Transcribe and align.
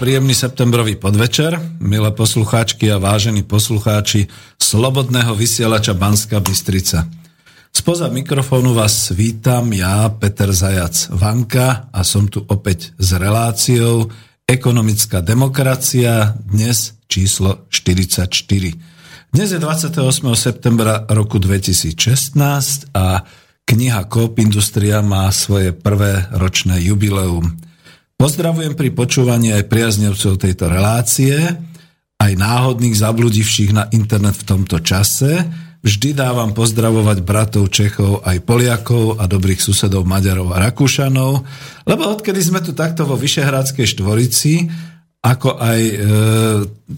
Príjemný 0.00 0.32
septembrový 0.32 0.96
podvečer, 0.96 1.60
milé 1.76 2.08
poslucháčky 2.16 2.88
a 2.88 2.96
vážení 2.96 3.44
poslucháči 3.44 4.32
Slobodného 4.56 5.36
vysielača 5.36 5.92
Banska 5.92 6.40
Bystrica. 6.40 7.04
Spoza 7.68 8.08
mikrofónu 8.08 8.72
vás 8.72 9.12
vítam 9.12 9.68
ja, 9.76 10.08
Peter 10.08 10.56
Zajac 10.56 11.12
Vanka 11.12 11.92
a 11.92 12.00
som 12.00 12.32
tu 12.32 12.40
opäť 12.48 12.96
s 12.96 13.12
reláciou 13.12 14.08
Ekonomická 14.48 15.20
demokracia, 15.20 16.32
dnes 16.48 16.96
číslo 17.04 17.68
44. 17.68 18.24
Dnes 19.36 19.48
je 19.52 19.60
28. 19.60 20.00
septembra 20.32 21.04
roku 21.12 21.36
2016 21.36 22.88
a 22.96 23.20
kniha 23.68 24.08
Coop 24.08 24.40
Industria 24.40 25.04
má 25.04 25.28
svoje 25.28 25.76
prvé 25.76 26.24
ročné 26.32 26.80
jubileum. 26.88 27.68
Pozdravujem 28.20 28.76
pri 28.76 28.92
počúvaní 28.92 29.48
aj 29.56 29.72
priaznevcov 29.72 30.36
tejto 30.36 30.68
relácie, 30.68 31.40
aj 32.20 32.32
náhodných 32.36 32.92
zabludivších 32.92 33.72
na 33.72 33.88
internet 33.96 34.36
v 34.36 34.44
tomto 34.44 34.76
čase. 34.84 35.40
Vždy 35.80 36.12
dávam 36.12 36.52
pozdravovať 36.52 37.24
bratov 37.24 37.72
Čechov, 37.72 38.20
aj 38.20 38.44
Poliakov 38.44 39.16
a 39.16 39.24
dobrých 39.24 39.64
susedov 39.64 40.04
Maďarov 40.04 40.52
a 40.52 40.60
Rakúšanov, 40.68 41.48
lebo 41.88 42.02
odkedy 42.12 42.44
sme 42.44 42.60
tu 42.60 42.76
takto 42.76 43.08
vo 43.08 43.16
Vyšehradskej 43.16 43.88
štvorici, 43.88 44.68
ako 45.24 45.56
aj 45.56 45.80
e, 45.80 45.94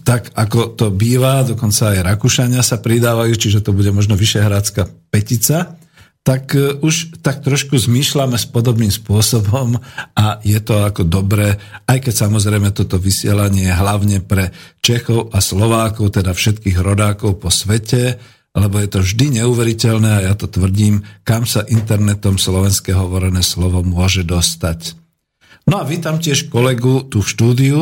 tak, 0.03 0.27
ako 0.35 0.75
to 0.75 0.91
býva, 0.91 1.47
dokonca 1.47 1.95
aj 1.95 2.03
Rakúšania 2.03 2.59
sa 2.59 2.83
pridávajú, 2.83 3.31
čiže 3.39 3.63
to 3.63 3.71
bude 3.71 3.95
možno 3.95 4.19
Vyšehradská 4.19 4.91
petica, 5.07 5.79
tak 6.23 6.55
e, 6.55 6.79
už 6.79 7.19
tak 7.19 7.43
trošku 7.43 7.75
zmýšľame 7.75 8.39
s 8.39 8.47
podobným 8.47 8.89
spôsobom 8.89 9.75
a 10.15 10.39
je 10.41 10.57
to 10.63 10.79
ako 10.87 11.03
dobré, 11.03 11.59
aj 11.85 11.99
keď 11.99 12.13
samozrejme 12.27 12.71
toto 12.71 12.95
vysielanie 12.95 13.67
je 13.67 13.75
hlavne 13.75 14.17
pre 14.23 14.55
Čechov 14.79 15.35
a 15.35 15.43
Slovákov, 15.43 16.15
teda 16.15 16.31
všetkých 16.31 16.79
rodákov 16.79 17.43
po 17.43 17.51
svete, 17.51 18.17
lebo 18.55 18.79
je 18.79 18.87
to 18.87 18.99
vždy 19.03 19.43
neuveriteľné 19.43 20.09
a 20.23 20.25
ja 20.31 20.33
to 20.39 20.47
tvrdím, 20.47 21.03
kam 21.27 21.43
sa 21.43 21.67
internetom 21.67 22.39
slovenské 22.39 22.95
hovorené 22.95 23.43
slovo 23.43 23.83
môže 23.83 24.23
dostať. 24.23 24.95
No 25.67 25.79
a 25.79 25.83
vítam 25.87 26.19
tiež 26.19 26.47
kolegu 26.51 27.03
tu 27.07 27.23
v 27.23 27.27
štúdiu, 27.27 27.79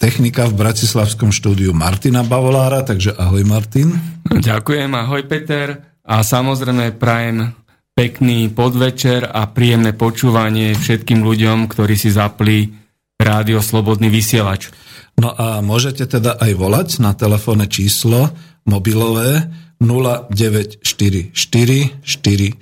technika 0.00 0.48
v 0.48 0.56
Bratislavskom 0.56 1.28
štúdiu 1.28 1.76
Martina 1.76 2.24
Bavolára, 2.24 2.80
takže 2.84 3.12
ahoj 3.20 3.44
Martin. 3.44 3.92
Ďakujem, 4.24 4.88
ahoj 4.96 5.22
Peter. 5.28 5.89
A 6.10 6.26
samozrejme 6.26 6.98
prajem 6.98 7.54
pekný 7.94 8.50
podvečer 8.50 9.30
a 9.30 9.46
príjemné 9.46 9.94
počúvanie 9.94 10.74
všetkým 10.74 11.22
ľuďom, 11.22 11.70
ktorí 11.70 11.94
si 11.94 12.10
zapli 12.10 12.66
rádio 13.14 13.62
Slobodný 13.62 14.10
vysielač. 14.10 14.74
No 15.22 15.30
a 15.30 15.62
môžete 15.62 16.10
teda 16.10 16.34
aj 16.42 16.50
volať 16.58 16.98
na 16.98 17.14
telefónne 17.14 17.70
číslo 17.70 18.34
mobilové 18.66 19.46
0944 19.78 21.30
462 21.30 22.58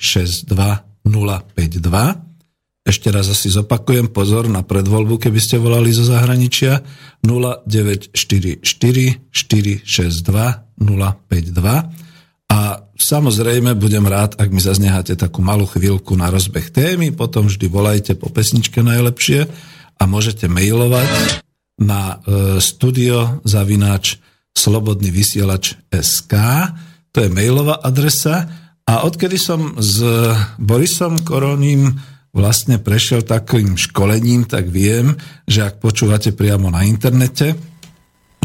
052. 1.08 2.28
Ešte 2.84 3.08
raz 3.08 3.32
asi 3.32 3.48
zopakujem, 3.48 4.12
pozor 4.12 4.44
na 4.52 4.60
predvoľbu, 4.60 5.24
keby 5.24 5.40
ste 5.40 5.56
volali 5.56 5.88
zo 5.88 6.04
zahraničia 6.04 6.84
0944 7.24 8.60
462 8.60 9.88
052 10.84 12.07
a 12.48 12.80
samozrejme 12.96 13.76
budem 13.76 14.08
rád, 14.08 14.40
ak 14.40 14.48
mi 14.48 14.60
zazneháte 14.64 15.20
takú 15.20 15.44
malú 15.44 15.68
chvíľku 15.68 16.16
na 16.16 16.32
rozbeh 16.32 16.72
témy, 16.72 17.12
potom 17.12 17.44
vždy 17.44 17.68
volajte 17.68 18.12
po 18.16 18.32
pesničke 18.32 18.80
najlepšie 18.80 19.44
a 20.00 20.02
môžete 20.08 20.48
mailovať 20.48 21.44
na 21.78 22.16
e, 22.24 22.56
studio 22.58 23.44
zavináč 23.44 24.16
slobodný 24.56 25.12
vysielač 25.12 25.76
SK, 25.92 26.34
to 27.12 27.22
je 27.22 27.30
mailová 27.30 27.78
adresa. 27.84 28.48
A 28.88 29.04
odkedy 29.04 29.36
som 29.36 29.76
s 29.76 30.00
Borisom 30.56 31.20
Koroním 31.20 32.00
vlastne 32.32 32.80
prešiel 32.80 33.28
takým 33.28 33.76
školením, 33.76 34.48
tak 34.48 34.72
viem, 34.72 35.12
že 35.44 35.68
ak 35.68 35.84
počúvate 35.84 36.32
priamo 36.32 36.72
na 36.72 36.88
internete, 36.88 37.52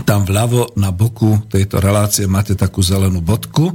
tam 0.04 0.28
vľavo 0.28 0.76
na 0.76 0.92
boku 0.92 1.42
tejto 1.48 1.80
relácie 1.80 2.28
máte 2.28 2.54
takú 2.54 2.84
zelenú 2.84 3.24
bodku, 3.24 3.74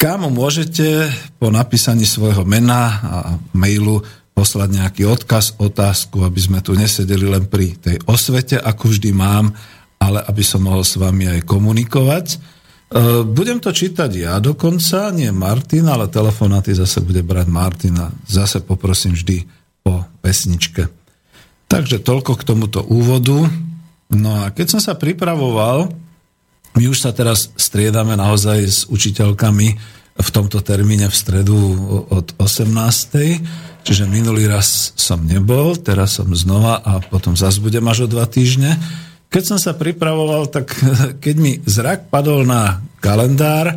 kam 0.00 0.26
môžete 0.26 1.06
po 1.38 1.52
napísaní 1.52 2.02
svojho 2.02 2.42
mena 2.42 2.82
a 3.00 3.18
mailu 3.54 4.02
poslať 4.32 4.68
nejaký 4.80 5.02
odkaz, 5.06 5.60
otázku, 5.60 6.24
aby 6.24 6.40
sme 6.40 6.58
tu 6.64 6.72
nesedeli 6.72 7.28
len 7.28 7.46
pri 7.46 7.76
tej 7.76 7.96
osvete, 8.08 8.56
ako 8.58 8.90
vždy 8.90 9.12
mám, 9.12 9.52
ale 10.00 10.24
aby 10.24 10.42
som 10.42 10.64
mohol 10.64 10.82
s 10.82 10.98
vami 10.98 11.28
aj 11.28 11.46
komunikovať. 11.46 12.26
E, 12.32 12.36
budem 13.22 13.60
to 13.60 13.70
čítať 13.70 14.10
ja 14.10 14.40
dokonca, 14.42 15.12
nie 15.14 15.30
Martin, 15.30 15.86
ale 15.86 16.10
telefonáty 16.10 16.74
zase 16.74 17.04
bude 17.04 17.22
brať 17.22 17.46
Martina. 17.46 18.10
Zase 18.26 18.64
poprosím 18.64 19.14
vždy 19.14 19.46
o 19.86 20.02
pesničke. 20.24 20.88
Takže 21.68 22.02
toľko 22.02 22.36
k 22.40 22.42
tomuto 22.42 22.80
úvodu. 22.84 23.48
No 24.12 24.44
a 24.44 24.52
keď 24.52 24.76
som 24.76 24.80
sa 24.80 24.92
pripravoval, 24.92 25.88
my 26.76 26.84
už 26.88 27.04
sa 27.04 27.12
teraz 27.12 27.52
striedame 27.56 28.16
naozaj 28.16 28.58
s 28.64 28.80
učiteľkami 28.88 29.68
v 30.12 30.28
tomto 30.28 30.60
termíne 30.60 31.08
v 31.08 31.16
stredu 31.16 31.56
od 32.12 32.36
18. 32.36 32.68
Čiže 33.82 34.04
minulý 34.06 34.46
raz 34.46 34.92
som 34.94 35.24
nebol, 35.24 35.74
teraz 35.80 36.20
som 36.20 36.28
znova 36.36 36.84
a 36.84 37.00
potom 37.00 37.32
zase 37.34 37.58
budem 37.58 37.82
až 37.88 38.04
o 38.04 38.08
dva 38.08 38.28
týždne. 38.28 38.76
Keď 39.32 39.42
som 39.42 39.58
sa 39.58 39.72
pripravoval, 39.72 40.52
tak 40.52 40.76
keď 41.24 41.36
mi 41.40 41.52
zrak 41.64 42.12
padol 42.12 42.44
na 42.44 42.84
kalendár, 43.00 43.72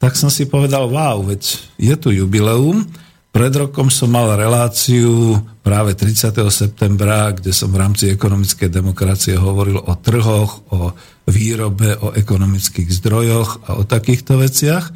tak 0.00 0.16
som 0.16 0.32
si 0.32 0.48
povedal, 0.48 0.88
wow, 0.88 1.20
veď 1.20 1.42
je 1.76 1.94
tu 1.98 2.08
jubileum, 2.14 2.88
pred 3.30 3.54
rokom 3.54 3.86
som 3.88 4.10
mal 4.10 4.34
reláciu 4.34 5.38
práve 5.62 5.94
30. 5.94 6.34
septembra, 6.50 7.30
kde 7.30 7.54
som 7.54 7.70
v 7.70 7.78
rámci 7.78 8.10
ekonomickej 8.10 8.66
demokracie 8.66 9.38
hovoril 9.38 9.78
o 9.78 9.94
trhoch, 9.94 10.66
o 10.74 10.90
výrobe, 11.30 11.94
o 12.02 12.10
ekonomických 12.10 12.90
zdrojoch 12.90 13.70
a 13.70 13.78
o 13.78 13.86
takýchto 13.86 14.34
veciach. 14.34 14.90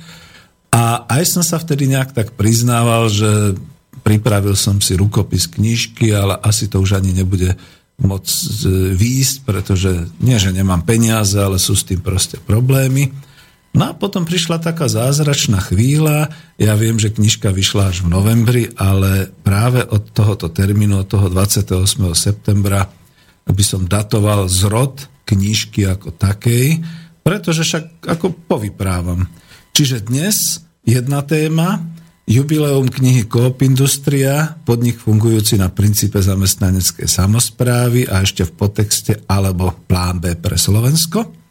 A 0.75 1.06
aj 1.06 1.22
som 1.31 1.42
sa 1.46 1.62
vtedy 1.62 1.86
nejak 1.86 2.10
tak 2.10 2.34
priznával, 2.34 3.06
že 3.06 3.54
pripravil 4.02 4.58
som 4.58 4.82
si 4.82 4.98
rukopis 4.98 5.46
knižky, 5.46 6.10
ale 6.10 6.34
asi 6.42 6.66
to 6.66 6.82
už 6.82 6.98
ani 6.98 7.14
nebude 7.14 7.54
moc 8.02 8.26
výjsť, 8.98 9.36
pretože 9.46 10.10
nie, 10.19 10.34
že 10.34 10.50
nemám 10.50 10.82
peniaze, 10.82 11.38
ale 11.38 11.62
sú 11.62 11.78
s 11.78 11.86
tým 11.86 12.02
proste 12.02 12.42
problémy. 12.42 13.14
No 13.75 13.91
a 13.91 13.93
potom 13.93 14.23
prišla 14.23 14.62
taká 14.62 14.87
zázračná 14.87 15.59
chvíľa, 15.59 16.31
ja 16.62 16.79
viem, 16.79 16.94
že 16.94 17.11
knižka 17.11 17.50
vyšla 17.50 17.91
až 17.91 18.06
v 18.06 18.15
novembri, 18.15 18.65
ale 18.79 19.35
práve 19.43 19.82
od 19.82 20.15
tohoto 20.15 20.47
termínu, 20.47 21.03
od 21.03 21.11
toho 21.11 21.26
28. 21.26 21.82
septembra, 22.15 22.87
by 23.44 23.65
som 23.67 23.82
datoval 23.85 24.47
zrod 24.47 25.11
knižky 25.26 25.91
ako 25.91 26.15
takej, 26.15 26.87
pretože 27.26 27.67
však 27.67 28.06
ako 28.15 28.31
povyprávam. 28.47 29.26
Čiže 29.75 30.06
dnes 30.06 30.62
jedna 30.87 31.27
téma, 31.27 31.82
jubileum 32.31 32.87
knihy 32.87 33.27
Coop 33.27 33.59
Industria, 33.67 34.55
podnik 34.62 35.03
fungujúci 35.03 35.59
na 35.59 35.69
princípe 35.69 36.23
zamestnaneckej 36.23 37.11
samozprávy 37.11 38.06
a 38.06 38.23
ešte 38.23 38.47
v 38.47 38.55
potexte 38.55 39.12
alebo 39.27 39.75
plán 39.91 40.23
B 40.23 40.38
pre 40.38 40.55
Slovensko. 40.55 41.44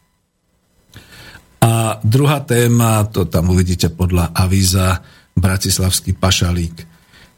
A 1.64 1.96
druhá 2.04 2.44
téma, 2.44 3.08
to 3.08 3.24
tam 3.24 3.48
uvidíte 3.56 3.88
podľa 3.88 4.36
avíza, 4.36 5.00
Bratislavský 5.34 6.14
pašalík. 6.14 6.86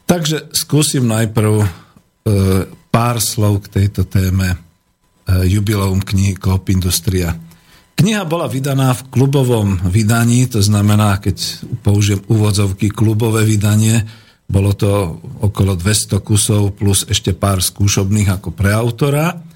Takže 0.05 0.51
skúsim 0.51 1.07
najprv 1.07 1.63
e, 1.63 1.67
pár 2.91 3.17
slov 3.23 3.65
k 3.65 3.81
tejto 3.81 4.05
téme 4.05 4.53
e, 4.53 4.57
jubileum 5.47 6.03
knihy 6.03 6.37
Coop 6.37 6.69
Industria. 6.69 7.33
Kniha 7.97 8.27
bola 8.27 8.45
vydaná 8.45 8.93
v 8.93 9.07
klubovom 9.09 9.81
vydaní, 9.89 10.45
to 10.45 10.61
znamená, 10.61 11.17
keď 11.17 11.65
použijem 11.81 12.21
úvodzovky 12.29 12.93
klubové 12.93 13.47
vydanie, 13.47 14.05
bolo 14.45 14.77
to 14.77 15.17
okolo 15.41 15.73
200 15.73 16.21
kusov 16.21 16.77
plus 16.77 17.07
ešte 17.09 17.33
pár 17.33 17.59
skúšobných 17.59 18.39
ako 18.39 18.53
pre 18.53 18.71
autora 18.71 19.46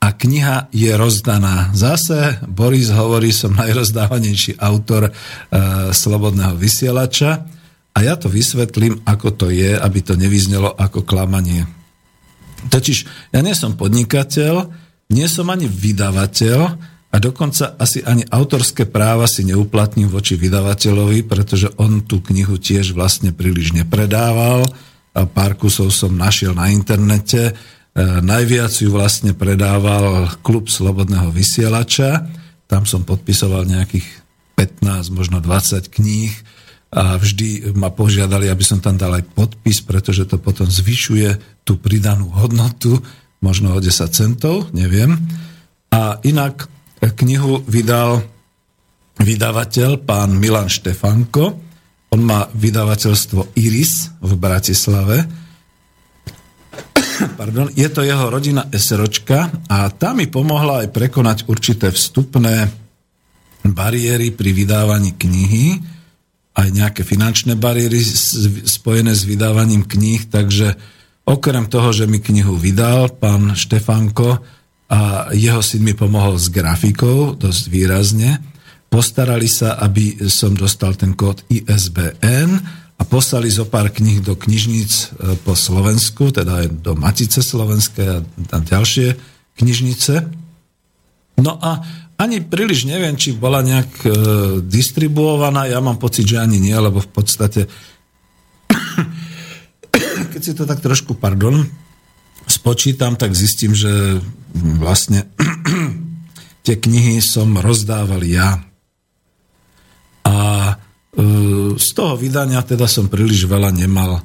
a 0.00 0.08
kniha 0.16 0.72
je 0.72 0.90
rozdaná. 0.96 1.70
Zase 1.76 2.40
Boris 2.48 2.88
hovorí, 2.88 3.36
som 3.36 3.52
najrozdávanejší 3.52 4.56
autor 4.56 5.08
e, 5.08 5.12
Slobodného 5.92 6.56
vysielača 6.56 7.44
a 7.92 7.98
ja 8.00 8.16
to 8.16 8.32
vysvetlím, 8.32 9.04
ako 9.04 9.28
to 9.36 9.46
je, 9.52 9.76
aby 9.76 10.00
to 10.00 10.16
nevyznelo 10.16 10.72
ako 10.72 11.04
klamanie. 11.04 11.68
Totiž 12.72 12.98
ja 13.32 13.40
nie 13.44 13.52
som 13.52 13.76
podnikateľ, 13.76 14.72
nie 15.12 15.28
som 15.28 15.52
ani 15.52 15.68
vydavateľ, 15.68 16.58
a 17.10 17.16
dokonca 17.18 17.74
asi 17.74 18.06
ani 18.06 18.22
autorské 18.30 18.86
práva 18.86 19.26
si 19.26 19.42
neuplatním 19.42 20.06
voči 20.06 20.38
vydavateľovi, 20.38 21.26
pretože 21.26 21.66
on 21.74 22.06
tú 22.06 22.22
knihu 22.22 22.54
tiež 22.54 22.94
vlastne 22.94 23.34
príliš 23.34 23.74
nepredával. 23.74 24.70
A 25.10 25.26
pár 25.26 25.58
kusov 25.58 25.90
som 25.90 26.14
našiel 26.14 26.54
na 26.54 26.70
internete. 26.70 27.58
E, 28.00 28.24
najviac 28.24 28.72
ju 28.72 28.88
vlastne 28.88 29.36
predával 29.36 30.32
klub 30.40 30.72
Slobodného 30.72 31.28
vysielača. 31.28 32.24
Tam 32.64 32.88
som 32.88 33.04
podpisoval 33.04 33.68
nejakých 33.68 34.08
15, 34.56 35.12
možno 35.12 35.44
20 35.44 35.92
kníh 35.92 36.32
a 36.96 37.20
vždy 37.20 37.76
ma 37.76 37.92
požiadali, 37.92 38.48
aby 38.48 38.64
som 38.64 38.80
tam 38.80 38.96
dal 38.96 39.20
aj 39.20 39.28
podpis, 39.36 39.84
pretože 39.84 40.24
to 40.24 40.40
potom 40.40 40.66
zvyšuje 40.66 41.62
tú 41.62 41.76
pridanú 41.76 42.32
hodnotu, 42.32 42.98
možno 43.44 43.76
o 43.76 43.82
10 43.84 44.10
centov, 44.10 44.72
neviem. 44.72 45.20
A 45.92 46.16
inak 46.24 46.72
Knihu 47.00 47.64
vydal 47.64 48.20
vydavateľ 49.20 50.04
pán 50.04 50.36
Milan 50.36 50.68
Štefanko. 50.68 51.44
On 52.12 52.20
má 52.20 52.48
vydavateľstvo 52.52 53.56
Iris 53.60 54.12
v 54.20 54.32
Bratislave. 54.36 55.39
Pardon, 57.40 57.68
je 57.72 57.88
to 57.90 58.04
jeho 58.06 58.26
rodina 58.30 58.66
SROčka 58.70 59.50
a 59.68 59.90
tá 59.92 60.14
mi 60.16 60.30
pomohla 60.30 60.86
aj 60.86 60.88
prekonať 60.94 61.38
určité 61.50 61.90
vstupné 61.90 62.70
bariéry 63.66 64.32
pri 64.32 64.50
vydávaní 64.56 65.14
knihy, 65.14 65.78
aj 66.56 66.68
nejaké 66.72 67.02
finančné 67.04 67.54
bariéry 67.60 68.00
spojené 68.66 69.12
s 69.12 69.22
vydávaním 69.28 69.84
kníh, 69.84 70.26
takže 70.26 70.74
okrem 71.28 71.68
toho, 71.68 71.92
že 71.92 72.08
mi 72.08 72.18
knihu 72.18 72.56
vydal 72.56 73.12
pán 73.20 73.52
Štefanko, 73.52 74.60
a 74.90 75.30
jeho 75.30 75.62
syn 75.62 75.86
mi 75.86 75.94
pomohol 75.94 76.34
s 76.34 76.50
grafikou 76.50 77.38
dosť 77.38 77.64
výrazne. 77.70 78.42
Postarali 78.90 79.46
sa, 79.46 79.78
aby 79.78 80.18
som 80.26 80.50
dostal 80.50 80.98
ten 80.98 81.14
kód 81.14 81.46
ISBN 81.46 82.58
a 83.00 83.02
poslali 83.08 83.48
zo 83.48 83.64
pár 83.64 83.88
kníh 83.88 84.20
do 84.20 84.36
knižníc 84.36 84.92
e, 85.16 85.34
po 85.40 85.56
Slovensku, 85.56 86.28
teda 86.28 86.64
aj 86.64 86.84
do 86.84 86.92
Matice 86.92 87.40
Slovenskej 87.40 88.06
a 88.06 88.16
tam 88.52 88.60
ďalšie 88.60 89.16
knižnice. 89.56 90.28
No 91.40 91.56
a 91.56 91.80
ani 92.20 92.44
príliš 92.44 92.84
neviem, 92.84 93.16
či 93.16 93.32
bola 93.32 93.64
nejak 93.64 93.90
e, 94.04 94.08
distribuovaná, 94.60 95.64
ja 95.64 95.80
mám 95.80 95.96
pocit, 95.96 96.28
že 96.28 96.44
ani 96.44 96.60
nie, 96.60 96.76
lebo 96.76 97.00
v 97.00 97.08
podstate 97.08 97.64
keď 100.30 100.40
si 100.44 100.52
to 100.52 100.68
tak 100.68 100.84
trošku, 100.84 101.16
pardon, 101.16 101.64
spočítam, 102.44 103.16
tak 103.16 103.32
zistím, 103.32 103.72
že 103.72 104.20
vlastne 104.52 105.24
tie 106.68 106.76
knihy 106.76 107.24
som 107.24 107.56
rozdával 107.56 108.20
ja. 108.28 108.60
A 110.28 110.36
e, 111.16 111.24
z 111.80 111.90
toho 111.96 112.14
vydania 112.14 112.60
teda 112.62 112.84
som 112.86 113.08
príliš 113.08 113.48
veľa 113.48 113.72
nemal. 113.72 114.22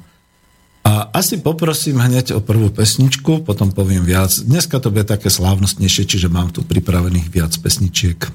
A 0.86 1.10
asi 1.10 1.42
poprosím 1.42 1.98
hneď 1.98 2.38
o 2.38 2.40
prvú 2.44 2.70
pesničku, 2.70 3.42
potom 3.42 3.74
poviem 3.74 4.06
viac. 4.06 4.30
Dneska 4.30 4.78
to 4.78 4.94
bude 4.94 5.02
také 5.02 5.26
slávnostnejšie, 5.26 6.06
čiže 6.06 6.30
mám 6.30 6.54
tu 6.54 6.62
pripravených 6.62 7.26
viac 7.26 7.50
pesničiek. 7.58 8.30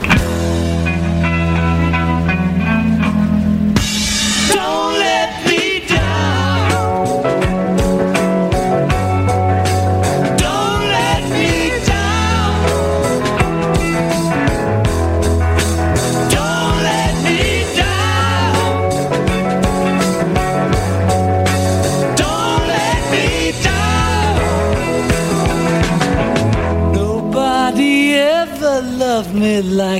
me 0.00 0.39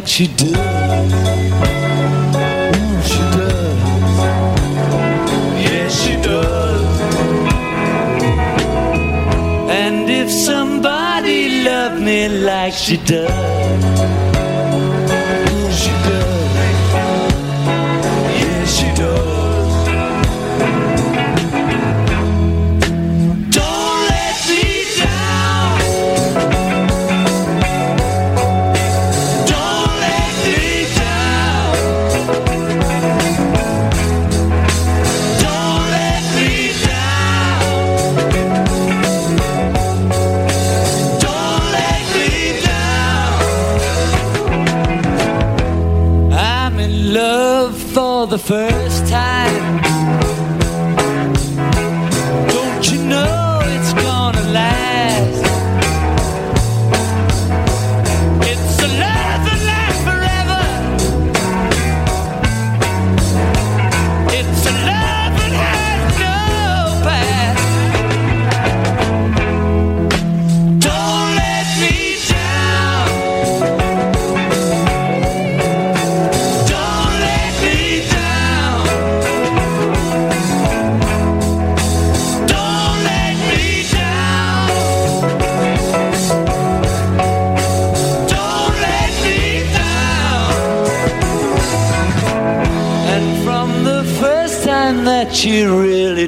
like 0.01 0.09
she 0.09 0.27
does. 0.29 0.57
Mm, 2.73 3.03
she 3.11 3.23
does. 3.37 3.79
Yes, 5.67 5.91
she 6.03 6.15
does. 6.23 7.01
And 9.71 10.09
if 10.09 10.31
somebody 10.31 11.65
loved 11.65 12.01
me 12.01 12.29
like 12.29 12.73
she 12.73 12.97
does. 12.97 13.60
First 48.51 48.80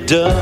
done 0.06 0.41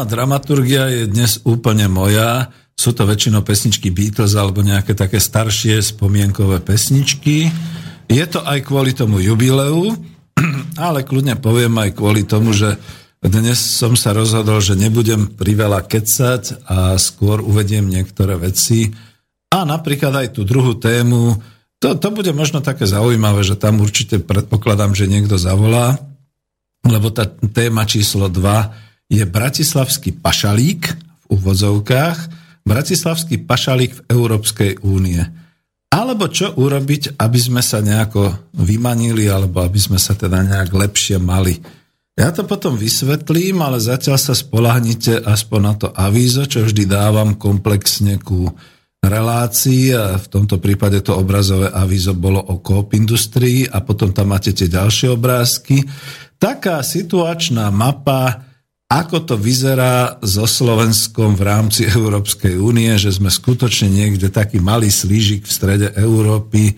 hudobná 0.00 0.16
dramaturgia 0.16 0.88
je 0.88 1.04
dnes 1.12 1.44
úplne 1.44 1.84
moja. 1.84 2.48
Sú 2.72 2.96
to 2.96 3.04
väčšinou 3.04 3.44
pesničky 3.44 3.92
Beatles 3.92 4.32
alebo 4.32 4.64
nejaké 4.64 4.96
také 4.96 5.20
staršie 5.20 5.76
spomienkové 5.84 6.64
pesničky. 6.64 7.52
Je 8.08 8.24
to 8.24 8.40
aj 8.40 8.64
kvôli 8.64 8.96
tomu 8.96 9.20
jubileu, 9.20 9.92
ale 10.88 11.04
kľudne 11.04 11.36
poviem 11.36 11.76
aj 11.76 12.00
kvôli 12.00 12.24
tomu, 12.24 12.56
že 12.56 12.80
dnes 13.20 13.60
som 13.60 13.92
sa 13.92 14.16
rozhodol, 14.16 14.64
že 14.64 14.72
nebudem 14.72 15.36
priveľa 15.36 15.84
kecať 15.84 16.64
a 16.64 16.96
skôr 16.96 17.44
uvediem 17.44 17.84
niektoré 17.84 18.40
veci. 18.40 18.88
A 19.52 19.68
napríklad 19.68 20.16
aj 20.16 20.40
tú 20.40 20.48
druhú 20.48 20.80
tému, 20.80 21.36
to, 21.76 21.92
to 22.00 22.08
bude 22.08 22.32
možno 22.32 22.64
také 22.64 22.88
zaujímavé, 22.88 23.44
že 23.44 23.60
tam 23.60 23.84
určite 23.84 24.16
predpokladám, 24.24 24.96
že 24.96 25.12
niekto 25.12 25.36
zavolá, 25.36 26.00
lebo 26.88 27.12
tá 27.12 27.28
téma 27.52 27.84
číslo 27.84 28.32
2 28.32 28.88
je 29.10 29.26
Bratislavský 29.26 30.14
pašalík 30.14 30.86
v 30.86 31.24
úvodzovkách, 31.34 32.18
Bratislavský 32.62 33.42
pašalík 33.42 33.92
v 33.98 34.04
Európskej 34.06 34.86
únie. 34.86 35.18
Alebo 35.90 36.30
čo 36.30 36.54
urobiť, 36.54 37.18
aby 37.18 37.38
sme 37.42 37.58
sa 37.66 37.82
nejako 37.82 38.54
vymanili, 38.54 39.26
alebo 39.26 39.66
aby 39.66 39.80
sme 39.82 39.98
sa 39.98 40.14
teda 40.14 40.46
nejak 40.46 40.70
lepšie 40.70 41.18
mali. 41.18 41.58
Ja 42.14 42.30
to 42.30 42.46
potom 42.46 42.78
vysvetlím, 42.78 43.58
ale 43.58 43.82
zatiaľ 43.82 44.14
sa 44.14 44.38
spolahnite 44.38 45.18
aspoň 45.18 45.60
na 45.60 45.74
to 45.74 45.88
avízo, 45.90 46.46
čo 46.46 46.62
vždy 46.62 46.86
dávam 46.86 47.34
komplexne 47.34 48.22
ku 48.22 48.46
relácií 49.00 49.90
a 49.96 50.20
v 50.20 50.26
tomto 50.28 50.60
prípade 50.60 51.00
to 51.02 51.16
obrazové 51.16 51.72
avízo 51.72 52.12
bolo 52.12 52.38
o 52.38 52.60
Coop 52.60 52.92
Industrii 52.94 53.64
a 53.66 53.80
potom 53.80 54.12
tam 54.12 54.30
máte 54.36 54.52
tie 54.52 54.68
ďalšie 54.68 55.10
obrázky 55.10 55.82
taká 56.40 56.84
situačná 56.84 57.72
mapa, 57.72 58.49
ako 58.90 59.22
to 59.22 59.34
vyzerá 59.38 60.18
so 60.18 60.50
Slovenskom 60.50 61.38
v 61.38 61.46
rámci 61.46 61.86
Európskej 61.86 62.58
únie, 62.58 62.90
že 62.98 63.14
sme 63.14 63.30
skutočne 63.30 63.86
niekde 63.86 64.34
taký 64.34 64.58
malý 64.58 64.90
slížik 64.90 65.46
v 65.46 65.54
strede 65.54 65.88
Európy 65.94 66.74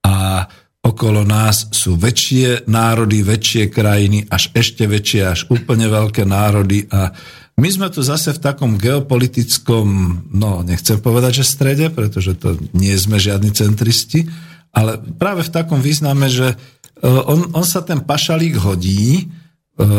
a 0.00 0.48
okolo 0.80 1.28
nás 1.28 1.68
sú 1.76 2.00
väčšie 2.00 2.64
národy, 2.64 3.20
väčšie 3.20 3.68
krajiny, 3.68 4.24
až 4.32 4.48
ešte 4.56 4.88
väčšie, 4.88 5.20
až 5.28 5.40
úplne 5.52 5.92
veľké 5.92 6.24
národy 6.24 6.88
a 6.88 7.12
my 7.60 7.68
sme 7.68 7.92
tu 7.92 8.00
zase 8.00 8.32
v 8.32 8.40
takom 8.40 8.80
geopolitickom, 8.80 9.86
no 10.32 10.64
nechcem 10.64 10.96
povedať, 10.96 11.44
že 11.44 11.52
strede, 11.52 11.86
pretože 11.92 12.32
to 12.40 12.56
nie 12.72 12.96
sme 12.96 13.20
žiadni 13.20 13.52
centristi, 13.52 14.24
ale 14.72 14.96
práve 14.96 15.44
v 15.44 15.52
takom 15.52 15.84
význame, 15.84 16.32
že 16.32 16.56
Eh, 17.00 17.08
on, 17.08 17.48
on 17.56 17.64
sa 17.64 17.80
ten 17.80 18.04
pašalík 18.04 18.60
hodí, 18.60 19.24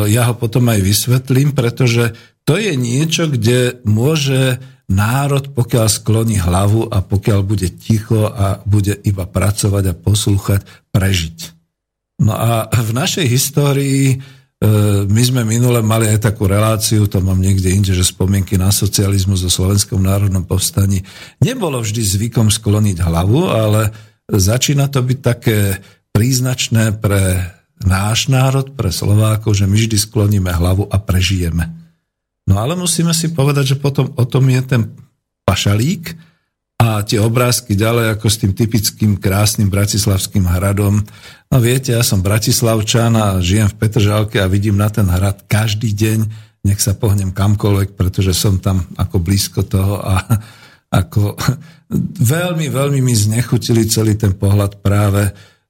ja 0.06 0.30
ho 0.30 0.34
potom 0.38 0.70
aj 0.70 0.80
vysvetlím, 0.82 1.58
pretože 1.58 2.14
to 2.46 2.58
je 2.58 2.74
niečo, 2.74 3.30
kde 3.30 3.82
môže 3.86 4.62
národ, 4.92 5.56
pokiaľ 5.56 5.88
skloní 5.88 6.38
hlavu 6.44 6.92
a 6.92 7.00
pokiaľ 7.00 7.40
bude 7.48 7.72
ticho 7.72 8.28
a 8.28 8.60
bude 8.68 9.00
iba 9.08 9.24
pracovať 9.24 9.84
a 9.88 9.98
poslúchať, 9.98 10.62
prežiť. 10.92 11.38
No 12.22 12.36
a 12.36 12.68
v 12.70 12.92
našej 12.92 13.26
histórii 13.26 14.04
eh, 14.14 14.22
my 15.08 15.24
sme 15.24 15.42
minule 15.48 15.80
mali 15.82 16.12
aj 16.12 16.28
takú 16.28 16.46
reláciu, 16.46 17.08
to 17.08 17.24
mám 17.24 17.40
niekde 17.40 17.72
inde, 17.72 17.96
že 17.96 18.06
spomienky 18.06 18.60
na 18.60 18.70
socializmus 18.70 19.42
o 19.48 19.50
Slovenskom 19.50 20.04
národnom 20.04 20.44
povstaní. 20.44 21.02
Nebolo 21.40 21.80
vždy 21.82 22.04
zvykom 22.04 22.52
skloniť 22.52 23.00
hlavu, 23.00 23.48
ale 23.48 23.96
začína 24.28 24.92
to 24.92 25.02
byť 25.02 25.20
také 25.24 25.80
príznačné 26.12 27.00
pre 27.00 27.48
náš 27.86 28.30
národ, 28.30 28.74
pre 28.74 28.94
Slovákov, 28.94 29.58
že 29.58 29.66
my 29.66 29.76
vždy 29.76 29.98
skloníme 29.98 30.52
hlavu 30.52 30.88
a 30.90 30.98
prežijeme. 31.02 31.70
No 32.50 32.60
ale 32.60 32.74
musíme 32.76 33.14
si 33.14 33.32
povedať, 33.32 33.76
že 33.76 33.82
potom 33.82 34.12
o 34.18 34.26
tom 34.26 34.50
je 34.50 34.62
ten 34.66 34.82
pašalík 35.46 36.18
a 36.82 37.06
tie 37.06 37.22
obrázky 37.22 37.78
ďalej 37.78 38.18
ako 38.18 38.28
s 38.28 38.40
tým 38.42 38.52
typickým 38.58 39.12
krásnym 39.22 39.70
bratislavským 39.70 40.50
hradom. 40.50 41.06
No 41.54 41.58
viete, 41.62 41.94
ja 41.94 42.02
som 42.02 42.26
bratislavčan 42.26 43.14
a 43.14 43.38
žijem 43.38 43.70
v 43.70 43.78
Petržalke 43.78 44.42
a 44.42 44.50
vidím 44.50 44.82
na 44.82 44.90
ten 44.90 45.06
hrad 45.06 45.46
každý 45.46 45.94
deň, 45.94 46.20
nech 46.66 46.82
sa 46.82 46.98
pohnem 46.98 47.30
kamkoľvek, 47.30 47.94
pretože 47.94 48.34
som 48.34 48.58
tam 48.58 48.82
ako 48.98 49.22
blízko 49.22 49.62
toho 49.62 50.02
a 50.02 50.26
ako 50.90 51.38
veľmi, 52.34 52.68
veľmi 52.74 53.00
mi 53.00 53.14
znechutili 53.14 53.86
celý 53.86 54.18
ten 54.18 54.34
pohľad 54.34 54.82
práve 54.82 55.30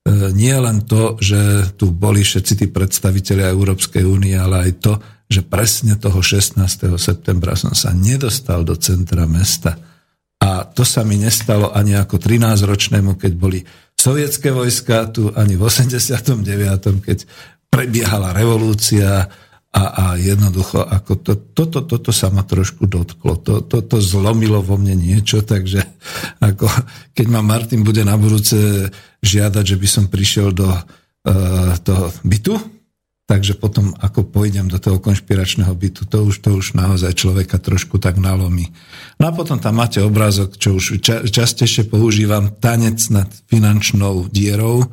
nie 0.10 0.55
len 0.58 0.81
to, 0.89 1.22
že 1.22 1.74
tu 1.77 1.93
boli 1.93 2.25
všetci 2.25 2.53
tí 2.58 2.65
predstavitelia 2.74 3.53
Európskej 3.53 4.01
únie, 4.01 4.34
ale 4.34 4.70
aj 4.70 4.72
to, 4.81 4.93
že 5.31 5.46
presne 5.46 5.96
toho 5.96 6.20
16. 6.20 6.58
septembra 6.98 7.53
som 7.53 7.72
sa 7.72 7.93
nedostal 7.93 8.65
do 8.65 8.74
centra 8.75 9.29
mesta. 9.29 9.77
A 10.41 10.65
to 10.65 10.81
sa 10.81 11.05
mi 11.05 11.22
nestalo 11.22 11.70
ani 11.70 11.93
ako 11.93 12.17
13-ročnému, 12.17 13.13
keď 13.15 13.31
boli 13.38 13.62
sovietské 13.93 14.50
vojska 14.50 15.13
tu, 15.13 15.29
ani 15.38 15.53
v 15.53 15.70
89., 15.70 17.05
keď 17.05 17.17
prebiehala 17.70 18.34
revolúcia, 18.34 19.29
a, 19.72 19.84
a 19.88 20.06
jednoducho, 20.20 20.84
ako 20.84 21.12
to, 21.24 21.34
toto, 21.56 21.80
toto 21.88 22.12
sa 22.12 22.28
ma 22.28 22.44
trošku 22.44 22.92
dotklo. 22.92 23.40
To, 23.40 23.63
toto 23.63 24.04
zlomilo 24.04 24.60
vo 24.60 24.75
mne 24.75 25.00
niečo, 25.00 25.40
takže 25.51 25.80
ako, 26.44 26.68
keď 27.16 27.25
ma 27.32 27.40
Martin 27.40 27.88
bude 27.88 28.04
na 28.04 28.20
budúce 28.20 28.92
žiadať, 29.24 29.63
že 29.63 29.78
by 29.80 29.88
som 29.88 30.06
prišiel 30.12 30.51
do 30.51 30.68
uh, 30.68 31.72
toho 31.88 32.12
bytu, 32.28 32.60
takže 33.32 33.56
potom 33.56 33.96
ako 33.96 34.28
pôjdem 34.28 34.68
do 34.68 34.75
toho 34.75 35.00
konšpiračného 35.00 35.72
bytu, 35.72 36.04
to 36.04 36.20
už, 36.28 36.44
to 36.44 36.51
už 36.51 36.75
naozaj 36.75 37.16
človeka 37.16 37.56
trošku 37.56 37.96
tak 37.96 38.20
nalomí. 38.20 38.68
No 39.24 39.32
a 39.32 39.32
potom 39.32 39.56
tam 39.56 39.80
máte 39.80 40.04
obrázok, 40.04 40.60
čo 40.60 40.75
už 40.75 41.00
ča, 41.00 41.24
častejšie 41.24 41.88
používam, 41.88 42.51
tanec 42.60 43.00
nad 43.08 43.32
finančnou 43.48 44.28
dierou, 44.28 44.84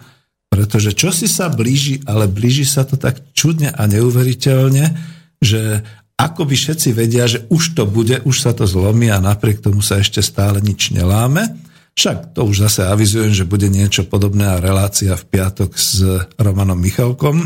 pretože 0.48 0.96
čo 0.96 1.12
si 1.12 1.28
sa 1.28 1.52
blíži, 1.52 2.00
ale 2.08 2.26
blíži 2.26 2.64
sa 2.64 2.82
to 2.88 2.96
tak 2.96 3.20
čudne 3.36 3.70
a 3.70 3.82
neuveriteľne, 3.84 4.96
že 5.38 5.86
ako 6.18 6.50
by 6.50 6.54
všetci 6.58 6.88
vedia, 6.98 7.30
že 7.30 7.46
už 7.46 7.78
to 7.78 7.86
bude, 7.86 8.26
už 8.26 8.36
sa 8.42 8.50
to 8.50 8.66
zlomí 8.66 9.06
a 9.06 9.22
napriek 9.22 9.62
tomu 9.62 9.78
sa 9.86 10.02
ešte 10.02 10.18
stále 10.18 10.58
nič 10.58 10.90
neláme. 10.90 11.46
Však 11.94 12.34
to 12.34 12.46
už 12.46 12.66
zase 12.66 12.86
avizujem, 12.86 13.30
že 13.30 13.46
bude 13.46 13.70
niečo 13.70 14.06
podobné 14.06 14.50
a 14.50 14.62
relácia 14.62 15.14
v 15.14 15.24
piatok 15.30 15.70
s 15.78 16.02
Romanom 16.34 16.78
Michalkom, 16.78 17.42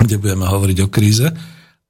kde 0.00 0.16
budeme 0.16 0.48
hovoriť 0.48 0.78
o 0.84 0.88
kríze. 0.88 1.28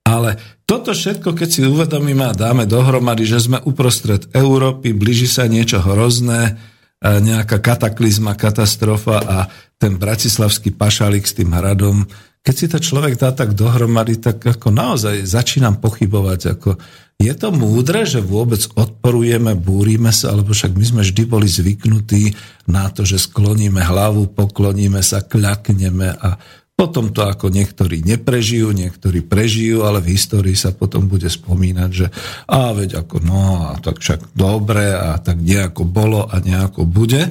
Ale 0.04 0.36
toto 0.66 0.92
všetko, 0.92 1.32
keď 1.32 1.48
si 1.48 1.60
uvedomíme 1.64 2.28
a 2.28 2.36
dáme 2.36 2.66
dohromady, 2.66 3.24
že 3.24 3.40
sme 3.40 3.62
uprostred 3.62 4.26
Európy, 4.34 4.90
blíži 4.94 5.30
sa 5.30 5.46
niečo 5.46 5.80
hrozné, 5.80 6.58
nejaká 7.04 7.60
kataklizma, 7.60 8.32
katastrofa 8.32 9.20
a 9.20 9.38
ten 9.76 10.00
bratislavský 10.00 10.72
pašalík 10.72 11.28
s 11.28 11.36
tým 11.36 11.52
hradom, 11.52 12.08
keď 12.44 12.54
si 12.56 12.66
to 12.68 12.76
človek 12.76 13.16
dá 13.16 13.32
tak 13.32 13.56
dohromady, 13.56 14.20
tak 14.20 14.40
ako 14.44 14.68
naozaj 14.68 15.24
začínam 15.24 15.80
pochybovať, 15.80 16.40
ako 16.56 16.76
je 17.16 17.32
to 17.32 17.48
múdre, 17.54 18.04
že 18.04 18.20
vôbec 18.20 18.60
odporujeme, 18.76 19.56
búrime 19.56 20.12
sa, 20.12 20.36
alebo 20.36 20.52
však 20.52 20.76
my 20.76 20.84
sme 20.84 21.02
vždy 21.06 21.22
boli 21.24 21.48
zvyknutí 21.48 22.36
na 22.68 22.92
to, 22.92 23.08
že 23.08 23.22
skloníme 23.22 23.80
hlavu, 23.80 24.28
pokloníme 24.36 25.00
sa, 25.00 25.24
kľakneme 25.24 26.20
a 26.20 26.36
potom 26.74 27.14
to 27.14 27.22
ako 27.22 27.54
niektorí 27.54 28.02
neprežijú, 28.02 28.74
niektorí 28.74 29.22
prežijú, 29.22 29.86
ale 29.86 30.02
v 30.02 30.18
histórii 30.18 30.58
sa 30.58 30.74
potom 30.74 31.06
bude 31.06 31.30
spomínať, 31.30 31.90
že 31.94 32.06
a 32.50 32.74
veď 32.74 33.06
ako 33.06 33.16
no, 33.22 33.70
a 33.70 33.78
tak 33.78 34.02
však 34.02 34.34
dobre 34.34 34.90
a 34.90 35.14
tak 35.22 35.38
nejako 35.38 35.86
bolo 35.86 36.26
a 36.26 36.42
nejako 36.42 36.82
bude. 36.82 37.30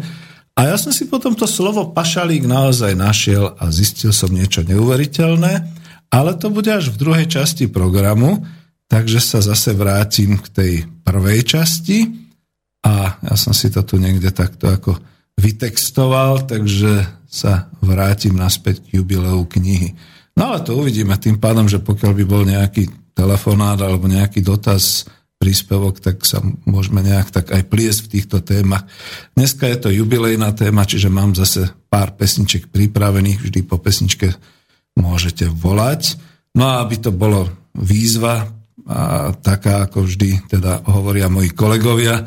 A 0.55 0.59
ja 0.71 0.79
som 0.79 0.95
si 0.95 1.12
potom 1.12 1.35
to 1.35 1.43
slovo 1.43 1.91
pašalík 1.91 2.47
naozaj 2.47 2.95
našiel 2.95 3.51
a 3.59 3.67
zistil 3.67 4.15
som 4.15 4.31
niečo 4.31 4.63
neuveriteľné, 4.63 5.53
ale 6.07 6.31
to 6.39 6.47
bude 6.47 6.71
až 6.71 6.93
v 6.93 7.00
druhej 7.03 7.27
časti 7.27 7.67
programu, 7.67 8.47
takže 8.88 9.19
sa 9.19 9.43
zase 9.43 9.75
vrátim 9.75 10.39
k 10.39 10.47
tej 10.53 10.73
prvej 11.03 11.43
časti 11.43 12.05
a 12.85 13.19
ja 13.19 13.35
som 13.35 13.51
si 13.51 13.67
to 13.73 13.83
tu 13.83 14.00
niekde 14.00 14.31
takto 14.31 14.71
ako 14.71 15.12
vytextoval, 15.38 16.46
takže 16.46 17.08
sa 17.28 17.74
vrátim 17.82 18.38
naspäť 18.38 18.86
k 18.86 19.02
jubileu 19.02 19.42
knihy. 19.50 19.98
No 20.38 20.54
ale 20.54 20.66
to 20.66 20.78
uvidíme 20.78 21.13
tým 21.18 21.38
pádom, 21.42 21.66
že 21.70 21.82
pokiaľ 21.82 22.12
by 22.13 22.25
bol 22.25 22.44
nejaký 22.46 23.13
telefonát 23.13 23.78
alebo 23.82 24.10
nejaký 24.10 24.42
dotaz, 24.42 25.06
príspevok, 25.44 26.00
tak 26.00 26.24
sa 26.24 26.40
môžeme 26.63 27.04
nejak 27.04 27.28
tak 27.36 27.52
aj 27.52 27.68
pliesť 27.68 28.08
v 28.08 28.12
týchto 28.16 28.40
témach. 28.40 28.88
Dneska 29.36 29.68
je 29.68 29.75
to 29.75 29.90
jubilejná 29.92 30.56
téma, 30.56 30.88
čiže 30.88 31.12
mám 31.12 31.36
zase 31.36 31.68
pár 31.92 32.16
pesniček 32.16 32.72
pripravených, 32.72 33.44
vždy 33.44 33.60
po 33.68 33.75
pesničke 33.75 34.32
môžete 34.96 35.52
volať. 35.52 36.16
No 36.56 36.63
a 36.72 36.88
aby 36.88 36.96
to 36.96 37.12
bolo 37.12 37.52
výzva, 37.75 38.48
a 38.88 39.36
taká 39.36 39.84
ako 39.92 40.08
vždy 40.08 40.48
teda 40.48 40.88
hovoria 40.88 41.28
moji 41.28 41.52
kolegovia, 41.52 42.24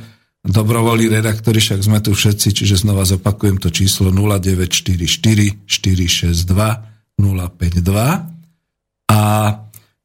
dobrovoľní 0.46 1.10
redaktori, 1.10 1.58
však 1.58 1.82
sme 1.82 1.98
tu 1.98 2.14
všetci, 2.14 2.54
čiže 2.54 2.86
znova 2.86 3.02
zopakujem 3.02 3.58
to 3.58 3.68
číslo 3.74 4.14
0944 4.14 5.66
462 5.66 6.46
052 7.18 8.36
a 9.10 9.20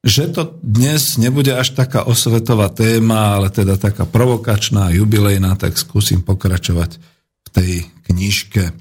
že 0.02 0.34
to 0.34 0.58
dnes 0.66 1.22
nebude 1.22 1.54
až 1.54 1.78
taká 1.78 2.10
osvetová 2.10 2.74
téma, 2.74 3.38
ale 3.38 3.54
teda 3.54 3.78
taká 3.78 4.10
provokačná, 4.10 4.90
jubilejná, 4.98 5.54
tak 5.54 5.78
skúsim 5.78 6.26
pokračovať 6.26 6.98
v 7.46 7.48
tej 7.54 7.72
knižke. 8.10 8.74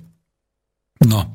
No. 1.05 1.29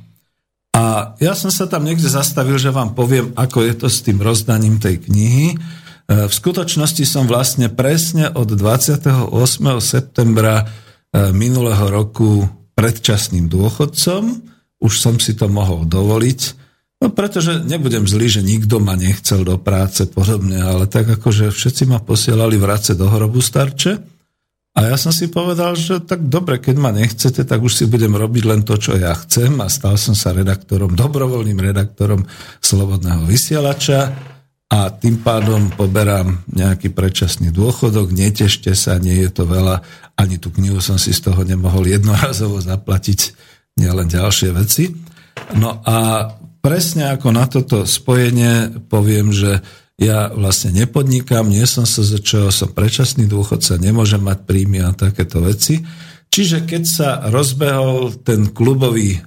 A 0.74 1.14
ja 1.22 1.38
som 1.38 1.54
sa 1.54 1.70
tam 1.70 1.86
niekde 1.86 2.10
zastavil, 2.10 2.58
že 2.58 2.74
vám 2.74 2.98
poviem, 2.98 3.30
ako 3.38 3.62
je 3.62 3.74
to 3.78 3.88
s 3.88 4.02
tým 4.02 4.18
rozdaním 4.26 4.82
tej 4.82 5.06
knihy. 5.06 5.54
E, 6.06 6.30
v 6.30 6.34
skutočnosti 6.34 7.04
som 7.04 7.26
vlastne 7.26 7.70
presne 7.70 8.30
od 8.34 8.54
28. 8.54 9.30
septembra 9.82 10.64
e, 10.64 10.66
minulého 11.34 11.90
roku 11.90 12.46
predčasným 12.78 13.50
dôchodcom. 13.50 14.24
Už 14.82 14.94
som 15.00 15.18
si 15.18 15.34
to 15.34 15.48
mohol 15.48 15.88
dovoliť 15.88 16.66
No 17.04 17.12
pretože 17.12 17.62
nebudem 17.62 18.08
zlý, 18.08 18.32
že 18.32 18.42
nikto 18.42 18.80
ma 18.80 18.96
nechcel 18.96 19.44
do 19.44 19.60
práce 19.60 20.08
podobne, 20.08 20.64
ale 20.64 20.88
tak 20.88 21.06
akože 21.20 21.52
všetci 21.52 21.92
ma 21.92 22.00
posielali 22.00 22.56
vrace 22.56 22.96
do 22.96 23.12
hrobu 23.12 23.44
starče. 23.44 24.16
A 24.76 24.92
ja 24.92 24.98
som 25.00 25.14
si 25.14 25.32
povedal, 25.32 25.78
že 25.78 26.04
tak 26.04 26.28
dobre, 26.28 26.60
keď 26.60 26.76
ma 26.76 26.92
nechcete, 26.92 27.48
tak 27.48 27.64
už 27.64 27.72
si 27.72 27.86
budem 27.88 28.12
robiť 28.12 28.44
len 28.44 28.62
to, 28.66 28.76
čo 28.76 28.98
ja 28.98 29.16
chcem 29.16 29.56
a 29.64 29.72
stal 29.72 29.96
som 29.96 30.18
sa 30.18 30.36
redaktorom, 30.36 30.98
dobrovoľným 30.98 31.56
redaktorom 31.62 32.28
Slobodného 32.60 33.24
vysielača 33.24 34.12
a 34.66 34.90
tým 34.90 35.22
pádom 35.22 35.70
poberám 35.78 36.42
nejaký 36.50 36.90
predčasný 36.90 37.54
dôchodok, 37.54 38.10
netešte 38.10 38.74
sa, 38.74 38.98
nie 38.98 39.22
je 39.22 39.30
to 39.30 39.46
veľa, 39.46 39.86
ani 40.18 40.42
tú 40.42 40.50
knihu 40.50 40.82
som 40.82 40.98
si 40.98 41.14
z 41.14 41.30
toho 41.30 41.46
nemohol 41.46 41.86
jednorazovo 41.86 42.58
zaplatiť, 42.58 43.38
nielen 43.78 44.10
ďalšie 44.10 44.50
veci. 44.56 44.90
No 45.54 45.84
a 45.86 46.28
presne 46.66 47.14
ako 47.14 47.28
na 47.30 47.46
toto 47.46 47.86
spojenie 47.86 48.82
poviem, 48.90 49.30
že 49.30 49.62
ja 49.96 50.28
vlastne 50.34 50.76
nepodnikám, 50.76 51.48
nie 51.48 51.64
som 51.64 51.88
sa 51.88 52.04
čo 52.04 52.52
som 52.52 52.74
predčasný 52.74 53.32
dôchodca, 53.32 53.80
nemôžem 53.80 54.20
mať 54.20 54.44
príjmy 54.44 54.84
a 54.84 54.92
takéto 54.92 55.40
veci. 55.40 55.86
Čiže 56.36 56.68
keď 56.68 56.84
sa 56.84 57.10
rozbehol 57.32 58.20
ten 58.20 58.52
klubový, 58.52 59.16
e, 59.16 59.20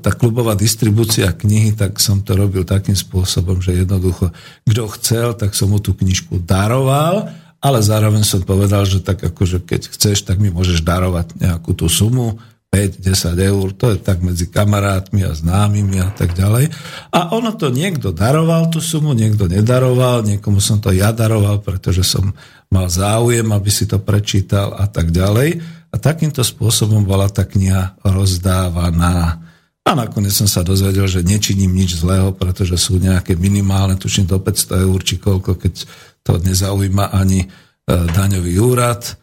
tá 0.00 0.08
klubová 0.16 0.56
distribúcia 0.56 1.28
knihy, 1.28 1.76
tak 1.76 2.00
som 2.00 2.24
to 2.24 2.32
robil 2.32 2.64
takým 2.64 2.96
spôsobom, 2.96 3.60
že 3.60 3.84
jednoducho, 3.84 4.32
kto 4.64 4.88
chcel, 4.96 5.36
tak 5.36 5.52
som 5.52 5.68
mu 5.68 5.84
tú 5.84 5.92
knižku 5.92 6.40
daroval, 6.48 7.28
ale 7.60 7.78
zároveň 7.84 8.24
som 8.24 8.40
povedal, 8.40 8.88
že 8.88 9.04
tak 9.04 9.20
akože 9.20 9.68
keď 9.68 9.92
chceš, 9.92 10.24
tak 10.24 10.40
mi 10.40 10.48
môžeš 10.48 10.80
darovať 10.80 11.36
nejakú 11.44 11.76
tú 11.76 11.92
sumu, 11.92 12.40
5-10 12.72 13.36
eur, 13.36 13.66
to 13.76 13.92
je 13.92 13.98
tak 14.00 14.20
medzi 14.20 14.48
kamarátmi 14.48 15.24
a 15.28 15.32
známymi 15.32 16.00
a 16.02 16.10
tak 16.12 16.36
ďalej. 16.36 16.72
A 17.14 17.36
ono 17.36 17.52
to 17.52 17.68
niekto 17.72 18.16
daroval 18.16 18.68
tú 18.68 18.80
sumu, 18.80 19.12
niekto 19.12 19.44
nedaroval, 19.48 20.24
niekomu 20.24 20.60
som 20.60 20.80
to 20.80 20.92
ja 20.92 21.12
daroval, 21.12 21.60
pretože 21.60 22.04
som 22.04 22.36
mal 22.70 22.86
záujem, 22.90 23.46
aby 23.50 23.70
si 23.70 23.86
to 23.86 24.02
prečítal 24.02 24.74
a 24.74 24.86
tak 24.90 25.14
ďalej. 25.14 25.62
A 25.90 25.96
takýmto 25.96 26.42
spôsobom 26.42 27.06
bola 27.06 27.30
tá 27.30 27.46
kniha 27.46 27.98
rozdávaná. 28.04 29.40
A 29.86 29.90
nakoniec 29.94 30.34
som 30.34 30.50
sa 30.50 30.66
dozvedel, 30.66 31.06
že 31.06 31.22
nečiním 31.22 31.70
nič 31.70 32.02
zlého, 32.02 32.34
pretože 32.34 32.74
sú 32.74 32.98
nejaké 32.98 33.38
minimálne, 33.38 33.94
tuším 33.94 34.26
do 34.26 34.42
500 34.42 34.82
eur, 34.82 34.98
či 35.06 35.14
koľko, 35.22 35.54
keď 35.54 35.86
to 36.26 36.42
nezaujíma 36.42 37.14
ani 37.14 37.46
e, 37.46 37.48
daňový 37.86 38.58
úrad 38.58 39.14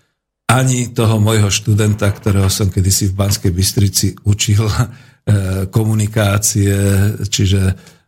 ani 0.53 0.93
toho 0.93 1.17
môjho 1.17 1.49
študenta, 1.49 2.05
ktorého 2.13 2.51
som 2.51 2.69
kedysi 2.69 3.09
v 3.09 3.17
Banskej 3.17 3.51
Bystrici 3.51 4.07
učil 4.27 4.63
e, 4.71 4.85
komunikácie, 5.73 6.75
čiže 7.25 7.61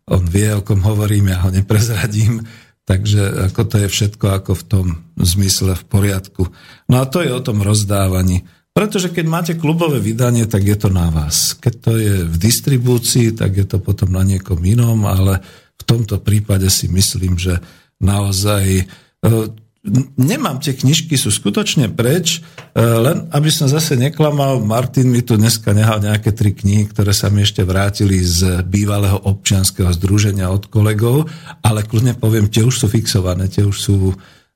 on 0.05 0.21
vie, 0.29 0.53
o 0.53 0.61
kom 0.61 0.85
hovorím, 0.85 1.33
ja 1.33 1.41
ho 1.41 1.49
neprezradím, 1.49 2.45
takže 2.85 3.49
ako 3.51 3.61
to 3.65 3.75
je 3.81 3.87
všetko 3.89 4.25
ako 4.41 4.51
v 4.53 4.63
tom 4.69 4.85
zmysle 5.17 5.73
v 5.73 5.83
poriadku. 5.89 6.43
No 6.89 7.01
a 7.01 7.09
to 7.09 7.25
je 7.25 7.33
o 7.33 7.41
tom 7.41 7.65
rozdávaní. 7.65 8.45
Pretože 8.75 9.09
keď 9.09 9.25
máte 9.25 9.53
klubové 9.55 10.03
vydanie, 10.03 10.45
tak 10.45 10.67
je 10.67 10.75
to 10.75 10.91
na 10.91 11.07
vás. 11.07 11.55
Keď 11.57 11.73
to 11.79 11.91
je 11.95 12.15
v 12.27 12.35
distribúcii, 12.35 13.31
tak 13.31 13.55
je 13.55 13.65
to 13.65 13.79
potom 13.79 14.11
na 14.11 14.19
niekom 14.19 14.59
inom, 14.67 15.07
ale 15.07 15.39
v 15.79 15.83
tomto 15.87 16.19
prípade 16.19 16.67
si 16.67 16.91
myslím, 16.91 17.39
že 17.39 17.63
naozaj 18.03 18.65
e, 18.79 18.83
nemám 20.17 20.57
tie 20.57 20.73
knižky, 20.73 21.13
sú 21.13 21.29
skutočne 21.29 21.93
preč, 21.93 22.41
e, 22.73 22.81
len 22.81 23.29
aby 23.29 23.49
som 23.53 23.69
zase 23.69 23.93
neklamal, 23.93 24.57
Martin 24.65 25.13
mi 25.13 25.21
tu 25.21 25.37
dneska 25.37 25.71
nehal 25.77 26.01
nejaké 26.01 26.33
tri 26.33 26.57
knihy, 26.57 26.89
ktoré 26.89 27.13
sa 27.13 27.29
mi 27.29 27.45
ešte 27.45 27.61
vrátili 27.61 28.17
z 28.25 28.65
bývalého 28.65 29.21
občianského 29.29 29.93
združenia 29.93 30.49
od 30.49 30.65
kolegov, 30.67 31.29
ale 31.61 31.85
kľudne 31.85 32.17
poviem, 32.17 32.49
tie 32.49 32.65
už 32.65 32.85
sú 32.85 32.87
fixované, 32.89 33.45
tie 33.45 33.61
už 33.61 33.77
sú 33.77 33.97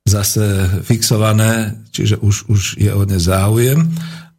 zase 0.09 0.81
fixované, 0.81 1.77
čiže 1.93 2.17
už, 2.17 2.49
už 2.49 2.61
je 2.81 2.89
o 2.89 3.05
ne 3.05 3.21
záujem. 3.21 3.85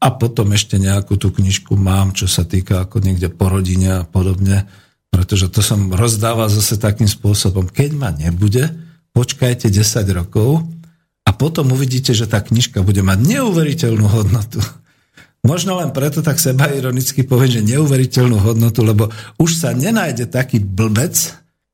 A 0.01 0.09
potom 0.17 0.51
ešte 0.57 0.81
nejakú 0.81 1.21
tú 1.21 1.29
knižku 1.29 1.77
mám, 1.77 2.17
čo 2.17 2.25
sa 2.25 2.43
týka 2.43 2.89
ako 2.89 3.05
niekde 3.05 3.29
po 3.29 3.53
rodine 3.53 4.01
a 4.01 4.09
podobne, 4.09 4.65
pretože 5.13 5.53
to 5.53 5.61
som 5.61 5.93
rozdával 5.93 6.49
zase 6.49 6.81
takým 6.81 7.07
spôsobom, 7.07 7.69
keď 7.69 7.91
ma 7.95 8.09
nebude, 8.09 8.65
počkajte 9.13 9.69
10 9.69 10.09
rokov, 10.17 10.65
a 11.31 11.35
potom 11.39 11.71
uvidíte, 11.71 12.11
že 12.11 12.27
tá 12.27 12.43
knižka 12.43 12.83
bude 12.83 13.07
mať 13.07 13.23
neuveriteľnú 13.23 14.03
hodnotu. 14.11 14.59
Možno 15.47 15.79
len 15.79 15.95
preto 15.95 16.27
tak 16.27 16.43
seba 16.43 16.67
ironicky 16.75 17.23
poviem, 17.23 17.63
že 17.63 17.71
neuveriteľnú 17.71 18.43
hodnotu, 18.43 18.83
lebo 18.83 19.09
už 19.39 19.63
sa 19.63 19.71
nenájde 19.71 20.27
taký 20.27 20.59
blbec, 20.59 21.15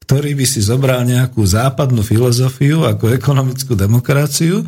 ktorý 0.05 0.37
by 0.39 0.47
si 0.47 0.61
zobral 0.61 1.03
nejakú 1.09 1.41
západnú 1.41 2.05
filozofiu 2.05 2.85
ako 2.85 3.17
ekonomickú 3.17 3.73
demokraciu, 3.73 4.63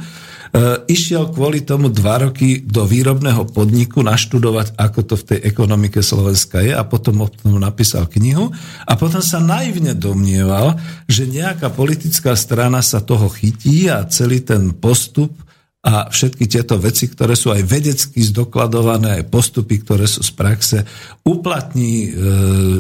išiel 0.89 1.29
kvôli 1.31 1.63
tomu 1.63 1.93
dva 1.93 2.29
roky 2.29 2.65
do 2.65 2.89
výrobného 2.89 3.49
podniku 3.53 4.01
naštudovať, 4.01 4.75
ako 4.81 5.01
to 5.05 5.15
v 5.21 5.27
tej 5.35 5.39
ekonomike 5.45 6.01
Slovenska 6.01 6.65
je 6.65 6.73
a 6.73 6.83
potom 6.89 7.25
o 7.25 7.29
tom 7.29 7.61
napísal 7.61 8.09
knihu 8.09 8.49
a 8.89 8.93
potom 8.97 9.21
sa 9.21 9.39
naivne 9.39 9.93
domnieval, 9.93 10.81
že 11.05 11.29
nejaká 11.29 11.69
politická 11.73 12.33
strana 12.33 12.81
sa 12.81 13.05
toho 13.05 13.29
chytí 13.29 13.93
a 13.93 14.09
celý 14.09 14.41
ten 14.41 14.73
postup 14.73 15.37
a 15.85 16.11
všetky 16.11 16.51
tieto 16.51 16.75
veci, 16.77 17.07
ktoré 17.07 17.39
sú 17.39 17.55
aj 17.55 17.63
vedecky 17.63 18.21
zdokladované, 18.21 19.23
aj 19.23 19.31
postupy, 19.31 19.79
ktoré 19.81 20.11
sú 20.11 20.27
z 20.27 20.33
praxe, 20.35 20.79
uplatní 21.23 21.93
e, 22.03 22.11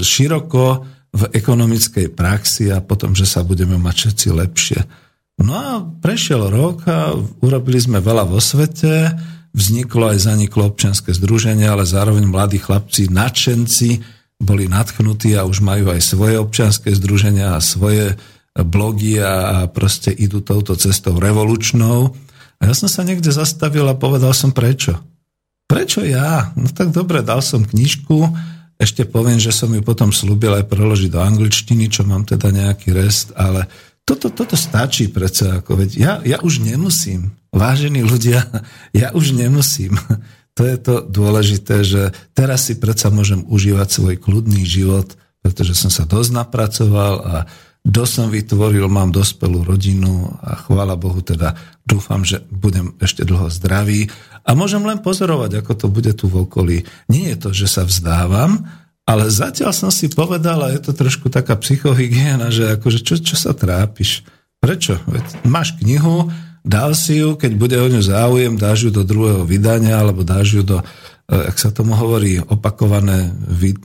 široko 0.02 0.82
v 1.14 1.22
ekonomickej 1.32 2.12
praxi 2.12 2.68
a 2.74 2.82
potom, 2.82 3.14
že 3.14 3.24
sa 3.24 3.46
budeme 3.46 3.78
mať 3.78 3.94
všetci 3.96 4.28
lepšie. 4.34 4.80
No 5.38 5.52
a 5.54 5.70
prešiel 6.02 6.50
rok 6.50 6.82
a 6.90 7.14
urobili 7.42 7.78
sme 7.78 8.02
veľa 8.02 8.26
vo 8.26 8.42
svete, 8.42 9.14
vzniklo 9.54 10.10
aj 10.10 10.18
zaniklo 10.26 10.66
občianske 10.66 11.14
združenie, 11.14 11.66
ale 11.66 11.86
zároveň 11.86 12.26
mladí 12.26 12.58
chlapci, 12.58 13.06
nadšenci, 13.08 13.90
boli 14.38 14.70
nadchnutí 14.70 15.34
a 15.34 15.46
už 15.46 15.62
majú 15.62 15.90
aj 15.90 16.00
svoje 16.02 16.38
občianske 16.38 16.94
združenia 16.94 17.58
a 17.58 17.62
svoje 17.62 18.18
blogy 18.54 19.22
a 19.22 19.66
proste 19.70 20.10
idú 20.10 20.42
touto 20.42 20.74
cestou 20.74 21.18
revolučnou. 21.18 22.10
A 22.58 22.62
ja 22.66 22.74
som 22.74 22.90
sa 22.90 23.06
niekde 23.06 23.30
zastavil 23.30 23.86
a 23.86 23.98
povedal 23.98 24.34
som 24.34 24.50
prečo. 24.50 24.98
Prečo 25.70 26.02
ja? 26.02 26.50
No 26.58 26.66
tak 26.70 26.90
dobre, 26.90 27.22
dal 27.22 27.38
som 27.38 27.62
knižku, 27.62 28.18
ešte 28.78 29.02
poviem, 29.06 29.42
že 29.42 29.50
som 29.50 29.74
ju 29.74 29.82
potom 29.82 30.14
slúbil 30.14 30.54
aj 30.54 30.70
preložiť 30.70 31.10
do 31.10 31.18
angličtiny, 31.18 31.90
čo 31.90 32.06
mám 32.06 32.22
teda 32.22 32.54
nejaký 32.54 32.94
rest, 32.94 33.34
ale 33.34 33.66
toto, 34.08 34.32
toto 34.32 34.56
stačí 34.56 35.12
predsa. 35.12 35.60
Ako 35.60 35.76
veď 35.76 35.90
ja, 36.00 36.12
ja 36.24 36.38
už 36.40 36.64
nemusím. 36.64 37.36
Vážení 37.52 38.00
ľudia, 38.00 38.40
ja 38.96 39.12
už 39.12 39.36
nemusím. 39.36 40.00
To 40.56 40.64
je 40.64 40.78
to 40.80 41.04
dôležité, 41.04 41.86
že 41.86 42.10
teraz 42.32 42.66
si 42.66 42.80
predsa 42.80 43.12
môžem 43.12 43.44
užívať 43.46 43.88
svoj 43.92 44.14
kľudný 44.18 44.64
život, 44.64 45.14
pretože 45.38 45.76
som 45.76 45.92
sa 45.92 46.02
dosť 46.02 46.34
napracoval 46.34 47.14
a 47.22 47.34
dosť 47.86 48.12
som 48.12 48.26
vytvoril, 48.26 48.90
mám 48.90 49.14
dospelú 49.14 49.62
rodinu 49.62 50.34
a 50.42 50.58
chvála 50.58 50.98
Bohu 50.98 51.22
teda 51.22 51.54
dúfam, 51.86 52.26
že 52.26 52.42
budem 52.50 52.96
ešte 52.98 53.22
dlho 53.22 53.46
zdravý 53.54 54.10
a 54.42 54.56
môžem 54.58 54.82
len 54.82 54.98
pozorovať, 54.98 55.62
ako 55.62 55.72
to 55.78 55.86
bude 55.86 56.10
tu 56.18 56.26
v 56.26 56.42
okolí. 56.42 56.76
Nie 57.06 57.36
je 57.36 57.38
to, 57.38 57.50
že 57.54 57.70
sa 57.70 57.82
vzdávam, 57.86 58.66
ale 59.08 59.32
zatiaľ 59.32 59.72
som 59.72 59.88
si 59.88 60.12
povedal, 60.12 60.60
a 60.60 60.68
je 60.76 60.84
to 60.84 60.92
trošku 60.92 61.32
taká 61.32 61.56
psychohygiena, 61.56 62.52
že 62.52 62.76
akože 62.76 63.00
čo, 63.00 63.16
čo 63.16 63.40
sa 63.40 63.56
trápiš? 63.56 64.20
Prečo? 64.60 65.00
Veď 65.08 65.48
máš 65.48 65.72
knihu, 65.80 66.28
dal 66.60 66.92
si 66.92 67.24
ju, 67.24 67.32
keď 67.40 67.52
bude 67.56 67.76
o 67.80 67.88
ňu 67.88 68.04
záujem, 68.04 68.60
dáš 68.60 68.84
ju 68.84 68.90
do 68.92 69.08
druhého 69.08 69.48
vydania, 69.48 70.04
alebo 70.04 70.28
dáš 70.28 70.60
ju 70.60 70.62
do, 70.62 70.84
ak 71.24 71.56
sa 71.56 71.72
tomu 71.72 71.96
hovorí, 71.96 72.36
opakované 72.36 73.32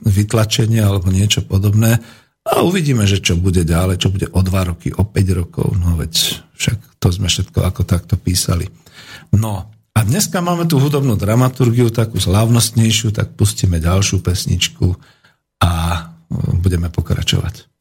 vytlačenie, 0.04 0.84
alebo 0.84 1.08
niečo 1.08 1.40
podobné. 1.40 2.04
A 2.44 2.60
uvidíme, 2.60 3.08
že 3.08 3.24
čo 3.24 3.40
bude 3.40 3.64
ďalej, 3.64 4.04
čo 4.04 4.12
bude 4.12 4.28
o 4.28 4.40
dva 4.44 4.68
roky, 4.68 4.92
o 4.92 5.08
5 5.08 5.40
rokov. 5.40 5.72
No 5.80 5.96
veď 5.96 6.44
však 6.52 7.00
to 7.00 7.08
sme 7.08 7.32
všetko 7.32 7.64
ako 7.64 7.88
takto 7.88 8.20
písali. 8.20 8.68
No, 9.32 9.72
a 9.94 10.00
dneska 10.02 10.42
máme 10.42 10.66
tú 10.66 10.82
hudobnú 10.82 11.14
dramaturgiu, 11.14 11.90
takú 11.94 12.18
slávnostnejšiu, 12.18 13.14
tak 13.14 13.38
pustíme 13.38 13.78
ďalšiu 13.78 14.20
pesničku 14.20 14.98
a 15.62 15.72
budeme 16.58 16.90
pokračovať. 16.90 17.73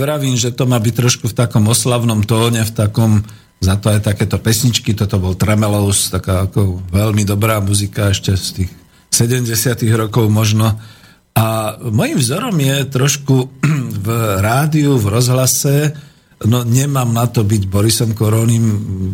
Vravím, 0.00 0.34
že 0.40 0.56
to 0.56 0.64
má 0.64 0.80
byť 0.80 0.94
trošku 0.96 1.24
v 1.28 1.36
takom 1.36 1.68
oslavnom 1.68 2.24
tóne, 2.24 2.64
v 2.64 2.72
takom, 2.72 3.20
za 3.60 3.76
to 3.76 3.92
aj 3.92 4.08
takéto 4.08 4.40
pesničky, 4.40 4.96
toto 4.96 5.20
bol 5.20 5.36
Tremelous, 5.36 6.08
taká 6.08 6.48
ako 6.48 6.80
veľmi 6.88 7.28
dobrá 7.28 7.60
muzika 7.60 8.08
ešte 8.08 8.32
z 8.32 8.64
tých 8.64 8.70
70 9.12 9.84
rokov 10.00 10.32
možno. 10.32 10.80
A 11.36 11.76
môjim 11.78 12.16
vzorom 12.16 12.56
je 12.56 12.76
trošku 12.88 13.52
v 14.04 14.08
rádiu, 14.40 14.96
v 14.96 15.06
rozhlase, 15.12 15.92
no 16.48 16.64
nemám 16.64 17.12
na 17.12 17.28
to 17.28 17.44
byť 17.44 17.62
Borisom 17.68 18.16
Koronim, 18.16 18.64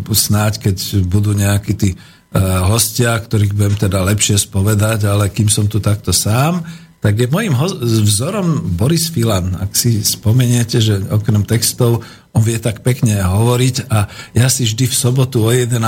snáď 0.07 0.71
keď 0.71 1.03
budú 1.11 1.35
nejakí 1.35 1.75
tí 1.75 1.91
uh, 1.93 2.71
hostia, 2.71 3.19
ktorých 3.19 3.51
budem 3.51 3.75
teda 3.91 3.99
lepšie 4.07 4.39
spovedať, 4.39 5.11
ale 5.11 5.35
kým 5.35 5.51
som 5.51 5.67
tu 5.67 5.83
takto 5.83 6.15
sám, 6.15 6.63
tak 7.07 7.23
je 7.23 7.31
môjim 7.31 7.55
vzorom 8.03 8.75
Boris 8.75 9.15
Filan. 9.15 9.55
Ak 9.63 9.79
si 9.79 10.03
spomeniete, 10.03 10.83
že 10.83 10.99
okrem 11.07 11.47
textov 11.47 12.03
on 12.35 12.43
vie 12.43 12.59
tak 12.59 12.83
pekne 12.83 13.23
hovoriť 13.23 13.87
a 13.87 14.11
ja 14.35 14.51
si 14.51 14.67
vždy 14.67 14.91
v 14.91 14.99
sobotu 15.07 15.47
o 15.47 15.55
11. 15.55 15.79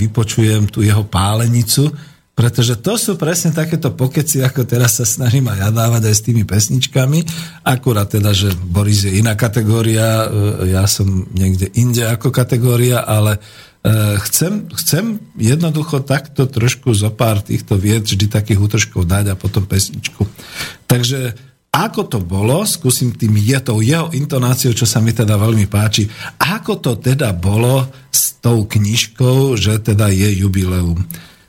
vypočujem 0.00 0.72
tú 0.72 0.80
jeho 0.80 1.04
pálenicu, 1.04 1.92
pretože 2.32 2.80
to 2.80 2.96
sú 2.96 3.20
presne 3.20 3.52
takéto 3.52 3.92
pokeci, 3.92 4.40
ako 4.40 4.64
teraz 4.64 4.96
sa 4.96 5.04
snažím 5.04 5.52
aj 5.52 5.60
ja 5.60 5.68
dávať 5.68 6.08
aj 6.08 6.14
s 6.16 6.24
tými 6.24 6.48
pesničkami. 6.48 7.18
Akurát 7.68 8.08
teda, 8.08 8.32
že 8.32 8.56
Boris 8.56 9.04
je 9.04 9.20
iná 9.20 9.36
kategória, 9.36 10.24
e, 10.24 10.72
ja 10.72 10.88
som 10.88 11.28
niekde 11.36 11.68
inde 11.76 12.08
ako 12.08 12.32
kategória, 12.32 13.04
ale 13.04 13.36
chcem, 14.30 14.70
chcem 14.78 15.18
jednoducho 15.34 16.06
takto 16.06 16.46
trošku 16.46 16.94
zo 16.94 17.10
pár 17.10 17.42
týchto 17.42 17.74
vied 17.74 18.06
vždy 18.06 18.30
takých 18.30 18.62
útržkov 18.62 19.10
dať 19.10 19.34
a 19.34 19.38
potom 19.38 19.66
pesničku. 19.66 20.22
Takže 20.86 21.34
ako 21.72 22.04
to 22.04 22.18
bolo, 22.20 22.62
skúsim 22.68 23.16
tým 23.16 23.32
je 23.40 23.58
tou 23.64 23.80
jeho 23.80 24.12
intonáciou, 24.12 24.76
čo 24.76 24.84
sa 24.84 25.00
mi 25.00 25.16
teda 25.16 25.40
veľmi 25.40 25.66
páči, 25.72 26.04
ako 26.36 26.78
to 26.84 26.92
teda 27.00 27.32
bolo 27.32 27.88
s 28.12 28.36
tou 28.44 28.68
knižkou, 28.68 29.56
že 29.56 29.80
teda 29.80 30.12
je 30.12 30.44
jubileum. 30.44 31.00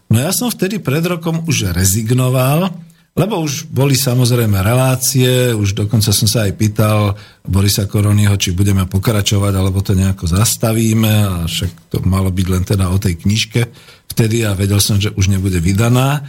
No 0.08 0.18
ja 0.18 0.32
som 0.32 0.48
vtedy 0.48 0.80
pred 0.80 1.04
rokom 1.04 1.44
už 1.44 1.76
rezignoval, 1.76 2.72
lebo 3.14 3.46
už 3.46 3.70
boli 3.70 3.94
samozrejme 3.94 4.58
relácie, 4.66 5.54
už 5.54 5.78
dokonca 5.78 6.10
som 6.10 6.26
sa 6.26 6.50
aj 6.50 6.58
pýtal 6.58 7.14
Borisa 7.46 7.86
Koronyho, 7.86 8.34
či 8.42 8.58
budeme 8.58 8.90
pokračovať, 8.90 9.54
alebo 9.54 9.86
to 9.86 9.94
nejako 9.94 10.26
zastavíme, 10.26 11.14
a 11.22 11.36
však 11.46 11.94
to 11.94 12.02
malo 12.10 12.34
byť 12.34 12.48
len 12.50 12.64
teda 12.66 12.90
o 12.90 12.98
tej 12.98 13.22
knižke 13.22 13.70
vtedy 14.10 14.42
a 14.42 14.58
vedel 14.58 14.82
som, 14.82 14.98
že 14.98 15.14
už 15.14 15.30
nebude 15.30 15.62
vydaná. 15.62 16.26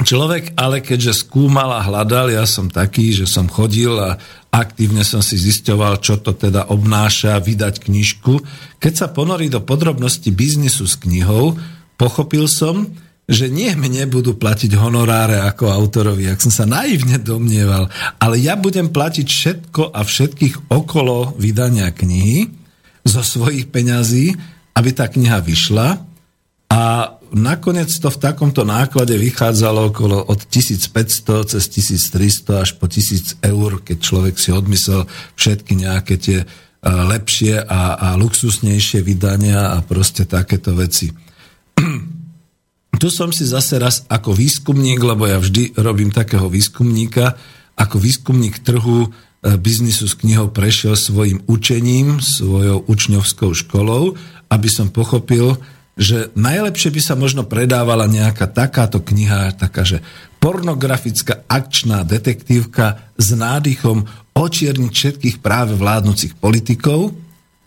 Človek 0.00 0.56
ale 0.56 0.84
keďže 0.84 1.24
skúmal 1.24 1.76
a 1.76 1.84
hľadal, 1.84 2.32
ja 2.32 2.44
som 2.44 2.68
taký, 2.68 3.12
že 3.12 3.28
som 3.28 3.48
chodil 3.48 3.92
a 3.96 4.20
aktívne 4.52 5.04
som 5.04 5.24
si 5.24 5.36
zisťoval, 5.36 6.00
čo 6.00 6.20
to 6.20 6.32
teda 6.36 6.68
obnáša 6.72 7.40
vydať 7.40 7.88
knižku. 7.88 8.40
Keď 8.80 8.92
sa 8.96 9.06
ponorí 9.12 9.52
do 9.52 9.60
podrobnosti 9.60 10.28
biznisu 10.32 10.88
s 10.88 10.96
knihou, 10.96 11.56
pochopil 12.00 12.48
som, 12.48 12.88
že 13.30 13.46
nie 13.46 13.70
mne 13.78 14.10
budú 14.10 14.34
platiť 14.34 14.74
honoráre 14.74 15.38
ako 15.46 15.70
autorovi, 15.70 16.26
ak 16.26 16.42
som 16.42 16.50
sa 16.50 16.66
naivne 16.66 17.22
domnieval, 17.22 17.86
ale 18.18 18.42
ja 18.42 18.58
budem 18.58 18.90
platiť 18.90 19.26
všetko 19.30 19.94
a 19.94 20.02
všetkých 20.02 20.66
okolo 20.66 21.38
vydania 21.38 21.94
knihy 21.94 22.50
zo 23.06 23.22
svojich 23.22 23.70
peňazí, 23.70 24.34
aby 24.74 24.90
tá 24.90 25.06
kniha 25.06 25.38
vyšla. 25.46 26.02
A 26.70 26.82
nakoniec 27.30 27.90
to 27.90 28.10
v 28.10 28.18
takomto 28.18 28.66
náklade 28.66 29.14
vychádzalo 29.14 29.94
okolo 29.94 30.26
od 30.26 30.50
1500 30.50 31.54
cez 31.54 31.62
1300 31.70 32.66
až 32.66 32.70
po 32.82 32.90
1000 32.90 33.46
eur, 33.46 33.70
keď 33.78 33.98
človek 34.02 34.34
si 34.42 34.50
odmyslel 34.50 35.06
všetky 35.38 35.78
nejaké 35.78 36.14
tie 36.18 36.38
e, 36.42 36.46
lepšie 36.86 37.62
a, 37.62 37.94
a 37.94 38.08
luxusnejšie 38.18 39.02
vydania 39.06 39.74
a 39.74 39.78
proste 39.82 40.26
takéto 40.26 40.74
veci 40.74 41.10
tu 43.00 43.08
som 43.08 43.32
si 43.32 43.48
zase 43.48 43.80
raz 43.80 44.04
ako 44.12 44.36
výskumník, 44.36 45.00
lebo 45.00 45.24
ja 45.24 45.40
vždy 45.40 45.80
robím 45.80 46.12
takého 46.12 46.52
výskumníka, 46.52 47.32
ako 47.72 47.96
výskumník 47.96 48.60
trhu 48.60 49.08
e, 49.08 49.08
biznisu 49.56 50.04
s 50.04 50.20
knihou 50.20 50.52
prešiel 50.52 50.92
svojim 50.92 51.40
učením, 51.48 52.20
svojou 52.20 52.84
učňovskou 52.84 53.56
školou, 53.56 54.20
aby 54.52 54.68
som 54.68 54.92
pochopil, 54.92 55.56
že 55.96 56.28
najlepšie 56.36 56.92
by 56.92 57.00
sa 57.00 57.16
možno 57.16 57.48
predávala 57.48 58.04
nejaká 58.04 58.52
takáto 58.52 59.00
kniha, 59.00 59.56
taká, 59.56 59.80
že 59.88 60.04
pornografická 60.36 61.48
akčná 61.48 62.04
detektívka 62.04 63.00
s 63.16 63.32
nádychom 63.32 64.04
očierniť 64.36 64.92
všetkých 64.92 65.36
práve 65.40 65.72
vládnúcich 65.72 66.36
politikov, 66.36 67.16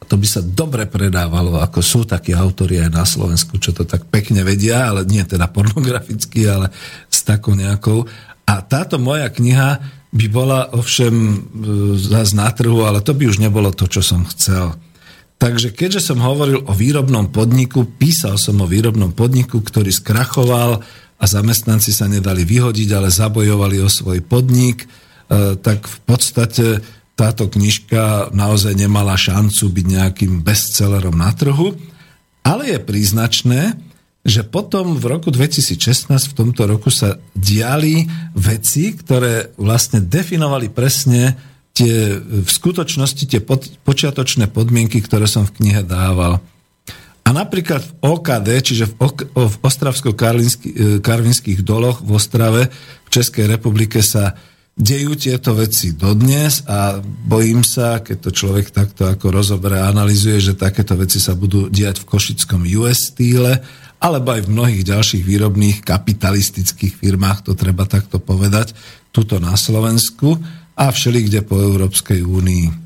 to 0.06 0.16
by 0.20 0.28
sa 0.28 0.42
dobre 0.44 0.86
predávalo, 0.86 1.60
ako 1.60 1.80
sú 1.80 2.02
takí 2.04 2.36
autori 2.36 2.80
aj 2.80 2.90
na 2.92 3.04
Slovensku, 3.08 3.60
čo 3.60 3.72
to 3.74 3.88
tak 3.88 4.08
pekne 4.08 4.44
vedia, 4.46 4.92
ale 4.92 5.08
nie 5.08 5.24
teda 5.24 5.50
pornograficky, 5.50 6.48
ale 6.48 6.70
s 7.08 7.24
takou 7.26 7.56
nejakou. 7.56 8.06
A 8.44 8.60
táto 8.64 9.00
moja 9.00 9.32
kniha 9.32 9.80
by 10.14 10.26
bola 10.30 10.70
ovšem 10.78 11.16
e, 11.16 11.36
zás 11.98 12.38
na 12.38 12.46
trhu, 12.54 12.86
ale 12.86 13.02
to 13.02 13.18
by 13.18 13.26
už 13.26 13.42
nebolo 13.42 13.74
to, 13.74 13.90
čo 13.90 14.06
som 14.06 14.22
chcel. 14.30 14.78
Takže 15.42 15.74
keďže 15.74 16.14
som 16.14 16.22
hovoril 16.22 16.64
o 16.64 16.72
výrobnom 16.72 17.34
podniku, 17.34 17.84
písal 17.84 18.38
som 18.38 18.62
o 18.62 18.70
výrobnom 18.70 19.12
podniku, 19.12 19.60
ktorý 19.60 19.90
skrachoval 19.90 20.80
a 21.18 21.26
zamestnanci 21.26 21.90
sa 21.92 22.06
nedali 22.06 22.46
vyhodiť, 22.46 22.90
ale 22.94 23.10
zabojovali 23.10 23.82
o 23.82 23.90
svoj 23.90 24.22
podnik, 24.22 24.86
e, 24.86 24.88
tak 25.58 25.90
v 25.90 25.98
podstate 26.06 26.66
táto 27.14 27.46
knižka 27.46 28.34
naozaj 28.34 28.74
nemala 28.74 29.14
šancu 29.14 29.70
byť 29.70 29.86
nejakým 29.86 30.34
bestsellerom 30.42 31.14
na 31.14 31.30
trhu, 31.34 31.78
ale 32.42 32.74
je 32.74 32.80
príznačné, 32.82 33.78
že 34.24 34.42
potom 34.48 34.96
v 34.96 35.06
roku 35.12 35.30
2016, 35.30 36.08
v 36.08 36.34
tomto 36.34 36.64
roku 36.64 36.88
sa 36.88 37.20
diali 37.36 38.08
veci, 38.34 38.96
ktoré 38.96 39.52
vlastne 39.60 40.00
definovali 40.00 40.72
presne 40.72 41.36
tie 41.76 42.22
v 42.22 42.48
skutočnosti 42.48 43.24
tie 43.28 43.44
pod, 43.44 43.68
počiatočné 43.84 44.48
podmienky, 44.48 45.04
ktoré 45.04 45.28
som 45.28 45.44
v 45.44 45.60
knihe 45.60 45.84
dával. 45.84 46.40
A 47.24 47.32
napríklad 47.32 47.84
v 47.84 47.94
OKD, 48.04 48.48
čiže 48.64 48.86
v, 48.92 48.94
ok, 49.00 49.18
v 49.32 49.56
Ostravsko-Karvinských 49.64 51.64
doloch 51.64 52.04
v 52.04 52.12
Ostrave 52.16 52.70
v 53.08 53.10
Českej 53.10 53.48
republike 53.48 54.04
sa 54.04 54.36
dejú 54.74 55.14
tieto 55.14 55.54
veci 55.54 55.94
dodnes 55.94 56.66
a 56.66 56.98
bojím 57.04 57.62
sa, 57.62 58.02
keď 58.02 58.18
to 58.26 58.30
človek 58.34 58.74
takto 58.74 59.06
ako 59.06 59.30
rozoberá 59.30 59.86
a 59.86 59.94
analizuje, 59.94 60.42
že 60.42 60.58
takéto 60.58 60.98
veci 60.98 61.22
sa 61.22 61.38
budú 61.38 61.70
diať 61.70 62.02
v 62.02 62.10
košickom 62.10 62.66
US 62.82 63.14
stýle, 63.14 63.62
alebo 64.04 64.36
aj 64.36 64.50
v 64.50 64.52
mnohých 64.52 64.84
ďalších 64.84 65.24
výrobných 65.24 65.78
kapitalistických 65.86 67.00
firmách, 67.00 67.48
to 67.48 67.54
treba 67.56 67.88
takto 67.88 68.20
povedať, 68.20 68.76
tuto 69.14 69.38
na 69.38 69.54
Slovensku 69.54 70.42
a 70.74 70.90
všelikde 70.90 71.46
po 71.46 71.62
Európskej 71.62 72.26
únii. 72.26 72.83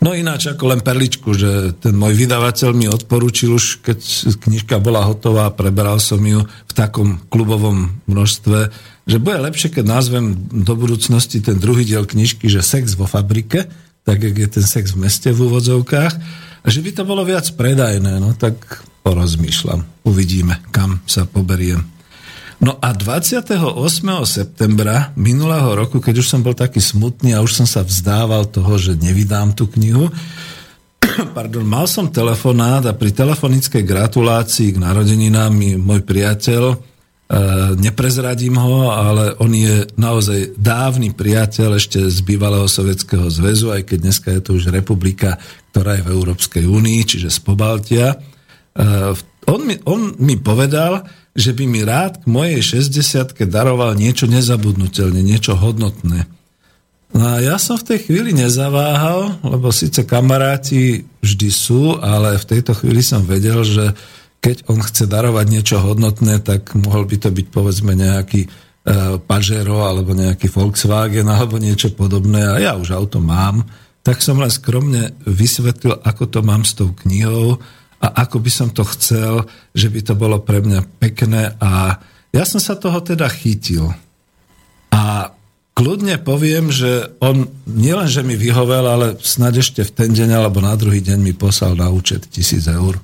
No 0.00 0.12
ináč 0.12 0.52
ako 0.52 0.76
len 0.76 0.80
perličku, 0.84 1.32
že 1.32 1.72
ten 1.80 1.96
môj 1.96 2.14
vydavateľ 2.14 2.70
mi 2.76 2.86
odporúčil 2.86 3.56
už, 3.56 3.80
keď 3.80 3.98
knižka 4.44 4.76
bola 4.78 5.02
hotová, 5.08 5.48
preberal 5.50 5.98
som 5.98 6.20
ju 6.20 6.44
v 6.44 6.72
takom 6.72 7.20
klubovom 7.32 7.96
množstve, 8.04 8.70
že 9.06 9.16
bude 9.22 9.38
lepšie, 9.40 9.72
keď 9.72 9.84
názvem 9.86 10.36
do 10.50 10.74
budúcnosti 10.76 11.40
ten 11.40 11.56
druhý 11.56 11.86
diel 11.86 12.04
knižky, 12.04 12.50
že 12.50 12.60
sex 12.60 12.98
vo 12.98 13.08
fabrike, 13.08 13.66
tak 14.06 14.22
jak 14.22 14.36
je 14.36 14.48
ten 14.60 14.66
sex 14.66 14.94
v 14.94 15.08
meste 15.08 15.32
v 15.32 15.50
úvodzovkách, 15.50 16.14
a 16.62 16.66
že 16.66 16.82
by 16.82 16.90
to 16.90 17.02
bolo 17.06 17.22
viac 17.22 17.46
predajné, 17.54 18.18
no 18.18 18.34
tak 18.34 18.82
porozmýšľam. 19.06 19.86
Uvidíme, 20.02 20.58
kam 20.74 20.98
sa 21.06 21.22
poberiem. 21.26 21.95
No 22.56 22.80
a 22.80 22.96
28. 22.96 23.52
septembra 24.24 25.12
minulého 25.12 25.76
roku, 25.76 26.00
keď 26.00 26.24
už 26.24 26.26
som 26.26 26.40
bol 26.40 26.56
taký 26.56 26.80
smutný 26.80 27.36
a 27.36 27.44
už 27.44 27.52
som 27.52 27.66
sa 27.68 27.84
vzdával 27.84 28.48
toho, 28.48 28.80
že 28.80 28.96
nevydám 28.96 29.52
tú 29.52 29.68
knihu, 29.76 30.08
pardon, 31.36 31.68
mal 31.68 31.84
som 31.84 32.08
telefonát 32.08 32.80
a 32.88 32.96
pri 32.96 33.12
telefonickej 33.12 33.84
gratulácii 33.84 34.72
k 34.72 34.82
narodeninám 34.82 35.52
mi 35.52 35.76
môj 35.76 36.00
priateľ 36.02 36.96
E, 37.26 37.74
neprezradím 37.74 38.54
ho, 38.54 38.94
ale 38.94 39.34
on 39.42 39.50
je 39.50 39.82
naozaj 39.98 40.54
dávny 40.62 41.10
priateľ 41.10 41.74
ešte 41.74 42.06
z 42.06 42.22
bývalého 42.22 42.70
Sovietskeho 42.70 43.26
zväzu, 43.26 43.74
aj 43.74 43.82
keď 43.82 43.98
dneska 43.98 44.28
je 44.30 44.40
to 44.46 44.54
už 44.54 44.70
republika, 44.70 45.34
ktorá 45.74 45.98
je 45.98 46.06
v 46.06 46.12
Európskej 46.14 46.64
únii, 46.70 47.02
čiže 47.02 47.34
z 47.34 47.38
Pobaltia. 47.42 48.14
E, 48.14 48.16
on 49.50 49.60
mi, 49.66 49.74
on 49.90 50.14
mi 50.22 50.38
povedal, 50.38 51.02
že 51.36 51.52
by 51.52 51.64
mi 51.68 51.84
rád 51.84 52.24
k 52.24 52.26
mojej 52.26 52.80
60 52.80 53.36
daroval 53.46 53.92
niečo 53.92 54.24
nezabudnutelné, 54.24 55.20
niečo 55.20 55.52
hodnotné. 55.52 56.24
No 57.12 57.22
a 57.22 57.44
ja 57.44 57.60
som 57.60 57.76
v 57.76 57.94
tej 57.94 57.98
chvíli 58.08 58.32
nezaváhal, 58.32 59.40
lebo 59.44 59.70
síce 59.70 60.02
kamaráti 60.02 61.06
vždy 61.20 61.48
sú, 61.52 62.00
ale 62.00 62.40
v 62.40 62.48
tejto 62.56 62.72
chvíli 62.74 63.04
som 63.04 63.22
vedel, 63.22 63.62
že 63.62 63.92
keď 64.40 64.68
on 64.72 64.80
chce 64.80 65.04
darovať 65.04 65.46
niečo 65.48 65.76
hodnotné, 65.80 66.40
tak 66.40 66.72
mohol 66.76 67.04
by 67.04 67.16
to 67.20 67.30
byť 67.32 67.46
povedzme 67.52 67.92
nejaký 67.92 68.48
Pajero 69.26 69.82
alebo 69.82 70.14
nejaký 70.14 70.46
Volkswagen 70.46 71.26
alebo 71.26 71.58
niečo 71.58 71.90
podobné 71.90 72.46
a 72.46 72.54
ja 72.62 72.72
už 72.78 72.94
auto 72.94 73.18
mám, 73.18 73.66
tak 74.06 74.22
som 74.22 74.38
len 74.38 74.46
skromne 74.46 75.10
vysvetlil, 75.26 75.98
ako 76.06 76.30
to 76.30 76.40
mám 76.46 76.62
s 76.62 76.78
tou 76.78 76.94
knihou 76.94 77.58
a 77.96 78.26
ako 78.26 78.42
by 78.44 78.50
som 78.52 78.68
to 78.70 78.84
chcel, 78.96 79.48
že 79.72 79.88
by 79.88 80.00
to 80.04 80.14
bolo 80.14 80.40
pre 80.44 80.60
mňa 80.60 80.80
pekné 81.00 81.56
a 81.56 81.96
ja 82.34 82.44
som 82.44 82.60
sa 82.60 82.76
toho 82.76 83.00
teda 83.00 83.24
chytil. 83.32 83.88
A 84.92 85.32
kľudne 85.72 86.20
poviem, 86.20 86.68
že 86.68 87.16
on 87.24 87.48
nielen, 87.64 88.08
že 88.08 88.20
mi 88.20 88.36
vyhovel, 88.36 88.84
ale 88.84 89.06
snad 89.24 89.56
ešte 89.56 89.84
v 89.84 89.94
ten 89.96 90.10
deň 90.12 90.36
alebo 90.36 90.60
na 90.60 90.76
druhý 90.76 91.00
deň 91.00 91.18
mi 91.20 91.32
poslal 91.32 91.76
na 91.76 91.88
účet 91.88 92.28
tisíc 92.28 92.68
eur 92.68 93.00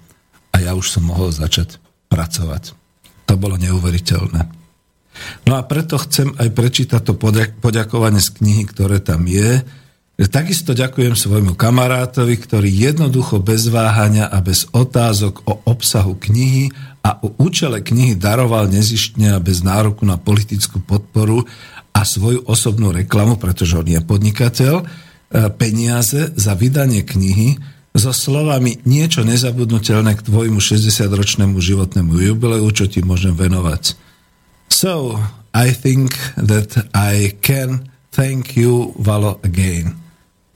a 0.52 0.60
ja 0.60 0.76
už 0.76 0.92
som 0.92 1.08
mohol 1.08 1.32
začať 1.32 1.80
pracovať. 2.12 2.76
To 3.28 3.34
bolo 3.40 3.56
neuveriteľné. 3.56 4.60
No 5.48 5.56
a 5.56 5.64
preto 5.64 6.00
chcem 6.00 6.32
aj 6.36 6.48
prečítať 6.52 7.00
to 7.00 7.16
poďakovanie 7.60 8.20
z 8.20 8.30
knihy, 8.40 8.64
ktoré 8.68 9.00
tam 9.00 9.28
je. 9.28 9.60
Takisto 10.28 10.76
ďakujem 10.76 11.16
svojmu 11.18 11.56
kamarátovi, 11.56 12.36
ktorý 12.36 12.68
jednoducho 12.68 13.40
bez 13.40 13.66
váhania 13.72 14.28
a 14.28 14.38
bez 14.44 14.68
otázok 14.70 15.42
o 15.48 15.54
obsahu 15.66 16.14
knihy 16.14 16.68
a 17.02 17.18
o 17.24 17.34
účele 17.40 17.82
knihy 17.82 18.14
daroval 18.14 18.70
nezištne 18.70 19.34
a 19.34 19.42
bez 19.42 19.64
nároku 19.64 20.06
na 20.06 20.20
politickú 20.20 20.84
podporu 20.84 21.42
a 21.96 22.04
svoju 22.04 22.44
osobnú 22.46 22.92
reklamu, 22.92 23.40
pretože 23.40 23.74
on 23.74 23.88
je 23.88 23.98
podnikateľ, 24.04 24.74
e, 24.80 24.84
peniaze 25.56 26.30
za 26.36 26.52
vydanie 26.54 27.02
knihy 27.02 27.56
so 27.92 28.12
slovami 28.12 28.80
niečo 28.88 29.24
nezabudnutelné 29.24 30.16
k 30.16 30.24
tvojmu 30.24 30.60
60-ročnému 30.60 31.56
životnému 31.60 32.16
jubileu, 32.20 32.64
čo 32.72 32.88
ti 32.88 33.04
môžem 33.04 33.36
venovať. 33.36 33.96
So, 34.72 35.20
I 35.52 35.72
think 35.72 36.16
that 36.36 36.88
I 36.96 37.36
can 37.44 37.92
thank 38.12 38.56
you, 38.56 38.96
Valo, 38.96 39.36
again. 39.44 40.01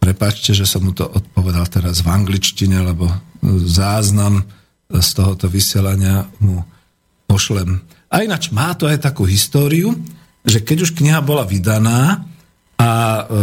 Prepačte, 0.06 0.54
že 0.54 0.70
som 0.70 0.86
mu 0.86 0.94
to 0.94 1.02
odpovedal 1.02 1.66
teraz 1.66 1.98
v 1.98 2.14
angličtine, 2.14 2.78
lebo 2.78 3.10
záznam 3.66 4.46
z 4.86 5.08
tohoto 5.18 5.50
vysielania 5.50 6.30
mu 6.38 6.62
pošlem. 7.26 7.82
A 8.06 8.22
ináč 8.22 8.54
má 8.54 8.70
to 8.78 8.86
aj 8.86 9.02
takú 9.02 9.26
históriu, 9.26 9.98
že 10.46 10.62
keď 10.62 10.86
už 10.86 10.94
kniha 10.94 11.18
bola 11.26 11.42
vydaná 11.42 12.22
a 12.78 12.90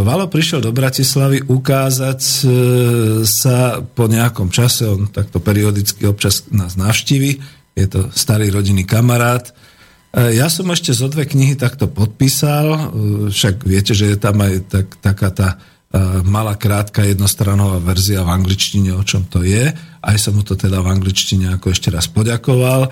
Valo 0.07 0.31
prišiel 0.31 0.63
do 0.63 0.71
Bratislavy 0.71 1.43
ukázať 1.51 2.21
e, 2.23 2.35
sa 3.27 3.83
po 3.83 4.07
nejakom 4.07 4.47
čase, 4.47 4.87
on 4.87 5.11
takto 5.11 5.43
periodicky 5.43 6.07
občas 6.07 6.47
nás 6.47 6.79
navštívi, 6.79 7.43
je 7.75 7.87
to 7.91 8.07
starý 8.15 8.47
rodinný 8.47 8.87
kamarát, 8.87 9.51
E, 10.13 10.37
ja 10.37 10.45
som 10.45 10.69
ešte 10.69 10.93
zo 10.93 11.09
dve 11.09 11.25
knihy 11.25 11.57
takto 11.57 11.89
podpísal, 11.89 12.65
e, 12.69 12.79
však 13.33 13.65
viete, 13.65 13.97
že 13.97 14.13
je 14.13 14.17
tam 14.21 14.37
aj 14.45 14.53
tak, 14.69 14.87
taká 15.01 15.29
tá 15.33 15.49
e, 15.57 15.57
malá 16.25 16.57
krátka 16.57 17.05
jednostranová 17.05 17.77
verzia 17.77 18.25
v 18.25 18.33
angličtine, 18.33 18.97
o 18.97 19.03
čom 19.05 19.29
to 19.29 19.45
je. 19.45 19.69
Aj 20.01 20.17
som 20.17 20.33
mu 20.33 20.41
to 20.41 20.57
teda 20.57 20.81
v 20.81 20.89
angličtine 20.89 21.53
ako 21.53 21.69
ešte 21.69 21.93
raz 21.93 22.09
poďakoval. 22.09 22.89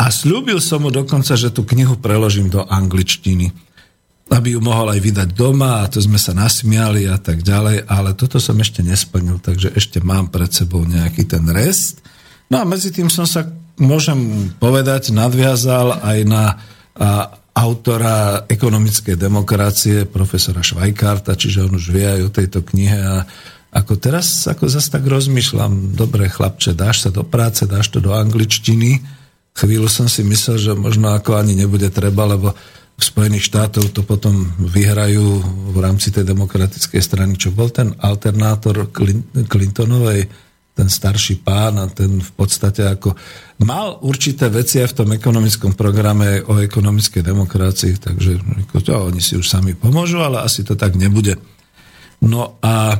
A 0.00 0.06
slúbil 0.12 0.60
som 0.60 0.84
mu 0.84 0.92
dokonca, 0.92 1.40
že 1.40 1.48
tú 1.48 1.64
knihu 1.64 1.96
preložím 1.96 2.52
do 2.52 2.60
angličtiny 2.68 3.70
aby 4.30 4.54
ju 4.54 4.60
mohol 4.62 4.94
aj 4.94 5.00
vydať 5.02 5.28
doma 5.34 5.82
a 5.82 5.90
to 5.90 5.98
sme 5.98 6.14
sa 6.14 6.30
nasmiali 6.30 7.10
a 7.10 7.18
tak 7.18 7.42
ďalej, 7.42 7.90
ale 7.90 8.14
toto 8.14 8.38
som 8.38 8.54
ešte 8.62 8.78
nesplnil, 8.78 9.42
takže 9.42 9.74
ešte 9.74 9.98
mám 9.98 10.30
pred 10.30 10.46
sebou 10.54 10.86
nejaký 10.86 11.26
ten 11.26 11.42
rest. 11.50 11.98
No 12.46 12.62
a 12.62 12.64
medzi 12.64 12.94
tým 12.94 13.10
som 13.10 13.26
sa 13.26 13.42
môžem 13.74 14.50
povedať, 14.62 15.10
nadviazal 15.10 15.98
aj 15.98 16.18
na 16.30 16.44
a, 16.94 17.39
autora 17.60 18.48
ekonomickej 18.48 19.20
demokracie, 19.20 20.08
profesora 20.08 20.64
Švajkarta, 20.64 21.36
čiže 21.36 21.68
on 21.68 21.76
už 21.76 21.92
vie 21.92 22.08
aj 22.08 22.20
o 22.24 22.30
tejto 22.32 22.64
knihe 22.64 22.96
a 22.96 23.28
ako 23.70 24.00
teraz 24.00 24.48
ako 24.50 24.66
zase 24.66 24.90
tak 24.90 25.06
rozmýšľam, 25.06 25.94
dobre 25.94 26.26
chlapče, 26.26 26.74
dáš 26.74 27.06
sa 27.06 27.10
do 27.14 27.22
práce, 27.22 27.68
dáš 27.68 27.92
to 27.92 28.02
do 28.02 28.10
angličtiny. 28.10 28.98
Chvíľu 29.54 29.86
som 29.86 30.10
si 30.10 30.26
myslel, 30.26 30.56
že 30.58 30.72
možno 30.74 31.14
ako 31.14 31.38
ani 31.38 31.54
nebude 31.54 31.86
treba, 31.92 32.26
lebo 32.26 32.50
v 33.00 33.02
Spojených 33.02 33.46
štátov 33.46 33.94
to 33.94 34.02
potom 34.02 34.52
vyhrajú 34.58 35.40
v 35.72 35.76
rámci 35.80 36.10
tej 36.10 36.26
demokratickej 36.26 37.00
strany, 37.00 37.32
čo 37.38 37.54
bol 37.54 37.70
ten 37.70 37.94
alternátor 37.96 38.90
Clintonovej 39.46 40.49
ten 40.80 40.88
starší 40.88 41.44
pán 41.44 41.76
a 41.76 41.92
ten 41.92 42.24
v 42.24 42.32
podstate 42.32 42.88
ako 42.88 43.12
mal 43.60 44.00
určité 44.00 44.48
veci 44.48 44.80
aj 44.80 44.96
v 44.96 44.98
tom 45.04 45.08
ekonomickom 45.12 45.76
programe 45.76 46.40
o 46.40 46.56
ekonomickej 46.56 47.20
demokracii, 47.20 48.00
takže 48.00 48.40
to, 48.72 48.92
oni 48.96 49.20
si 49.20 49.36
už 49.36 49.44
sami 49.44 49.76
pomôžu, 49.76 50.24
ale 50.24 50.40
asi 50.40 50.64
to 50.64 50.80
tak 50.80 50.96
nebude. 50.96 51.36
No 52.24 52.56
a 52.64 52.96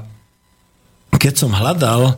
keď 1.17 1.35
som 1.41 1.57
hľadal 1.57 2.03
e, 2.05 2.15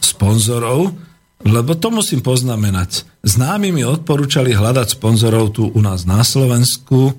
sponzorov, 0.00 0.96
lebo 1.44 1.76
to 1.76 1.92
musím 1.92 2.24
poznamenať, 2.24 3.04
známi 3.20 3.76
mi 3.76 3.84
odporúčali 3.84 4.56
hľadať 4.56 4.96
sponzorov 4.96 5.52
tu 5.52 5.68
u 5.68 5.80
nás 5.84 6.08
na 6.08 6.24
Slovensku 6.24 7.12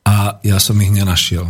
a 0.00 0.40
ja 0.40 0.56
som 0.56 0.80
ich 0.80 0.88
nenašiel. 0.88 1.44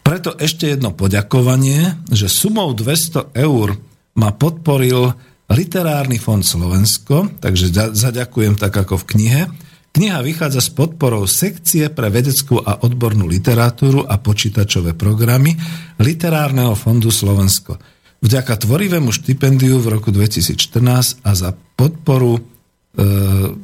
Preto 0.00 0.32
ešte 0.40 0.68
jedno 0.68 0.96
poďakovanie, 0.96 2.08
že 2.08 2.32
sumou 2.32 2.72
200 2.72 3.36
eur 3.36 3.76
ma 4.14 4.30
podporil 4.34 5.14
Literárny 5.44 6.16
fond 6.16 6.40
Slovensko, 6.40 7.36
takže 7.36 7.92
zaďakujem 7.92 8.56
tak 8.56 8.72
ako 8.72 8.96
v 9.04 9.08
knihe. 9.12 9.42
Kniha 9.94 10.24
vychádza 10.24 10.58
s 10.58 10.74
podporou 10.74 11.28
sekcie 11.28 11.86
pre 11.92 12.10
vedeckú 12.10 12.58
a 12.58 12.82
odbornú 12.82 13.30
literatúru 13.30 14.02
a 14.02 14.18
počítačové 14.18 14.96
programy 14.98 15.54
Literárneho 16.02 16.74
fondu 16.74 17.14
Slovensko. 17.14 17.78
Vďaka 18.24 18.56
tvorivému 18.56 19.12
štipendiu 19.12 19.78
v 19.78 20.00
roku 20.00 20.08
2014 20.10 21.22
a 21.22 21.30
za 21.36 21.52
podporu 21.52 22.40
e, 22.40 22.42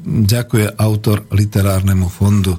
ďakuje 0.04 0.76
autor 0.76 1.26
Literárnemu 1.32 2.06
fondu. 2.12 2.54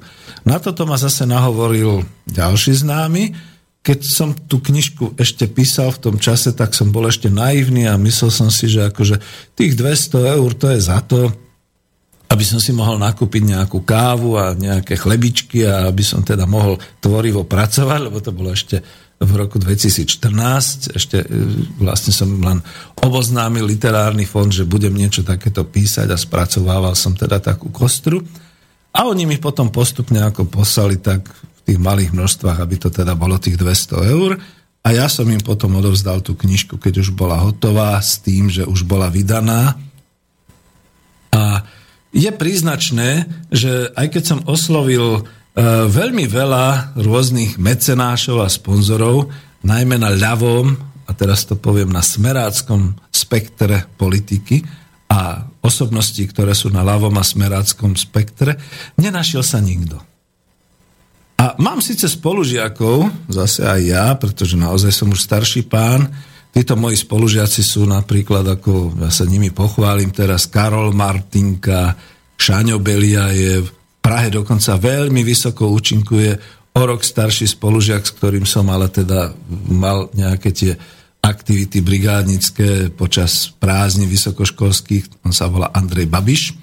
Na 0.49 0.57
toto 0.57 0.89
ma 0.89 0.97
zase 0.97 1.29
nahovoril 1.29 2.01
ďalší 2.25 2.73
známy, 2.73 3.50
keď 3.81 3.99
som 4.05 4.29
tú 4.37 4.61
knižku 4.61 5.17
ešte 5.17 5.49
písal 5.49 5.89
v 5.89 6.01
tom 6.09 6.15
čase, 6.21 6.53
tak 6.53 6.77
som 6.77 6.93
bol 6.93 7.09
ešte 7.09 7.33
naivný 7.33 7.89
a 7.89 7.97
myslel 7.97 8.29
som 8.29 8.49
si, 8.53 8.69
že 8.69 8.85
akože 8.93 9.17
tých 9.57 9.73
200 9.73 10.37
eur 10.37 10.49
to 10.53 10.69
je 10.69 10.79
za 10.85 11.01
to, 11.01 11.33
aby 12.31 12.45
som 12.45 12.61
si 12.61 12.71
mohol 12.71 13.01
nakúpiť 13.01 13.43
nejakú 13.43 13.81
kávu 13.83 14.39
a 14.39 14.53
nejaké 14.55 14.95
chlebičky 14.95 15.67
a 15.67 15.89
aby 15.89 16.05
som 16.05 16.21
teda 16.21 16.45
mohol 16.47 16.79
tvorivo 17.01 17.43
pracovať, 17.43 17.99
lebo 18.07 18.21
to 18.21 18.31
bolo 18.31 18.53
ešte 18.53 18.79
v 19.21 19.31
roku 19.37 19.57
2014. 19.59 20.95
Ešte 20.95 21.17
e, 21.21 21.27
vlastne 21.77 22.13
som 22.15 22.31
len 22.41 22.63
oboznámil 23.01 23.67
literárny 23.67 24.23
fond, 24.23 24.49
že 24.49 24.63
budem 24.63 24.95
niečo 24.95 25.21
takéto 25.21 25.67
písať 25.67 26.07
a 26.09 26.17
spracovával 26.17 26.95
som 26.95 27.13
teda 27.13 27.37
takú 27.37 27.67
kostru. 27.69 28.23
A 28.95 29.05
oni 29.09 29.27
mi 29.27 29.35
potom 29.35 29.67
postupne 29.67 30.23
ako 30.23 30.47
poslali 30.47 31.03
tak 31.03 31.27
tých 31.65 31.79
malých 31.79 32.11
množstvách, 32.11 32.57
aby 32.59 32.75
to 32.81 32.89
teda 32.89 33.13
bolo 33.13 33.37
tých 33.37 33.57
200 33.57 34.13
eur. 34.13 34.39
A 34.81 34.97
ja 34.97 35.05
som 35.05 35.29
im 35.29 35.41
potom 35.41 35.77
odovzdal 35.77 36.25
tú 36.25 36.33
knižku, 36.33 36.81
keď 36.81 37.05
už 37.05 37.13
bola 37.13 37.37
hotová, 37.37 38.01
s 38.01 38.17
tým, 38.17 38.49
že 38.49 38.65
už 38.65 38.81
bola 38.83 39.13
vydaná. 39.13 39.77
A 41.31 41.61
je 42.11 42.27
príznačné, 42.33 43.29
že 43.53 43.93
aj 43.93 44.07
keď 44.09 44.23
som 44.25 44.39
oslovil 44.49 45.21
e, 45.21 45.21
veľmi 45.87 46.25
veľa 46.27 46.97
rôznych 46.97 47.61
mecenášov 47.61 48.41
a 48.41 48.49
sponzorov, 48.49 49.31
najmä 49.61 50.01
na 50.01 50.11
ľavom, 50.11 50.75
a 51.07 51.11
teraz 51.13 51.45
to 51.45 51.55
poviem 51.59 51.93
na 51.93 52.01
smeráckom 52.01 52.97
spektre 53.13 53.85
politiky 53.95 54.65
a 55.11 55.43
osobnosti, 55.59 56.23
ktoré 56.23 56.55
sú 56.55 56.71
na 56.71 56.81
ľavom 56.87 57.13
a 57.19 57.23
smeráckom 57.23 57.99
spektre, 57.99 58.57
nenašiel 58.95 59.43
sa 59.43 59.59
nikto. 59.59 59.99
A 61.41 61.57
mám 61.57 61.81
síce 61.81 62.05
spolužiakov, 62.05 63.09
zase 63.25 63.65
aj 63.65 63.81
ja, 63.81 64.05
pretože 64.13 64.53
naozaj 64.53 64.93
som 64.93 65.09
už 65.09 65.25
starší 65.25 65.65
pán, 65.65 66.05
títo 66.53 66.77
moji 66.77 67.01
spolužiaci 67.01 67.65
sú 67.65 67.89
napríklad, 67.89 68.45
ako 68.45 68.93
ja 69.01 69.09
sa 69.09 69.25
nimi 69.25 69.49
pochválim 69.49 70.13
teraz, 70.13 70.45
Karol 70.45 70.93
Martinka, 70.93 71.97
Šaňo 72.37 72.77
Beliajev, 72.77 73.65
v 73.65 73.73
Prahe 73.97 74.29
dokonca 74.29 74.77
veľmi 74.77 75.25
vysoko 75.25 75.73
účinkuje 75.73 76.31
o 76.77 76.81
rok 76.85 77.01
starší 77.01 77.49
spolužiak, 77.49 78.05
s 78.05 78.13
ktorým 78.21 78.45
som 78.45 78.69
ale 78.69 78.93
teda 78.93 79.33
mal 79.73 80.13
nejaké 80.13 80.53
tie 80.53 80.77
aktivity 81.25 81.81
brigádnické 81.81 82.93
počas 82.93 83.49
prázdni 83.57 84.05
vysokoškolských, 84.05 85.25
on 85.25 85.33
sa 85.33 85.49
volá 85.49 85.73
Andrej 85.73 86.05
Babiš, 86.05 86.53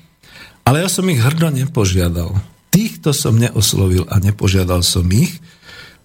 ale 0.62 0.86
ja 0.86 0.88
som 0.90 1.02
ich 1.10 1.18
hrdo 1.18 1.50
nepožiadal 1.50 2.57
týchto 2.78 3.10
som 3.10 3.34
neoslovil 3.34 4.06
a 4.06 4.22
nepožiadal 4.22 4.86
som 4.86 5.02
ich, 5.10 5.42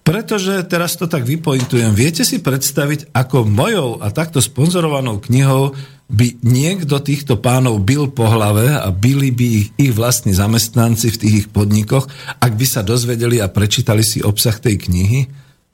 pretože 0.02 0.66
teraz 0.66 0.98
to 0.98 1.06
tak 1.06 1.22
vypointujem. 1.22 1.94
Viete 1.94 2.26
si 2.26 2.42
predstaviť, 2.42 3.14
ako 3.14 3.46
mojou 3.46 4.02
a 4.02 4.10
takto 4.10 4.42
sponzorovanou 4.42 5.22
knihou 5.22 5.72
by 6.10 6.44
niekto 6.44 7.00
týchto 7.00 7.40
pánov 7.40 7.80
bil 7.80 8.12
po 8.12 8.28
hlave 8.28 8.68
a 8.74 8.92
byli 8.92 9.32
by 9.32 9.46
ich, 9.48 9.66
ich 9.80 9.92
vlastní 9.96 10.36
zamestnanci 10.36 11.08
v 11.08 11.20
tých 11.24 11.34
ich 11.46 11.48
podnikoch, 11.48 12.04
ak 12.42 12.52
by 12.52 12.66
sa 12.68 12.84
dozvedeli 12.84 13.40
a 13.40 13.48
prečítali 13.48 14.04
si 14.04 14.20
obsah 14.20 14.58
tej 14.60 14.76
knihy, 14.76 15.20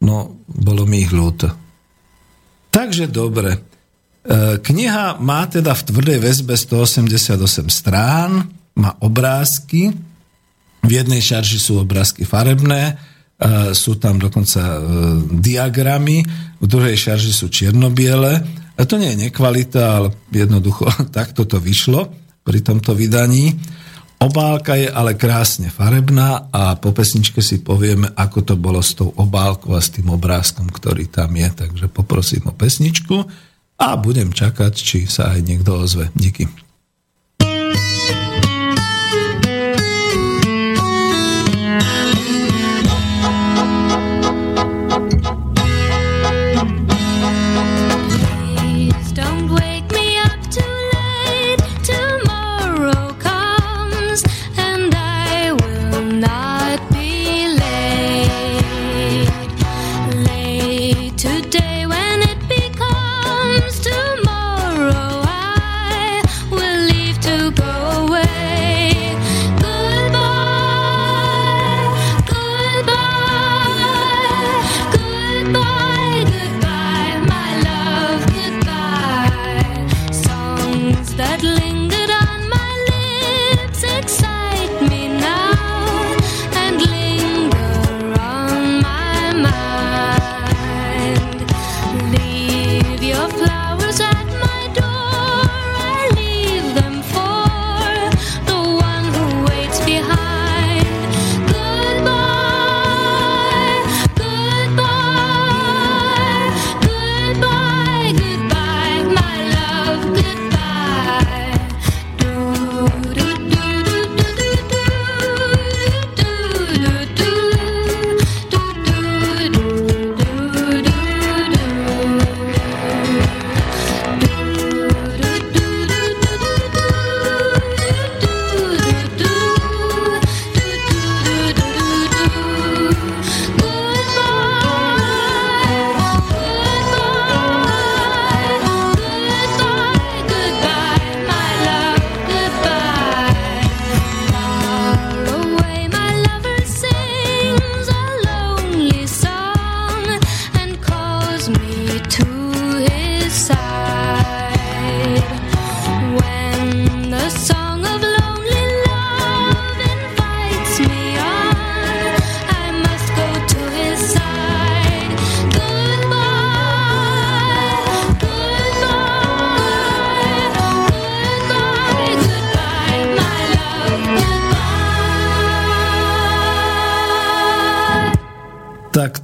no 0.07 0.39
bolo 0.47 0.87
mi 0.87 1.03
ich 1.03 1.11
ľúto. 1.11 1.51
Takže 2.71 3.11
dobre. 3.11 3.59
E, 4.23 4.63
kniha 4.63 5.19
má 5.19 5.51
teda 5.51 5.75
v 5.75 5.83
tvrdej 5.91 6.19
väzbe 6.23 6.55
188 6.55 7.67
strán, 7.67 8.47
má 8.79 8.95
obrázky, 9.03 9.91
v 10.81 10.91
jednej 10.91 11.21
šarži 11.21 11.61
sú 11.61 11.81
obrázky 11.81 12.25
farebné, 12.25 12.95
e, 12.97 13.75
sú 13.77 14.01
tam 14.01 14.17
dokonca 14.17 14.61
e, 14.61 14.81
diagramy, 15.41 16.25
v 16.61 16.67
druhej 16.67 16.97
šarži 16.97 17.33
sú 17.33 17.53
čiernobiele 17.53 18.41
a 18.77 18.81
to 18.89 18.97
nie 18.97 19.13
je 19.13 19.29
nekvalita, 19.29 20.01
ale 20.01 20.09
jednoducho 20.33 20.89
takto 21.17 21.45
to 21.45 21.61
vyšlo 21.61 22.09
pri 22.41 22.65
tomto 22.65 22.97
vydaní. 22.97 23.53
Obálka 24.21 24.77
je 24.77 24.85
ale 24.85 25.17
krásne 25.17 25.73
farebná 25.73 26.53
a 26.53 26.77
po 26.77 26.93
pesničke 26.93 27.41
si 27.41 27.65
povieme, 27.65 28.13
ako 28.13 28.53
to 28.53 28.55
bolo 28.61 28.85
s 28.85 28.93
tou 28.93 29.09
obálkou 29.17 29.73
a 29.73 29.81
s 29.81 29.97
tým 29.97 30.13
obrázkom, 30.13 30.69
ktorý 30.69 31.09
tam 31.09 31.33
je. 31.33 31.49
Takže 31.49 31.89
poprosím 31.89 32.53
o 32.53 32.53
pesničku 32.53 33.17
a 33.81 33.97
budem 33.97 34.29
čakať, 34.29 34.73
či 34.77 35.09
sa 35.09 35.33
aj 35.33 35.41
niekto 35.41 35.73
ozve. 35.73 36.13
Díky. 36.13 36.70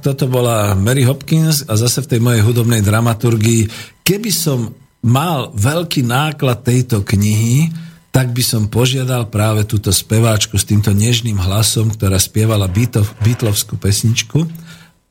Toto 0.07 0.31
bola 0.31 0.71
Mary 0.71 1.03
Hopkins 1.03 1.67
a 1.67 1.75
zase 1.75 1.99
v 1.99 2.15
tej 2.15 2.19
mojej 2.23 2.39
hudobnej 2.39 2.79
dramaturgii. 2.79 3.67
Keby 4.07 4.31
som 4.31 4.71
mal 5.03 5.51
veľký 5.51 6.07
náklad 6.07 6.63
tejto 6.63 7.03
knihy, 7.03 7.67
tak 8.15 8.31
by 8.31 8.39
som 8.39 8.71
požiadal 8.71 9.27
práve 9.27 9.67
túto 9.67 9.91
speváčku 9.91 10.55
s 10.55 10.63
týmto 10.63 10.95
nežným 10.95 11.35
hlasom, 11.35 11.91
ktorá 11.91 12.15
spievala 12.23 12.71
Beatlovskú 13.19 13.75
pesničku, 13.75 14.47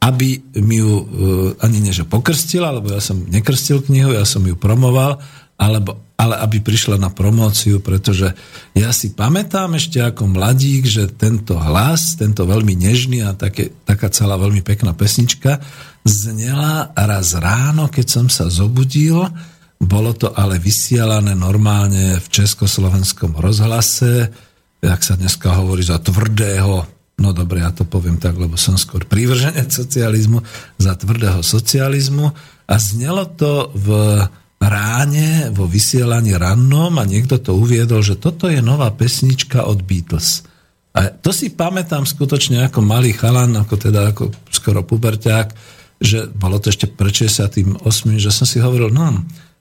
aby 0.00 0.40
mi 0.64 0.80
ju 0.80 0.92
uh, 0.96 1.04
ani 1.60 1.84
neže 1.84 2.08
pokrstila, 2.08 2.72
lebo 2.72 2.88
ja 2.88 2.98
som 3.04 3.20
nekrstil 3.20 3.84
knihu, 3.84 4.16
ja 4.16 4.24
som 4.24 4.40
ju 4.48 4.56
promoval, 4.56 5.20
alebo, 5.60 6.05
ale 6.26 6.42
aby 6.42 6.58
prišla 6.58 6.98
na 6.98 7.08
promóciu, 7.14 7.78
pretože 7.78 8.34
ja 8.74 8.90
si 8.90 9.14
pamätám 9.14 9.78
ešte 9.78 10.02
ako 10.02 10.26
mladík, 10.26 10.82
že 10.82 11.06
tento 11.06 11.54
hlas, 11.54 12.18
tento 12.18 12.42
veľmi 12.42 12.74
nežný 12.74 13.22
a 13.22 13.32
také, 13.38 13.70
taká 13.86 14.10
celá 14.10 14.34
veľmi 14.34 14.66
pekná 14.66 14.90
pesnička 14.90 15.62
znela 16.02 16.90
raz 16.98 17.38
ráno, 17.38 17.86
keď 17.86 18.06
som 18.06 18.26
sa 18.26 18.50
zobudil, 18.50 19.26
bolo 19.76 20.16
to 20.16 20.32
ale 20.32 20.56
vysielané 20.58 21.36
normálne 21.36 22.18
v 22.18 22.26
československom 22.32 23.36
rozhlase, 23.36 24.32
jak 24.80 25.00
sa 25.02 25.14
dneska 25.18 25.52
hovorí, 25.52 25.84
za 25.84 26.00
tvrdého, 26.00 26.86
no 27.20 27.28
dobre, 27.32 27.60
ja 27.60 27.72
to 27.72 27.84
poviem 27.84 28.16
tak, 28.16 28.36
lebo 28.40 28.56
som 28.56 28.80
skôr 28.80 29.04
prívrženec 29.04 29.68
socializmu, 29.68 30.40
za 30.80 30.96
tvrdého 30.96 31.44
socializmu. 31.44 32.32
A 32.66 32.74
znelo 32.80 33.28
to 33.36 33.70
v 33.76 33.88
ráne 34.56 35.52
vo 35.52 35.68
vysielaní 35.68 36.32
rannom 36.32 36.96
a 36.96 37.04
niekto 37.04 37.36
to 37.36 37.56
uviedol, 37.56 38.00
že 38.00 38.16
toto 38.16 38.48
je 38.48 38.64
nová 38.64 38.88
pesnička 38.92 39.68
od 39.68 39.84
Beatles. 39.84 40.44
A 40.96 41.12
to 41.12 41.28
si 41.28 41.52
pamätám 41.52 42.08
skutočne 42.08 42.64
ako 42.64 42.80
malý 42.80 43.12
chalan, 43.12 43.52
ako 43.52 43.74
teda 43.76 44.16
ako 44.16 44.32
skoro 44.48 44.80
puberťák, 44.80 45.48
že 46.00 46.32
bolo 46.32 46.56
to 46.56 46.72
ešte 46.72 46.88
pred 46.88 47.12
68, 47.12 47.76
že 48.16 48.30
som 48.32 48.48
si 48.48 48.64
hovoril, 48.64 48.88
no, 48.88 49.12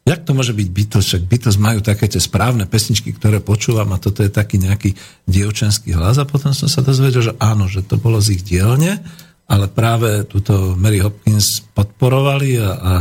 jak 0.07 0.23
to 0.23 0.31
môže 0.31 0.55
byť 0.55 0.67
Beatles, 0.71 1.07
však 1.11 1.27
Beatles 1.27 1.57
majú 1.59 1.83
také 1.83 2.07
tie 2.07 2.23
správne 2.23 2.63
pesničky, 2.69 3.11
ktoré 3.11 3.43
počúvam 3.43 3.91
a 3.91 3.99
toto 3.99 4.23
je 4.23 4.31
taký 4.31 4.63
nejaký 4.63 4.95
dievčenský 5.27 5.91
hlas 5.91 6.21
a 6.21 6.29
potom 6.29 6.55
som 6.55 6.71
sa 6.71 6.79
dozvedel, 6.79 7.19
že 7.19 7.33
áno, 7.35 7.67
že 7.67 7.83
to 7.83 7.99
bolo 7.99 8.23
z 8.23 8.39
ich 8.39 8.43
dielne, 8.47 9.03
ale 9.49 9.65
práve 9.67 10.23
túto 10.29 10.77
Mary 10.79 11.03
Hopkins 11.03 11.67
podporovali 11.75 12.63
a, 12.63 12.69
a 12.71 12.93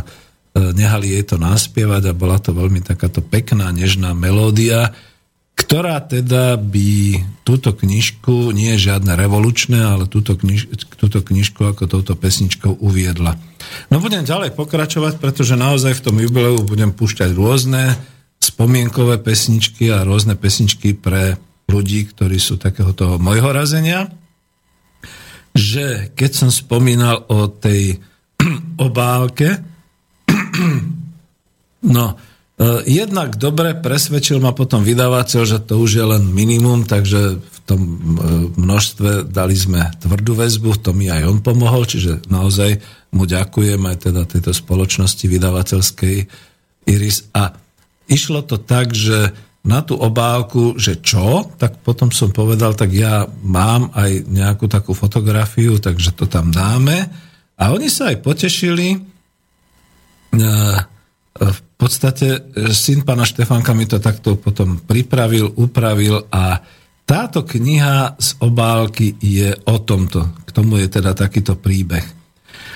nehali 0.55 1.18
jej 1.18 1.24
to 1.26 1.36
naspievať 1.36 2.11
a 2.11 2.16
bola 2.16 2.38
to 2.38 2.55
veľmi 2.55 2.78
takáto 2.78 3.18
pekná, 3.18 3.74
nežná 3.74 4.14
melódia, 4.14 4.94
ktorá 5.55 6.02
teda 6.02 6.59
by 6.59 7.22
túto 7.46 7.70
knižku, 7.70 8.50
nie 8.50 8.74
je 8.74 8.90
žiadne 8.90 9.14
revolučné, 9.14 9.78
ale 9.78 10.11
túto, 10.11 10.34
kniž, 10.34 10.66
túto 10.98 11.22
knižku 11.22 11.62
ako 11.62 11.86
touto 11.86 12.18
pesničkou 12.18 12.82
uviedla. 12.82 13.38
No 13.90 14.02
budem 14.02 14.26
ďalej 14.26 14.55
pokračovať, 14.59 15.22
pretože 15.22 15.55
naozaj 15.55 15.98
v 15.98 16.05
tom 16.11 16.16
jubileu 16.18 16.59
budem 16.62 16.90
púšťať 16.90 17.34
rôzne 17.38 17.94
spomienkové 18.42 19.22
pesničky 19.22 19.94
a 19.94 20.02
rôzne 20.02 20.34
pesničky 20.34 20.94
pre 20.98 21.38
ľudí, 21.70 22.11
ktorí 22.11 22.36
sú 22.36 22.59
takého 22.59 22.90
toho 22.90 23.16
mojho 23.22 23.55
razenia, 23.55 24.11
že 25.55 26.11
keď 26.18 26.30
som 26.34 26.50
spomínal 26.50 27.30
o 27.30 27.46
tej 27.46 28.02
obálke, 28.86 29.74
No, 31.84 32.16
jednak 32.88 33.36
dobre 33.36 33.76
presvedčil 33.76 34.40
ma 34.40 34.57
potom 34.57 34.80
vydavateľ, 34.86 35.42
že 35.44 35.59
to 35.61 35.82
už 35.82 35.90
je 36.00 36.05
len 36.07 36.24
minimum, 36.32 36.88
takže 36.88 37.36
v 37.42 37.59
tom 37.68 37.80
e, 37.82 37.92
množstve 38.57 39.28
dali 39.28 39.52
sme 39.52 39.92
tvrdú 40.00 40.32
väzbu, 40.32 40.80
to 40.80 40.96
mi 40.96 41.12
aj 41.12 41.28
on 41.28 41.38
pomohol, 41.44 41.84
čiže 41.84 42.24
naozaj 42.32 42.80
mu 43.12 43.28
ďakujem 43.28 43.84
aj 43.84 43.96
teda 44.09 44.22
tejto 44.24 44.57
spoločnosti 44.57 45.24
vydavateľskej 45.28 46.16
Iris. 46.88 47.28
A 47.36 47.52
išlo 48.09 48.46
to 48.46 48.57
tak, 48.57 48.96
že 48.96 49.34
na 49.64 49.80
tú 49.80 49.96
obálku, 49.96 50.76
že 50.76 51.00
čo, 51.00 51.48
tak 51.57 51.80
potom 51.80 52.12
som 52.12 52.30
povedal, 52.30 52.76
tak 52.76 52.92
ja 52.92 53.24
mám 53.42 53.90
aj 53.96 54.28
nejakú 54.28 54.68
takú 54.68 54.92
fotografiu, 54.92 55.80
takže 55.80 56.12
to 56.12 56.28
tam 56.28 56.52
dáme. 56.52 57.09
A 57.57 57.72
oni 57.72 57.88
sa 57.88 58.12
aj 58.12 58.20
potešili. 58.20 59.14
V 61.35 61.59
podstate 61.74 62.55
syn 62.70 63.03
pána 63.03 63.26
Štefánka 63.26 63.74
mi 63.74 63.87
to 63.91 63.99
takto 63.99 64.39
potom 64.39 64.82
pripravil, 64.82 65.51
upravil 65.59 66.26
a 66.30 66.62
táto 67.05 67.45
kniha 67.45 68.16
z 68.16 68.30
obálky 68.41 69.20
je 69.20 69.53
o 69.68 69.76
tomto. 69.85 70.41
K 70.47 70.51
tomu 70.55 70.80
je 70.80 70.89
teda 70.89 71.12
takýto 71.12 71.61
príbeh. 71.61 72.24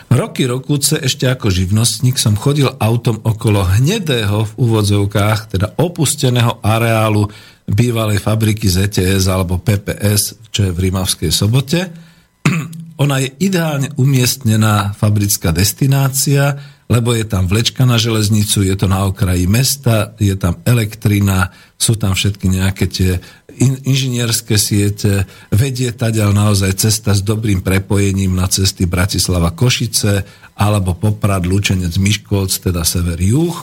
Roky 0.08 0.48
rokúce 0.48 0.96
ešte 1.00 1.28
ako 1.28 1.52
živnostník 1.52 2.16
som 2.16 2.32
chodil 2.32 2.68
autom 2.80 3.20
okolo 3.20 3.60
hnedého 3.76 4.48
v 4.48 4.52
úvodzovkách, 4.56 5.52
teda 5.52 5.76
opusteného 5.76 6.64
areálu 6.64 7.28
bývalej 7.68 8.16
fabriky 8.16 8.72
ZTS 8.72 9.28
alebo 9.28 9.60
PPS, 9.60 10.48
čo 10.48 10.64
je 10.64 10.72
v 10.72 10.88
Rímavskej 10.88 11.28
sobote. 11.28 11.92
Ona 13.04 13.20
je 13.20 13.28
ideálne 13.44 13.92
umiestnená 14.00 14.96
fabrická 14.96 15.52
destinácia, 15.52 16.56
lebo 16.88 17.12
je 17.12 17.24
tam 17.28 17.44
vlečka 17.44 17.84
na 17.84 18.00
železnicu, 18.00 18.64
je 18.64 18.72
to 18.72 18.88
na 18.88 19.04
okraji 19.04 19.44
mesta, 19.44 20.16
je 20.16 20.32
tam 20.40 20.56
elektrina, 20.64 21.52
sú 21.76 22.00
tam 22.00 22.16
všetky 22.16 22.48
nejaké 22.48 22.84
tie 22.88 23.20
in, 23.60 23.76
inžinierské 23.84 24.56
siete, 24.56 25.28
vedie 25.52 25.92
taďal 25.92 26.32
naozaj 26.32 26.80
cesta 26.80 27.12
s 27.12 27.20
dobrým 27.20 27.60
prepojením 27.60 28.32
na 28.32 28.48
cesty 28.48 28.88
Bratislava 28.88 29.52
Košice 29.52 30.24
alebo 30.56 30.96
Poprad 30.96 31.44
Lučenec 31.44 31.92
Miškolc, 32.00 32.50
teda 32.56 32.82
sever 32.88 33.20
juh 33.20 33.54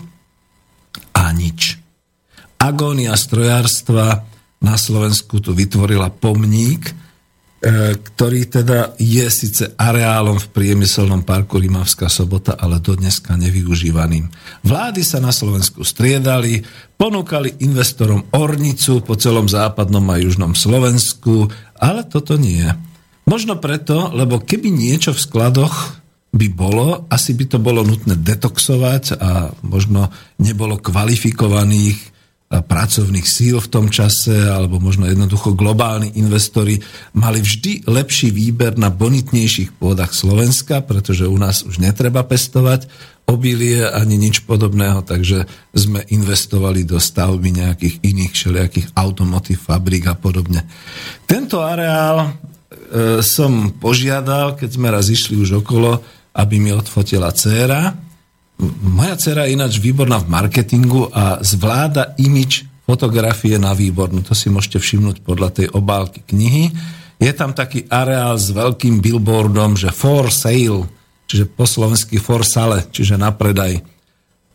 a 1.17 1.33
nič. 1.33 1.81
Agónia 2.61 3.17
strojárstva 3.17 4.23
na 4.63 4.75
Slovensku 4.77 5.41
tu 5.41 5.51
vytvorila 5.51 6.13
pomník, 6.13 7.04
ktorý 7.65 8.45
teda 8.45 8.93
je 9.01 9.25
síce 9.25 9.73
areálom 9.73 10.37
v 10.37 10.51
priemyselnom 10.53 11.25
parku 11.25 11.57
Rimavská 11.57 12.05
sobota, 12.13 12.53
ale 12.53 12.77
dodneska 12.77 13.33
nevyužívaným. 13.33 14.29
Vlády 14.61 15.01
sa 15.01 15.17
na 15.17 15.33
Slovensku 15.33 15.81
striedali, 15.81 16.61
ponúkali 16.93 17.57
investorom 17.65 18.29
ornicu 18.37 19.01
po 19.01 19.17
celom 19.17 19.49
západnom 19.49 20.05
a 20.13 20.21
južnom 20.21 20.53
Slovensku, 20.53 21.49
ale 21.81 22.05
toto 22.05 22.37
nie. 22.37 22.69
Možno 23.25 23.57
preto, 23.57 24.13
lebo 24.13 24.45
keby 24.45 24.69
niečo 24.69 25.17
v 25.17 25.25
skladoch 25.25 25.97
by 26.29 26.47
bolo, 26.53 27.09
asi 27.09 27.33
by 27.33 27.49
to 27.49 27.57
bolo 27.57 27.81
nutné 27.81 28.13
detoxovať 28.13 29.17
a 29.17 29.49
možno 29.65 30.13
nebolo 30.37 30.77
kvalifikovaných 30.77 32.14
pracovných 32.61 33.25
síl 33.25 33.57
v 33.57 33.71
tom 33.71 33.87
čase, 33.89 34.31
alebo 34.47 34.77
možno 34.77 35.09
jednoducho 35.09 35.57
globálni 35.57 36.13
investori 36.15 36.79
mali 37.17 37.41
vždy 37.41 37.87
lepší 37.89 38.29
výber 38.29 38.77
na 38.77 38.93
bonitnejších 38.93 39.75
pôdach 39.75 40.13
Slovenska, 40.13 40.85
pretože 40.85 41.25
u 41.25 41.35
nás 41.35 41.65
už 41.65 41.81
netreba 41.81 42.21
pestovať 42.23 42.87
obilie 43.25 43.81
ani 43.81 44.21
nič 44.21 44.45
podobného, 44.45 45.01
takže 45.01 45.49
sme 45.73 46.05
investovali 46.13 46.85
do 46.85 47.01
stavby 47.01 47.57
nejakých 47.57 47.95
iných 48.05 48.31
všelijakých 48.31 48.87
automotív, 48.93 49.65
fabrík 49.65 50.05
a 50.05 50.15
podobne. 50.15 50.61
Tento 51.25 51.65
areál 51.65 52.17
e, 52.21 52.29
som 53.25 53.73
požiadal, 53.73 54.53
keď 54.53 54.69
sme 54.69 54.93
raz 54.93 55.09
išli 55.09 55.41
už 55.41 55.65
okolo, 55.65 55.97
aby 56.37 56.61
mi 56.61 56.69
odfotila 56.69 57.33
dcéra, 57.33 58.04
moja 58.81 59.15
dcera 59.19 59.45
je 59.45 59.55
ináč 59.59 59.83
výborná 59.83 60.19
v 60.23 60.31
marketingu 60.31 61.11
a 61.11 61.43
zvláda 61.43 62.15
imič 62.15 62.63
fotografie 62.85 63.57
na 63.57 63.73
výbornú. 63.73 64.21
To 64.23 64.37
si 64.37 64.47
môžete 64.47 64.79
všimnúť 64.79 65.25
podľa 65.25 65.49
tej 65.51 65.67
obálky 65.73 66.21
knihy. 66.23 66.71
Je 67.17 67.31
tam 67.33 67.51
taký 67.55 67.89
areál 67.89 68.37
s 68.37 68.53
veľkým 68.53 69.01
billboardom, 69.01 69.75
že 69.75 69.89
for 69.89 70.29
sale, 70.29 70.85
čiže 71.25 71.49
po 71.49 71.65
slovensky 71.65 72.21
for 72.21 72.45
sale, 72.45 72.85
čiže 72.93 73.17
na 73.17 73.33
predaj. 73.33 73.81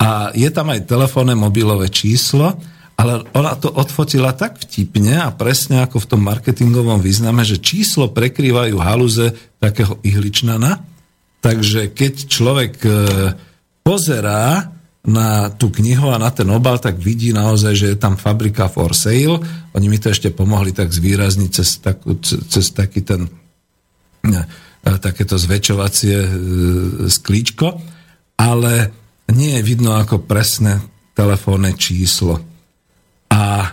A 0.01 0.33
je 0.33 0.49
tam 0.49 0.73
aj 0.73 0.89
telefónne 0.89 1.37
mobilové 1.37 1.93
číslo, 1.93 2.57
ale 3.01 3.25
ona 3.33 3.57
to 3.57 3.73
odfotila 3.73 4.37
tak 4.37 4.61
vtipne 4.61 5.25
a 5.25 5.33
presne 5.33 5.85
ako 5.85 6.05
v 6.05 6.09
tom 6.09 6.21
marketingovom 6.21 7.01
význame, 7.01 7.45
že 7.49 7.61
číslo 7.61 8.13
prekrývajú 8.13 8.77
haluze 8.77 9.33
takého 9.57 9.97
ihličnana. 10.05 10.85
Takže 11.41 11.97
keď 11.97 12.15
človek 12.29 12.73
e, 12.85 12.91
pozerá 13.91 14.71
na 15.03 15.51
tú 15.51 15.75
knihu 15.75 16.15
a 16.15 16.23
na 16.23 16.31
ten 16.31 16.47
obal, 16.47 16.79
tak 16.79 17.03
vidí 17.03 17.35
naozaj, 17.35 17.75
že 17.75 17.87
je 17.91 17.99
tam 17.99 18.15
fabrika 18.15 18.71
for 18.71 18.95
sale. 18.95 19.43
Oni 19.75 19.91
mi 19.91 19.99
to 19.99 20.15
ešte 20.15 20.31
pomohli 20.31 20.71
tak 20.71 20.95
zvýrazniť 20.95 21.51
cez, 21.51 21.83
takú, 21.83 22.15
cez 22.23 22.71
taký 22.71 23.03
ten 23.03 23.27
ne, 24.23 24.43
takéto 24.85 25.35
zväčšovacie 25.35 26.19
e, 26.21 26.31
sklíčko, 27.11 27.67
ale 28.39 28.73
nie 29.35 29.59
je 29.59 29.67
vidno 29.67 29.99
ako 29.99 30.23
presné 30.23 30.79
telefónne 31.17 31.75
číslo. 31.75 32.39
A 33.33 33.43
e, 33.67 33.69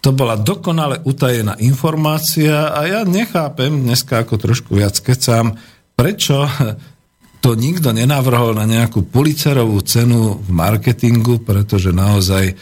to 0.00 0.10
bola 0.10 0.34
dokonale 0.34 1.00
utajená 1.06 1.54
informácia 1.62 2.74
a 2.74 2.82
ja 2.84 3.00
nechápem, 3.06 3.86
dneska 3.86 4.26
ako 4.26 4.34
trošku 4.42 4.74
viac 4.74 4.98
kecám, 4.98 5.54
prečo 5.94 6.50
to 7.40 7.56
nikto 7.56 7.90
nenavrhol 7.90 8.52
na 8.52 8.68
nejakú 8.68 9.08
policerovú 9.08 9.80
cenu 9.80 10.36
v 10.38 10.50
marketingu, 10.52 11.40
pretože 11.40 11.88
naozaj 11.88 12.44
e, 12.52 12.54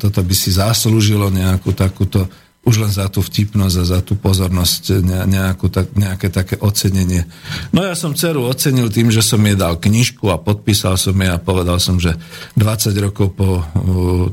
toto 0.00 0.24
by 0.24 0.34
si 0.34 0.48
zaslúžilo 0.48 1.28
nejakú 1.28 1.76
takúto, 1.76 2.24
už 2.64 2.80
len 2.80 2.88
za 2.88 3.12
tú 3.12 3.20
vtipnosť 3.20 3.76
a 3.76 3.84
za 3.84 4.00
tú 4.00 4.16
pozornosť, 4.16 5.04
nejakú, 5.28 5.68
tak, 5.68 5.92
nejaké 5.92 6.32
také 6.32 6.56
ocenenie. 6.56 7.28
No 7.76 7.84
ja 7.84 7.92
som 7.92 8.16
dceru 8.16 8.48
ocenil 8.48 8.88
tým, 8.88 9.12
že 9.12 9.20
som 9.20 9.44
jej 9.44 9.52
dal 9.52 9.76
knižku 9.76 10.32
a 10.32 10.40
podpísal 10.40 10.96
som 10.96 11.12
jej 11.12 11.28
a 11.28 11.36
povedal 11.36 11.76
som, 11.76 12.00
že 12.00 12.16
20 12.56 13.04
rokov 13.04 13.36
po 13.36 13.60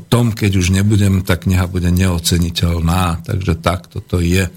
tom, 0.08 0.32
keď 0.32 0.52
už 0.64 0.72
nebudem, 0.72 1.28
tá 1.28 1.36
kniha 1.36 1.68
bude 1.68 1.92
neoceniteľná. 1.92 3.28
Takže 3.28 3.60
tak 3.60 3.92
toto 3.92 4.24
je. 4.24 4.48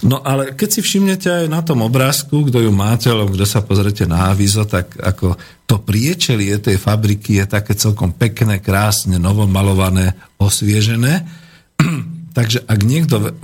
No 0.00 0.24
ale 0.24 0.56
keď 0.56 0.68
si 0.68 0.80
všimnete 0.80 1.28
aj 1.28 1.46
na 1.52 1.60
tom 1.60 1.84
obrázku, 1.84 2.48
kto 2.48 2.64
ju 2.64 2.72
máte, 2.72 3.12
alebo 3.12 3.36
kto 3.36 3.44
sa 3.44 3.60
pozrete 3.60 4.08
na 4.08 4.32
avizo, 4.32 4.64
tak 4.64 4.96
ako 4.96 5.36
to 5.68 5.76
priečelie 5.84 6.56
tej 6.56 6.80
fabriky 6.80 7.36
je 7.36 7.46
také 7.46 7.76
celkom 7.76 8.16
pekné, 8.16 8.64
krásne, 8.64 9.20
novomalované, 9.20 10.16
osviežené. 10.40 11.28
Takže 12.36 12.64
ak 12.64 12.80
niekto 12.80 13.36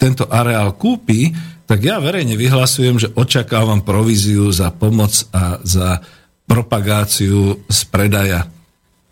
tento 0.00 0.24
areál 0.32 0.72
kúpi, 0.72 1.36
tak 1.68 1.84
ja 1.84 2.00
verejne 2.00 2.34
vyhlasujem, 2.34 2.96
že 2.96 3.12
očakávam 3.12 3.84
províziu 3.84 4.48
za 4.50 4.72
pomoc 4.72 5.12
a 5.30 5.60
za 5.62 6.00
propagáciu 6.48 7.62
z 7.70 7.80
predaja. 7.92 8.50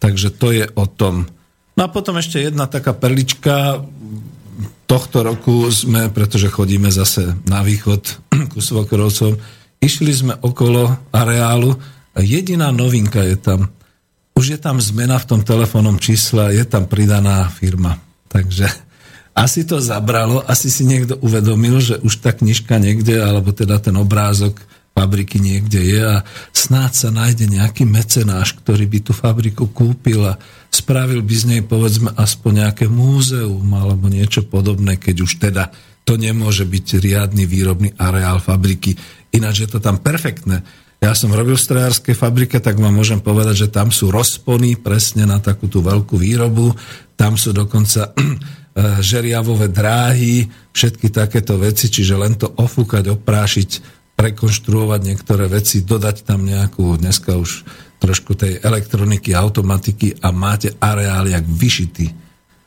Takže 0.02 0.34
to 0.34 0.50
je 0.50 0.66
o 0.74 0.88
tom. 0.90 1.30
No 1.78 1.86
a 1.86 1.88
potom 1.92 2.18
ešte 2.18 2.42
jedna 2.42 2.66
taká 2.66 2.90
perlička, 2.90 3.78
tohto 4.88 5.20
roku 5.20 5.68
sme, 5.68 6.08
pretože 6.08 6.48
chodíme 6.48 6.88
zase 6.88 7.36
na 7.44 7.60
východ 7.60 8.02
ku 8.52 8.58
Svokrovcom, 8.58 9.36
išli 9.78 10.10
sme 10.10 10.34
okolo 10.40 11.12
areálu 11.12 11.76
a 12.16 12.18
jediná 12.24 12.72
novinka 12.72 13.20
je 13.22 13.36
tam. 13.36 13.68
Už 14.32 14.56
je 14.56 14.58
tam 14.58 14.80
zmena 14.80 15.20
v 15.20 15.28
tom 15.28 15.40
telefónnom 15.44 16.00
čísle, 16.00 16.56
je 16.56 16.64
tam 16.64 16.88
pridaná 16.88 17.46
firma. 17.52 18.00
Takže 18.32 18.66
asi 19.44 19.68
to 19.68 19.76
zabralo, 19.78 20.40
asi 20.48 20.72
si 20.72 20.88
niekto 20.88 21.20
uvedomil, 21.20 21.84
že 21.84 22.00
už 22.00 22.24
tá 22.24 22.32
knižka 22.32 22.80
niekde, 22.80 23.20
alebo 23.20 23.52
teda 23.52 23.76
ten 23.78 23.94
obrázok 24.00 24.56
fabriky 24.98 25.38
niekde 25.38 25.78
je 25.78 26.02
a 26.02 26.26
snáď 26.50 26.92
sa 26.98 27.08
nájde 27.14 27.46
nejaký 27.46 27.86
mecenáš, 27.86 28.58
ktorý 28.58 28.90
by 28.90 28.98
tú 29.06 29.12
fabriku 29.14 29.70
kúpil 29.70 30.26
a 30.26 30.34
spravil 30.74 31.22
by 31.22 31.34
z 31.38 31.44
nej 31.46 31.62
povedzme 31.62 32.10
aspoň 32.18 32.66
nejaké 32.66 32.90
múzeum 32.90 33.70
alebo 33.78 34.10
niečo 34.10 34.42
podobné, 34.42 34.98
keď 34.98 35.16
už 35.22 35.38
teda 35.38 35.70
to 36.02 36.18
nemôže 36.18 36.66
byť 36.66 36.98
riadny 36.98 37.46
výrobný 37.46 37.94
areál 37.94 38.42
fabriky. 38.42 38.98
Ináč 39.30 39.62
je 39.62 39.68
to 39.70 39.78
tam 39.78 40.02
perfektné. 40.02 40.66
Ja 40.98 41.14
som 41.14 41.30
robil 41.30 41.54
v 41.54 41.62
strojárskej 41.62 42.18
fabrike, 42.18 42.58
tak 42.58 42.74
vám 42.82 42.90
môžem 42.90 43.22
povedať, 43.22 43.54
že 43.54 43.68
tam 43.70 43.94
sú 43.94 44.10
rozpony 44.10 44.74
presne 44.74 45.30
na 45.30 45.38
takú 45.38 45.70
tú 45.70 45.78
veľkú 45.78 46.18
výrobu, 46.18 46.74
tam 47.14 47.38
sú 47.38 47.54
dokonca 47.54 48.10
žeriavové 48.98 49.70
dráhy, 49.70 50.50
všetky 50.74 51.14
takéto 51.14 51.54
veci, 51.54 51.86
čiže 51.86 52.14
len 52.18 52.34
to 52.34 52.50
ofúkať, 52.50 53.14
oprášiť, 53.14 53.97
prekonštruovať 54.18 55.00
niektoré 55.06 55.46
veci, 55.46 55.86
dodať 55.86 56.26
tam 56.26 56.42
nejakú, 56.42 56.98
dneska 56.98 57.38
už 57.38 57.62
trošku 58.02 58.34
tej 58.34 58.58
elektroniky, 58.58 59.30
automatiky 59.30 60.18
a 60.18 60.34
máte 60.34 60.74
areál 60.82 61.30
jak 61.30 61.46
vyšitý. 61.46 62.10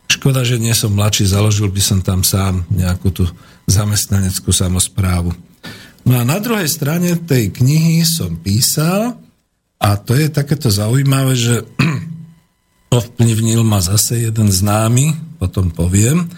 Škoda, 0.07 0.47
že 0.47 0.63
nie 0.63 0.71
som 0.71 0.95
mladší, 0.95 1.27
založil 1.27 1.67
by 1.67 1.81
som 1.83 1.99
tam 1.99 2.23
sám 2.23 2.63
nejakú 2.71 3.11
tú 3.11 3.27
zamestnaneckú 3.67 4.55
samozprávu. 4.55 5.35
No 6.07 6.13
a 6.15 6.23
na 6.23 6.39
druhej 6.39 6.71
strane 6.71 7.19
tej 7.19 7.51
knihy 7.51 8.07
som 8.07 8.39
písal, 8.39 9.19
a 9.75 9.89
to 9.99 10.15
je 10.15 10.31
takéto 10.31 10.71
zaujímavé, 10.71 11.35
že 11.35 11.67
ovplyvnil 12.97 13.63
ma 13.67 13.83
zase 13.83 14.23
jeden 14.23 14.47
známy, 14.47 15.35
potom 15.35 15.67
poviem, 15.67 16.31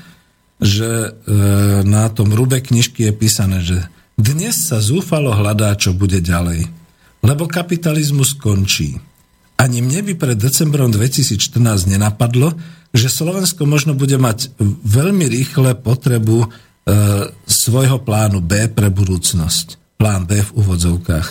že 0.64 0.90
e, 0.90 1.10
na 1.86 2.08
tom 2.14 2.34
rube 2.34 2.62
knižky 2.62 3.10
je 3.10 3.14
písané, 3.14 3.60
že 3.62 3.84
dnes 4.24 4.72
sa 4.72 4.80
zúfalo 4.80 5.36
hľadá, 5.36 5.76
čo 5.76 5.92
bude 5.92 6.24
ďalej. 6.24 6.72
Lebo 7.20 7.44
kapitalizmus 7.44 8.32
končí. 8.40 8.96
Ani 9.60 9.84
mne 9.84 10.00
by 10.08 10.14
pred 10.16 10.38
decembrom 10.40 10.92
2014 10.92 11.92
nenapadlo, 11.92 12.56
že 12.96 13.12
Slovensko 13.12 13.68
možno 13.68 13.92
bude 14.00 14.16
mať 14.16 14.56
veľmi 14.84 15.28
rýchle 15.28 15.76
potrebu 15.76 16.40
e, 16.40 16.48
svojho 17.44 18.00
plánu 18.00 18.40
B 18.40 18.72
pre 18.72 18.88
budúcnosť. 18.88 20.00
Plán 20.00 20.24
B 20.24 20.40
v 20.40 20.52
úvodzovkách. 20.56 21.28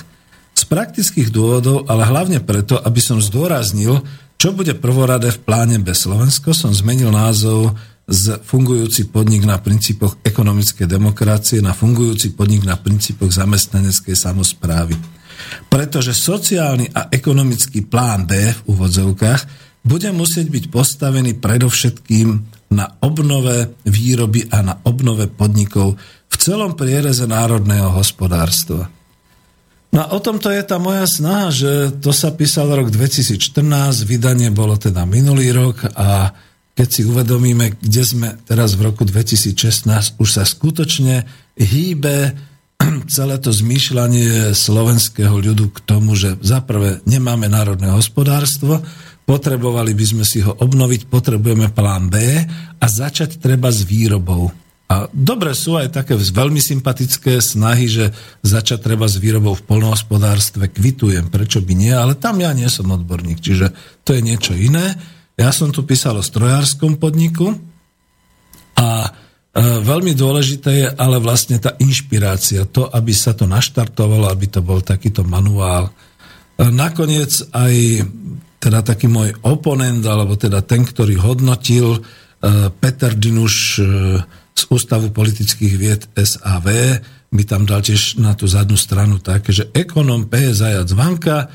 Z 0.52 0.62
praktických 0.68 1.32
dôvodov, 1.32 1.88
ale 1.88 2.04
hlavne 2.04 2.44
preto, 2.44 2.76
aby 2.76 3.00
som 3.00 3.20
zdôraznil, 3.20 4.04
čo 4.36 4.52
bude 4.52 4.76
prvoradé 4.76 5.32
v 5.32 5.42
pláne 5.44 5.76
B 5.80 5.96
Slovensko, 5.96 6.52
som 6.52 6.74
zmenil 6.74 7.08
názov 7.08 7.72
z 8.08 8.42
fungujúci 8.42 9.14
podnik 9.14 9.46
na 9.46 9.62
princípoch 9.62 10.18
ekonomickej 10.26 10.86
demokracie 10.90 11.62
na 11.62 11.70
fungujúci 11.70 12.34
podnik 12.34 12.66
na 12.66 12.74
princípoch 12.74 13.30
zamestnaneckej 13.30 14.16
samozprávy. 14.18 14.94
Pretože 15.70 16.14
sociálny 16.14 16.90
a 16.92 17.10
ekonomický 17.10 17.86
plán 17.86 18.26
B 18.26 18.34
v 18.50 18.60
úvodzovkách 18.66 19.42
bude 19.82 20.10
musieť 20.14 20.46
byť 20.46 20.64
postavený 20.70 21.38
predovšetkým 21.42 22.28
na 22.72 22.86
obnove 23.02 23.82
výroby 23.86 24.46
a 24.50 24.62
na 24.62 24.74
obnove 24.86 25.26
podnikov 25.26 25.98
v 26.30 26.36
celom 26.38 26.78
priereze 26.78 27.26
národného 27.26 27.90
hospodárstva. 27.92 28.88
No 29.92 29.98
a 30.00 30.16
o 30.16 30.18
tomto 30.24 30.48
je 30.48 30.64
tá 30.64 30.80
moja 30.80 31.04
snaha, 31.04 31.52
že 31.52 31.92
to 32.00 32.16
sa 32.16 32.32
písal 32.32 32.72
rok 32.72 32.88
2014, 32.88 34.08
vydanie 34.08 34.48
bolo 34.48 34.80
teda 34.80 35.04
minulý 35.04 35.52
rok 35.52 35.84
a 35.92 36.32
keď 36.72 36.88
si 36.88 37.02
uvedomíme, 37.04 37.76
kde 37.76 38.02
sme 38.02 38.28
teraz 38.48 38.74
v 38.74 38.88
roku 38.88 39.04
2016, 39.04 40.16
už 40.16 40.28
sa 40.28 40.44
skutočne 40.48 41.28
hýbe 41.60 42.32
celé 43.16 43.36
to 43.38 43.52
zmýšľanie 43.52 44.56
slovenského 44.56 45.36
ľudu 45.36 45.68
k 45.72 45.78
tomu, 45.84 46.16
že 46.16 46.40
zaprvé 46.40 47.04
nemáme 47.04 47.46
národné 47.46 47.92
hospodárstvo, 47.92 48.80
potrebovali 49.28 49.94
by 49.94 50.04
sme 50.04 50.24
si 50.26 50.42
ho 50.42 50.52
obnoviť, 50.56 51.06
potrebujeme 51.06 51.70
plán 51.70 52.10
B 52.10 52.16
a 52.80 52.86
začať 52.88 53.38
treba 53.38 53.70
s 53.70 53.86
výrobou. 53.86 54.50
A 54.92 55.08
dobre 55.08 55.56
sú 55.56 55.80
aj 55.80 56.04
také 56.04 56.20
veľmi 56.20 56.60
sympatické 56.60 57.40
snahy, 57.40 57.88
že 57.88 58.12
začať 58.44 58.92
treba 58.92 59.08
s 59.08 59.16
výrobou 59.16 59.56
v 59.56 59.64
polnohospodárstve, 59.64 60.68
kvitujem, 60.68 61.32
prečo 61.32 61.64
by 61.64 61.72
nie, 61.72 61.94
ale 61.96 62.12
tam 62.12 62.36
ja 62.44 62.52
nie 62.52 62.68
som 62.68 62.92
odborník, 62.92 63.40
čiže 63.40 63.72
to 64.04 64.12
je 64.12 64.20
niečo 64.20 64.52
iné. 64.52 64.92
Ja 65.36 65.48
som 65.50 65.72
tu 65.72 65.82
písal 65.88 66.20
o 66.20 66.24
strojárskom 66.24 67.00
podniku 67.00 67.56
a 68.76 68.88
e, 69.06 69.10
veľmi 69.80 70.12
dôležité 70.12 70.70
je 70.70 70.88
ale 70.92 71.16
vlastne 71.20 71.56
tá 71.56 71.72
inšpirácia, 71.80 72.68
to, 72.68 72.88
aby 72.92 73.16
sa 73.16 73.32
to 73.32 73.48
naštartovalo, 73.48 74.28
aby 74.28 74.46
to 74.52 74.60
bol 74.60 74.84
takýto 74.84 75.24
manuál. 75.24 75.88
E, 75.88 75.92
nakoniec 76.68 77.32
aj 77.52 77.74
teda 78.62 78.84
taký 78.84 79.10
môj 79.10 79.34
oponent, 79.42 80.04
alebo 80.06 80.38
teda 80.38 80.62
ten, 80.62 80.84
ktorý 80.84 81.18
hodnotil, 81.18 81.96
e, 81.96 82.00
Peter 82.76 83.16
Dinuš, 83.16 83.80
z 84.52 84.62
Ústavu 84.68 85.08
politických 85.10 85.74
vied 85.80 86.02
SAV 86.12 86.68
by 87.32 87.42
tam 87.48 87.64
dal 87.64 87.80
tiež 87.80 88.20
na 88.20 88.36
tú 88.36 88.44
zadnú 88.44 88.76
stranu 88.76 89.16
také, 89.16 89.50
že 89.50 89.72
ekonom 89.72 90.28
P. 90.28 90.52
Zajac 90.52 90.92
Vanka 90.92 91.48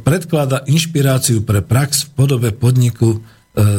predklada 0.00 0.68
inšpiráciu 0.68 1.42
pre 1.42 1.64
prax 1.64 2.08
v 2.08 2.10
podobe 2.12 2.48
podniku 2.52 3.16
e, 3.16 3.18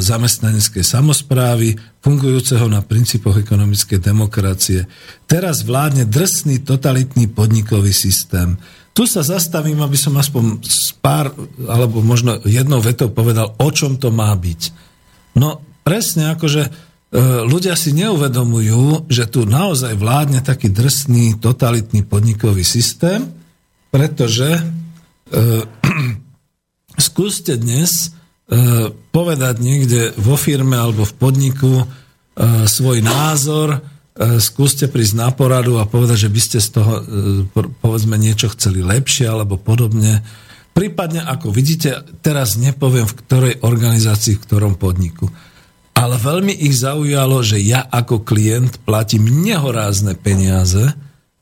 zamestnaneckej 0.01 0.81
samozprávy, 0.81 1.77
fungujúceho 2.01 2.65
na 2.65 2.81
princípoch 2.81 3.37
ekonomickej 3.37 3.99
demokracie. 4.01 4.89
Teraz 5.29 5.61
vládne 5.61 6.09
drsný 6.09 6.65
totalitný 6.65 7.29
podnikový 7.29 7.93
systém. 7.93 8.57
Tu 8.93 9.05
sa 9.09 9.25
zastavím, 9.25 9.81
aby 9.81 9.97
som 9.97 10.13
aspoň 10.17 10.61
pár, 11.01 11.33
alebo 11.65 12.01
možno 12.05 12.37
jednou 12.45 12.81
vetou 12.81 13.09
povedal, 13.09 13.57
o 13.57 13.69
čom 13.73 13.97
to 13.97 14.13
má 14.13 14.29
byť. 14.33 14.61
No 15.37 15.61
presne 15.81 16.33
akože 16.33 16.93
E, 17.13 17.45
ľudia 17.45 17.77
si 17.77 17.93
neuvedomujú, 17.93 19.05
že 19.05 19.29
tu 19.29 19.45
naozaj 19.45 19.93
vládne 19.93 20.41
taký 20.41 20.73
drsný, 20.73 21.37
totalitný 21.37 22.01
podnikový 22.01 22.65
systém, 22.65 23.29
pretože 23.93 24.49
e, 24.49 24.61
skúste 27.07 27.55
dnes 27.55 28.11
e, 28.49 28.89
povedať 29.11 29.55
niekde 29.63 30.01
vo 30.19 30.35
firme 30.35 30.75
alebo 30.75 31.07
v 31.07 31.13
podniku 31.15 31.73
e, 31.81 31.85
svoj 32.67 32.99
názor, 33.03 33.81
skúste 34.37 34.85
prísť 34.85 35.17
na 35.17 35.33
poradu 35.33 35.81
a 35.81 35.89
povedať, 35.89 36.29
že 36.29 36.33
by 36.33 36.37
ste 36.37 36.59
z 36.61 36.69
toho 36.77 37.01
povedzme 37.81 38.13
niečo 38.13 38.53
chceli 38.53 38.85
lepšie 38.85 39.25
alebo 39.25 39.57
podobne. 39.57 40.21
Prípadne, 40.69 41.25
ako 41.25 41.49
vidíte, 41.49 42.05
teraz 42.21 42.53
nepoviem 42.53 43.09
v 43.09 43.17
ktorej 43.25 43.53
organizácii, 43.65 44.37
v 44.37 44.43
ktorom 44.45 44.77
podniku 44.77 45.33
ale 45.93 46.17
veľmi 46.17 46.53
ich 46.67 46.75
zaujalo, 46.75 47.45
že 47.45 47.61
ja 47.61 47.85
ako 47.85 48.25
klient 48.25 48.81
platím 48.83 49.29
nehorázne 49.29 50.17
peniaze 50.17 50.91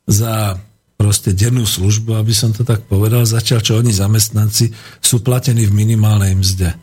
za 0.05 0.59
proste 1.01 1.33
dennú 1.33 1.65
službu, 1.65 2.13
aby 2.13 2.29
som 2.29 2.53
to 2.53 2.61
tak 2.61 2.85
povedal, 2.85 3.25
zatiaľ 3.25 3.65
čo 3.65 3.81
oni 3.81 3.89
zamestnanci 3.89 4.69
sú 5.01 5.25
platení 5.25 5.65
v 5.65 5.73
minimálnej 5.73 6.37
mzde. 6.37 6.77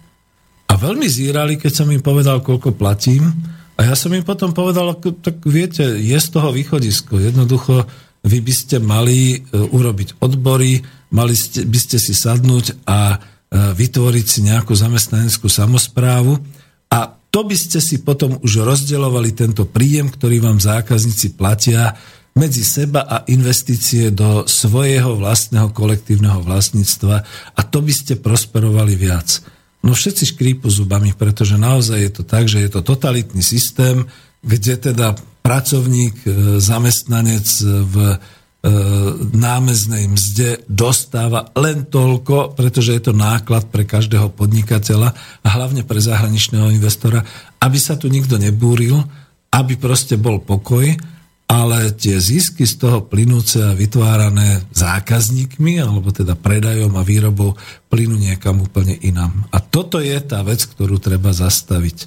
A 0.66 0.74
veľmi 0.74 1.06
zírali, 1.06 1.54
keď 1.54 1.72
som 1.72 1.88
im 1.94 2.02
povedal, 2.02 2.42
koľko 2.42 2.74
platím. 2.74 3.30
A 3.78 3.86
ja 3.86 3.94
som 3.94 4.10
im 4.10 4.26
potom 4.26 4.50
povedal, 4.50 4.90
tak 5.22 5.38
viete, 5.46 5.86
je 6.02 6.18
z 6.18 6.28
toho 6.34 6.50
východisko. 6.50 7.22
Jednoducho, 7.22 7.86
vy 8.26 8.42
by 8.42 8.52
ste 8.52 8.82
mali 8.82 9.38
e, 9.38 9.54
urobiť 9.54 10.18
odbory, 10.18 10.82
mali 11.14 11.38
ste, 11.38 11.62
by 11.62 11.78
ste 11.78 12.02
si 12.02 12.10
sadnúť 12.10 12.90
a 12.90 13.14
e, 13.14 13.16
vytvoriť 13.54 14.26
si 14.26 14.40
nejakú 14.50 14.74
zamestnaneckú 14.74 15.46
samozprávu 15.46 16.34
a 16.90 16.98
to 17.28 17.44
by 17.46 17.54
ste 17.54 17.78
si 17.78 18.02
potom 18.02 18.40
už 18.40 18.66
rozdeľovali 18.66 19.30
tento 19.36 19.68
príjem, 19.68 20.10
ktorý 20.10 20.42
vám 20.42 20.58
zákazníci 20.58 21.36
platia 21.36 21.94
medzi 22.38 22.62
seba 22.62 23.02
a 23.02 23.26
investície 23.26 24.14
do 24.14 24.46
svojho 24.46 25.18
vlastného 25.18 25.74
kolektívneho 25.74 26.38
vlastníctva 26.46 27.16
a 27.58 27.60
to 27.66 27.82
by 27.82 27.90
ste 27.90 28.22
prosperovali 28.22 28.94
viac. 28.94 29.42
No 29.82 29.94
všetci 29.94 30.38
škrípu 30.38 30.70
zubami, 30.70 31.10
pretože 31.18 31.58
naozaj 31.58 31.98
je 31.98 32.12
to 32.14 32.22
tak, 32.22 32.46
že 32.46 32.62
je 32.62 32.70
to 32.70 32.86
totalitný 32.86 33.42
systém, 33.42 34.06
kde 34.46 34.78
teda 34.78 35.18
pracovník, 35.42 36.14
e, 36.22 36.30
zamestnanec 36.62 37.46
v 37.90 37.94
E, 38.58 38.70
námeznej 39.38 40.10
mzde 40.10 40.66
dostáva 40.66 41.46
len 41.54 41.86
toľko, 41.86 42.58
pretože 42.58 42.90
je 42.90 43.02
to 43.06 43.14
náklad 43.14 43.70
pre 43.70 43.86
každého 43.86 44.34
podnikateľa 44.34 45.14
a 45.14 45.48
hlavne 45.54 45.86
pre 45.86 46.02
zahraničného 46.02 46.74
investora, 46.74 47.22
aby 47.62 47.78
sa 47.78 47.94
tu 47.94 48.10
nikto 48.10 48.34
nebúril, 48.34 48.98
aby 49.54 49.78
proste 49.78 50.18
bol 50.18 50.42
pokoj, 50.42 50.90
ale 51.48 51.96
tie 51.96 52.20
zisky 52.20 52.68
z 52.68 52.76
toho 52.76 53.00
plynúce 53.08 53.56
a 53.64 53.72
vytvárané 53.72 54.68
zákazníkmi, 54.76 55.80
alebo 55.80 56.12
teda 56.12 56.36
predajom 56.36 56.92
a 56.92 57.00
výrobou, 57.00 57.56
plynú 57.88 58.20
niekam 58.20 58.60
úplne 58.60 58.92
inám. 59.00 59.48
A 59.48 59.56
toto 59.64 59.96
je 59.96 60.12
tá 60.20 60.44
vec, 60.44 60.60
ktorú 60.68 61.00
treba 61.00 61.32
zastaviť. 61.32 62.04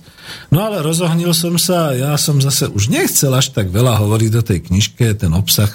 No 0.54 0.62
ale 0.62 0.86
rozohnil 0.86 1.34
som 1.34 1.58
sa, 1.58 1.98
ja 1.98 2.14
som 2.22 2.38
zase 2.38 2.70
už 2.70 2.94
nechcel 2.94 3.34
až 3.34 3.50
tak 3.50 3.74
veľa 3.74 3.98
hovoriť 3.98 4.30
do 4.30 4.42
tej 4.46 4.60
knižke, 4.70 5.18
ten 5.18 5.34
obsah 5.34 5.74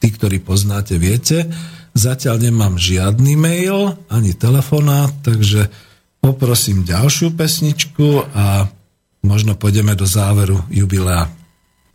tí, 0.00 0.08
ktorí 0.08 0.40
poznáte, 0.40 0.96
viete. 0.96 1.44
Zatiaľ 1.92 2.40
nemám 2.40 2.80
žiadny 2.80 3.36
mail, 3.36 4.00
ani 4.08 4.32
telefonát, 4.32 5.12
takže 5.20 5.68
poprosím 6.24 6.88
ďalšiu 6.88 7.36
pesničku 7.36 8.32
a 8.32 8.64
možno 9.20 9.60
pôjdeme 9.60 9.92
do 9.92 10.08
záveru 10.08 10.64
jubilea. 10.72 11.28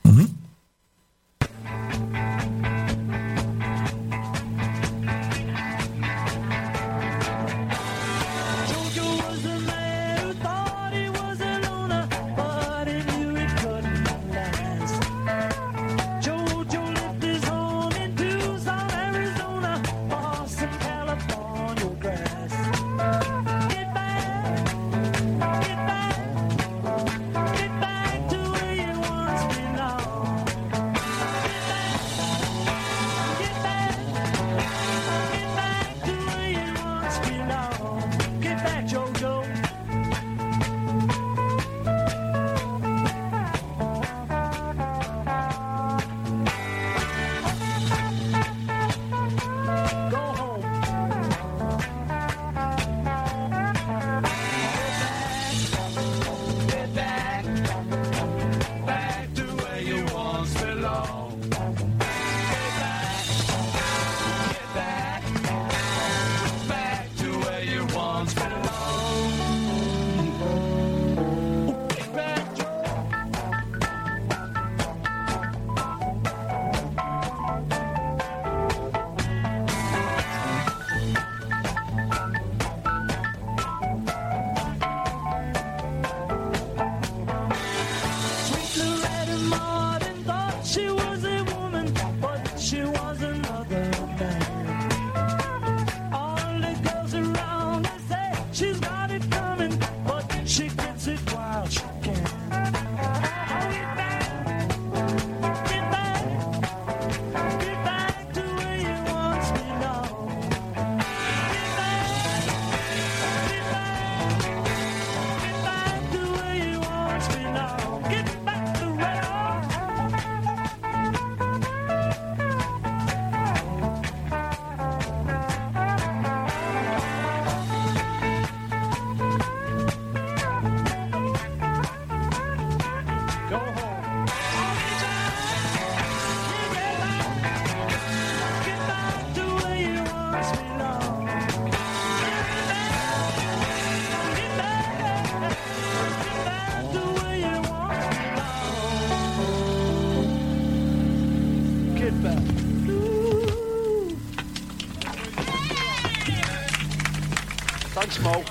Mhm. 0.05 0.38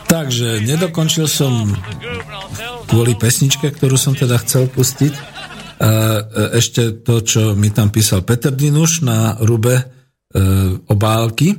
Takže 0.08 0.64
nedokončil 0.64 1.28
som 1.28 1.76
kvôli 2.88 3.12
pesničke, 3.14 3.68
ktorú 3.68 4.00
som 4.00 4.16
teda 4.16 4.40
chcel 4.40 4.66
pustiť. 4.72 5.12
E, 5.12 5.20
ešte 6.58 7.04
to, 7.04 7.22
čo 7.22 7.52
mi 7.54 7.70
tam 7.70 7.92
písal 7.92 8.24
Peter 8.24 8.50
Dinuš 8.50 9.04
na 9.04 9.36
rube 9.44 9.76
e, 9.78 9.84
obálky, 10.88 11.54
e, 11.54 11.56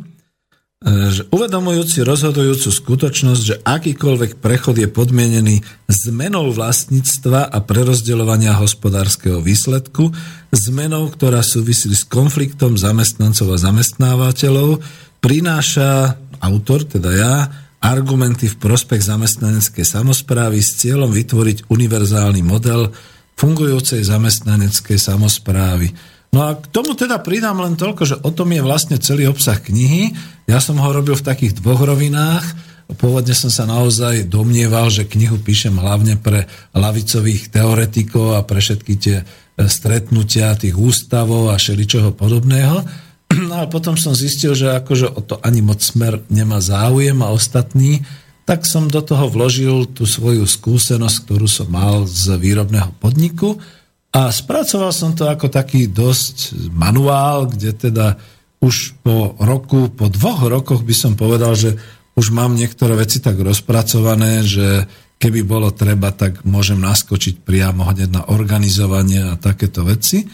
uvedomujúci 1.29 2.03
rozhodujúcu 2.03 2.67
skutočnosť, 2.67 3.41
že 3.45 3.55
akýkoľvek 3.63 4.43
prechod 4.43 4.75
je 4.81 4.89
podmienený 4.91 5.61
zmenou 5.87 6.51
vlastníctva 6.51 7.47
a 7.47 7.57
prerozdeľovania 7.63 8.57
hospodárskeho 8.59 9.39
výsledku, 9.39 10.11
zmenou, 10.51 11.07
ktorá 11.13 11.45
súvisí 11.45 11.93
s 11.93 12.03
konfliktom 12.03 12.75
zamestnancov 12.75 13.55
a 13.55 13.61
zamestnávateľov, 13.61 14.83
prináša 15.23 16.19
autor, 16.43 16.83
teda 16.83 17.11
ja, 17.15 17.35
argumenty 17.79 18.51
v 18.51 18.59
prospech 18.59 19.01
zamestnaneckej 19.03 19.85
samozprávy 19.87 20.59
s 20.59 20.83
cieľom 20.83 21.11
vytvoriť 21.11 21.71
univerzálny 21.71 22.43
model 22.43 22.91
fungujúcej 23.39 24.03
zamestnaneckej 24.03 24.99
samozprávy. 24.99 25.95
No 26.29 26.45
a 26.45 26.59
k 26.59 26.65
tomu 26.69 26.93
teda 26.93 27.17
pridám 27.23 27.57
len 27.63 27.73
toľko, 27.73 28.03
že 28.05 28.15
o 28.21 28.29
tom 28.29 28.53
je 28.53 28.61
vlastne 28.61 29.01
celý 29.01 29.25
obsah 29.25 29.57
knihy. 29.57 30.13
Ja 30.45 30.61
som 30.61 30.77
ho 30.77 30.89
robil 30.91 31.17
v 31.17 31.25
takých 31.25 31.57
dvoch 31.57 31.81
rovinách. 31.81 32.45
Pôvodne 32.89 33.33
som 33.33 33.49
sa 33.53 33.65
naozaj 33.69 34.29
domnieval, 34.29 34.89
že 34.93 35.09
knihu 35.09 35.41
píšem 35.41 35.73
hlavne 35.77 36.17
pre 36.21 36.45
lavicových 36.73 37.53
teoretikov 37.53 38.37
a 38.37 38.45
pre 38.45 38.61
všetky 38.61 38.93
tie 38.97 39.17
stretnutia 39.65 40.57
tých 40.57 40.77
ústavov 40.77 41.53
a 41.53 41.57
všeličoho 41.57 42.13
podobného. 42.13 43.08
No 43.29 43.61
a 43.61 43.65
potom 43.69 43.93
som 43.93 44.17
zistil, 44.17 44.57
že 44.57 44.73
akože 44.73 45.13
o 45.13 45.21
to 45.21 45.37
ani 45.45 45.61
moc 45.61 45.85
smer 45.85 46.25
nemá 46.33 46.57
záujem 46.57 47.17
a 47.21 47.29
ostatní, 47.29 48.01
tak 48.49 48.65
som 48.65 48.89
do 48.89 49.05
toho 49.05 49.29
vložil 49.29 49.85
tú 49.93 50.09
svoju 50.09 50.49
skúsenosť, 50.49 51.17
ktorú 51.29 51.45
som 51.45 51.69
mal 51.69 52.09
z 52.09 52.33
výrobného 52.41 52.89
podniku. 52.97 53.61
A 54.09 54.33
spracoval 54.33 54.89
som 54.89 55.13
to 55.13 55.29
ako 55.29 55.53
taký 55.53 55.85
dosť 55.85 56.57
manuál, 56.73 57.45
kde 57.45 57.69
teda 57.77 58.17
už 58.57 58.97
po 59.05 59.37
roku, 59.37 59.93
po 59.93 60.09
dvoch 60.09 60.49
rokoch 60.49 60.81
by 60.81 60.95
som 60.97 61.13
povedal, 61.13 61.53
že 61.53 61.77
už 62.17 62.33
mám 62.33 62.57
niektoré 62.57 62.97
veci 62.97 63.21
tak 63.21 63.37
rozpracované, 63.37 64.41
že 64.41 64.89
keby 65.21 65.45
bolo 65.45 65.69
treba, 65.69 66.09
tak 66.09 66.41
môžem 66.41 66.81
naskočiť 66.81 67.45
priamo 67.45 67.85
hneď 67.85 68.09
na 68.09 68.21
organizovanie 68.33 69.29
a 69.29 69.37
takéto 69.37 69.85
veci 69.85 70.25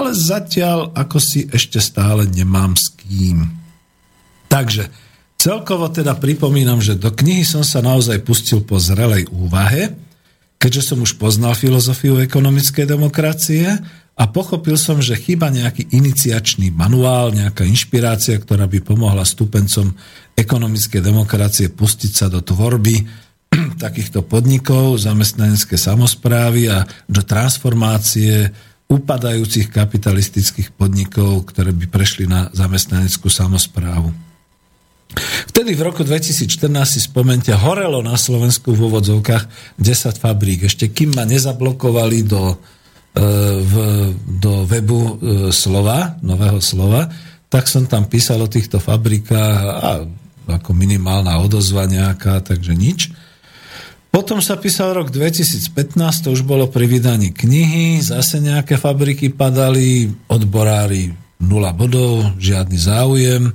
ale 0.00 0.16
zatiaľ 0.16 0.96
ako 0.96 1.18
si 1.20 1.44
ešte 1.52 1.76
stále 1.76 2.24
nemám 2.24 2.72
s 2.72 2.88
kým. 2.96 3.44
Takže 4.48 4.88
celkovo 5.36 5.92
teda 5.92 6.16
pripomínam, 6.16 6.80
že 6.80 6.96
do 6.96 7.12
knihy 7.12 7.44
som 7.44 7.60
sa 7.60 7.84
naozaj 7.84 8.24
pustil 8.24 8.64
po 8.64 8.80
zrelej 8.80 9.28
úvahe, 9.28 9.92
keďže 10.56 10.92
som 10.92 10.98
už 11.04 11.20
poznal 11.20 11.52
filozofiu 11.52 12.16
ekonomickej 12.24 12.88
demokracie 12.88 13.68
a 14.16 14.24
pochopil 14.28 14.76
som, 14.80 15.00
že 15.00 15.16
chyba 15.16 15.52
nejaký 15.52 15.92
iniciačný 15.92 16.72
manuál, 16.72 17.32
nejaká 17.32 17.64
inšpirácia, 17.64 18.36
ktorá 18.40 18.68
by 18.68 18.80
pomohla 18.80 19.24
stupencom 19.24 19.92
ekonomickej 20.36 21.00
demokracie 21.00 21.72
pustiť 21.72 22.12
sa 22.12 22.26
do 22.32 22.40
tvorby 22.40 23.04
takýchto 23.84 24.24
podnikov, 24.24 25.00
zamestnanecké 25.00 25.76
samozprávy 25.76 26.68
a 26.72 26.84
do 27.08 27.20
transformácie 27.24 28.52
upadajúcich 28.90 29.70
kapitalistických 29.70 30.74
podnikov, 30.74 31.46
ktoré 31.54 31.70
by 31.70 31.86
prešli 31.86 32.26
na 32.26 32.50
zamestnaneckú 32.50 33.30
samozprávu. 33.30 34.10
Vtedy 35.50 35.74
v 35.74 35.82
roku 35.82 36.06
2014 36.06 36.70
si 36.86 37.00
spomente, 37.02 37.50
horelo 37.50 38.02
na 38.02 38.14
Slovensku 38.14 38.74
v 38.74 38.90
úvodzovkách 38.90 39.74
10 39.78 40.22
fabrík. 40.22 40.66
Ešte 40.66 40.90
kým 40.90 41.14
ma 41.14 41.26
nezablokovali 41.26 42.18
do, 42.26 42.54
e, 42.54 42.56
v, 43.58 43.74
do 44.38 44.66
webu 44.66 45.00
e, 45.02 45.12
slova, 45.50 46.18
nového 46.22 46.62
slova, 46.62 47.10
tak 47.50 47.66
som 47.66 47.90
tam 47.90 48.06
písal 48.06 48.38
o 48.38 48.46
týchto 48.50 48.78
fabrikách 48.78 49.58
a 49.66 49.90
ako 50.50 50.70
minimálna 50.74 51.38
odozva 51.42 51.86
nejaká, 51.86 52.42
takže 52.42 52.74
nič. 52.74 53.10
Potom 54.10 54.42
sa 54.42 54.58
písal 54.58 54.90
rok 54.90 55.14
2015, 55.14 56.26
to 56.26 56.28
už 56.34 56.42
bolo 56.42 56.66
pri 56.66 56.90
vydaní 56.90 57.30
knihy, 57.30 58.02
zase 58.02 58.42
nejaké 58.42 58.74
fabriky 58.74 59.30
padali, 59.30 60.10
odborári 60.26 61.14
0 61.38 61.46
bodov, 61.78 62.34
žiadny 62.42 62.74
záujem, 62.74 63.42
e, 63.48 63.52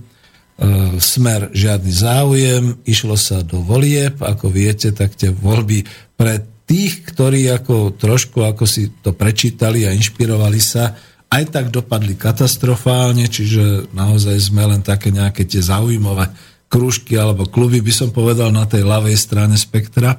smer 1.03 1.51
žiadny 1.51 1.91
záujem, 1.91 2.63
išlo 2.87 3.19
sa 3.19 3.43
do 3.43 3.59
volieb, 3.59 4.15
ako 4.23 4.47
viete, 4.47 4.95
tak 4.95 5.19
tie 5.19 5.27
voľby 5.27 5.83
pre 6.15 6.39
tých, 6.63 7.03
ktorí 7.03 7.51
ako 7.51 7.99
trošku 7.99 8.41
ako 8.41 8.63
si 8.63 8.89
to 9.03 9.11
prečítali 9.11 9.83
a 9.83 9.91
inšpirovali 9.91 10.57
sa, 10.63 10.95
aj 11.35 11.51
tak 11.51 11.65
dopadli 11.67 12.15
katastrofálne, 12.15 13.27
čiže 13.27 13.91
naozaj 13.91 14.39
sme 14.39 14.71
len 14.71 14.79
také 14.79 15.11
nejaké 15.11 15.43
tie 15.43 15.59
zaujímavé 15.59 16.31
krúžky 16.71 17.19
alebo 17.19 17.43
kluby, 17.43 17.83
by 17.83 17.93
som 17.93 18.09
povedal, 18.15 18.55
na 18.55 18.63
tej 18.63 18.87
ľavej 18.87 19.19
strane 19.19 19.59
spektra. 19.59 20.15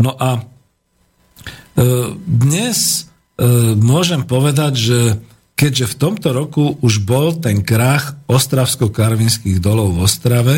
No 0.00 0.16
a 0.16 0.40
e, 0.40 0.42
dnes 2.16 3.04
e, 3.36 3.46
môžem 3.76 4.24
povedať, 4.24 4.72
že 4.80 4.98
keďže 5.60 5.92
v 5.92 5.98
tomto 6.00 6.28
roku 6.32 6.80
už 6.80 7.04
bol 7.04 7.36
ten 7.36 7.60
krach 7.60 8.16
ostravsko-karvinských 8.24 9.60
dolov 9.60 10.00
v 10.00 10.08
Ostrave, 10.08 10.56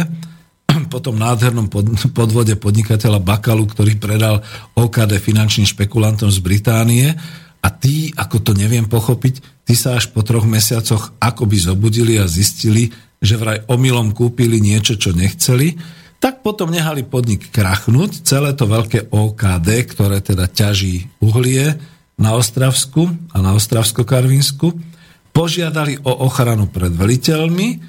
po 0.93 1.03
tom 1.03 1.19
nádhernom 1.19 1.67
podvode 2.15 2.55
podnikateľa 2.55 3.19
Bakalu, 3.19 3.67
ktorý 3.67 3.99
predal 3.99 4.47
OKD 4.79 5.19
finančným 5.19 5.67
špekulantom 5.67 6.31
z 6.31 6.39
Británie 6.39 7.11
a 7.59 7.69
tí, 7.75 8.15
ako 8.15 8.47
to 8.47 8.53
neviem 8.55 8.87
pochopiť, 8.87 9.67
tí 9.67 9.75
sa 9.75 9.99
až 9.99 10.15
po 10.15 10.23
troch 10.23 10.47
mesiacoch 10.47 11.19
akoby 11.19 11.59
zobudili 11.59 12.15
a 12.23 12.31
zistili, 12.31 12.95
že 13.19 13.35
vraj 13.39 13.67
omylom 13.67 14.15
kúpili 14.15 14.63
niečo, 14.63 14.95
čo 14.95 15.11
nechceli 15.11 15.75
tak 16.23 16.47
potom 16.47 16.71
nehali 16.71 17.03
podnik 17.03 17.51
krachnúť, 17.51 18.23
celé 18.23 18.55
to 18.55 18.71
veľké 18.71 19.11
OKD, 19.11 19.69
ktoré 19.91 20.23
teda 20.23 20.47
ťaží 20.47 21.11
uhlie 21.19 21.75
na 22.15 22.39
Ostravsku 22.39 23.11
a 23.35 23.43
na 23.43 23.59
Ostravsko-Karvinsku, 23.59 24.71
požiadali 25.35 25.99
o 26.07 26.23
ochranu 26.23 26.71
pred 26.71 26.95
veliteľmi 26.95 27.83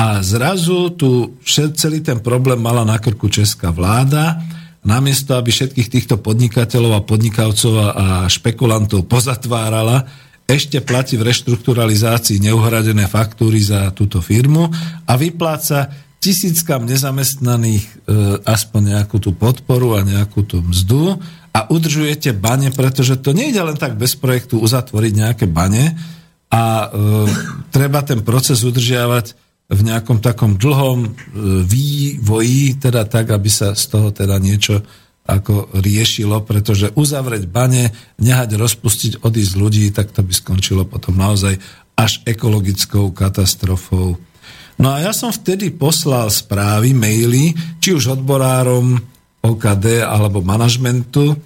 a 0.00 0.24
zrazu 0.24 0.96
tu 0.96 1.36
celý 1.76 2.00
ten 2.00 2.24
problém 2.24 2.56
mala 2.56 2.88
na 2.88 2.96
krku 2.96 3.28
česká 3.28 3.68
vláda, 3.68 4.40
namiesto 4.80 5.36
aby 5.36 5.52
všetkých 5.52 5.92
týchto 5.92 6.16
podnikateľov 6.24 6.92
a 6.96 7.04
podnikavcov 7.04 7.72
a 7.76 8.06
špekulantov 8.32 9.04
pozatvárala, 9.04 10.08
ešte 10.48 10.80
platí 10.80 11.20
v 11.20 11.28
reštrukturalizácii 11.28 12.40
neuhradené 12.48 13.08
faktúry 13.08 13.60
za 13.60 13.92
túto 13.92 14.24
firmu 14.24 14.68
a 15.04 15.12
vypláca 15.20 15.88
tisíckam 16.24 16.88
nezamestnaných 16.88 17.84
e, 17.84 17.90
aspoň 18.48 18.96
nejakú 18.96 19.20
tú 19.20 19.36
podporu 19.36 20.00
a 20.00 20.00
nejakú 20.00 20.40
tú 20.40 20.64
mzdu 20.64 21.20
a 21.52 21.68
udržujete 21.68 22.32
bane, 22.32 22.72
pretože 22.72 23.20
to 23.20 23.36
nejde 23.36 23.60
len 23.60 23.76
tak 23.76 24.00
bez 24.00 24.16
projektu 24.16 24.56
uzatvoriť 24.56 25.12
nejaké 25.12 25.44
bane 25.44 25.92
a 26.48 26.64
e, 26.64 26.86
treba 27.68 28.00
ten 28.00 28.24
proces 28.24 28.64
udržiavať 28.64 29.36
v 29.68 29.80
nejakom 29.84 30.24
takom 30.24 30.56
dlhom 30.56 30.98
e, 31.04 31.10
vývoji, 31.68 32.80
teda 32.80 33.04
tak, 33.04 33.28
aby 33.28 33.52
sa 33.52 33.76
z 33.76 33.84
toho 33.92 34.08
teda 34.08 34.40
niečo 34.40 34.80
ako 35.24 35.76
riešilo, 35.76 36.40
pretože 36.44 36.92
uzavrieť 36.96 37.48
bane, 37.48 37.92
nehať 38.16 38.60
rozpustiť, 38.60 39.12
odísť 39.24 39.52
ľudí, 39.56 39.84
tak 39.92 40.12
to 40.12 40.24
by 40.24 40.32
skončilo 40.32 40.88
potom 40.88 41.16
naozaj 41.16 41.60
až 41.96 42.20
ekologickou 42.24 43.12
katastrofou. 43.12 44.20
No 44.78 44.90
a 44.90 45.00
ja 45.00 45.12
som 45.14 45.30
vtedy 45.30 45.70
poslal 45.70 46.30
správy, 46.30 46.90
maily, 46.92 47.54
či 47.78 47.94
už 47.94 48.18
odborárom 48.20 48.98
OKD 49.44 50.02
alebo 50.02 50.40
manažmentu. 50.40 51.36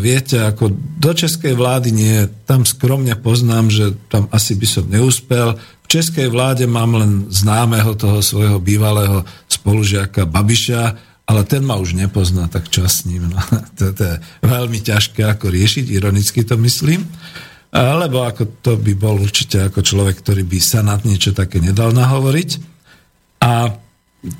Viete, 0.00 0.40
ako 0.40 0.72
do 0.96 1.12
českej 1.12 1.52
vlády 1.52 1.92
nie, 1.92 2.16
tam 2.48 2.64
skromne 2.64 3.12
poznám, 3.18 3.68
že 3.68 3.92
tam 4.08 4.24
asi 4.32 4.56
by 4.56 4.66
som 4.66 4.84
neúspel. 4.88 5.52
V 5.84 5.86
českej 5.90 6.32
vláde 6.32 6.64
mám 6.64 6.96
len 6.96 7.28
známeho 7.28 7.92
toho 7.92 8.24
svojho 8.24 8.56
bývalého 8.56 9.20
spolužiaka 9.52 10.24
Babiša, 10.24 10.82
ale 11.28 11.46
ten 11.46 11.62
ma 11.62 11.76
už 11.76 11.94
nepozná, 11.94 12.48
tak 12.48 12.72
čas 12.72 13.04
s 13.04 13.06
ním. 13.06 13.28
No, 13.28 13.38
to, 13.78 13.92
to 13.92 14.02
je 14.02 14.16
veľmi 14.40 14.80
ťažké 14.80 15.22
ako 15.28 15.52
riešiť, 15.52 15.92
ironicky 15.92 16.40
to 16.42 16.56
myslím. 16.56 17.04
Lebo 17.70 18.26
ako 18.26 18.58
to 18.58 18.74
by 18.74 18.92
bol 18.98 19.14
určite 19.14 19.70
ako 19.70 19.86
človek, 19.86 20.18
ktorý 20.22 20.42
by 20.42 20.58
sa 20.58 20.82
nad 20.82 21.06
niečo 21.06 21.30
také 21.30 21.62
nedal 21.62 21.94
nahovoriť. 21.94 22.50
A 23.46 23.70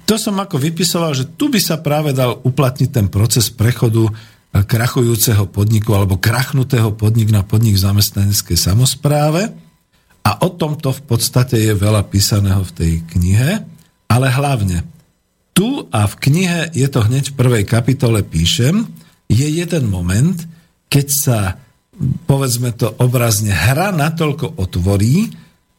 to 0.04 0.14
som 0.18 0.36
ako 0.36 0.58
vypisoval, 0.58 1.14
že 1.14 1.30
tu 1.38 1.48
by 1.48 1.62
sa 1.62 1.78
práve 1.78 2.10
dal 2.10 2.42
uplatniť 2.42 2.90
ten 2.90 3.06
proces 3.06 3.48
prechodu 3.48 4.10
krachujúceho 4.50 5.46
podniku 5.46 5.94
alebo 5.94 6.18
krachnutého 6.18 6.90
podnik 6.98 7.30
na 7.30 7.46
podnik 7.46 7.78
v 7.78 7.86
zamestnaneckej 7.86 8.58
samozpráve. 8.58 9.46
A 10.20 10.30
o 10.42 10.48
tomto 10.52 10.90
v 10.90 11.02
podstate 11.06 11.56
je 11.56 11.72
veľa 11.72 12.04
písaného 12.10 12.60
v 12.66 12.74
tej 12.74 12.92
knihe, 13.14 13.62
ale 14.10 14.26
hlavne 14.28 14.84
tu 15.54 15.86
a 15.94 16.04
v 16.04 16.14
knihe, 16.18 16.60
je 16.74 16.88
to 16.90 17.00
hneď 17.06 17.32
v 17.32 17.38
prvej 17.38 17.64
kapitole, 17.64 18.20
píšem, 18.26 18.84
je 19.30 19.46
jeden 19.46 19.86
moment, 19.86 20.36
keď 20.90 21.06
sa, 21.08 21.38
povedzme 22.24 22.72
to 22.72 22.90
obrazne, 22.96 23.52
hra 23.52 23.92
natoľko 23.92 24.56
otvorí, 24.56 25.30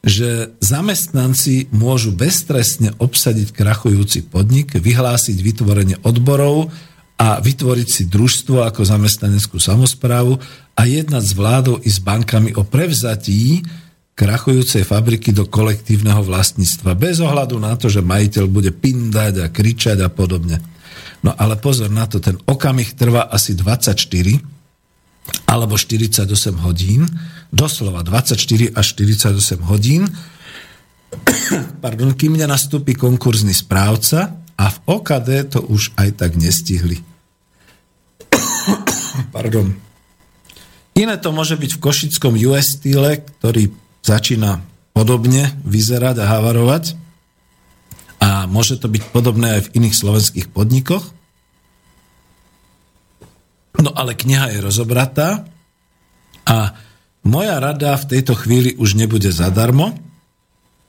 že 0.02 0.58
zamestnanci 0.58 1.70
môžu 1.70 2.14
beztrestne 2.14 2.94
obsadiť 2.98 3.54
krachujúci 3.54 4.26
podnik, 4.26 4.74
vyhlásiť 4.74 5.38
vytvorenie 5.38 5.98
odborov 6.02 6.74
a 7.22 7.38
vytvoriť 7.38 7.88
si 7.88 8.04
družstvo 8.10 8.66
ako 8.66 8.82
zamestnaneckú 8.82 9.62
samozprávu 9.62 10.42
a 10.74 10.82
jednať 10.90 11.22
s 11.22 11.34
vládou 11.38 11.78
i 11.86 11.90
s 11.90 12.02
bankami 12.02 12.58
o 12.58 12.66
prevzatí 12.66 13.62
krachujúcej 14.18 14.82
fabriky 14.82 15.30
do 15.30 15.46
kolektívneho 15.46 16.26
vlastníctva. 16.26 16.98
Bez 16.98 17.22
ohľadu 17.22 17.62
na 17.62 17.78
to, 17.78 17.90
že 17.90 18.02
majiteľ 18.02 18.46
bude 18.50 18.74
pindať 18.74 19.46
a 19.46 19.48
kričať 19.54 20.02
a 20.02 20.10
podobne. 20.10 20.62
No 21.22 21.38
ale 21.38 21.62
pozor 21.62 21.94
na 21.94 22.10
to, 22.10 22.18
ten 22.18 22.42
okamih 22.50 22.98
trvá 22.98 23.30
asi 23.30 23.54
24 23.54 24.61
alebo 25.46 25.76
48 25.76 26.28
hodín, 26.64 27.08
doslova 27.52 28.04
24 28.04 28.72
až 28.72 28.86
48 28.96 29.60
hodín, 29.68 30.08
pardon, 31.84 32.16
kým 32.16 32.40
nenastúpi 32.40 32.96
konkurzný 32.96 33.52
správca 33.52 34.40
a 34.56 34.66
v 34.72 34.78
OKD 34.88 35.30
to 35.58 35.60
už 35.66 35.92
aj 36.00 36.10
tak 36.16 36.40
nestihli. 36.40 37.04
pardon. 39.36 39.76
Iné 40.96 41.16
to 41.18 41.32
môže 41.32 41.56
byť 41.56 41.72
v 41.78 41.82
košickom 41.82 42.34
US 42.52 42.78
style, 42.80 43.24
ktorý 43.40 43.72
začína 44.04 44.62
podobne 44.92 45.56
vyzerať 45.64 46.20
a 46.22 46.30
havarovať. 46.38 47.00
A 48.22 48.46
môže 48.46 48.78
to 48.78 48.86
byť 48.86 49.10
podobné 49.10 49.58
aj 49.58 49.62
v 49.66 49.82
iných 49.82 49.96
slovenských 49.98 50.48
podnikoch. 50.54 51.02
No 53.82 53.90
ale 53.98 54.14
kniha 54.14 54.54
je 54.54 54.60
rozobratá 54.62 55.50
a 56.46 56.58
moja 57.26 57.58
rada 57.58 57.98
v 57.98 58.06
tejto 58.18 58.38
chvíli 58.38 58.78
už 58.78 58.94
nebude 58.98 59.30
zadarmo. 59.34 59.98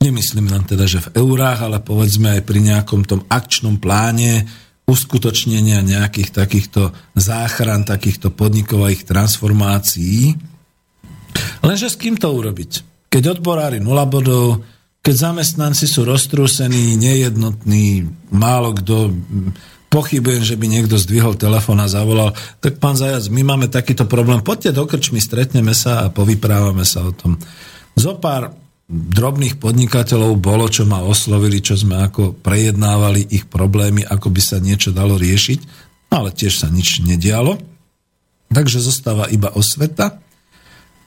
Nemyslím 0.01 0.53
len 0.53 0.64
teda, 0.68 0.84
že 0.84 1.05
v 1.09 1.24
eurách, 1.24 1.64
ale 1.64 1.78
povedzme 1.80 2.36
aj 2.36 2.43
pri 2.45 2.61
nejakom 2.61 3.05
tom 3.09 3.24
akčnom 3.28 3.80
pláne 3.80 4.45
uskutočnenia 4.84 5.80
nejakých 5.80 6.34
takýchto 6.34 6.93
záchran, 7.14 7.86
takýchto 7.86 8.34
podnikových 8.34 9.07
transformácií. 9.07 10.36
Lenže 11.62 11.88
s 11.88 11.97
kým 11.97 12.18
to 12.18 12.28
urobiť? 12.28 12.70
Keď 13.09 13.38
odborári 13.38 13.78
nula 13.78 14.05
bodov, 14.05 14.64
keď 15.03 15.14
zamestnanci 15.30 15.86
sú 15.86 16.03
roztrúsení, 16.03 16.99
nejednotní, 16.99 18.07
málo 18.34 18.74
kto 18.74 19.14
pochybujem, 19.93 20.40
že 20.40 20.57
by 20.57 20.66
niekto 20.72 20.97
zdvihol 20.97 21.36
telefón 21.36 21.84
a 21.84 21.93
zavolal, 21.93 22.32
tak 22.64 22.80
pán 22.80 22.97
Zajac, 22.97 23.28
my 23.28 23.45
máme 23.45 23.68
takýto 23.68 24.09
problém, 24.09 24.40
poďte 24.40 24.80
do 24.80 24.88
krčmy, 24.88 25.20
stretneme 25.20 25.76
sa 25.76 26.09
a 26.09 26.12
povyprávame 26.12 26.88
sa 26.88 27.05
o 27.05 27.12
tom. 27.12 27.36
Zopár 27.93 28.57
drobných 28.88 29.61
podnikateľov 29.61 30.40
bolo, 30.40 30.64
čo 30.72 30.88
ma 30.88 31.05
oslovili, 31.05 31.61
čo 31.61 31.76
sme 31.76 32.01
ako 32.01 32.40
prejednávali 32.40 33.28
ich 33.28 33.45
problémy, 33.45 34.05
ako 34.05 34.32
by 34.32 34.40
sa 34.40 34.57
niečo 34.59 34.97
dalo 34.97 35.20
riešiť, 35.20 35.61
no 36.09 36.24
ale 36.24 36.32
tiež 36.32 36.64
sa 36.64 36.68
nič 36.72 37.05
nedialo. 37.05 37.61
Takže 38.53 38.84
zostáva 38.84 39.28
iba 39.32 39.49
osveta. 39.53 40.20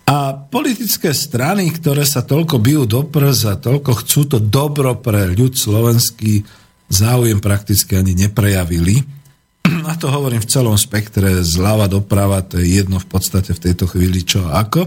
A 0.05 0.37
politické 0.37 1.13
strany, 1.17 1.69
ktoré 1.73 2.05
sa 2.05 2.21
toľko 2.21 2.61
bijú 2.61 2.85
do 2.85 3.01
prs 3.05 3.49
a 3.49 3.57
toľko 3.57 4.05
chcú 4.05 4.21
to 4.29 4.37
dobro 4.37 4.93
pre 4.97 5.33
ľud 5.33 5.57
slovenský, 5.57 6.45
záujem 6.89 7.41
prakticky 7.41 7.97
ani 7.97 8.13
neprejavili. 8.13 9.01
A 9.65 9.97
to 9.97 10.09
hovorím 10.09 10.41
v 10.41 10.51
celom 10.51 10.77
spektre, 10.77 11.41
zľava 11.41 11.89
doprava, 11.89 12.45
to 12.45 12.61
je 12.61 12.81
jedno 12.81 13.01
v 13.01 13.07
podstate 13.09 13.53
v 13.53 13.63
tejto 13.69 13.89
chvíli 13.89 14.21
čo 14.21 14.45
a 14.45 14.61
ako. 14.61 14.85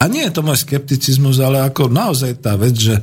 A 0.00 0.08
nie 0.08 0.24
je 0.24 0.32
to 0.32 0.46
môj 0.46 0.64
skepticizmus, 0.64 1.42
ale 1.42 1.60
ako 1.60 1.90
naozaj 1.90 2.40
tá 2.40 2.54
vec, 2.54 2.78
že 2.78 2.96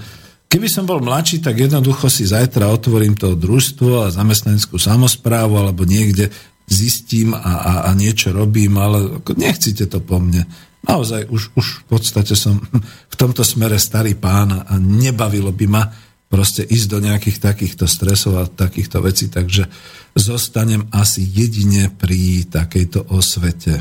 keby 0.48 0.66
som 0.72 0.88
bol 0.88 1.04
mladší, 1.04 1.44
tak 1.44 1.60
jednoducho 1.60 2.08
si 2.08 2.26
zajtra 2.26 2.72
otvorím 2.72 3.14
to 3.14 3.36
družstvo 3.36 4.08
a 4.08 4.14
zamestnaneckú 4.14 4.80
samozprávu 4.80 5.60
alebo 5.60 5.84
niekde 5.84 6.32
zistím 6.68 7.36
a, 7.36 7.40
a, 7.40 7.74
a 7.88 7.90
niečo 7.96 8.36
robím, 8.36 8.76
ale 8.80 9.24
nechcite 9.36 9.88
to 9.88 10.00
po 10.04 10.20
mne. 10.20 10.48
Naozaj 10.88 11.28
už, 11.28 11.56
už 11.56 11.68
v 11.84 11.86
podstate 11.92 12.34
som 12.36 12.60
v 13.14 13.16
tomto 13.16 13.44
smere 13.44 13.76
starý 13.78 14.16
pán 14.16 14.52
a 14.52 14.74
nebavilo 14.80 15.52
by 15.52 15.68
ma 15.68 15.84
proste 16.28 16.64
ísť 16.64 16.88
do 16.92 17.00
nejakých 17.00 17.38
takýchto 17.40 17.86
stresov 17.88 18.34
a 18.40 18.52
takýchto 18.52 19.00
vecí, 19.00 19.32
takže 19.32 19.72
zostanem 20.16 20.88
asi 20.92 21.24
jedine 21.24 21.88
pri 21.88 22.44
takejto 22.48 23.08
osvete. 23.12 23.80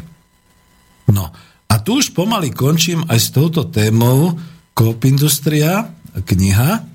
No 1.11 1.35
a 1.67 1.75
tu 1.83 1.99
už 1.99 2.15
pomaly 2.15 2.55
končím 2.55 3.03
aj 3.11 3.19
s 3.19 3.29
touto 3.35 3.67
témou 3.67 4.39
Coop 4.77 5.03
Industria, 5.09 5.91
kniha, 6.17 6.87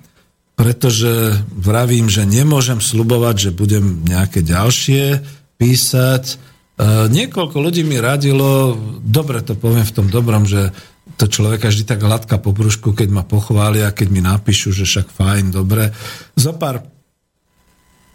pretože 0.56 1.42
vravím, 1.52 2.08
že 2.08 2.24
nemôžem 2.24 2.78
slubovať, 2.78 3.50
že 3.50 3.52
budem 3.58 4.06
nejaké 4.06 4.46
ďalšie 4.46 5.26
písať. 5.58 6.24
E, 6.30 6.36
niekoľko 7.10 7.58
ľudí 7.58 7.82
mi 7.82 7.98
radilo, 7.98 8.78
dobre 9.02 9.42
to 9.42 9.58
poviem 9.58 9.86
v 9.86 9.96
tom 9.96 10.08
dobrom, 10.14 10.46
že 10.46 10.70
to 11.18 11.26
človeka 11.28 11.72
vždy 11.72 11.84
tak 11.88 12.04
hladká 12.04 12.38
po 12.38 12.52
brúšku, 12.56 12.96
keď 12.96 13.10
ma 13.12 13.24
pochvália, 13.24 13.96
keď 13.96 14.08
mi 14.12 14.22
napíšu, 14.24 14.76
že 14.76 14.86
však 14.86 15.12
fajn, 15.12 15.56
dobre. 15.56 15.92
Zopár 16.36 16.84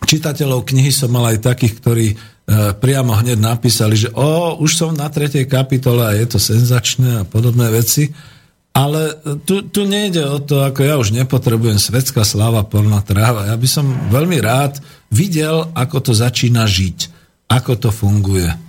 čitateľov 0.07 0.69
knihy 0.69 0.95
som 0.95 1.11
mal 1.11 1.35
aj 1.35 1.43
takých, 1.43 1.75
ktorí 1.83 2.07
e, 2.13 2.17
priamo 2.79 3.17
hneď 3.19 3.39
napísali, 3.41 3.99
že 3.99 4.13
o, 4.15 4.61
už 4.63 4.71
som 4.79 4.95
na 4.95 5.11
tretej 5.11 5.51
kapitole 5.51 6.05
a 6.07 6.15
je 6.15 6.27
to 6.31 6.39
senzačné 6.39 7.23
a 7.23 7.29
podobné 7.29 7.69
veci. 7.73 8.15
Ale 8.77 9.17
tu, 9.49 9.65
tu 9.73 9.89
nejde 9.89 10.21
o 10.29 10.37
to, 10.37 10.61
ako 10.61 10.81
ja 10.85 11.01
už 11.01 11.17
nepotrebujem 11.17 11.81
svetská 11.81 12.29
sláva, 12.29 12.61
plná 12.61 13.01
tráva. 13.09 13.49
Ja 13.49 13.57
by 13.57 13.65
som 13.65 13.89
veľmi 14.13 14.37
rád 14.37 14.85
videl, 15.09 15.73
ako 15.73 16.05
to 16.05 16.13
začína 16.13 16.69
žiť, 16.69 17.09
ako 17.49 17.73
to 17.81 17.89
funguje. 17.89 18.66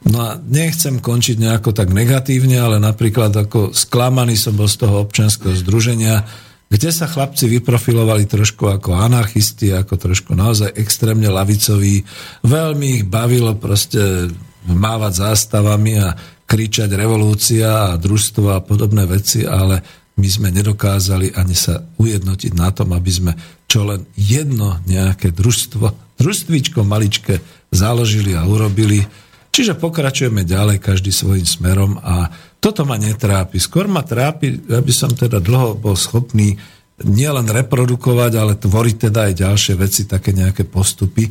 No 0.00 0.18
a 0.24 0.40
nechcem 0.40 0.96
končiť 0.96 1.36
nejako 1.36 1.76
tak 1.76 1.92
negatívne, 1.92 2.56
ale 2.56 2.80
napríklad 2.80 3.36
ako 3.36 3.76
sklamaný 3.76 4.32
som 4.32 4.56
bol 4.56 4.64
z 4.64 4.80
toho 4.80 5.04
občianského 5.04 5.52
združenia, 5.52 6.24
kde 6.70 6.90
sa 6.94 7.10
chlapci 7.10 7.50
vyprofilovali 7.50 8.24
trošku 8.24 8.70
ako 8.70 8.96
anarchisti, 8.96 9.74
ako 9.74 10.00
trošku 10.00 10.32
naozaj 10.32 10.72
extrémne 10.78 11.28
lavicoví. 11.28 12.06
Veľmi 12.46 13.02
ich 13.02 13.04
bavilo 13.04 13.58
proste 13.58 14.30
mávať 14.70 15.12
zástavami 15.20 15.92
a 16.00 16.14
kričať 16.46 16.90
revolúcia 16.94 17.92
a 17.92 17.98
družstvo 17.98 18.56
a 18.56 18.62
podobné 18.64 19.04
veci, 19.04 19.44
ale 19.44 19.82
my 20.16 20.28
sme 20.28 20.48
nedokázali 20.50 21.34
ani 21.34 21.56
sa 21.58 21.80
ujednotiť 21.80 22.52
na 22.56 22.68
tom, 22.70 22.92
aby 22.96 23.10
sme 23.10 23.32
čo 23.70 23.86
len 23.86 24.06
jedno 24.18 24.82
nejaké 24.86 25.30
družstvo, 25.30 26.18
družstvíčko 26.18 26.82
maličké 26.82 27.38
založili 27.70 28.34
a 28.34 28.42
urobili, 28.42 29.06
Čiže 29.50 29.74
pokračujeme 29.74 30.46
ďalej 30.46 30.78
každý 30.78 31.10
svojim 31.10 31.42
smerom 31.42 31.98
a 31.98 32.30
toto 32.62 32.86
ma 32.86 32.94
netrápi. 32.94 33.58
Skôr 33.58 33.90
ma 33.90 34.06
trápi, 34.06 34.62
aby 34.70 34.92
som 34.94 35.10
teda 35.10 35.42
dlho 35.42 35.74
bol 35.74 35.98
schopný 35.98 36.54
nielen 37.02 37.48
reprodukovať, 37.50 38.32
ale 38.38 38.54
tvoriť 38.60 38.96
teda 39.10 39.32
aj 39.32 39.34
ďalšie 39.42 39.74
veci, 39.74 40.06
také 40.06 40.30
nejaké 40.36 40.68
postupy 40.68 41.26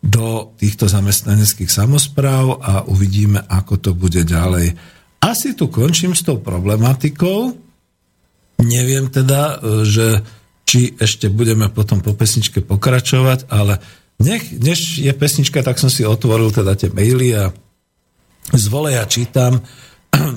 do 0.00 0.56
týchto 0.56 0.88
zamestnaneckých 0.88 1.68
samozpráv 1.68 2.58
a 2.58 2.72
uvidíme, 2.88 3.44
ako 3.44 3.74
to 3.76 3.90
bude 3.92 4.24
ďalej. 4.24 4.72
Asi 5.20 5.52
tu 5.52 5.68
končím 5.68 6.16
s 6.16 6.24
tou 6.24 6.40
problematikou. 6.40 7.52
Neviem 8.64 9.12
teda, 9.12 9.60
že 9.84 10.24
či 10.64 10.96
ešte 10.96 11.28
budeme 11.28 11.68
potom 11.68 12.00
po 12.00 12.16
pesničke 12.16 12.64
pokračovať, 12.64 13.52
ale 13.52 13.84
nech, 14.20 14.52
než 14.52 15.00
je 15.00 15.12
pesnička, 15.16 15.64
tak 15.64 15.80
som 15.80 15.88
si 15.88 16.04
otvoril 16.04 16.52
teda 16.52 16.76
tie 16.76 16.92
maily 16.92 17.34
a 17.34 17.50
z 18.52 18.64
voleja 18.68 19.04
čítam. 19.08 19.60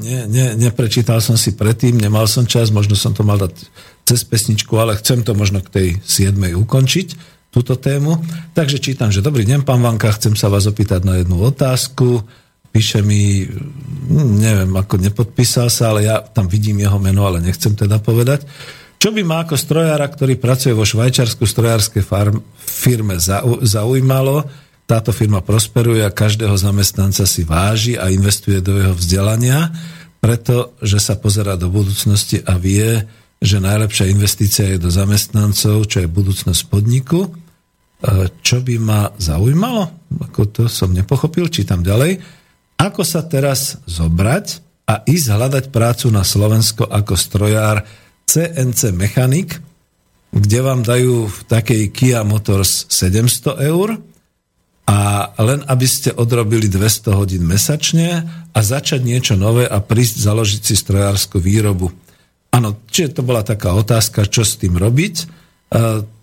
Ne, 0.04 0.30
ne, 0.30 0.54
neprečítal 0.54 1.18
som 1.18 1.34
si 1.34 1.58
predtým, 1.58 1.98
nemal 1.98 2.30
som 2.30 2.46
čas, 2.46 2.70
možno 2.70 2.94
som 2.94 3.10
to 3.10 3.26
mal 3.26 3.42
dať 3.42 3.58
cez 4.06 4.22
pesničku, 4.22 4.70
ale 4.78 5.00
chcem 5.02 5.26
to 5.26 5.34
možno 5.34 5.66
k 5.66 5.74
tej 5.74 5.88
7. 6.06 6.38
ukončiť, 6.38 7.08
túto 7.54 7.78
tému. 7.78 8.18
Takže 8.58 8.82
čítam, 8.82 9.14
že 9.14 9.22
dobrý 9.22 9.46
deň, 9.46 9.62
pán 9.62 9.82
Vanka, 9.82 10.10
chcem 10.14 10.34
sa 10.34 10.50
vás 10.50 10.66
opýtať 10.66 11.06
na 11.06 11.22
jednu 11.22 11.38
otázku. 11.42 12.26
Píše 12.74 13.06
mi, 13.06 13.46
neviem, 14.14 14.74
ako 14.74 14.98
nepodpísal 14.98 15.70
sa, 15.70 15.94
ale 15.94 16.10
ja 16.10 16.22
tam 16.26 16.50
vidím 16.50 16.82
jeho 16.82 16.98
meno, 16.98 17.30
ale 17.30 17.42
nechcem 17.42 17.78
teda 17.78 18.02
povedať. 18.02 18.46
Čo 19.04 19.12
by 19.12 19.20
ma 19.28 19.44
ako 19.44 19.60
strojára, 19.60 20.08
ktorý 20.08 20.40
pracuje 20.40 20.72
vo 20.72 20.88
švajčarsku 20.88 21.44
strojárskej 21.44 22.08
firme 22.64 23.20
zaujímalo, 23.60 24.48
táto 24.88 25.12
firma 25.12 25.44
prosperuje 25.44 26.08
a 26.08 26.16
každého 26.16 26.56
zamestnanca 26.56 27.28
si 27.28 27.44
váži 27.44 28.00
a 28.00 28.08
investuje 28.08 28.64
do 28.64 28.80
jeho 28.80 28.96
vzdelania, 28.96 29.76
pretože 30.24 31.04
sa 31.04 31.20
pozera 31.20 31.60
do 31.60 31.68
budúcnosti 31.68 32.48
a 32.48 32.56
vie, 32.56 33.04
že 33.44 33.60
najlepšia 33.60 34.08
investícia 34.08 34.72
je 34.72 34.80
do 34.80 34.88
zamestnancov, 34.88 35.84
čo 35.84 36.00
je 36.00 36.08
budúcnosť 36.08 36.64
podniku. 36.72 37.28
čo 38.40 38.64
by 38.64 38.76
ma 38.80 39.12
zaujímalo, 39.20 40.16
ako 40.32 40.42
to 40.48 40.64
som 40.72 40.96
nepochopil, 40.96 41.52
čítam 41.52 41.84
ďalej, 41.84 42.24
ako 42.80 43.04
sa 43.04 43.20
teraz 43.28 43.84
zobrať 43.84 44.64
a 44.88 45.04
ísť 45.04 45.28
hľadať 45.28 45.66
prácu 45.76 46.08
na 46.08 46.24
Slovensko 46.24 46.88
ako 46.88 47.20
strojár 47.20 47.84
CNC 48.28 48.96
mechanik, 48.96 49.60
kde 50.34 50.60
vám 50.66 50.82
dajú 50.82 51.30
v 51.30 51.38
takej 51.46 51.82
Kia 51.94 52.26
Motors 52.26 52.90
700 52.90 53.70
eur 53.70 54.02
a 54.84 55.32
len 55.40 55.64
aby 55.70 55.88
ste 55.88 56.12
odrobili 56.12 56.68
200 56.68 57.16
hodín 57.16 57.44
mesačne 57.48 58.28
a 58.52 58.60
začať 58.60 59.00
niečo 59.06 59.40
nové 59.40 59.64
a 59.64 59.80
prísť 59.80 60.16
založiť 60.20 60.62
si 60.62 60.76
strojárskú 60.76 61.40
výrobu. 61.40 61.94
Áno, 62.54 62.78
čiže 62.92 63.18
to 63.18 63.22
bola 63.26 63.42
taká 63.42 63.74
otázka, 63.74 64.28
čo 64.28 64.44
s 64.44 64.60
tým 64.60 64.76
robiť. 64.76 65.16
E, 65.24 65.26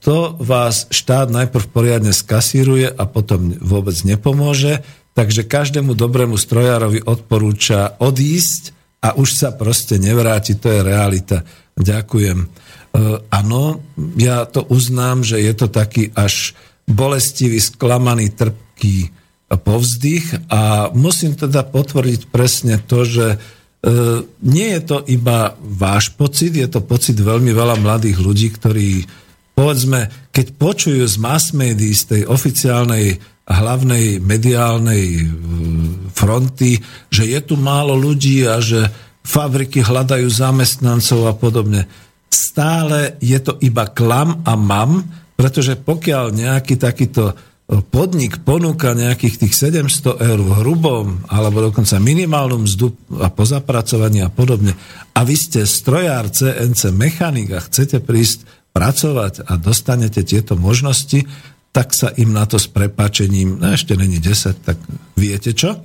to 0.05 0.39
vás 0.39 0.87
štát 0.93 1.33
najprv 1.33 1.67
poriadne 1.73 2.13
skasíruje 2.15 2.87
a 2.87 3.03
potom 3.09 3.57
vôbec 3.59 3.97
nepomôže, 4.07 4.85
takže 5.17 5.49
každému 5.49 5.97
dobrému 5.97 6.39
strojárovi 6.39 7.03
odporúča 7.03 7.99
odísť 7.99 8.80
a 9.01 9.17
už 9.17 9.33
sa 9.33 9.49
proste 9.57 9.97
nevráti, 9.97 10.61
to 10.61 10.69
je 10.69 10.81
realita. 10.85 11.43
Ďakujem. 11.81 12.39
E, 12.45 12.47
áno, 13.33 13.81
ja 14.21 14.45
to 14.45 14.69
uznám, 14.69 15.25
že 15.25 15.41
je 15.41 15.53
to 15.57 15.73
taký 15.73 16.13
až 16.13 16.53
bolestivý, 16.85 17.57
sklamaný, 17.57 18.35
trpký 18.37 19.09
povzdych 19.51 20.47
a 20.47 20.95
musím 20.95 21.35
teda 21.35 21.67
potvrdiť 21.67 22.31
presne 22.31 22.79
to, 22.79 23.03
že 23.03 23.27
e, 23.35 23.39
nie 24.47 24.69
je 24.79 24.81
to 24.85 25.03
iba 25.11 25.59
váš 25.59 26.15
pocit, 26.15 26.55
je 26.55 26.69
to 26.71 26.85
pocit 26.85 27.19
veľmi 27.19 27.51
veľa 27.51 27.81
mladých 27.83 28.23
ľudí, 28.23 28.53
ktorí 28.55 29.09
povedzme, 29.59 30.31
keď 30.31 30.47
počujú 30.55 31.03
z 31.03 31.17
mass 31.19 31.51
médií, 31.51 31.93
z 31.93 32.05
tej 32.15 32.23
oficiálnej 32.31 33.19
hlavnej 33.51 34.23
mediálnej 34.23 35.05
e, 35.19 35.23
fronty, 36.15 36.79
že 37.11 37.27
je 37.27 37.41
tu 37.43 37.59
málo 37.59 37.99
ľudí 37.99 38.47
a 38.47 38.63
že 38.63 38.87
fabriky 39.27 39.83
hľadajú 39.83 40.27
zamestnancov 40.31 41.29
a 41.29 41.35
podobne. 41.35 41.91
Stále 42.31 43.19
je 43.19 43.37
to 43.43 43.59
iba 43.59 43.91
klam 43.91 44.47
a 44.47 44.55
mam, 44.55 45.03
pretože 45.35 45.75
pokiaľ 45.75 46.31
nejaký 46.31 46.79
takýto 46.79 47.33
e, 47.33 47.35
podnik 47.83 48.47
ponúka 48.47 48.95
nejakých 48.95 49.47
tých 49.47 49.55
700 49.59 50.23
eur 50.23 50.39
v 50.39 50.51
hrubom, 50.63 51.07
alebo 51.27 51.71
dokonca 51.71 51.99
minimálnu 51.99 52.65
mzdu 52.65 53.19
a 53.19 53.35
po 53.35 53.43
zapracovaní 53.43 54.23
a 54.23 54.31
podobne, 54.31 54.79
a 55.11 55.21
vy 55.27 55.35
ste 55.35 55.67
strojár 55.67 56.31
CNC 56.31 56.95
mechanik 56.95 57.51
a 57.51 57.65
chcete 57.65 57.99
prísť 57.99 58.47
pracovať 58.71 59.51
a 59.51 59.59
dostanete 59.59 60.23
tieto 60.23 60.55
možnosti, 60.55 61.27
tak 61.71 61.95
sa 61.95 62.11
im 62.19 62.35
na 62.35 62.47
to 62.47 62.59
s 62.59 62.67
prepáčením, 62.67 63.63
no 63.63 63.71
ešte 63.71 63.95
není 63.95 64.19
10, 64.19 64.67
tak 64.67 64.77
viete 65.15 65.55
čo? 65.55 65.79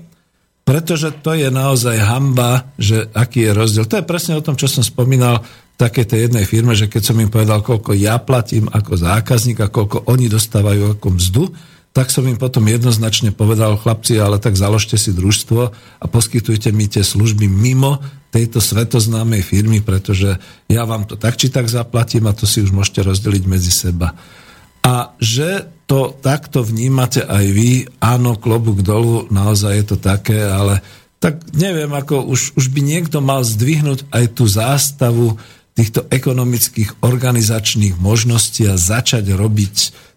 Pretože 0.66 1.14
to 1.22 1.38
je 1.38 1.54
naozaj 1.54 2.02
hamba, 2.02 2.74
že 2.82 3.06
aký 3.14 3.46
je 3.46 3.52
rozdiel. 3.54 3.86
To 3.86 4.02
je 4.02 4.10
presne 4.10 4.34
o 4.34 4.42
tom, 4.42 4.58
čo 4.58 4.66
som 4.66 4.82
spomínal 4.82 5.46
také 5.78 6.10
tej 6.10 6.26
jednej 6.26 6.50
firme, 6.50 6.74
že 6.74 6.90
keď 6.90 7.02
som 7.06 7.22
im 7.22 7.30
povedal, 7.30 7.62
koľko 7.62 7.94
ja 7.94 8.18
platím 8.18 8.66
ako 8.74 8.98
zákazník 8.98 9.62
a 9.62 9.70
koľko 9.70 10.10
oni 10.10 10.26
dostávajú 10.26 10.98
ako 10.98 11.08
mzdu, 11.22 11.44
tak 11.96 12.12
som 12.12 12.28
im 12.28 12.36
potom 12.36 12.66
jednoznačne 12.68 13.32
povedal, 13.32 13.80
chlapci, 13.80 14.20
ale 14.20 14.36
tak 14.36 14.60
založte 14.60 15.00
si 15.00 15.16
družstvo 15.16 15.62
a 16.02 16.06
poskytujte 16.12 16.74
mi 16.76 16.92
tie 16.92 17.06
služby 17.06 17.48
mimo 17.48 18.04
tejto 18.36 18.60
svetoznámej 18.60 19.40
firmy, 19.40 19.80
pretože 19.80 20.36
ja 20.68 20.84
vám 20.84 21.08
to 21.08 21.16
tak 21.16 21.40
či 21.40 21.48
tak 21.48 21.72
zaplatím 21.72 22.28
a 22.28 22.36
to 22.36 22.44
si 22.44 22.60
už 22.60 22.76
môžete 22.76 23.00
rozdeliť 23.00 23.44
medzi 23.48 23.72
seba. 23.72 24.12
A 24.86 25.18
že 25.18 25.66
to 25.90 26.14
takto 26.22 26.62
vnímate 26.62 27.26
aj 27.26 27.46
vy, 27.50 27.90
áno, 27.98 28.38
klobúk 28.38 28.86
dolu, 28.86 29.26
naozaj 29.34 29.74
je 29.82 29.86
to 29.86 29.98
také, 29.98 30.46
ale 30.46 30.82
tak 31.18 31.42
neviem, 31.58 31.90
ako 31.90 32.26
už, 32.30 32.54
už 32.54 32.70
by 32.70 32.82
niekto 32.86 33.18
mal 33.18 33.42
zdvihnúť 33.42 34.10
aj 34.14 34.26
tú 34.38 34.46
zástavu 34.46 35.42
týchto 35.74 36.06
ekonomických 36.10 37.02
organizačných 37.02 37.98
možností 37.98 38.70
a 38.70 38.78
začať 38.78 39.34
robiť, 39.34 39.76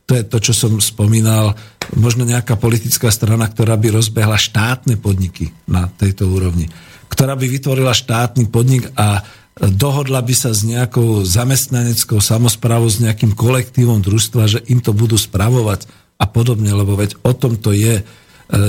to 0.09 0.17
je 0.17 0.25
to, 0.25 0.39
čo 0.41 0.53
som 0.53 0.73
spomínal, 0.81 1.57
možno 1.97 2.25
nejaká 2.29 2.57
politická 2.57 3.13
strana, 3.13 3.49
ktorá 3.49 3.77
by 3.77 3.93
rozbehla 3.93 4.37
štátne 4.37 4.97
podniky 5.01 5.53
na 5.69 5.89
tejto 5.89 6.29
úrovni, 6.29 6.69
ktorá 7.09 7.37
by 7.37 7.45
vytvorila 7.45 7.93
štátny 7.93 8.49
podnik 8.49 8.89
a 8.97 9.21
dohodla 9.59 10.23
by 10.23 10.35
sa 10.35 10.55
s 10.55 10.63
nejakou 10.63 11.27
zamestnaneckou 11.27 12.23
samozprávou, 12.23 12.87
s 12.87 13.03
nejakým 13.03 13.35
kolektívom 13.35 13.99
družstva, 13.99 14.43
že 14.47 14.63
im 14.71 14.79
to 14.79 14.95
budú 14.95 15.19
spravovať 15.19 15.91
a 16.19 16.25
podobne, 16.31 16.71
lebo 16.71 16.95
veď 16.95 17.19
o 17.27 17.35
tom 17.35 17.59
to 17.59 17.75
je. 17.75 18.03
E, 18.03 18.05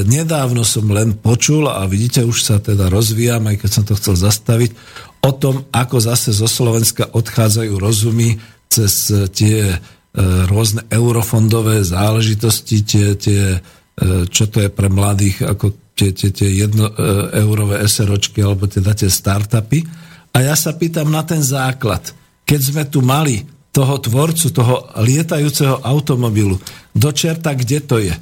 nedávno 0.05 0.65
som 0.65 0.89
len 0.89 1.13
počul, 1.13 1.69
a 1.69 1.85
vidíte, 1.85 2.25
už 2.25 2.41
sa 2.41 2.57
teda 2.57 2.89
rozvíjam, 2.89 3.45
aj 3.45 3.57
keď 3.61 3.69
som 3.69 3.83
to 3.85 3.93
chcel 3.97 4.17
zastaviť, 4.17 4.73
o 5.21 5.31
tom, 5.33 5.69
ako 5.69 5.97
zase 6.01 6.33
zo 6.33 6.49
Slovenska 6.49 7.05
odchádzajú 7.13 7.73
rozumy 7.77 8.41
cez 8.65 9.13
e, 9.13 9.29
tie 9.29 9.57
e, 9.69 9.77
rôzne 10.49 10.89
eurofondové 10.89 11.85
záležitosti, 11.85 12.81
tie, 12.81 13.07
tie 13.13 13.41
čo 14.31 14.47
to 14.47 14.63
je 14.63 14.71
pre 14.71 14.87
mladých, 14.87 15.43
ako 15.43 15.91
tie, 15.91 16.15
tie, 16.15 16.31
tie 16.31 16.63
jedno 16.63 16.87
eurové 17.35 17.83
SROčky 17.83 18.39
alebo 18.39 18.63
teda 18.63 18.95
tie 18.95 19.11
startupy. 19.11 19.83
A 20.39 20.47
ja 20.47 20.55
sa 20.55 20.71
pýtam 20.71 21.11
na 21.11 21.19
ten 21.27 21.43
základ. 21.43 22.15
Keď 22.47 22.59
sme 22.63 22.83
tu 22.87 23.03
mali 23.03 23.43
toho 23.75 23.99
tvorcu, 23.99 24.47
toho 24.55 24.87
lietajúceho 25.03 25.83
automobilu, 25.83 26.55
do 26.95 27.11
čerta, 27.11 27.51
kde 27.51 27.79
to 27.83 27.99
je? 27.99 28.15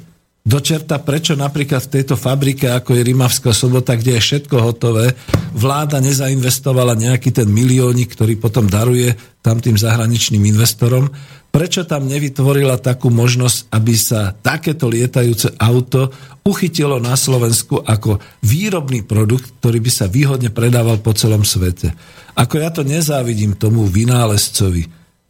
dočerta, 0.48 0.96
prečo 0.96 1.36
napríklad 1.36 1.84
v 1.84 1.92
tejto 2.00 2.16
fabrike, 2.16 2.72
ako 2.72 2.96
je 2.96 3.02
Rimavská 3.04 3.52
sobota, 3.52 3.92
kde 3.92 4.16
je 4.16 4.24
všetko 4.24 4.56
hotové, 4.56 5.12
vláda 5.52 6.00
nezainvestovala 6.00 6.96
nejaký 6.96 7.36
ten 7.36 7.52
miliónik, 7.52 8.16
ktorý 8.16 8.40
potom 8.40 8.64
daruje 8.64 9.12
tam 9.44 9.60
tým 9.60 9.76
zahraničným 9.76 10.40
investorom, 10.48 11.12
prečo 11.48 11.82
tam 11.88 12.06
nevytvorila 12.06 12.78
takú 12.78 13.08
možnosť, 13.08 13.72
aby 13.72 13.94
sa 13.96 14.32
takéto 14.36 14.86
lietajúce 14.86 15.56
auto 15.58 16.12
uchytilo 16.44 17.00
na 17.02 17.16
Slovensku 17.16 17.82
ako 17.82 18.20
výrobný 18.44 19.04
produkt, 19.04 19.58
ktorý 19.60 19.82
by 19.82 19.90
sa 19.92 20.06
výhodne 20.06 20.52
predával 20.52 21.00
po 21.00 21.12
celom 21.16 21.42
svete. 21.42 21.92
Ako 22.38 22.62
ja 22.62 22.70
to 22.70 22.86
nezávidím 22.86 23.58
tomu 23.58 23.88
vynálezcovi 23.88 24.86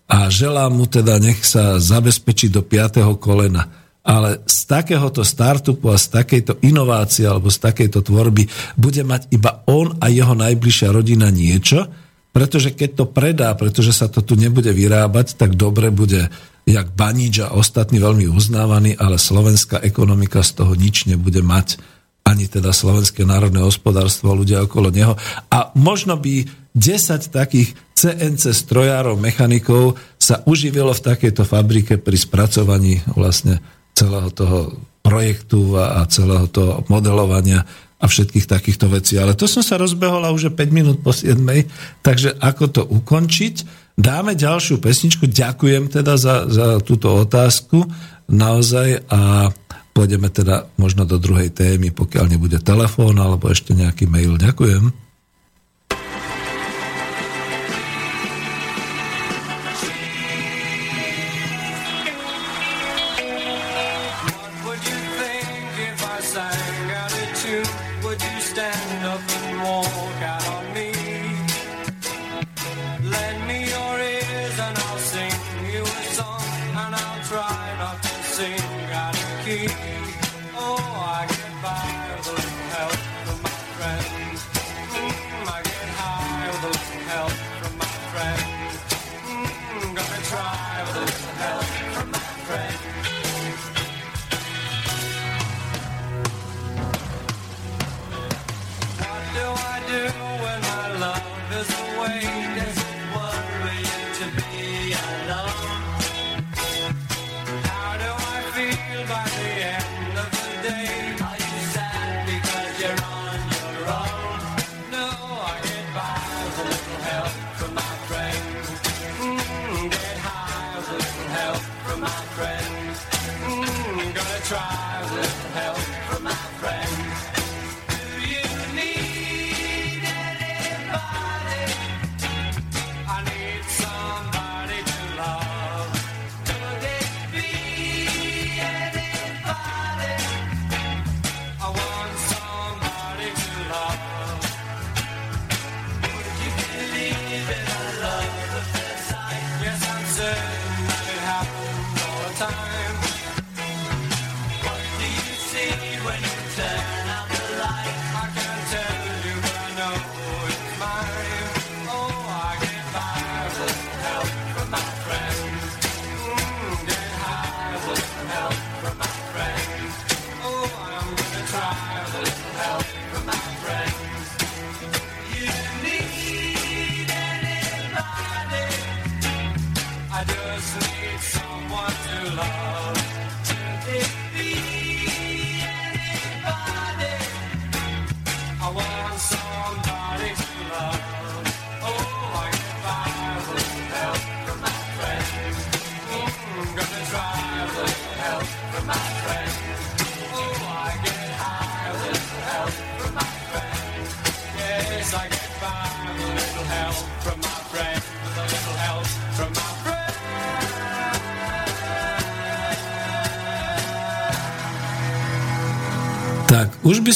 a 0.08 0.28
želám 0.28 0.72
mu 0.76 0.84
teda, 0.88 1.20
nech 1.20 1.40
sa 1.44 1.80
zabezpečí 1.80 2.52
do 2.52 2.64
5. 2.64 3.02
kolena 3.18 3.88
ale 4.08 4.40
z 4.48 4.64
takéhoto 4.64 5.20
startupu 5.20 5.92
a 5.92 6.00
z 6.00 6.08
takejto 6.08 6.64
inovácie 6.64 7.28
alebo 7.28 7.52
z 7.52 7.60
takejto 7.60 8.00
tvorby 8.00 8.48
bude 8.80 9.04
mať 9.04 9.28
iba 9.28 9.60
on 9.68 10.00
a 10.00 10.08
jeho 10.08 10.32
najbližšia 10.32 10.88
rodina 10.88 11.28
niečo, 11.28 11.84
pretože 12.38 12.70
keď 12.70 13.02
to 13.02 13.04
predá, 13.10 13.50
pretože 13.58 13.90
sa 13.90 14.06
to 14.06 14.22
tu 14.22 14.38
nebude 14.38 14.70
vyrábať, 14.70 15.34
tak 15.34 15.58
dobre 15.58 15.90
bude 15.90 16.30
jak 16.70 16.86
Baníč 16.94 17.42
a 17.42 17.50
ostatní 17.50 17.98
veľmi 17.98 18.30
uznávaný, 18.30 18.94
ale 18.94 19.18
slovenská 19.18 19.82
ekonomika 19.82 20.46
z 20.46 20.62
toho 20.62 20.78
nič 20.78 21.10
nebude 21.10 21.42
mať 21.42 21.82
ani 22.22 22.46
teda 22.46 22.70
Slovenské 22.70 23.26
národné 23.26 23.58
hospodárstvo 23.58 24.30
a 24.30 24.38
ľudia 24.38 24.62
okolo 24.62 24.94
neho. 24.94 25.18
A 25.50 25.74
možno 25.74 26.14
by 26.14 26.46
10 26.78 27.34
takých 27.34 27.74
CNC 27.98 28.54
strojárov, 28.54 29.18
mechanikov 29.18 29.98
sa 30.14 30.46
uživilo 30.46 30.94
v 30.94 31.04
takejto 31.10 31.42
fabrike 31.42 31.98
pri 31.98 32.14
spracovaní 32.14 33.02
vlastne 33.18 33.58
celého 33.98 34.30
toho 34.30 34.78
projektu 35.02 35.74
a 35.74 36.06
celého 36.06 36.46
toho 36.46 36.86
modelovania 36.86 37.66
a 37.98 38.04
všetkých 38.06 38.46
takýchto 38.46 38.86
vecí. 38.86 39.18
Ale 39.18 39.34
to 39.34 39.50
som 39.50 39.62
sa 39.62 39.74
rozbehol 39.74 40.22
a 40.22 40.30
už 40.30 40.50
je 40.50 40.52
5 40.54 40.70
minút 40.70 40.98
po 41.02 41.10
7. 41.10 41.34
Takže 42.02 42.38
ako 42.38 42.64
to 42.70 42.82
ukončiť? 42.86 43.54
Dáme 43.98 44.38
ďalšiu 44.38 44.78
pesničku. 44.78 45.26
Ďakujem 45.26 45.90
teda 45.90 46.14
za, 46.14 46.46
za 46.46 46.78
túto 46.78 47.10
otázku 47.10 47.82
naozaj 48.30 49.02
a 49.10 49.50
pôjdeme 49.90 50.30
teda 50.30 50.70
možno 50.78 51.02
do 51.02 51.18
druhej 51.18 51.50
témy, 51.50 51.90
pokiaľ 51.90 52.30
nebude 52.30 52.62
telefón 52.62 53.18
alebo 53.18 53.50
ešte 53.50 53.74
nejaký 53.74 54.06
mail. 54.06 54.38
Ďakujem. 54.38 55.07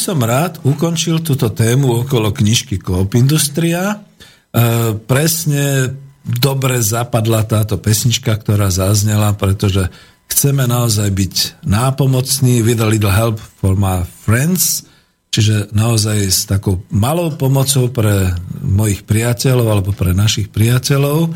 Som 0.03 0.19
rád 0.19 0.59
ukončil 0.67 1.23
túto 1.23 1.55
tému 1.55 2.03
okolo 2.03 2.35
knižky 2.35 2.83
Coop 2.83 3.15
Industria. 3.15 3.95
E, 3.95 3.97
presne 4.99 5.95
dobre 6.27 6.83
zapadla 6.83 7.47
táto 7.47 7.79
pesnička, 7.79 8.35
ktorá 8.35 8.67
zaznela, 8.75 9.31
pretože 9.39 9.87
chceme 10.27 10.67
naozaj 10.67 11.07
byť 11.07 11.35
nápomocní, 11.63 12.67
with 12.67 12.83
a 12.83 12.89
little 12.91 13.15
help 13.15 13.39
for 13.39 13.79
my 13.79 14.03
friends, 14.03 14.83
čiže 15.31 15.71
naozaj 15.71 16.19
s 16.27 16.51
takou 16.51 16.83
malou 16.91 17.31
pomocou 17.39 17.87
pre 17.87 18.35
mojich 18.59 19.07
priateľov 19.07 19.67
alebo 19.71 19.91
pre 19.95 20.11
našich 20.11 20.51
priateľov. 20.51 21.31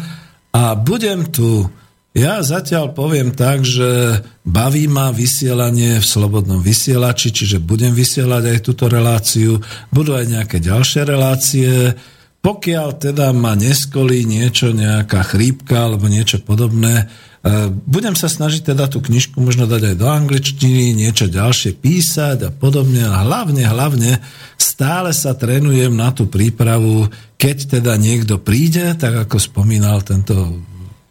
A 0.51 0.75
budem 0.75 1.31
tu 1.31 1.71
ja 2.17 2.41
zatiaľ 2.41 2.97
poviem 2.97 3.37
tak, 3.37 3.61
že 3.61 4.25
baví 4.41 4.89
ma 4.89 5.13
vysielanie 5.13 6.01
v 6.01 6.07
slobodnom 6.07 6.65
vysielači, 6.65 7.29
čiže 7.29 7.61
budem 7.61 7.93
vysielať 7.93 8.57
aj 8.57 8.59
túto 8.65 8.89
reláciu, 8.89 9.61
budú 9.93 10.17
aj 10.17 10.25
nejaké 10.25 10.57
ďalšie 10.65 11.05
relácie. 11.05 11.93
Pokiaľ 12.41 12.89
teda 12.97 13.37
ma 13.37 13.53
neskolí 13.53 14.25
niečo, 14.25 14.73
nejaká 14.73 15.29
chrípka 15.29 15.93
alebo 15.93 16.09
niečo 16.09 16.41
podobné, 16.41 17.05
e, 17.05 17.69
budem 17.85 18.17
sa 18.17 18.33
snažiť 18.33 18.73
teda 18.73 18.89
tú 18.89 19.05
knižku 19.05 19.37
možno 19.37 19.69
dať 19.69 19.93
aj 19.93 19.97
do 20.01 20.09
angličtiny, 20.09 20.97
niečo 20.97 21.29
ďalšie 21.29 21.77
písať 21.77 22.49
a 22.49 22.51
podobne. 22.55 23.05
A 23.05 23.29
hlavne, 23.29 23.61
hlavne 23.61 24.25
stále 24.57 25.13
sa 25.13 25.37
trénujem 25.37 25.93
na 25.93 26.17
tú 26.17 26.33
prípravu, 26.33 27.13
keď 27.37 27.77
teda 27.77 27.93
niekto 28.01 28.41
príde, 28.41 28.97
tak 28.97 29.29
ako 29.29 29.37
spomínal 29.37 30.01
tento 30.01 30.65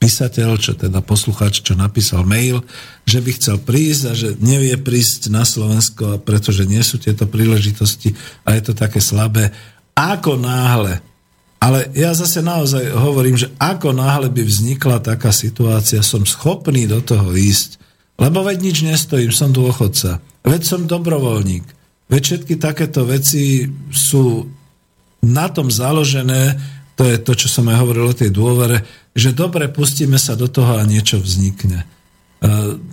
písateľ, 0.06 0.62
čo 0.62 0.78
teda 0.78 1.02
poslucháč, 1.02 1.66
čo 1.66 1.74
napísal 1.74 2.22
mail, 2.30 2.62
že 3.10 3.26
by 3.26 3.32
chcel 3.42 3.58
prísť 3.58 4.04
a 4.06 4.14
že 4.14 4.38
nevie 4.38 4.78
prísť 4.78 5.34
na 5.34 5.42
Slovensko, 5.42 6.22
pretože 6.22 6.70
nie 6.70 6.86
sú 6.86 7.02
tieto 7.02 7.26
príležitosti 7.26 8.14
a 8.46 8.54
je 8.54 8.62
to 8.70 8.78
také 8.78 9.02
slabé. 9.02 9.50
Ako 9.98 10.38
náhle, 10.38 11.02
ale 11.58 11.90
ja 11.98 12.14
zase 12.14 12.46
naozaj 12.46 12.94
hovorím, 12.94 13.34
že 13.34 13.50
ako 13.58 13.98
náhle 13.98 14.30
by 14.30 14.46
vznikla 14.46 15.02
taká 15.02 15.34
situácia, 15.34 16.06
som 16.06 16.22
schopný 16.22 16.86
do 16.86 17.02
toho 17.02 17.34
ísť, 17.34 17.82
lebo 18.22 18.46
veď 18.46 18.62
nič 18.62 18.78
nestojím, 18.86 19.34
som 19.34 19.50
dôchodca, 19.50 20.22
veď 20.46 20.62
som 20.62 20.86
dobrovoľník, 20.86 21.66
veď 22.14 22.22
všetky 22.22 22.62
takéto 22.62 23.10
veci 23.10 23.66
sú 23.90 24.46
na 25.26 25.50
tom 25.50 25.74
založené, 25.74 26.54
to 26.96 27.04
je 27.04 27.18
to, 27.20 27.32
čo 27.36 27.48
som 27.52 27.68
aj 27.68 27.78
hovoril 27.84 28.08
o 28.08 28.16
tej 28.16 28.32
dôvere, 28.32 28.84
že 29.12 29.36
dobre, 29.36 29.68
pustíme 29.68 30.16
sa 30.16 30.40
do 30.40 30.48
toho 30.48 30.80
a 30.80 30.88
niečo 30.88 31.20
vznikne. 31.20 31.84
E, 31.84 31.86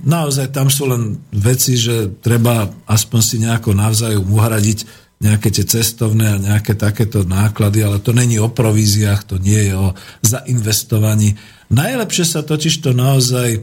naozaj 0.02 0.50
tam 0.50 0.70
sú 0.70 0.90
len 0.90 1.22
veci, 1.30 1.78
že 1.78 2.10
treba 2.22 2.66
aspoň 2.86 3.20
si 3.22 3.36
nejako 3.38 3.74
navzájom 3.78 4.26
uhradiť 4.26 4.78
nejaké 5.22 5.54
tie 5.54 5.62
cestovné 5.62 6.34
a 6.34 6.42
nejaké 6.42 6.74
takéto 6.74 7.22
náklady, 7.22 7.86
ale 7.86 8.02
to 8.02 8.10
není 8.10 8.42
o 8.42 8.50
províziách, 8.50 9.22
to 9.22 9.36
nie 9.38 9.70
je 9.70 9.74
o 9.78 9.94
zainvestovaní. 10.26 11.38
Najlepšie 11.70 12.26
sa 12.26 12.42
totiž 12.42 12.82
to 12.82 12.90
naozaj 12.90 13.62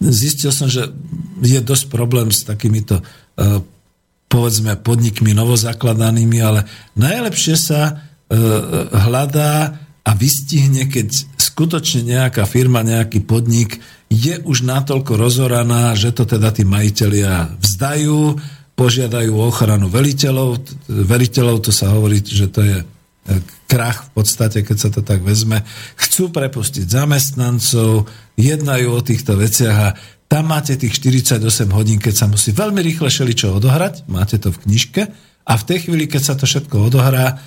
zistil 0.00 0.48
som, 0.48 0.72
že 0.72 0.88
je 1.44 1.60
dosť 1.60 1.92
problém 1.92 2.32
s 2.32 2.48
takýmito 2.48 3.04
e, 3.36 3.60
povedzme 4.28 4.80
podnikmi 4.80 5.36
novozakladanými, 5.36 6.38
ale 6.40 6.64
najlepšie 6.96 7.56
sa 7.56 8.07
hľadá 8.92 9.80
a 10.04 10.10
vystihne, 10.16 10.88
keď 10.88 11.12
skutočne 11.36 12.04
nejaká 12.04 12.44
firma, 12.48 12.84
nejaký 12.84 13.24
podnik 13.24 13.80
je 14.08 14.40
už 14.40 14.64
natoľko 14.64 15.20
rozoraná, 15.20 15.92
že 15.92 16.16
to 16.16 16.24
teda 16.24 16.48
tí 16.52 16.64
majiteľia 16.64 17.60
vzdajú, 17.60 18.40
požiadajú 18.72 19.32
o 19.36 19.48
ochranu 19.48 19.92
veliteľov. 19.92 20.64
Veliteľov 20.88 21.66
to 21.66 21.72
sa 21.74 21.92
hovorí, 21.92 22.24
že 22.24 22.48
to 22.48 22.64
je 22.64 22.78
e, 22.80 22.84
krach 23.68 24.08
v 24.08 24.10
podstate, 24.22 24.64
keď 24.64 24.76
sa 24.80 24.88
to 24.88 25.04
tak 25.04 25.20
vezme. 25.20 25.60
Chcú 26.00 26.32
prepustiť 26.32 26.88
zamestnancov, 26.88 28.08
jednajú 28.38 28.88
o 28.94 29.04
týchto 29.04 29.36
veciach 29.36 29.76
a 29.76 29.88
tam 30.28 30.52
máte 30.52 30.76
tých 30.76 31.00
48 31.00 31.42
hodín, 31.72 32.00
keď 32.00 32.14
sa 32.14 32.26
musí 32.28 32.52
veľmi 32.52 32.80
rýchle 32.84 33.08
šeličo 33.08 33.56
odohrať, 33.60 34.08
máte 34.08 34.36
to 34.40 34.52
v 34.52 34.60
knižke 34.68 35.02
a 35.48 35.52
v 35.56 35.66
tej 35.68 35.78
chvíli, 35.88 36.04
keď 36.04 36.22
sa 36.22 36.34
to 36.36 36.44
všetko 36.44 36.92
odohrá, 36.92 37.40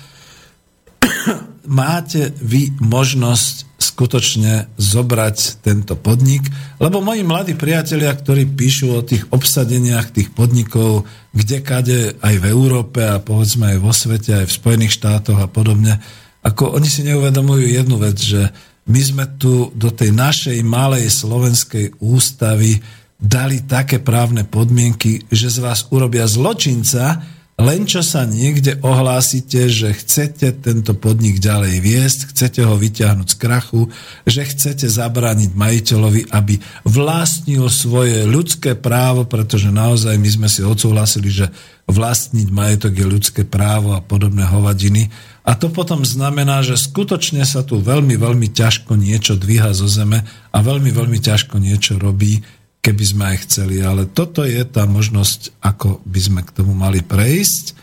máte 1.82 2.34
vy 2.42 2.74
možnosť 2.80 3.72
skutočne 3.82 4.70
zobrať 4.78 5.60
tento 5.60 5.98
podnik, 5.98 6.46
lebo 6.78 7.02
moji 7.02 7.26
mladí 7.26 7.54
priatelia, 7.58 8.14
ktorí 8.14 8.46
píšu 8.46 8.94
o 8.94 9.02
tých 9.02 9.26
obsadeniach 9.34 10.14
tých 10.14 10.30
podnikov, 10.30 11.04
kde 11.34 11.58
kade 11.60 12.00
aj 12.22 12.34
v 12.38 12.44
Európe 12.46 13.02
a 13.02 13.18
povedzme 13.18 13.74
aj 13.74 13.78
vo 13.82 13.90
svete, 13.90 14.42
aj 14.42 14.46
v 14.48 14.56
Spojených 14.56 14.96
štátoch 14.96 15.38
a 15.42 15.50
podobne, 15.50 15.98
ako 16.42 16.78
oni 16.78 16.88
si 16.88 17.02
neuvedomujú 17.06 17.66
jednu 17.66 17.96
vec, 17.98 18.18
že 18.18 18.50
my 18.90 19.00
sme 19.02 19.24
tu 19.38 19.70
do 19.78 19.94
tej 19.94 20.10
našej 20.10 20.58
malej 20.66 21.06
slovenskej 21.06 22.02
ústavy 22.02 22.82
dali 23.22 23.62
také 23.62 24.02
právne 24.02 24.42
podmienky, 24.42 25.30
že 25.30 25.46
z 25.46 25.62
vás 25.62 25.86
urobia 25.94 26.26
zločinca, 26.26 27.22
len 27.60 27.84
čo 27.84 28.00
sa 28.00 28.24
niekde 28.24 28.80
ohlásite, 28.80 29.68
že 29.68 29.92
chcete 29.92 30.64
tento 30.64 30.96
podnik 30.96 31.36
ďalej 31.36 31.84
viesť, 31.84 32.18
chcete 32.32 32.64
ho 32.64 32.80
vyťahnuť 32.80 33.28
z 33.28 33.36
krachu, 33.36 33.92
že 34.24 34.48
chcete 34.48 34.88
zabrániť 34.88 35.52
majiteľovi, 35.52 36.32
aby 36.32 36.58
vlastnil 36.88 37.68
svoje 37.68 38.24
ľudské 38.24 38.72
právo, 38.72 39.28
pretože 39.28 39.68
naozaj 39.68 40.16
my 40.16 40.30
sme 40.32 40.48
si 40.48 40.64
odsúhlasili, 40.64 41.28
že 41.28 41.46
vlastniť 41.92 42.48
majetok 42.48 42.96
je 42.96 43.06
ľudské 43.06 43.42
právo 43.44 43.92
a 43.92 44.00
podobné 44.00 44.48
hovadiny. 44.48 45.12
A 45.44 45.52
to 45.52 45.68
potom 45.68 46.08
znamená, 46.08 46.64
že 46.64 46.80
skutočne 46.80 47.44
sa 47.44 47.60
tu 47.60 47.82
veľmi, 47.82 48.16
veľmi 48.16 48.48
ťažko 48.48 48.96
niečo 48.96 49.36
dvíha 49.36 49.76
zo 49.76 49.90
zeme 49.90 50.24
a 50.24 50.58
veľmi, 50.62 50.88
veľmi 50.88 51.18
ťažko 51.20 51.60
niečo 51.60 52.00
robí, 52.00 52.40
keby 52.82 53.04
sme 53.06 53.24
aj 53.32 53.36
chceli. 53.46 53.78
Ale 53.80 54.10
toto 54.10 54.42
je 54.42 54.60
tá 54.66 54.84
možnosť, 54.84 55.54
ako 55.62 56.02
by 56.02 56.20
sme 56.20 56.40
k 56.42 56.50
tomu 56.50 56.74
mali 56.74 57.00
prejsť. 57.00 57.78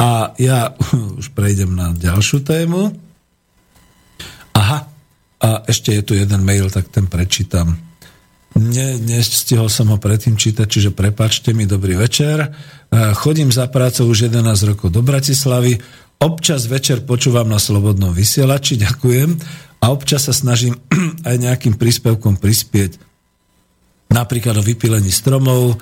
A 0.00 0.32
ja 0.40 0.72
už 1.20 1.30
prejdem 1.36 1.76
na 1.76 1.92
ďalšiu 1.92 2.42
tému. 2.42 2.96
Aha, 4.56 4.88
a 5.38 5.48
ešte 5.70 5.94
je 5.94 6.02
tu 6.02 6.12
jeden 6.18 6.42
mail, 6.42 6.66
tak 6.72 6.90
ten 6.90 7.06
prečítam. 7.06 7.78
Ne, 8.58 8.98
nestihol 8.98 9.70
som 9.70 9.92
ho 9.94 10.02
predtým 10.02 10.34
čítať, 10.34 10.66
čiže 10.66 10.90
prepačte 10.90 11.54
mi, 11.54 11.62
dobrý 11.62 11.94
večer. 11.94 12.42
E, 12.42 12.48
Chodím 13.14 13.54
za 13.54 13.70
prácou 13.70 14.10
už 14.10 14.26
11 14.26 14.42
rokov 14.66 14.90
do 14.90 14.98
Bratislavy, 14.98 15.78
občas 16.18 16.66
večer 16.66 17.06
počúvam 17.06 17.46
na 17.46 17.62
Slobodnom 17.62 18.10
vysielači, 18.10 18.74
ďakujem, 18.82 19.38
a 19.78 19.94
občas 19.94 20.26
sa 20.26 20.34
snažím 20.34 20.74
aj 21.28 21.36
nejakým 21.38 21.78
príspevkom 21.78 22.42
prispieť 22.42 23.07
napríklad 24.12 24.56
o 24.58 24.64
vypílení 24.64 25.12
stromov, 25.12 25.74
e, 25.74 25.76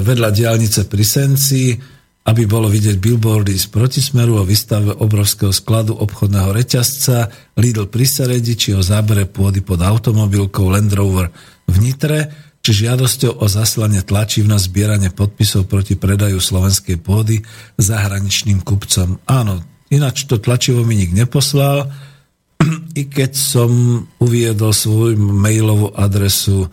vedľa 0.00 0.30
diálnice 0.32 0.88
pri 0.88 1.04
Senci, 1.04 1.76
aby 2.20 2.44
bolo 2.44 2.68
vidieť 2.68 3.00
billboardy 3.00 3.56
z 3.56 3.66
protismeru 3.72 4.38
o 4.38 4.44
výstave 4.44 4.92
obrovského 4.92 5.50
skladu 5.50 5.96
obchodného 5.96 6.52
reťazca 6.52 7.32
Lidl 7.56 7.88
pri 7.88 8.04
Seredi, 8.04 8.54
či 8.54 8.76
o 8.76 8.84
zábere 8.84 9.24
pôdy 9.24 9.64
pod 9.64 9.80
automobilkou 9.80 10.68
Land 10.68 10.92
Rover 10.92 11.32
v 11.64 11.76
Nitre, 11.80 12.18
či 12.60 12.84
žiadosťou 12.84 13.40
o 13.40 13.46
zaslanie 13.48 14.04
tlačiv 14.04 14.44
na 14.44 14.60
zbieranie 14.60 15.08
podpisov 15.08 15.64
proti 15.64 15.96
predaju 15.96 16.36
slovenskej 16.36 17.00
pôdy 17.00 17.40
zahraničným 17.80 18.60
kupcom. 18.60 19.16
Áno, 19.24 19.64
ináč 19.88 20.28
to 20.28 20.36
tlačivo 20.36 20.84
mi 20.84 21.00
nik 21.00 21.16
neposlal, 21.16 21.88
i 23.00 23.02
keď 23.08 23.32
som 23.32 23.70
uviedol 24.20 24.74
svoju 24.74 25.16
mailovú 25.16 25.92
adresu 25.96 26.68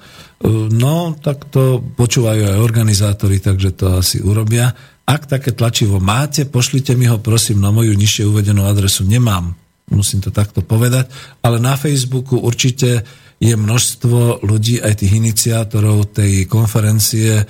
No, 0.46 1.18
tak 1.18 1.50
to 1.50 1.82
počúvajú 1.82 2.46
aj 2.46 2.62
organizátori, 2.62 3.42
takže 3.42 3.74
to 3.74 3.86
asi 3.98 4.22
urobia. 4.22 4.70
Ak 5.08 5.26
také 5.26 5.50
tlačivo 5.50 5.98
máte, 5.98 6.46
pošlite 6.46 6.94
mi 6.94 7.10
ho 7.10 7.18
prosím 7.18 7.58
na 7.58 7.74
moju 7.74 7.98
nižšie 7.98 8.30
uvedenú 8.30 8.70
adresu. 8.70 9.02
Nemám, 9.02 9.58
musím 9.90 10.22
to 10.22 10.30
takto 10.30 10.62
povedať, 10.62 11.10
ale 11.42 11.58
na 11.58 11.74
Facebooku 11.74 12.38
určite 12.38 13.02
je 13.42 13.54
množstvo 13.58 14.46
ľudí, 14.46 14.78
aj 14.78 15.02
tých 15.02 15.18
iniciátorov 15.18 16.14
tej 16.14 16.46
konferencie 16.46 17.42
e, 17.42 17.46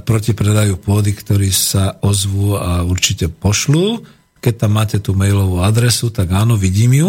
proti 0.00 0.36
predaju 0.36 0.76
pôdy, 0.80 1.16
ktorí 1.16 1.48
sa 1.48 1.96
ozvú 2.04 2.60
a 2.60 2.84
určite 2.84 3.32
pošlú. 3.32 4.04
Keď 4.40 4.54
tam 4.56 4.76
máte 4.76 5.00
tú 5.00 5.16
mailovú 5.16 5.64
adresu, 5.64 6.12
tak 6.12 6.28
áno, 6.32 6.60
vidím 6.60 6.92
ju. 6.92 7.08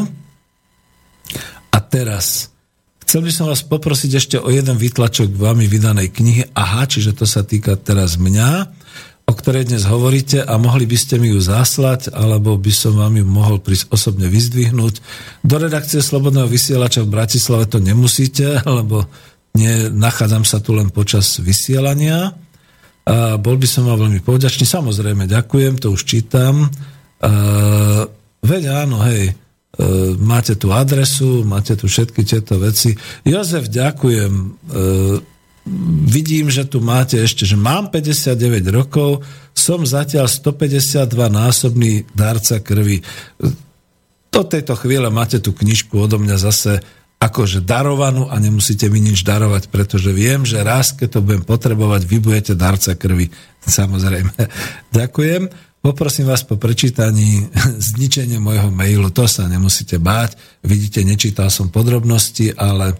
A 1.74 1.78
teraz 1.80 2.50
Chcel 3.10 3.26
by 3.26 3.34
som 3.34 3.50
vás 3.50 3.66
poprosiť 3.66 4.12
ešte 4.22 4.38
o 4.38 4.54
jeden 4.54 4.78
výtlačok 4.78 5.34
vami 5.34 5.66
vydanej 5.66 6.14
knihy. 6.14 6.54
Aha, 6.54 6.86
čiže 6.86 7.18
to 7.18 7.26
sa 7.26 7.42
týka 7.42 7.74
teraz 7.74 8.22
mňa, 8.22 8.70
o 9.26 9.34
ktorej 9.34 9.66
dnes 9.66 9.90
hovoríte 9.90 10.46
a 10.46 10.54
mohli 10.62 10.86
by 10.86 10.94
ste 10.94 11.18
mi 11.18 11.34
ju 11.34 11.42
zaslať, 11.42 12.14
alebo 12.14 12.54
by 12.54 12.70
som 12.70 12.94
vám 12.94 13.18
ju 13.18 13.26
mohol 13.26 13.58
prísť 13.66 13.90
osobne 13.90 14.30
vyzdvihnúť. 14.30 15.02
Do 15.42 15.58
redakcie 15.58 16.06
Slobodného 16.06 16.46
vysielača 16.46 17.02
v 17.02 17.10
Bratislave 17.18 17.66
to 17.66 17.82
nemusíte, 17.82 18.62
lebo 18.78 19.10
nie, 19.58 19.90
nachádzam 19.90 20.46
sa 20.46 20.62
tu 20.62 20.78
len 20.78 20.94
počas 20.94 21.42
vysielania. 21.42 22.38
A 23.10 23.42
bol 23.42 23.58
by 23.58 23.66
som 23.66 23.90
vám 23.90 24.06
veľmi 24.06 24.22
povďačný. 24.22 24.70
Samozrejme, 24.70 25.26
ďakujem, 25.26 25.82
to 25.82 25.98
už 25.98 26.06
čítam. 26.06 26.70
Uh, 27.18 28.06
veď 28.46 28.86
áno, 28.86 29.02
hej, 29.10 29.34
máte 30.20 30.60
tu 30.60 30.76
adresu, 30.76 31.48
máte 31.48 31.80
tu 31.80 31.88
všetky 31.88 32.28
tieto 32.28 32.60
veci. 32.60 32.92
Jozef, 33.24 33.72
ďakujem. 33.72 34.34
E, 34.36 34.46
vidím, 36.04 36.52
že 36.52 36.68
tu 36.68 36.84
máte 36.84 37.16
ešte, 37.16 37.48
že 37.48 37.56
mám 37.56 37.88
59 37.88 38.36
rokov, 38.76 39.24
som 39.56 39.88
zatiaľ 39.88 40.28
152 40.28 41.08
násobný 41.32 42.04
dárca 42.12 42.60
krvi. 42.60 43.00
Do 44.30 44.42
tejto 44.44 44.76
chvíle 44.76 45.08
máte 45.08 45.40
tú 45.40 45.56
knižku 45.56 45.96
odo 45.96 46.20
mňa 46.20 46.38
zase 46.38 46.84
akože 47.20 47.68
darovanú 47.68 48.32
a 48.32 48.40
nemusíte 48.40 48.88
mi 48.88 49.04
nič 49.04 49.28
darovať, 49.28 49.68
pretože 49.68 50.16
viem, 50.16 50.48
že 50.48 50.64
raz, 50.64 50.96
keď 50.96 51.20
to 51.20 51.24
budem 51.24 51.44
potrebovať, 51.44 52.08
vy 52.08 52.18
budete 52.24 52.54
darca 52.56 52.96
krvi. 52.96 53.28
Samozrejme. 53.60 54.32
Ďakujem. 54.98 55.69
Poprosím 55.80 56.28
vás 56.28 56.44
po 56.44 56.60
prečítaní 56.60 57.48
zničenie 57.96 58.36
môjho 58.36 58.68
mailu, 58.68 59.08
to 59.16 59.24
sa 59.32 59.48
nemusíte 59.48 59.96
báť. 59.96 60.36
Vidíte, 60.60 61.08
nečítal 61.08 61.48
som 61.48 61.72
podrobnosti, 61.72 62.52
ale 62.60 63.00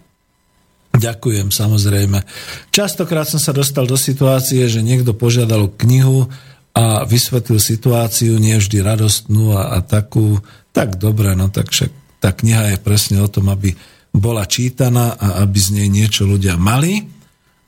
ďakujem 0.96 1.52
samozrejme. 1.52 2.24
Častokrát 2.72 3.28
som 3.28 3.40
sa 3.40 3.52
dostal 3.52 3.84
do 3.84 4.00
situácie, 4.00 4.64
že 4.72 4.80
niekto 4.80 5.12
požiadal 5.12 5.68
knihu 5.76 6.32
a 6.72 7.04
vysvetlil 7.04 7.60
situáciu, 7.60 8.40
nie 8.40 8.56
vždy 8.56 8.80
radostnú 8.80 9.60
a, 9.60 9.76
a 9.76 9.78
takú, 9.84 10.40
tak 10.72 10.96
dobre, 10.96 11.36
no 11.36 11.52
tak 11.52 11.76
však 11.76 11.92
tá 12.24 12.32
kniha 12.32 12.76
je 12.76 12.78
presne 12.80 13.20
o 13.20 13.28
tom, 13.28 13.52
aby 13.52 13.76
bola 14.16 14.48
čítaná 14.48 15.20
a 15.20 15.44
aby 15.44 15.60
z 15.60 15.70
nej 15.84 15.88
niečo 15.92 16.24
ľudia 16.24 16.56
mali. 16.56 17.04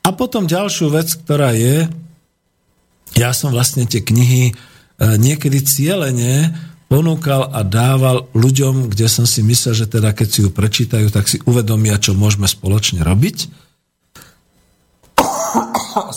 A 0.07 0.15
potom 0.15 0.47
ďalšiu 0.47 0.87
vec, 0.87 1.11
ktorá 1.19 1.51
je, 1.51 1.91
ja 3.19 3.35
som 3.35 3.51
vlastne 3.51 3.83
tie 3.83 3.99
knihy 3.99 4.55
niekedy 5.01 5.65
cieľene 5.65 6.53
ponúkal 6.91 7.49
a 7.49 7.63
dával 7.63 8.27
ľuďom, 8.35 8.91
kde 8.91 9.07
som 9.07 9.23
si 9.23 9.39
myslel, 9.41 9.73
že 9.73 9.87
teda 9.87 10.11
keď 10.11 10.27
si 10.27 10.39
ju 10.43 10.49
prečítajú, 10.51 11.07
tak 11.07 11.25
si 11.31 11.39
uvedomia, 11.47 11.95
čo 11.97 12.11
môžeme 12.11 12.45
spoločne 12.45 13.01
robiť. 13.01 13.47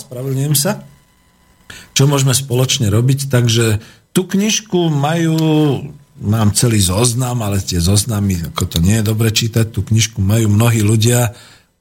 Spravedlňujem 0.04 0.56
sa. 0.58 0.82
Čo 1.94 2.10
môžeme 2.10 2.34
spoločne 2.34 2.90
robiť. 2.90 3.30
Takže 3.30 3.78
tú 4.10 4.26
knižku 4.26 4.90
majú, 4.90 5.38
mám 6.18 6.50
celý 6.58 6.82
zoznam, 6.82 7.38
ale 7.46 7.62
tie 7.62 7.78
zoznamy, 7.78 8.50
ako 8.50 8.66
to 8.66 8.78
nie 8.82 8.98
je 8.98 9.06
dobre 9.06 9.30
čítať, 9.30 9.70
tú 9.70 9.86
knižku 9.86 10.18
majú 10.18 10.50
mnohí 10.50 10.82
ľudia 10.82 11.34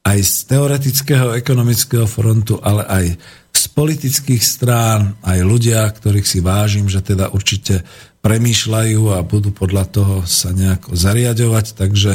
aj 0.06 0.18
z 0.22 0.34
teoretického 0.54 1.34
ekonomického 1.34 2.06
frontu, 2.06 2.62
ale 2.62 2.82
aj 2.86 3.04
z 3.54 3.64
politických 3.70 4.42
strán, 4.42 5.14
aj 5.22 5.38
ľudia, 5.46 5.86
ktorých 5.86 6.26
si 6.26 6.42
vážim, 6.42 6.90
že 6.90 7.00
teda 7.00 7.30
určite 7.30 7.86
premýšľajú 8.20 9.02
a 9.14 9.22
budú 9.22 9.54
podľa 9.54 9.84
toho 9.88 10.16
sa 10.26 10.50
nejako 10.50 10.98
zariadovať. 10.98 11.66
Takže 11.78 12.12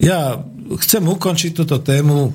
ja 0.00 0.40
chcem 0.80 1.04
ukončiť 1.04 1.50
túto 1.52 1.78
tému 1.84 2.32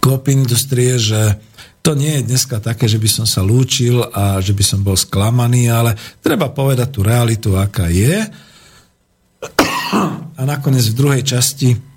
Coop 0.00 0.24
industrie, 0.32 0.96
že 0.96 1.36
to 1.84 1.92
nie 1.92 2.22
je 2.22 2.32
dneska 2.32 2.62
také, 2.62 2.88
že 2.88 2.96
by 2.96 3.10
som 3.10 3.26
sa 3.28 3.44
lúčil 3.44 4.00
a 4.00 4.40
že 4.40 4.56
by 4.56 4.64
som 4.64 4.80
bol 4.80 4.96
sklamaný, 4.96 5.68
ale 5.68 5.98
treba 6.24 6.48
povedať 6.48 6.88
tú 6.88 7.00
realitu, 7.04 7.58
aká 7.58 7.90
je. 7.92 8.22
A 10.38 10.42
nakoniec 10.48 10.88
v 10.88 10.96
druhej 10.96 11.22
časti 11.26 11.91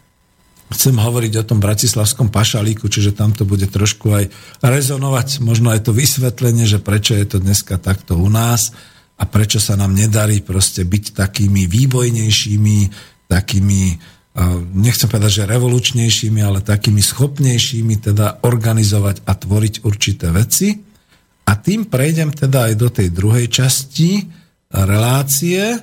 chcem 0.76 1.00
hovoriť 1.00 1.34
o 1.40 1.48
tom 1.48 1.64
bratislavskom 1.64 2.28
pašalíku, 2.28 2.92
čiže 2.92 3.16
tam 3.16 3.32
to 3.32 3.48
bude 3.48 3.72
trošku 3.72 4.12
aj 4.12 4.26
rezonovať, 4.60 5.40
možno 5.40 5.72
aj 5.72 5.88
to 5.88 5.96
vysvetlenie, 5.96 6.68
že 6.68 6.84
prečo 6.84 7.16
je 7.16 7.24
to 7.24 7.38
dneska 7.40 7.80
takto 7.80 8.20
u 8.20 8.28
nás 8.28 8.76
a 9.16 9.24
prečo 9.24 9.64
sa 9.64 9.80
nám 9.80 9.96
nedarí 9.96 10.44
proste 10.44 10.84
byť 10.84 11.16
takými 11.16 11.72
výbojnejšími, 11.72 12.78
takými, 13.32 13.82
nechcem 14.76 15.08
povedať, 15.08 15.32
že 15.32 15.52
revolučnejšími, 15.56 16.44
ale 16.44 16.60
takými 16.60 17.00
schopnejšími 17.00 17.96
teda 18.12 18.44
organizovať 18.44 19.24
a 19.24 19.32
tvoriť 19.32 19.88
určité 19.88 20.36
veci. 20.36 20.76
A 21.46 21.56
tým 21.56 21.88
prejdem 21.88 22.36
teda 22.36 22.68
aj 22.68 22.74
do 22.76 22.90
tej 22.92 23.14
druhej 23.16 23.48
časti 23.48 24.28
relácie, 24.74 25.80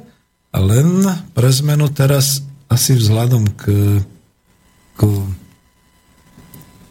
len 0.52 0.88
pre 1.32 1.48
zmenu 1.48 1.88
teraz 1.88 2.44
asi 2.68 2.92
vzhľadom 2.92 3.56
k 3.56 3.62
ku 4.96 5.26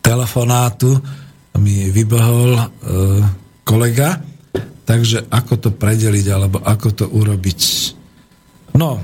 telefonátu 0.01 0.97
mi 1.61 1.87
vybehol 1.93 2.51
e, 2.57 2.63
kolega, 3.61 4.19
takže 4.83 5.29
ako 5.29 5.53
to 5.61 5.69
predeliť, 5.71 6.25
alebo 6.31 6.57
ako 6.59 6.89
to 6.91 7.05
urobiť. 7.07 7.61
No, 8.75 8.99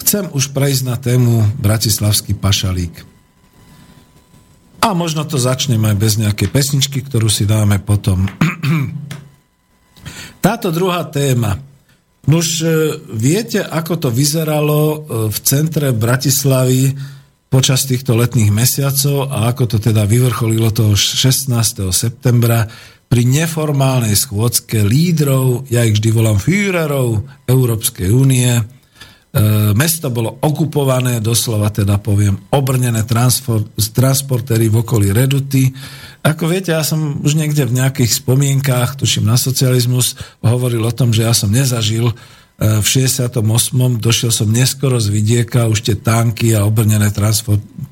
chcem 0.00 0.30
už 0.30 0.54
prejsť 0.54 0.82
na 0.86 0.96
tému 0.96 1.44
Bratislavský 1.58 2.38
pašalík. 2.38 3.04
A 4.80 4.96
možno 4.96 5.28
to 5.28 5.36
začnem 5.36 5.82
aj 5.84 5.96
bez 6.00 6.16
nejakej 6.16 6.48
pesničky, 6.48 7.04
ktorú 7.04 7.28
si 7.28 7.44
dáme 7.44 7.76
potom. 7.84 8.24
Táto 10.44 10.72
druhá 10.72 11.04
téma. 11.12 11.60
Nuž, 12.24 12.64
e, 12.64 12.96
viete, 13.12 13.60
ako 13.60 14.08
to 14.08 14.08
vyzeralo 14.08 14.80
e, 14.80 14.98
v 15.28 15.36
centre 15.44 15.92
Bratislavy 15.92 16.96
počas 17.50 17.82
týchto 17.82 18.14
letných 18.14 18.54
mesiacov 18.54 19.26
a 19.26 19.50
ako 19.50 19.76
to 19.76 19.76
teda 19.82 20.06
vyvrcholilo 20.06 20.70
toho 20.70 20.94
16. 20.94 21.50
septembra 21.90 22.70
pri 23.10 23.26
neformálnej 23.26 24.14
schôdzke 24.14 24.86
lídrov, 24.86 25.66
ja 25.66 25.82
ich 25.82 25.98
vždy 25.98 26.14
volám 26.14 26.38
Führerov 26.38 27.26
Európskej 27.50 28.06
únie, 28.14 28.54
e, 28.54 28.62
mesto 29.74 30.14
bolo 30.14 30.38
okupované, 30.38 31.18
doslova 31.18 31.74
teda 31.74 31.98
poviem, 31.98 32.38
obrnené 32.54 33.02
transportéry 33.02 34.70
v 34.70 34.86
okolí 34.86 35.10
Reduty, 35.10 35.74
ako 36.22 36.52
viete, 36.52 36.70
ja 36.70 36.86
som 36.86 37.18
už 37.18 37.34
niekde 37.34 37.66
v 37.66 37.82
nejakých 37.82 38.22
spomienkách, 38.22 39.02
tuším 39.02 39.26
na 39.26 39.34
socializmus, 39.34 40.14
hovoril 40.38 40.86
o 40.86 40.94
tom, 40.94 41.10
že 41.10 41.26
ja 41.26 41.34
som 41.34 41.50
nezažil 41.50 42.14
v 42.60 42.84
68. 42.84 43.40
došiel 43.96 44.28
som 44.28 44.52
neskoro 44.52 45.00
z 45.00 45.08
vidieka, 45.08 45.64
už 45.64 45.80
tie 45.80 45.96
tanky 45.96 46.52
a 46.52 46.68
obrnené 46.68 47.08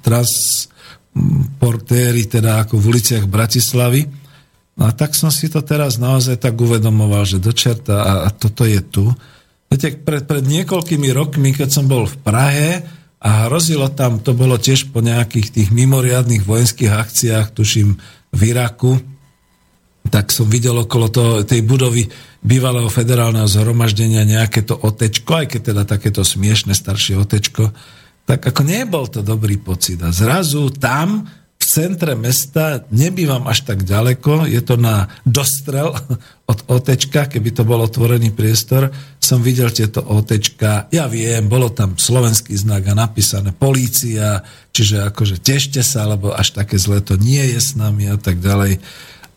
transportéry, 0.04 2.28
teda 2.28 2.68
ako 2.68 2.76
v 2.76 2.92
uliciach 2.92 3.24
Bratislavy. 3.24 4.04
No 4.76 4.84
a 4.84 4.92
tak 4.92 5.16
som 5.16 5.32
si 5.32 5.48
to 5.48 5.64
teraz 5.64 5.96
naozaj 5.96 6.36
tak 6.36 6.60
uvedomoval, 6.60 7.24
že 7.24 7.40
dočerta 7.40 8.04
a, 8.04 8.28
a 8.28 8.30
toto 8.30 8.68
je 8.68 8.84
tu. 8.84 9.08
Viete, 9.72 9.96
pred, 9.96 10.28
pred 10.28 10.44
niekoľkými 10.44 11.08
rokmi, 11.16 11.56
keď 11.56 11.72
som 11.72 11.88
bol 11.88 12.04
v 12.04 12.20
Prahe, 12.20 12.84
a 13.18 13.50
hrozilo 13.50 13.90
tam, 13.90 14.22
to 14.22 14.30
bolo 14.30 14.62
tiež 14.62 14.94
po 14.94 15.02
nejakých 15.02 15.50
tých 15.50 15.68
mimoriadných 15.74 16.46
vojenských 16.46 16.94
akciách, 16.94 17.50
tuším, 17.50 17.98
v 18.30 18.40
Iraku, 18.54 18.94
tak 20.08 20.32
som 20.34 20.50
videl 20.50 20.74
okolo 20.74 21.06
toho, 21.08 21.32
tej 21.44 21.62
budovy 21.64 22.08
bývalého 22.42 22.88
federálneho 22.88 23.46
zhromaždenia 23.46 24.24
nejaké 24.24 24.64
to 24.64 24.76
otečko, 24.76 25.44
aj 25.44 25.46
keď 25.52 25.60
teda 25.74 25.82
takéto 25.84 26.22
smiešne 26.24 26.74
staršie 26.74 27.18
otečko, 27.18 27.70
tak 28.28 28.44
ako 28.44 28.60
nebol 28.60 29.08
to 29.08 29.24
dobrý 29.24 29.56
pocit. 29.56 30.00
A 30.04 30.12
zrazu 30.12 30.68
tam 30.68 31.24
v 31.58 31.64
centre 31.66 32.14
mesta, 32.14 32.86
nebývam 32.94 33.50
až 33.50 33.66
tak 33.66 33.82
ďaleko, 33.82 34.46
je 34.46 34.62
to 34.62 34.78
na 34.78 35.10
dostrel 35.26 35.90
od 36.52 36.58
OTčka, 36.70 37.26
keby 37.26 37.50
to 37.50 37.66
bol 37.66 37.82
otvorený 37.82 38.30
priestor, 38.30 38.94
som 39.18 39.42
videl 39.42 39.68
tieto 39.74 40.00
OTčka, 40.00 40.88
ja 40.94 41.10
viem, 41.10 41.50
bolo 41.50 41.68
tam 41.74 41.98
slovenský 41.98 42.54
znak 42.54 42.86
a 42.88 42.94
napísané 42.94 43.50
polícia, 43.50 44.46
čiže 44.70 45.10
akože 45.10 45.42
tešte 45.42 45.82
sa, 45.82 46.06
lebo 46.06 46.30
až 46.30 46.54
také 46.54 46.78
zlé 46.78 47.02
to 47.02 47.18
nie 47.18 47.42
je 47.52 47.58
s 47.58 47.74
nami 47.74 48.06
a 48.06 48.16
tak 48.16 48.38
ďalej. 48.38 48.78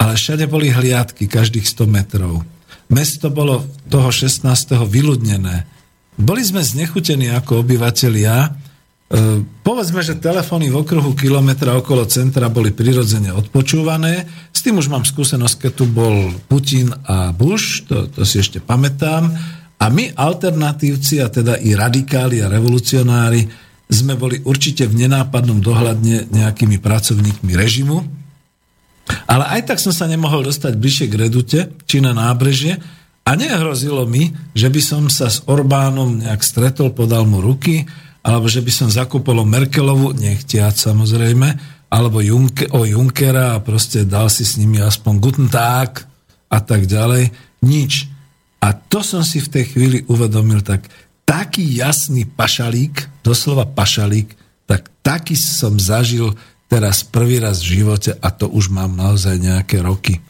Ale 0.02 0.18
všade 0.18 0.50
boli 0.50 0.74
hliadky, 0.74 1.30
každých 1.30 1.70
100 1.70 1.86
metrov. 1.86 2.42
Mesto 2.90 3.30
bolo 3.30 3.62
toho 3.88 4.10
16. 4.10 4.50
vyľudnené. 4.90 5.70
Boli 6.18 6.42
sme 6.42 6.66
znechutení 6.66 7.30
ako 7.30 7.62
obyvatelia, 7.62 8.58
E, 9.12 9.44
povedzme, 9.44 10.00
že 10.00 10.24
telefóny 10.24 10.72
v 10.72 10.88
okruhu 10.88 11.12
kilometra 11.12 11.76
okolo 11.76 12.08
centra 12.08 12.48
boli 12.48 12.72
prirodzene 12.72 13.36
odpočúvané. 13.36 14.24
S 14.56 14.64
tým 14.64 14.80
už 14.80 14.88
mám 14.88 15.04
skúsenosť, 15.04 15.68
keď 15.68 15.72
tu 15.76 15.86
bol 15.92 16.32
Putin 16.48 16.96
a 16.96 17.36
Bush, 17.36 17.84
to, 17.92 18.08
to 18.08 18.24
si 18.24 18.40
ešte 18.40 18.64
pamätám. 18.64 19.28
A 19.84 19.86
my, 19.92 20.16
alternatívci, 20.16 21.20
a 21.20 21.28
teda 21.28 21.60
i 21.60 21.76
radikáli 21.76 22.40
a 22.40 22.48
revolucionári, 22.48 23.52
sme 23.92 24.16
boli 24.16 24.40
určite 24.48 24.88
v 24.88 25.04
nenápadnom 25.04 25.60
dohľadne 25.60 26.32
nejakými 26.32 26.80
pracovníkmi 26.80 27.52
režimu. 27.52 28.21
Ale 29.28 29.48
aj 29.60 29.74
tak 29.74 29.80
som 29.82 29.92
sa 29.92 30.06
nemohol 30.08 30.46
dostať 30.46 30.78
bližšie 30.78 31.08
k 31.10 31.18
Redute, 31.18 31.60
či 31.90 32.00
na 32.00 32.12
nábrežie, 32.16 32.80
a 33.22 33.38
nehrozilo 33.38 34.10
mi, 34.10 34.34
že 34.58 34.68
by 34.74 34.82
som 34.82 35.04
sa 35.06 35.30
s 35.30 35.46
Orbánom 35.46 36.26
nejak 36.26 36.42
stretol, 36.42 36.90
podal 36.90 37.30
mu 37.30 37.38
ruky, 37.38 37.86
alebo 38.26 38.50
že 38.50 38.66
by 38.66 38.72
som 38.74 38.90
zakúpol 38.90 39.46
Merkelovu, 39.46 40.18
nechtiať 40.18 40.78
samozrejme, 40.90 41.48
alebo 41.92 42.24
Junke, 42.24 42.72
o 42.74 42.88
Junkera 42.88 43.58
a 43.58 43.64
proste 43.64 44.08
dal 44.08 44.32
si 44.32 44.42
s 44.48 44.58
nimi 44.58 44.82
aspoň 44.82 45.14
Guten 45.22 45.48
Tag 45.52 46.02
a 46.50 46.60
tak 46.64 46.90
ďalej. 46.90 47.30
Nič. 47.62 48.10
A 48.62 48.74
to 48.74 49.06
som 49.06 49.22
si 49.22 49.42
v 49.42 49.52
tej 49.54 49.66
chvíli 49.74 49.98
uvedomil 50.10 50.66
tak, 50.66 50.90
taký 51.28 51.66
jasný 51.78 52.26
pašalík, 52.26 53.22
doslova 53.22 53.70
pašalík, 53.70 54.34
tak 54.66 54.88
taký 55.04 55.36
som 55.36 55.78
zažil 55.78 56.34
teraz 56.72 57.04
prvý 57.04 57.44
raz 57.44 57.60
v 57.60 57.84
živote 57.84 58.16
a 58.16 58.32
to 58.32 58.48
už 58.48 58.72
mám 58.72 58.96
naozaj 58.96 59.36
nejaké 59.36 59.84
roky. 59.84 60.24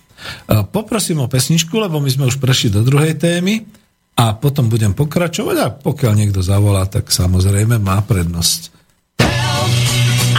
Poprosím 0.73 1.21
o 1.21 1.29
pesničku, 1.29 1.77
lebo 1.77 2.01
my 2.01 2.09
sme 2.09 2.25
už 2.25 2.41
prešli 2.41 2.73
do 2.73 2.81
druhej 2.81 3.13
témy 3.13 3.69
a 4.17 4.33
potom 4.33 4.65
budem 4.65 4.97
pokračovať 4.97 5.57
a 5.61 5.69
pokiaľ 5.69 6.13
niekto 6.17 6.41
zavolá, 6.41 6.89
tak 6.89 7.13
samozrejme 7.13 7.77
má 7.77 8.01
prednosť. 8.01 8.73
Help, 9.21 9.73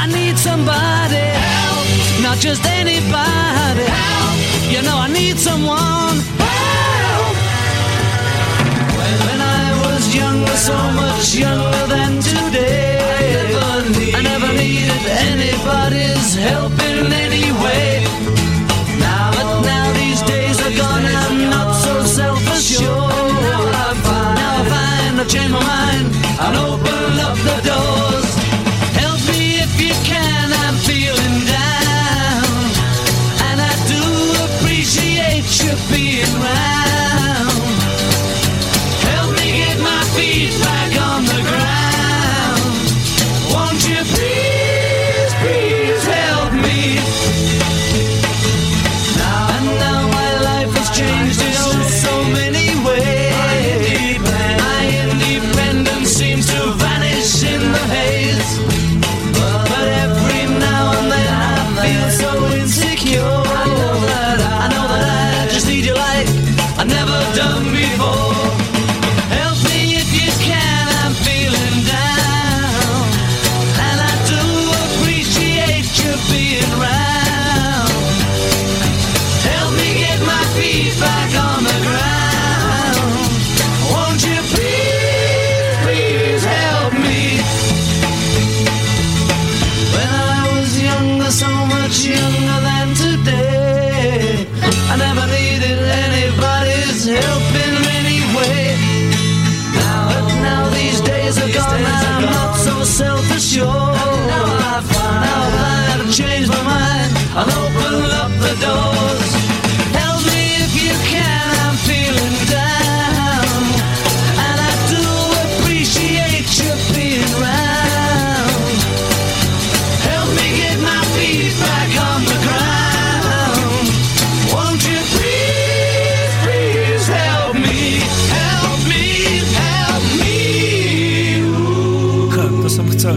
I 0.02 0.04
need 0.10 0.34
somebody 0.34 1.22
help, 1.22 1.86
not 2.26 2.38
just 2.42 2.66
anybody 2.66 3.86
help, 3.86 4.38
you 4.74 4.82
know 4.82 4.98
I 4.98 5.06
need 5.06 5.38
someone 5.38 6.18
help. 6.42 7.34
When 8.98 9.38
I 9.38 9.62
was 9.86 10.02
younger, 10.10 10.58
so 10.58 10.78
much 10.98 11.38
younger 11.38 11.84
than 11.90 12.18
today, 12.22 12.81
anybody's 16.22 16.34
help 16.34 16.72
in 16.72 17.12
any 17.12 17.52
way. 17.62 18.04
Now, 18.98 19.30
but 19.32 19.62
now 19.62 19.92
these 19.92 20.22
days 20.22 20.60
are 20.60 20.76
gone, 20.76 21.04
I'm 21.04 21.50
not 21.50 21.74
so 21.74 22.02
self-assured. 22.02 22.88
Now 22.88 23.62
I 23.64 23.94
find 24.04 24.34
now 24.36 24.60
I 24.60 24.68
find 24.68 25.20
I've 25.20 25.28
changed 25.28 25.52
my 25.52 25.60
mind 25.60 26.06
and 26.40 26.56
open 26.56 27.20
up 27.20 27.36
the 27.36 27.68
doors. 27.68 27.91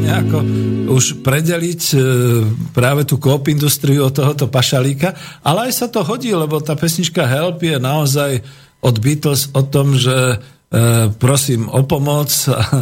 Nejako 0.06 0.38
už 0.94 1.26
predeliť 1.26 1.82
e, 1.92 1.98
práve 2.72 3.10
tú 3.10 3.18
kóp 3.18 3.50
industriu 3.50 4.06
od 4.06 4.14
tohoto 4.14 4.46
pašalíka, 4.46 5.18
ale 5.42 5.70
aj 5.70 5.74
sa 5.74 5.88
to 5.90 6.06
hodí, 6.06 6.30
lebo 6.30 6.62
tá 6.62 6.78
pesnička 6.78 7.26
Help 7.26 7.66
je 7.66 7.82
naozaj 7.82 8.46
od 8.86 8.96
Beatles 9.02 9.50
o 9.58 9.66
tom, 9.66 9.98
že 9.98 10.14
e, 10.14 10.38
prosím 11.18 11.66
o 11.74 11.82
pomoc, 11.82 12.30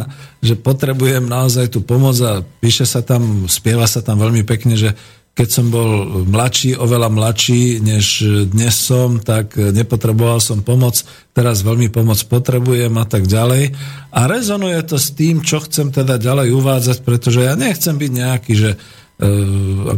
že 0.46 0.54
potrebujem 0.60 1.24
naozaj 1.24 1.72
tú 1.72 1.80
pomoc 1.80 2.20
a 2.20 2.44
píše 2.60 2.84
sa 2.84 3.00
tam, 3.00 3.48
spieva 3.48 3.88
sa 3.88 4.04
tam 4.04 4.20
veľmi 4.20 4.44
pekne, 4.44 4.76
že 4.76 4.92
keď 5.34 5.48
som 5.50 5.66
bol 5.66 6.22
mladší, 6.30 6.78
oveľa 6.78 7.10
mladší, 7.10 7.82
než 7.82 8.22
dnes 8.54 8.70
som, 8.78 9.18
tak 9.18 9.58
nepotreboval 9.58 10.38
som 10.38 10.62
pomoc, 10.62 11.02
teraz 11.34 11.66
veľmi 11.66 11.90
pomoc 11.90 12.22
potrebujem 12.30 12.94
a 12.94 13.02
tak 13.02 13.26
ďalej. 13.26 13.74
A 14.14 14.30
rezonuje 14.30 14.78
to 14.86 14.94
s 14.94 15.10
tým, 15.10 15.42
čo 15.42 15.58
chcem 15.66 15.90
teda 15.90 16.22
ďalej 16.22 16.54
uvádzať, 16.54 16.98
pretože 17.02 17.42
ja 17.42 17.58
nechcem 17.58 17.98
byť 17.98 18.10
nejaký, 18.14 18.52
že 18.54 18.70
e, 18.70 18.78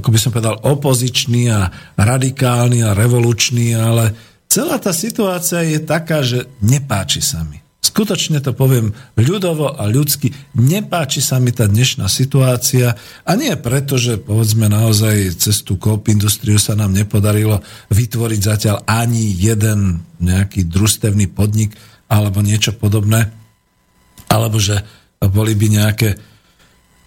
ako 0.00 0.08
by 0.08 0.18
som 0.18 0.32
povedal, 0.32 0.56
opozičný 0.56 1.52
a 1.52 1.68
radikálny 2.00 2.80
a 2.80 2.96
revolučný, 2.96 3.76
ale 3.76 4.16
celá 4.48 4.80
tá 4.80 4.96
situácia 4.96 5.60
je 5.68 5.84
taká, 5.84 6.24
že 6.24 6.48
nepáči 6.64 7.20
sa 7.20 7.44
mi. 7.44 7.65
Skutočne 7.86 8.42
to 8.42 8.50
poviem 8.50 8.90
ľudovo 9.14 9.70
a 9.70 9.86
ľudsky, 9.86 10.34
nepáči 10.58 11.22
sa 11.22 11.38
mi 11.38 11.54
tá 11.54 11.70
dnešná 11.70 12.10
situácia 12.10 12.98
a 13.22 13.32
nie 13.38 13.54
preto, 13.54 13.94
že 13.94 14.18
povedzme 14.18 14.66
naozaj 14.66 15.38
cez 15.38 15.62
tú 15.62 15.78
kop 15.78 16.10
industriu 16.10 16.58
sa 16.58 16.74
nám 16.74 16.90
nepodarilo 16.90 17.62
vytvoriť 17.94 18.40
zatiaľ 18.42 18.76
ani 18.90 19.30
jeden 19.38 20.02
nejaký 20.18 20.66
družstevný 20.66 21.30
podnik 21.30 21.78
alebo 22.10 22.42
niečo 22.42 22.74
podobné, 22.74 23.30
alebo 24.26 24.58
že 24.58 24.82
boli 25.22 25.54
by 25.54 25.66
nejaké 25.70 26.18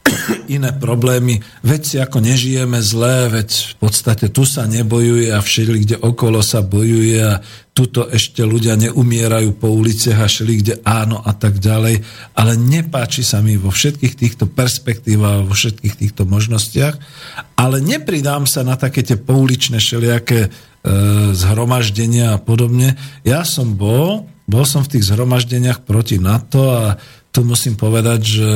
iné 0.55 0.71
problémy. 0.75 1.41
Veď 1.61 1.81
si 1.85 1.95
ako 2.01 2.19
nežijeme 2.23 2.81
zlé, 2.81 3.29
veď 3.29 3.49
v 3.49 3.75
podstate 3.79 4.25
tu 4.31 4.43
sa 4.45 4.65
nebojuje 4.65 5.29
a 5.33 5.39
všeli, 5.39 5.77
kde 5.85 5.95
okolo 6.01 6.41
sa 6.41 6.65
bojuje 6.65 7.17
a 7.21 7.41
tuto 7.71 8.11
ešte 8.11 8.43
ľudia 8.43 8.75
neumierajú 8.75 9.55
po 9.55 9.71
uliciach 9.71 10.27
a 10.27 10.27
všeli, 10.27 10.53
kde 10.59 10.73
áno 10.83 11.23
a 11.23 11.31
tak 11.31 11.63
ďalej. 11.63 12.03
Ale 12.35 12.59
nepáči 12.59 13.23
sa 13.23 13.39
mi 13.39 13.55
vo 13.55 13.71
všetkých 13.71 14.13
týchto 14.19 14.45
perspektívach, 14.51 15.47
vo 15.47 15.55
všetkých 15.55 15.95
týchto 15.95 16.27
možnostiach, 16.27 16.99
ale 17.55 17.79
nepridám 17.79 18.43
sa 18.43 18.67
na 18.67 18.75
také 18.75 19.05
tie 19.05 19.15
pouličné 19.15 19.79
všelijaké 19.79 20.39
e, 20.43 20.49
zhromaždenia 21.31 22.35
a 22.35 22.41
podobne. 22.41 22.99
Ja 23.23 23.47
som 23.47 23.79
bol, 23.79 24.27
bol 24.43 24.67
som 24.67 24.83
v 24.83 24.99
tých 24.99 25.07
zhromaždeniach 25.07 25.87
proti 25.87 26.19
NATO 26.19 26.73
a 26.75 26.99
tu 27.31 27.47
musím 27.47 27.79
povedať, 27.79 28.19
že 28.19 28.49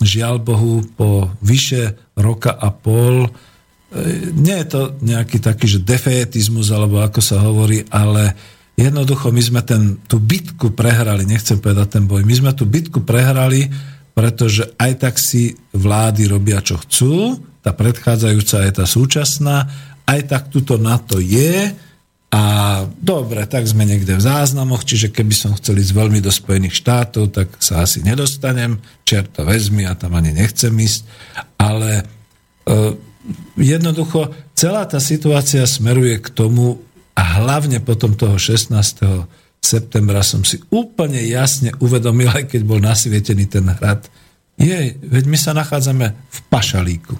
žiaľ 0.00 0.40
Bohu, 0.40 0.82
po 0.96 1.28
vyše 1.44 1.96
roka 2.16 2.56
a 2.56 2.72
pol, 2.72 3.28
e, 3.28 3.30
nie 4.32 4.56
je 4.64 4.66
to 4.66 4.80
nejaký 5.04 5.38
taký, 5.38 5.68
že 5.68 5.84
defejetizmus, 5.84 6.72
alebo 6.72 7.04
ako 7.04 7.20
sa 7.20 7.44
hovorí, 7.44 7.84
ale 7.92 8.32
jednoducho 8.80 9.28
my 9.28 9.42
sme 9.44 9.60
ten, 9.60 10.00
tú 10.08 10.16
bitku 10.16 10.72
prehrali, 10.72 11.28
nechcem 11.28 11.60
povedať 11.60 12.00
ten 12.00 12.04
boj, 12.08 12.24
my 12.24 12.34
sme 12.34 12.50
tú 12.56 12.64
bitku 12.64 13.04
prehrali, 13.04 13.68
pretože 14.16 14.72
aj 14.80 14.92
tak 15.00 15.14
si 15.20 15.54
vlády 15.76 16.26
robia, 16.26 16.64
čo 16.64 16.80
chcú, 16.80 17.38
tá 17.60 17.76
predchádzajúca 17.76 18.56
je 18.64 18.72
tá 18.72 18.84
súčasná, 18.88 19.68
aj 20.08 20.20
tak 20.26 20.42
tuto 20.48 20.80
na 20.80 20.96
to 20.96 21.20
je, 21.20 21.70
a 22.30 22.42
dobre, 23.02 23.42
tak 23.50 23.66
sme 23.66 23.82
niekde 23.82 24.14
v 24.14 24.22
záznamoch, 24.22 24.86
čiže 24.86 25.10
keby 25.10 25.34
som 25.34 25.58
chcel 25.58 25.82
ísť 25.82 25.98
veľmi 25.98 26.22
do 26.22 26.30
Spojených 26.30 26.78
štátov, 26.78 27.34
tak 27.34 27.58
sa 27.58 27.82
asi 27.82 28.06
nedostanem, 28.06 28.78
čerta 29.02 29.42
vezmi 29.42 29.82
a 29.82 29.98
tam 29.98 30.14
ani 30.14 30.30
nechcem 30.30 30.70
ísť, 30.70 31.10
ale 31.58 31.90
e, 31.98 32.04
jednoducho 33.58 34.30
celá 34.54 34.86
tá 34.86 35.02
situácia 35.02 35.66
smeruje 35.66 36.22
k 36.22 36.30
tomu 36.30 36.78
a 37.18 37.42
hlavne 37.42 37.82
potom 37.82 38.14
toho 38.14 38.38
16. 38.38 38.78
septembra 39.58 40.22
som 40.22 40.46
si 40.46 40.62
úplne 40.70 41.18
jasne 41.26 41.74
uvedomil, 41.82 42.30
aj 42.30 42.46
keď 42.46 42.62
bol 42.62 42.78
nasvietený 42.78 43.50
ten 43.50 43.66
hrad, 43.66 44.06
je, 44.54 44.94
veď 45.02 45.24
my 45.26 45.38
sa 45.40 45.50
nachádzame 45.50 46.14
v 46.14 46.38
pašalíku. 46.46 47.18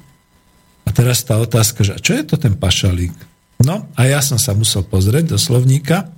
A 0.87 0.95
teraz 0.95 1.27
tá 1.27 1.35
otázka, 1.35 1.83
že 1.83 1.99
čo 1.99 2.15
je 2.15 2.23
to 2.23 2.39
ten 2.39 2.55
pašalík? 2.55 3.30
No 3.61 3.85
a 3.93 4.01
ja 4.09 4.25
som 4.25 4.41
sa 4.41 4.57
musel 4.57 4.81
pozrieť 4.89 5.37
do 5.37 5.39
slovníka, 5.39 6.09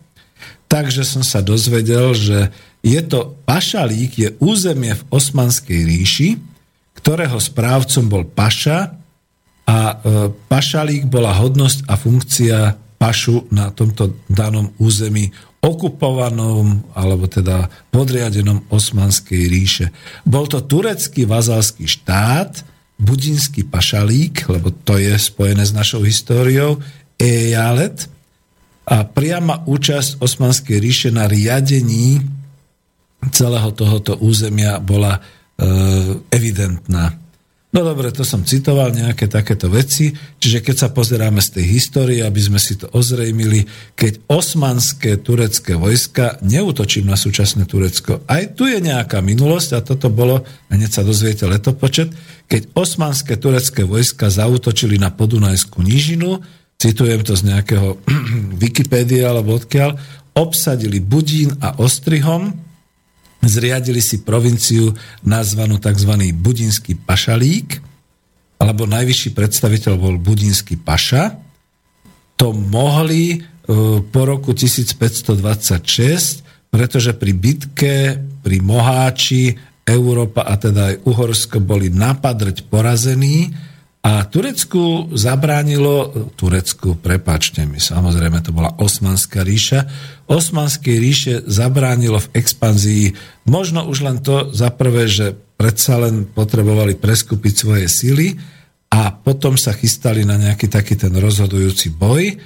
takže 0.70 1.02
som 1.02 1.27
sa 1.27 1.43
dozvedel, 1.43 2.14
že 2.14 2.39
je 2.82 3.01
to 3.02 3.35
pašalík, 3.47 4.10
je 4.19 4.28
územie 4.39 4.94
v 4.94 5.02
Osmanskej 5.10 5.81
ríši, 5.82 6.31
ktorého 6.98 7.39
správcom 7.43 8.05
bol 8.06 8.23
paša 8.27 8.94
a 9.66 9.78
e, 9.78 9.94
pašalík 10.31 11.10
bola 11.10 11.35
hodnosť 11.35 11.86
a 11.90 11.94
funkcia 11.98 12.59
pašu 12.98 13.51
na 13.51 13.74
tomto 13.74 14.23
danom 14.31 14.70
území 14.78 15.31
okupovanom 15.62 16.94
alebo 16.94 17.27
teda 17.27 17.70
podriadenom 17.90 18.66
Osmanskej 18.70 19.43
ríše. 19.47 19.86
Bol 20.27 20.51
to 20.51 20.62
turecký 20.62 21.27
vazalský 21.27 21.86
štát, 21.86 22.66
budinský 23.02 23.66
pašalík, 23.66 24.47
lebo 24.47 24.70
to 24.70 24.98
je 24.98 25.14
spojené 25.19 25.66
s 25.66 25.74
našou 25.74 26.06
históriou, 26.06 26.78
ejalet 27.23 28.11
a 28.82 29.07
priama 29.07 29.62
účasť 29.62 30.19
Osmanskej 30.19 30.78
ríše 30.82 31.09
na 31.15 31.31
riadení 31.31 32.19
celého 33.31 33.70
tohoto 33.70 34.19
územia 34.19 34.82
bola 34.82 35.15
e, 35.15 35.20
evidentná. 36.35 37.23
No 37.73 37.81
dobre, 37.89 38.12
to 38.12 38.20
som 38.20 38.44
citoval 38.44 38.93
nejaké 38.93 39.32
takéto 39.32 39.73
veci, 39.73 40.12
čiže 40.12 40.61
keď 40.61 40.77
sa 40.77 40.89
pozeráme 40.93 41.40
z 41.40 41.57
tej 41.57 41.66
histórie, 41.73 42.20
aby 42.20 42.36
sme 42.36 42.61
si 42.61 42.77
to 42.77 42.85
ozrejmili, 42.93 43.65
keď 43.97 44.28
osmanské 44.28 45.16
turecké 45.16 45.73
vojska, 45.73 46.36
neutočím 46.44 47.09
na 47.09 47.16
súčasné 47.16 47.65
Turecko, 47.65 48.20
aj 48.28 48.61
tu 48.61 48.69
je 48.69 48.77
nejaká 48.77 49.24
minulosť 49.24 49.70
a 49.73 49.81
toto 49.81 50.12
bolo, 50.12 50.44
hneď 50.69 51.01
sa 51.01 51.01
dozviete 51.01 51.49
letopočet, 51.49 52.12
keď 52.44 52.69
osmanské 52.77 53.40
turecké 53.40 53.89
vojska 53.89 54.28
zautočili 54.28 55.01
na 55.01 55.09
Podunajskú 55.09 55.81
nížinu, 55.81 56.44
citujem 56.82 57.22
to 57.22 57.38
z 57.38 57.54
nejakého 57.54 58.02
Wikipédia 58.62 59.30
alebo 59.30 59.54
odkiaľ, 59.54 59.94
obsadili 60.34 60.98
Budín 60.98 61.54
a 61.62 61.78
Ostrihom, 61.78 62.50
zriadili 63.38 64.02
si 64.02 64.26
provinciu 64.26 64.90
nazvanú 65.22 65.78
tzv. 65.78 66.10
Budinský 66.34 66.98
pašalík, 66.98 67.78
alebo 68.59 68.90
najvyšší 68.90 69.30
predstaviteľ 69.34 69.94
bol 69.98 70.14
Budinský 70.18 70.76
paša. 70.78 71.34
To 72.38 72.54
mohli 72.54 73.34
e, 73.34 73.38
po 74.02 74.22
roku 74.22 74.54
1526, 74.54 76.70
pretože 76.70 77.10
pri 77.14 77.32
bitke, 77.34 77.94
pri 78.42 78.59
Moháči, 78.62 79.59
Európa 79.82 80.46
a 80.46 80.54
teda 80.54 80.94
aj 80.94 81.02
Uhorsko 81.10 81.59
boli 81.59 81.90
napadrť 81.90 82.70
porazení, 82.70 83.50
a 84.02 84.26
Turecku 84.26 85.14
zabránilo, 85.14 86.10
Turecku, 86.34 86.98
prepačte 86.98 87.62
mi, 87.62 87.78
samozrejme 87.78 88.42
to 88.42 88.50
bola 88.50 88.74
Osmanská 88.82 89.46
ríša, 89.46 89.86
Osmanskej 90.26 90.96
ríše 90.98 91.34
zabránilo 91.46 92.18
v 92.18 92.30
expanzii 92.34 93.14
možno 93.46 93.86
už 93.86 93.98
len 94.02 94.18
to 94.18 94.50
za 94.50 94.74
prvé, 94.74 95.06
že 95.06 95.38
predsa 95.54 96.02
len 96.02 96.26
potrebovali 96.26 96.98
preskúpiť 96.98 97.52
svoje 97.54 97.86
síly 97.86 98.34
a 98.90 99.14
potom 99.14 99.54
sa 99.54 99.70
chystali 99.70 100.26
na 100.26 100.34
nejaký 100.34 100.66
taký 100.66 100.98
ten 100.98 101.14
rozhodujúci 101.14 101.94
boj. 101.94 102.22
E, 102.26 102.36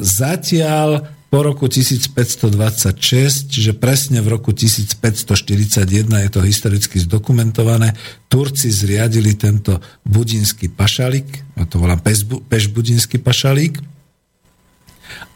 zatiaľ 0.00 1.04
po 1.32 1.40
roku 1.40 1.64
1526, 1.64 3.48
čiže 3.48 3.72
presne 3.72 4.20
v 4.20 4.36
roku 4.36 4.52
1541 4.52 5.88
je 6.04 6.28
to 6.28 6.44
historicky 6.44 7.00
zdokumentované, 7.00 7.96
Turci 8.28 8.68
zriadili 8.68 9.32
tento 9.40 9.80
budinský 10.04 10.68
pašalík, 10.68 11.56
ja 11.56 11.64
to 11.64 11.80
volám 11.80 12.04
Peš 12.04 12.68
budinský 12.68 13.16
pašalík, 13.16 13.80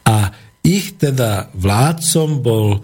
a 0.05 0.37
ich 0.61 1.01
teda 1.01 1.49
vládcom 1.57 2.45
bol 2.45 2.69
e, 2.77 2.79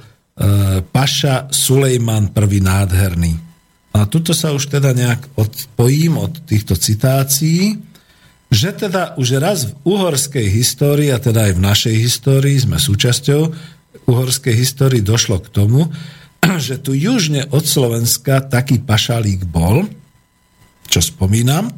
paša 0.80 1.52
Sulejman 1.52 2.32
I 2.32 2.60
nádherný. 2.64 3.32
A 3.93 4.09
tuto 4.09 4.32
sa 4.32 4.56
už 4.56 4.72
teda 4.72 4.97
nejak 4.97 5.36
odpojím 5.36 6.16
od 6.16 6.48
týchto 6.48 6.80
citácií, 6.80 7.91
že 8.52 8.68
teda 8.76 9.16
už 9.16 9.40
raz 9.40 9.72
v 9.72 9.72
uhorskej 9.88 10.44
histórii, 10.44 11.08
a 11.08 11.16
teda 11.16 11.48
aj 11.48 11.52
v 11.56 11.64
našej 11.64 11.96
histórii, 11.96 12.60
sme 12.60 12.76
súčasťou 12.76 13.48
uhorskej 14.04 14.52
histórii, 14.52 15.00
došlo 15.00 15.40
k 15.40 15.48
tomu, 15.48 15.88
že 16.68 16.76
tu 16.76 16.92
južne 16.92 17.48
od 17.48 17.64
Slovenska 17.64 18.44
taký 18.44 18.84
pašalík 18.84 19.48
bol, 19.48 19.88
čo 20.84 21.00
spomínam, 21.00 21.72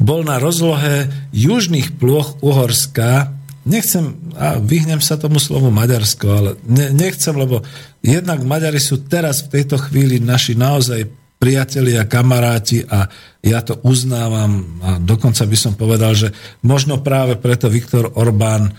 bol 0.00 0.24
na 0.24 0.40
rozlohe 0.40 1.12
južných 1.36 2.00
plôch 2.00 2.40
Uhorska, 2.40 3.36
nechcem, 3.68 4.16
a 4.40 4.56
vyhnem 4.56 5.04
sa 5.04 5.20
tomu 5.20 5.36
slovu 5.36 5.68
Maďarsko, 5.68 6.26
ale 6.32 6.50
ne, 6.64 6.88
nechcem, 6.96 7.36
lebo 7.36 7.60
jednak 8.00 8.40
Maďari 8.40 8.80
sú 8.80 9.04
teraz 9.04 9.44
v 9.44 9.60
tejto 9.60 9.76
chvíli 9.76 10.16
naši 10.16 10.56
naozaj 10.56 11.25
priatelia, 11.36 12.08
kamaráti 12.08 12.84
a 12.88 13.06
ja 13.44 13.60
to 13.60 13.78
uznávam 13.84 14.80
a 14.80 14.90
dokonca 14.96 15.44
by 15.44 15.56
som 15.56 15.72
povedal, 15.76 16.16
že 16.16 16.32
možno 16.64 17.04
práve 17.04 17.36
preto 17.36 17.68
Viktor 17.68 18.16
Orbán 18.16 18.72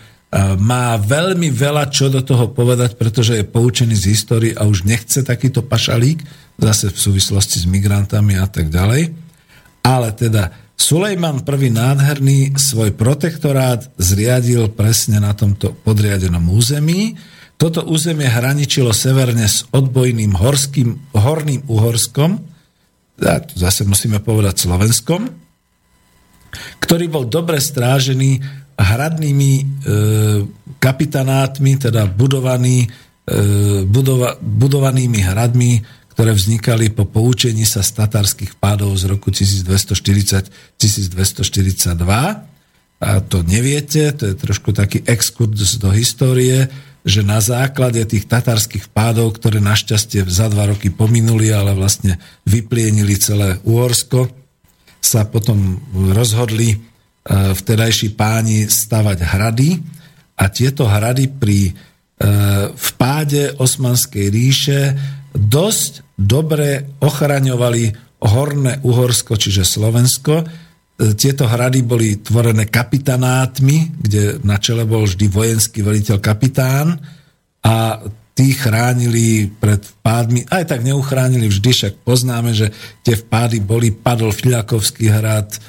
má 0.60 1.00
veľmi 1.00 1.48
veľa 1.56 1.88
čo 1.88 2.12
do 2.12 2.20
toho 2.20 2.52
povedať, 2.52 3.00
pretože 3.00 3.40
je 3.40 3.48
poučený 3.48 3.96
z 3.96 4.06
histórie 4.12 4.52
a 4.52 4.68
už 4.68 4.84
nechce 4.84 5.24
takýto 5.24 5.64
pašalík, 5.64 6.20
zase 6.60 6.92
v 6.92 7.00
súvislosti 7.00 7.64
s 7.64 7.66
migrantami 7.70 8.36
a 8.36 8.44
tak 8.50 8.68
ďalej. 8.68 9.16
Ale 9.88 10.12
teda 10.12 10.52
Sulejman 10.76 11.48
prvý 11.48 11.72
nádherný 11.72 12.60
svoj 12.60 12.94
protektorát 12.94 13.88
zriadil 13.96 14.68
presne 14.76 15.24
na 15.24 15.32
tomto 15.32 15.74
podriadenom 15.74 16.44
území. 16.52 17.16
Toto 17.58 17.82
územie 17.90 18.30
hraničilo 18.30 18.94
severne 18.94 19.50
s 19.50 19.66
odbojným 19.74 20.38
horským, 20.38 21.10
horným 21.18 21.66
Uhorskom, 21.66 22.38
a 23.18 23.42
tu 23.42 23.58
zase 23.58 23.82
musíme 23.82 24.22
povedať 24.22 24.70
Slovenskom, 24.70 25.26
ktorý 26.78 27.10
bol 27.10 27.26
dobre 27.26 27.58
strážený 27.58 28.38
hradnými 28.78 29.52
e, 29.58 29.64
kapitanátmi, 30.78 31.82
teda 31.82 32.06
budovaný, 32.06 32.86
e, 33.26 33.82
budova, 33.90 34.38
budovanými 34.38 35.18
hradmi, 35.26 35.82
ktoré 36.14 36.34
vznikali 36.34 36.94
po 36.94 37.10
poučení 37.10 37.66
sa 37.66 37.82
z 37.82 38.06
tatárskych 38.06 38.62
pádov 38.62 38.94
z 39.02 39.10
roku 39.10 39.34
1240-1242. 39.34 40.46
A 42.98 43.22
to 43.22 43.46
neviete, 43.46 44.14
to 44.14 44.30
je 44.30 44.36
trošku 44.38 44.74
taký 44.74 45.02
exkurs 45.06 45.78
do 45.82 45.90
histórie, 45.94 46.70
že 47.08 47.24
na 47.24 47.40
základe 47.40 48.04
tých 48.04 48.28
tatárskych 48.28 48.92
pádov, 48.92 49.40
ktoré 49.40 49.64
našťastie 49.64 50.28
za 50.28 50.52
dva 50.52 50.68
roky 50.68 50.92
pominuli, 50.92 51.48
ale 51.56 51.72
vlastne 51.72 52.20
vyplienili 52.44 53.16
celé 53.16 53.64
Uhorsko, 53.64 54.28
sa 55.00 55.24
potom 55.24 55.80
rozhodli 56.12 56.76
e, 56.76 56.78
vtedajší 57.56 58.12
páni 58.20 58.68
stavať 58.68 59.18
hrady 59.24 59.70
a 60.36 60.52
tieto 60.52 60.84
hrady 60.84 61.32
pri 61.32 61.60
e, 61.64 61.72
vpáde 62.76 63.56
Osmanskej 63.56 64.28
ríše 64.28 64.80
dosť 65.32 66.04
dobre 66.20 67.00
ochraňovali 67.00 67.84
Horné 68.18 68.82
Uhorsko, 68.84 69.38
čiže 69.40 69.64
Slovensko. 69.64 70.44
Tieto 70.98 71.46
hrady 71.46 71.86
boli 71.86 72.18
tvorené 72.18 72.66
kapitanátmi, 72.66 74.02
kde 74.02 74.42
na 74.42 74.58
čele 74.58 74.82
bol 74.82 75.06
vždy 75.06 75.30
vojenský 75.30 75.86
veliteľ 75.86 76.18
kapitán. 76.18 76.98
A 77.62 78.02
tí 78.38 78.54
chránili 78.54 79.50
pred 79.50 79.82
vpádmi, 79.82 80.50
aj 80.50 80.64
tak 80.70 80.82
neuchránili 80.86 81.50
vždy, 81.50 81.70
však 81.74 81.94
poznáme, 82.06 82.54
že 82.54 82.70
tie 83.02 83.18
vpády 83.18 83.62
boli, 83.66 83.90
padol 83.90 84.30
Filiakovský 84.30 85.10
hrad, 85.10 85.58
e, 85.58 85.60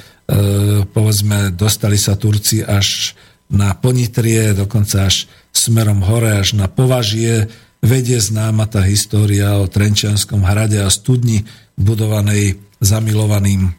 povedzme, 0.84 1.56
dostali 1.56 1.96
sa 1.96 2.16
Turci 2.20 2.60
až 2.60 3.16
na 3.48 3.72
Ponitrie, 3.72 4.52
dokonca 4.52 5.08
až 5.08 5.28
smerom 5.48 6.04
hore, 6.04 6.36
až 6.36 6.60
na 6.60 6.68
Považie, 6.68 7.48
vedie 7.80 8.20
známa 8.20 8.68
tá 8.68 8.84
história 8.84 9.56
o 9.56 9.64
Trenčianskom 9.64 10.44
hrade 10.44 10.76
a 10.76 10.92
studni 10.92 11.48
budovanej 11.80 12.60
zamilovaným 12.84 13.72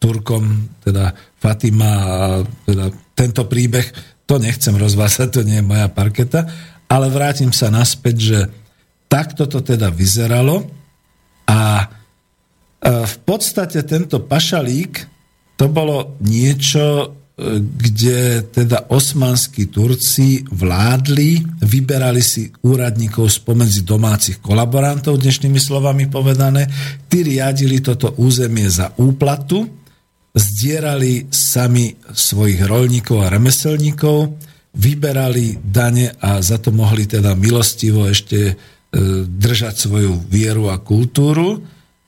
Turkom, 0.00 0.44
teda 0.80 1.12
Fatima 1.36 1.90
a 1.92 2.16
teda 2.64 2.88
tento 3.12 3.44
príbeh, 3.44 3.84
to 4.24 4.40
nechcem 4.40 4.72
rozvázať, 4.72 5.28
to 5.28 5.42
nie 5.44 5.60
je 5.60 5.68
moja 5.68 5.92
parketa, 5.92 6.48
ale 6.88 7.12
vrátim 7.12 7.52
sa 7.52 7.68
naspäť, 7.68 8.16
že 8.16 8.38
takto 9.10 9.44
to 9.44 9.60
teda 9.60 9.92
vyzeralo 9.92 10.64
a 11.44 11.90
v 12.80 13.16
podstate 13.28 13.84
tento 13.84 14.24
pašalík 14.24 15.04
to 15.60 15.68
bolo 15.68 16.16
niečo, 16.24 16.84
e, 17.04 17.08
kde 17.56 18.44
teda 18.52 18.92
osmanskí 18.92 19.72
Turci 19.72 20.44
vládli, 20.44 21.40
vyberali 21.64 22.20
si 22.20 22.52
úradníkov 22.60 23.32
spomedzi 23.32 23.80
domácich 23.80 24.44
kolaborantov, 24.44 25.16
dnešnými 25.16 25.56
slovami 25.56 26.12
povedané, 26.12 26.68
tí 27.08 27.24
riadili 27.24 27.80
toto 27.80 28.12
územie 28.20 28.68
za 28.68 28.92
úplatu, 29.00 29.64
zdierali 30.36 31.32
sami 31.32 31.96
svojich 32.12 32.60
rolníkov 32.68 33.24
a 33.24 33.32
remeselníkov, 33.32 34.36
vyberali 34.76 35.58
dane 35.64 36.14
a 36.20 36.38
za 36.44 36.60
to 36.60 36.70
mohli 36.70 37.08
teda 37.08 37.34
milostivo 37.34 38.06
ešte 38.06 38.38
e, 38.46 38.54
držať 39.26 39.74
svoju 39.74 40.28
vieru 40.30 40.70
a 40.70 40.78
kultúru, 40.78 41.58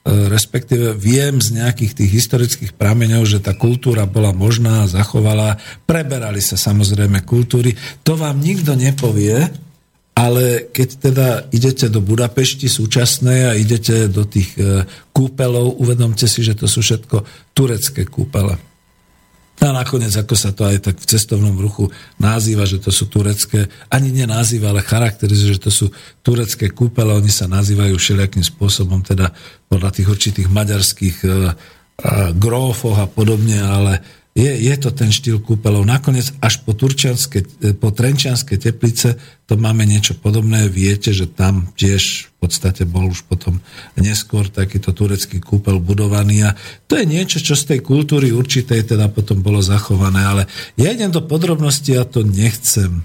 respektíve 0.02 0.98
viem 0.98 1.38
z 1.38 1.62
nejakých 1.62 2.02
tých 2.02 2.10
historických 2.10 2.72
prameňov, 2.74 3.22
že 3.22 3.38
tá 3.38 3.54
kultúra 3.54 4.02
bola 4.02 4.34
možná, 4.34 4.90
zachovala, 4.90 5.62
preberali 5.86 6.42
sa 6.42 6.58
samozrejme 6.58 7.22
kultúry. 7.22 7.78
To 8.02 8.18
vám 8.18 8.42
nikto 8.42 8.74
nepovie, 8.74 9.46
ale 10.12 10.68
keď 10.74 10.88
teda 10.98 11.28
idete 11.54 11.86
do 11.86 12.02
Budapešti 12.02 12.66
súčasnej 12.66 13.40
a 13.48 13.52
idete 13.56 14.10
do 14.10 14.26
tých 14.26 14.58
e, 14.58 14.84
kúpelov, 15.14 15.80
uvedomte 15.80 16.26
si, 16.26 16.44
že 16.44 16.58
to 16.58 16.66
sú 16.66 16.82
všetko 16.82 17.22
turecké 17.54 18.04
kúpele. 18.04 18.71
A 19.62 19.70
nakoniec, 19.70 20.10
ako 20.18 20.34
sa 20.34 20.50
to 20.50 20.66
aj 20.66 20.90
tak 20.90 20.98
v 20.98 21.06
cestovnom 21.06 21.54
ruchu 21.54 21.86
nazýva, 22.18 22.66
že 22.66 22.82
to 22.82 22.90
sú 22.90 23.06
turecké, 23.06 23.70
ani 23.94 24.10
nenazýva, 24.10 24.74
ale 24.74 24.82
charakterizuje, 24.82 25.54
že 25.54 25.62
to 25.62 25.70
sú 25.70 25.86
turecké 26.26 26.66
kúpele, 26.74 27.14
oni 27.14 27.30
sa 27.30 27.46
nazývajú 27.46 27.94
všelijakým 27.94 28.42
spôsobom, 28.42 29.06
teda 29.06 29.30
podľa 29.70 29.90
tých 29.94 30.08
určitých 30.10 30.48
maďarských 30.50 31.16
e, 31.22 31.28
grófoch 32.34 32.98
a 32.98 33.06
podobne, 33.06 33.62
ale 33.62 34.02
je, 34.32 34.48
je 34.48 34.74
to 34.80 34.88
ten 34.96 35.12
štýl 35.12 35.44
kúpelov. 35.44 35.84
Nakoniec 35.84 36.32
až 36.40 36.64
po, 36.64 36.72
turčianske, 36.72 37.44
po 37.76 37.92
Trenčianske 37.92 38.56
teplice 38.56 39.20
to 39.44 39.60
máme 39.60 39.84
niečo 39.84 40.16
podobné. 40.16 40.72
Viete, 40.72 41.12
že 41.12 41.28
tam 41.28 41.68
tiež 41.76 42.32
v 42.32 42.36
podstate 42.40 42.88
bol 42.88 43.12
už 43.12 43.28
potom 43.28 43.60
neskôr 44.00 44.48
takýto 44.48 44.96
turecký 44.96 45.36
kúpel 45.36 45.76
budovaný 45.84 46.48
a 46.48 46.56
to 46.88 46.96
je 46.96 47.04
niečo, 47.04 47.44
čo 47.44 47.52
z 47.52 47.76
tej 47.76 47.80
kultúry 47.84 48.32
určitej 48.32 48.96
teda 48.96 49.12
potom 49.12 49.44
bolo 49.44 49.60
zachované. 49.60 50.24
Ale 50.24 50.42
ja 50.80 50.88
idem 50.88 51.12
do 51.12 51.20
podrobnosti 51.20 51.92
a 51.92 52.08
to 52.08 52.24
nechcem. 52.24 53.04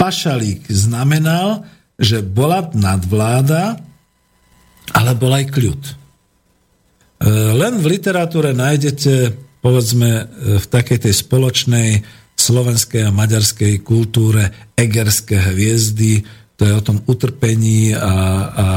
pašalík 0.00 0.64
znamenal, 0.72 1.68
že 2.00 2.24
bola 2.24 2.72
nadvláda, 2.72 3.84
ale 4.96 5.12
bol 5.12 5.28
aj 5.36 5.44
kľud. 5.52 5.82
E, 5.84 5.92
len 7.52 7.84
v 7.84 8.00
literatúre 8.00 8.56
nájdete 8.56 9.43
povedzme 9.64 10.10
e, 10.12 10.24
v 10.60 10.66
takej 10.68 11.08
tej 11.08 11.14
spoločnej 11.24 12.04
slovenskej 12.36 13.08
a 13.08 13.14
maďarskej 13.14 13.80
kultúre 13.80 14.52
egerské 14.76 15.40
hviezdy, 15.40 16.20
to 16.60 16.68
je 16.68 16.72
o 16.76 16.84
tom 16.84 17.00
utrpení 17.08 17.96
a, 17.96 18.12
a 18.52 18.68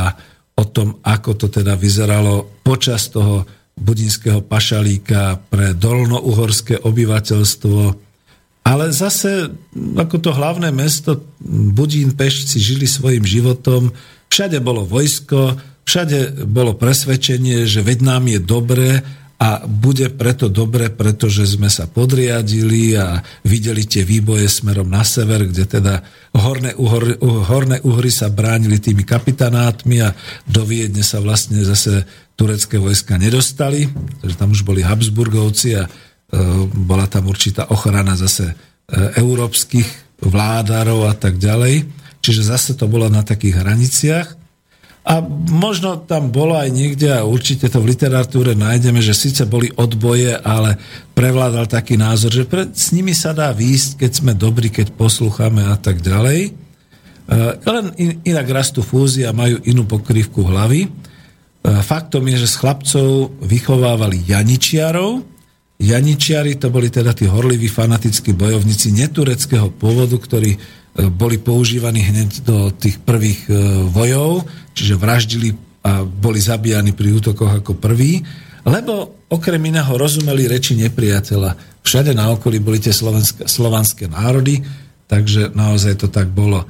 o 0.56 0.64
tom, 0.66 1.04
ako 1.04 1.36
to 1.36 1.48
teda 1.52 1.76
vyzeralo 1.76 2.64
počas 2.64 3.12
toho 3.12 3.44
budinského 3.78 4.42
pašalíka 4.42 5.38
pre 5.54 5.78
dolnouhorské 5.78 6.82
obyvateľstvo. 6.82 7.82
Ale 8.66 8.90
zase, 8.90 9.54
ako 9.96 10.16
to 10.18 10.32
hlavné 10.34 10.74
mesto, 10.74 11.22
Budín, 11.72 12.18
Pešci 12.18 12.58
žili 12.58 12.90
svojim 12.90 13.22
životom, 13.22 13.94
všade 14.34 14.58
bolo 14.60 14.84
vojsko, 14.84 15.56
všade 15.86 16.50
bolo 16.50 16.74
presvedčenie, 16.74 17.70
že 17.70 17.86
veď 17.86 18.00
nám 18.02 18.24
je 18.28 18.40
dobré 18.42 18.90
a 19.38 19.70
bude 19.70 20.10
preto 20.10 20.50
dobre, 20.50 20.90
pretože 20.90 21.46
sme 21.46 21.70
sa 21.70 21.86
podriadili 21.86 22.98
a 22.98 23.22
videli 23.46 23.86
tie 23.86 24.02
výboje 24.02 24.50
smerom 24.50 24.90
na 24.90 25.06
sever, 25.06 25.46
kde 25.46 25.70
teda 25.70 26.02
horné, 26.34 26.74
uhor, 26.74 27.22
horné 27.46 27.78
uhry 27.86 28.10
sa 28.10 28.34
bránili 28.34 28.82
tými 28.82 29.06
kapitanátmi 29.06 30.02
a 30.02 30.10
do 30.50 30.66
Viedne 30.66 31.06
sa 31.06 31.22
vlastne 31.22 31.62
zase 31.62 32.02
turecké 32.34 32.82
vojska 32.82 33.22
nedostali, 33.22 33.86
takže 34.26 34.36
tam 34.42 34.58
už 34.58 34.66
boli 34.66 34.82
Habsburgovci 34.82 35.70
a 35.78 35.86
e, 35.86 35.90
bola 36.74 37.06
tam 37.06 37.30
určitá 37.30 37.70
ochrana 37.70 38.18
zase 38.18 38.50
e, 38.50 38.56
európskych 39.22 40.18
vládarov 40.26 41.06
a 41.06 41.14
tak 41.14 41.38
ďalej. 41.38 41.86
Čiže 42.26 42.42
zase 42.42 42.72
to 42.74 42.90
bolo 42.90 43.06
na 43.06 43.22
takých 43.22 43.62
hraniciach. 43.62 44.37
A 45.08 45.24
možno 45.48 46.04
tam 46.04 46.36
bolo 46.36 46.60
aj 46.60 46.68
niekde, 46.68 47.08
a 47.08 47.24
určite 47.24 47.72
to 47.72 47.80
v 47.80 47.96
literatúre 47.96 48.60
nájdeme, 48.60 49.00
že 49.00 49.16
síce 49.16 49.48
boli 49.48 49.72
odboje, 49.72 50.36
ale 50.36 50.76
prevládal 51.16 51.72
taký 51.72 51.96
názor, 51.96 52.36
že 52.36 52.44
pre, 52.44 52.68
s 52.76 52.92
nimi 52.92 53.16
sa 53.16 53.32
dá 53.32 53.56
výjsť, 53.56 54.04
keď 54.04 54.12
sme 54.12 54.36
dobrí, 54.36 54.68
keď 54.68 54.92
poslúchame 55.00 55.64
a 55.64 55.80
tak 55.80 56.04
ďalej. 56.04 56.52
E, 56.52 56.52
len 57.56 57.86
in, 57.96 58.20
inak 58.28 58.52
rastú 58.52 58.84
fúzia, 58.84 59.32
majú 59.32 59.64
inú 59.64 59.88
pokrývku 59.88 60.44
hlavy. 60.44 60.82
E, 60.84 60.90
faktom 61.88 62.28
je, 62.28 62.44
že 62.44 62.52
z 62.52 62.60
chlapcov 62.60 63.32
vychovávali 63.48 64.28
janičiarov. 64.28 65.24
Janičiari 65.80 66.60
to 66.60 66.68
boli 66.68 66.92
teda 66.92 67.16
tí 67.16 67.32
horliví 67.32 67.72
fanatickí 67.72 68.36
bojovníci 68.36 68.92
netureckého 68.92 69.72
pôvodu, 69.72 70.20
ktorí 70.20 70.77
boli 70.98 71.38
používaní 71.38 72.02
hneď 72.02 72.42
do 72.42 72.74
tých 72.74 72.98
prvých 72.98 73.46
e, 73.48 73.54
vojov, 73.86 74.50
čiže 74.74 74.98
vraždili 74.98 75.54
a 75.86 76.04
boli 76.04 76.42
zabíjani 76.42 76.92
pri 76.92 77.16
útokoch 77.16 77.64
ako 77.64 77.78
prví, 77.78 78.20
lebo 78.68 79.24
okrem 79.32 79.62
iného 79.62 79.94
rozumeli 79.96 80.50
reči 80.50 80.76
nepriateľa. 80.76 81.80
Všade 81.80 82.12
na 82.12 82.34
okolí 82.36 82.60
boli 82.60 82.84
tie 82.84 82.92
slovanské 83.48 84.12
národy, 84.12 84.60
takže 85.08 85.56
naozaj 85.56 86.04
to 86.04 86.08
tak 86.12 86.28
bolo. 86.28 86.68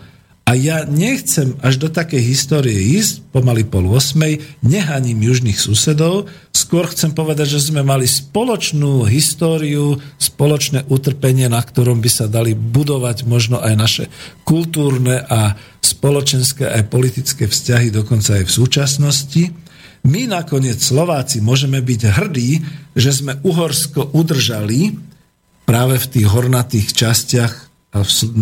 A 0.48 0.56
ja 0.56 0.88
nechcem 0.88 1.60
až 1.60 1.76
do 1.76 1.91
takej 1.91 2.24
histórie 2.24 2.80
ísť, 2.95 3.36
pomaly 3.36 3.68
pol 3.68 3.91
osmej, 3.91 4.40
nehaním 4.64 5.19
južných 5.19 5.60
susedov, 5.60 6.32
skôr 6.56 6.88
chcem 6.88 7.11
povedať, 7.11 7.60
že 7.60 7.68
sme 7.68 7.84
mali 7.84 8.07
spoločnú 8.07 9.03
históriu, 9.11 9.99
spoločné 10.15 10.88
utrpenie, 10.88 11.52
na 11.52 11.60
ktorom 11.60 11.99
by 11.99 12.07
sa 12.07 12.32
dali 12.32 12.56
budovať 12.56 13.28
možno 13.28 13.60
aj 13.60 13.74
naše 13.76 14.03
kultúrne 14.48 15.19
a 15.19 15.60
spoločenské 15.84 16.64
aj 16.64 16.95
politické 16.95 17.52
vzťahy, 17.52 17.91
dokonca 17.91 18.40
aj 18.40 18.48
v 18.48 18.56
súčasnosti. 18.56 19.44
My 20.07 20.32
nakoniec 20.32 20.80
Slováci 20.80 21.44
môžeme 21.44 21.84
byť 21.84 22.02
hrdí, 22.07 22.64
že 22.95 23.11
sme 23.11 23.36
Uhorsko 23.44 24.15
udržali 24.15 24.95
práve 25.68 25.99
v 25.99 26.07
tých 26.07 26.28
hornatých 26.32 26.95
častiach 26.95 27.66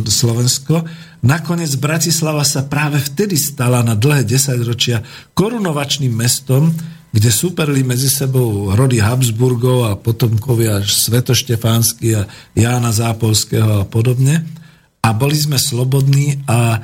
Slovensko. 0.10 0.84
Nakoniec 1.22 1.78
Bratislava 1.78 2.42
sa 2.42 2.66
práve 2.66 2.98
vtedy 2.98 3.38
stala 3.38 3.86
na 3.86 3.94
dlhé 3.94 4.26
desaťročia 4.26 5.06
korunovačným 5.38 6.12
mestom, 6.12 6.74
kde 7.16 7.30
superli 7.32 7.86
medzi 7.86 8.12
sebou 8.12 8.76
rody 8.76 9.00
Habsburgov 9.00 9.88
a 9.88 9.94
potomkovia 9.96 10.84
Svetoštefánsky 10.84 12.18
a 12.18 12.28
Jána 12.58 12.92
Zápolského 12.92 13.86
a 13.86 13.88
podobne. 13.88 14.44
A 15.00 15.14
boli 15.14 15.38
sme 15.38 15.56
slobodní 15.56 16.44
a 16.50 16.76
e, 16.76 16.80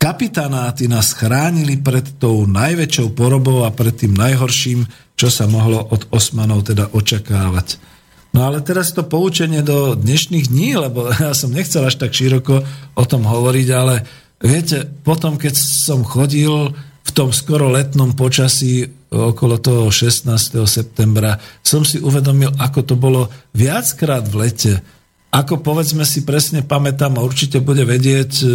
kapitánáty 0.00 0.90
nás 0.90 1.14
chránili 1.14 1.78
pred 1.78 2.18
tou 2.18 2.48
najväčšou 2.48 3.14
porobou 3.14 3.62
a 3.62 3.70
pred 3.70 3.94
tým 3.94 4.16
najhorším, 4.16 4.88
čo 5.14 5.28
sa 5.30 5.46
mohlo 5.46 5.78
od 5.78 6.08
Osmanov 6.10 6.66
teda 6.66 6.90
očakávať. 6.90 7.91
No 8.32 8.48
ale 8.48 8.64
teraz 8.64 8.96
to 8.96 9.04
poučenie 9.04 9.60
do 9.60 9.92
dnešných 9.92 10.48
dní, 10.48 10.80
lebo 10.80 11.12
ja 11.22 11.36
som 11.36 11.52
nechcel 11.52 11.84
až 11.84 12.00
tak 12.00 12.16
široko 12.16 12.64
o 12.96 13.04
tom 13.04 13.28
hovoriť, 13.28 13.68
ale 13.72 14.04
viete, 14.40 14.88
potom 15.04 15.36
keď 15.36 15.54
som 15.56 16.00
chodil 16.02 16.72
v 17.02 17.10
tom 17.12 17.34
skoro 17.34 17.68
letnom 17.68 18.16
počasí 18.16 18.88
okolo 19.12 19.60
toho 19.60 19.92
16. 19.92 20.32
septembra, 20.64 21.36
som 21.60 21.84
si 21.84 22.00
uvedomil, 22.00 22.56
ako 22.56 22.80
to 22.86 22.94
bolo 22.96 23.28
viackrát 23.52 24.24
v 24.24 24.34
lete. 24.48 24.74
Ako 25.32 25.60
povedzme 25.60 26.04
si 26.04 26.24
presne 26.24 26.64
pamätám, 26.64 27.16
a 27.16 27.24
určite 27.24 27.60
bude 27.60 27.84
vedieť 27.88 28.32
e, 28.40 28.46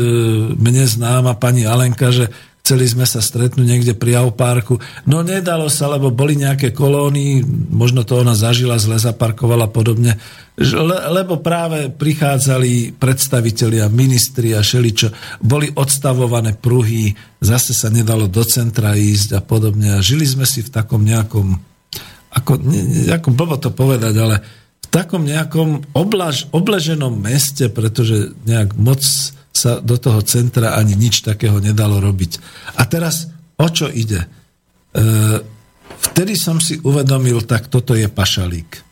mne 0.54 0.86
známa 0.86 1.38
pani 1.38 1.66
Alenka, 1.66 2.14
že 2.14 2.30
chceli 2.68 2.84
sme 2.84 3.07
sa 3.07 3.23
stretnúť 3.23 3.64
niekde 3.64 3.94
pri 3.95 4.19
Aupárku. 4.19 4.76
No 5.07 5.23
nedalo 5.23 5.72
sa, 5.72 5.88
lebo 5.88 6.11
boli 6.11 6.35
nejaké 6.35 6.76
kolóny, 6.76 7.39
možno 7.72 8.03
to 8.03 8.19
ona 8.19 8.35
zažila, 8.35 8.76
zle 8.76 8.99
zaparkovala 8.99 9.72
podobne, 9.72 10.19
le, 10.60 10.98
lebo 11.15 11.39
práve 11.39 11.88
prichádzali 11.88 12.99
predstavitelia, 12.99 13.88
ministri 13.88 14.52
a 14.52 14.60
šeličo, 14.60 15.15
boli 15.39 15.72
odstavované 15.72 16.60
pruhy, 16.60 17.15
zase 17.39 17.72
sa 17.72 17.88
nedalo 17.88 18.27
do 18.27 18.44
centra 18.44 18.99
ísť 18.99 19.39
a 19.39 19.41
podobne. 19.41 19.95
A 19.95 20.03
žili 20.03 20.27
sme 20.27 20.44
si 20.44 20.60
v 20.60 20.68
takom 20.68 21.07
nejakom, 21.07 21.56
ako, 22.35 22.52
ne, 22.68 23.07
ako 23.15 23.31
blbo 23.31 23.56
to 23.56 23.72
povedať, 23.72 24.11
ale 24.19 24.44
v 24.84 24.88
takom 24.91 25.23
nejakom 25.23 25.95
oblaž, 25.95 26.52
obleženom 26.52 27.15
meste, 27.15 27.72
pretože 27.72 28.35
nejak 28.44 28.76
moc 28.76 28.99
sa 29.58 29.82
do 29.82 29.98
toho 29.98 30.22
centra 30.22 30.78
ani 30.78 30.94
nič 30.94 31.26
takého 31.26 31.58
nedalo 31.58 31.98
robiť. 31.98 32.32
A 32.78 32.86
teraz, 32.86 33.26
o 33.58 33.66
čo 33.66 33.90
ide? 33.90 34.22
E, 34.22 34.28
vtedy 36.14 36.38
som 36.38 36.62
si 36.62 36.78
uvedomil, 36.78 37.42
tak 37.50 37.66
toto 37.74 37.98
je 37.98 38.06
pašalík. 38.06 38.86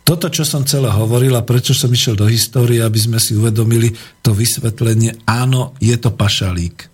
Toto, 0.00 0.26
čo 0.32 0.42
som 0.42 0.64
celé 0.64 0.88
hovoril 0.90 1.36
a 1.36 1.46
prečo 1.46 1.76
som 1.76 1.92
išiel 1.92 2.18
do 2.18 2.26
histórie, 2.26 2.82
aby 2.82 2.98
sme 2.98 3.22
si 3.22 3.36
uvedomili 3.36 3.92
to 4.24 4.34
vysvetlenie, 4.34 5.22
áno, 5.28 5.76
je 5.78 5.94
to 6.00 6.10
pašalík. 6.10 6.88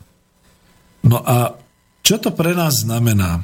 No 1.06 1.22
a 1.22 1.54
čo 2.02 2.18
to 2.18 2.34
pre 2.34 2.52
nás 2.52 2.84
znamená? 2.84 3.40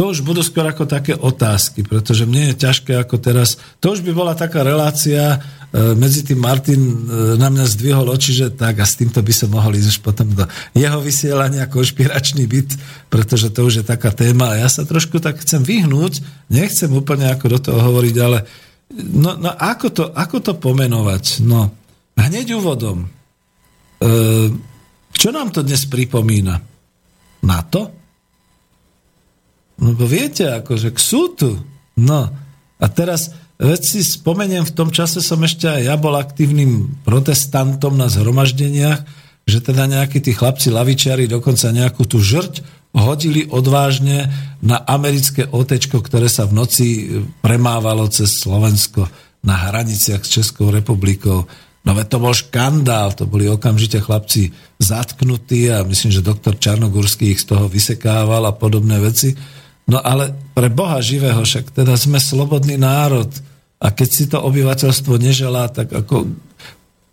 To 0.00 0.16
už 0.16 0.24
budú 0.24 0.40
skôr 0.40 0.64
ako 0.64 0.88
také 0.88 1.12
otázky, 1.12 1.84
pretože 1.84 2.24
mne 2.24 2.50
je 2.50 2.64
ťažké 2.64 2.96
ako 2.96 3.20
teraz. 3.20 3.60
To 3.84 3.92
už 3.92 4.00
by 4.00 4.16
bola 4.16 4.32
taká 4.32 4.64
relácia, 4.64 5.44
medzi 5.70 6.26
tým 6.26 6.42
Martin 6.42 6.82
e, 6.82 6.94
na 7.38 7.46
mňa 7.46 7.62
zdvihol 7.62 8.10
oči, 8.10 8.34
že 8.34 8.46
tak 8.50 8.82
a 8.82 8.86
s 8.86 8.98
týmto 8.98 9.22
by 9.22 9.30
som 9.30 9.54
mohol 9.54 9.78
ísť 9.78 9.88
už 9.94 9.98
potom 10.02 10.26
do 10.34 10.42
jeho 10.74 10.98
vysielania 10.98 11.70
konšpiračný 11.70 12.42
byt, 12.50 12.74
pretože 13.06 13.54
to 13.54 13.70
už 13.70 13.82
je 13.82 13.84
taká 13.86 14.10
téma 14.10 14.50
a 14.50 14.66
ja 14.66 14.68
sa 14.68 14.82
trošku 14.82 15.22
tak 15.22 15.38
chcem 15.38 15.62
vyhnúť, 15.62 16.26
nechcem 16.50 16.90
úplne 16.90 17.30
ako 17.30 17.46
do 17.54 17.58
toho 17.62 17.78
hovoriť, 17.86 18.16
ale 18.18 18.42
no, 18.98 19.38
no 19.38 19.50
ako, 19.54 19.86
to, 19.94 20.04
ako 20.10 20.36
to 20.42 20.52
pomenovať? 20.58 21.46
No, 21.46 21.70
hneď 22.18 22.58
úvodom. 22.58 23.06
E, 23.06 23.08
čo 25.14 25.28
nám 25.30 25.54
to 25.54 25.62
dnes 25.62 25.86
pripomína? 25.86 26.58
Na 27.46 27.58
to? 27.62 27.94
No 29.78 29.94
bo 29.94 30.02
viete, 30.02 30.50
akože 30.50 30.90
k 30.90 30.98
sútu. 30.98 31.50
No, 31.94 32.20
a 32.80 32.86
teraz 32.88 33.30
Veď 33.60 33.80
si 33.84 34.00
spomeniem, 34.00 34.64
v 34.64 34.72
tom 34.72 34.88
čase 34.88 35.20
som 35.20 35.36
ešte 35.44 35.68
aj 35.68 35.82
ja 35.84 35.94
bol 36.00 36.16
aktívnym 36.16 36.96
protestantom 37.04 37.92
na 37.92 38.08
zhromaždeniach, 38.08 39.04
že 39.44 39.58
teda 39.60 39.84
nejakí 39.84 40.24
tí 40.24 40.32
chlapci 40.32 40.72
lavičiari 40.72 41.28
dokonca 41.28 41.68
nejakú 41.68 42.08
tú 42.08 42.24
žrť 42.24 42.64
hodili 42.96 43.44
odvážne 43.52 44.32
na 44.64 44.80
americké 44.80 45.44
otečko, 45.44 46.00
ktoré 46.00 46.32
sa 46.32 46.48
v 46.48 46.56
noci 46.56 46.86
premávalo 47.44 48.08
cez 48.08 48.40
Slovensko 48.40 49.06
na 49.44 49.68
hraniciach 49.68 50.24
s 50.24 50.40
Českou 50.40 50.72
republikou. 50.72 51.44
No 51.84 51.90
veď 51.92 52.06
to 52.12 52.18
bol 52.20 52.32
škandál, 52.32 53.12
to 53.12 53.28
boli 53.28 53.44
okamžite 53.44 54.00
chlapci 54.00 54.52
zatknutí 54.80 55.68
a 55.68 55.84
myslím, 55.84 56.12
že 56.16 56.24
doktor 56.24 56.56
Čarnogurský 56.56 57.32
ich 57.32 57.44
z 57.44 57.52
toho 57.52 57.68
vysekával 57.68 58.44
a 58.48 58.56
podobné 58.56 58.96
veci. 59.00 59.36
No 59.88 60.00
ale 60.00 60.32
pre 60.56 60.68
Boha 60.72 61.00
živého, 61.04 61.40
však 61.40 61.76
teda 61.76 61.96
sme 61.96 62.20
slobodný 62.20 62.76
národ, 62.76 63.28
a 63.80 63.86
keď 63.88 64.08
si 64.12 64.24
to 64.28 64.44
obyvateľstvo 64.44 65.16
neželá, 65.16 65.72
tak 65.72 65.88
ako... 65.88 66.28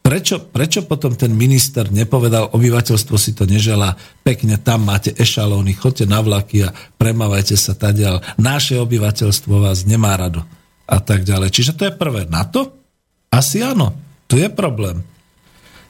Prečo, 0.07 0.39
prečo 0.39 0.87
potom 0.87 1.19
ten 1.19 1.35
minister 1.35 1.91
nepovedal, 1.91 2.55
obyvateľstvo 2.55 3.15
si 3.19 3.35
to 3.35 3.43
neželá, 3.43 3.91
pekne 4.23 4.55
tam 4.55 4.87
máte 4.87 5.11
ešalóny, 5.11 5.75
chodte 5.75 6.07
na 6.07 6.23
vlaky 6.23 6.63
a 6.63 6.71
premávajte 6.71 7.59
sa 7.59 7.75
tadiaľ. 7.75 8.23
Naše 8.39 8.79
obyvateľstvo 8.79 9.67
vás 9.67 9.83
nemá 9.83 10.15
rado. 10.15 10.47
A 10.87 11.03
tak 11.03 11.27
ďalej. 11.27 11.51
Čiže 11.51 11.75
to 11.75 11.83
je 11.91 11.93
prvé. 11.99 12.23
Na 12.31 12.47
to? 12.47 12.71
Asi 13.27 13.59
áno. 13.59 13.91
Tu 14.31 14.39
je 14.39 14.47
problém. 14.47 15.03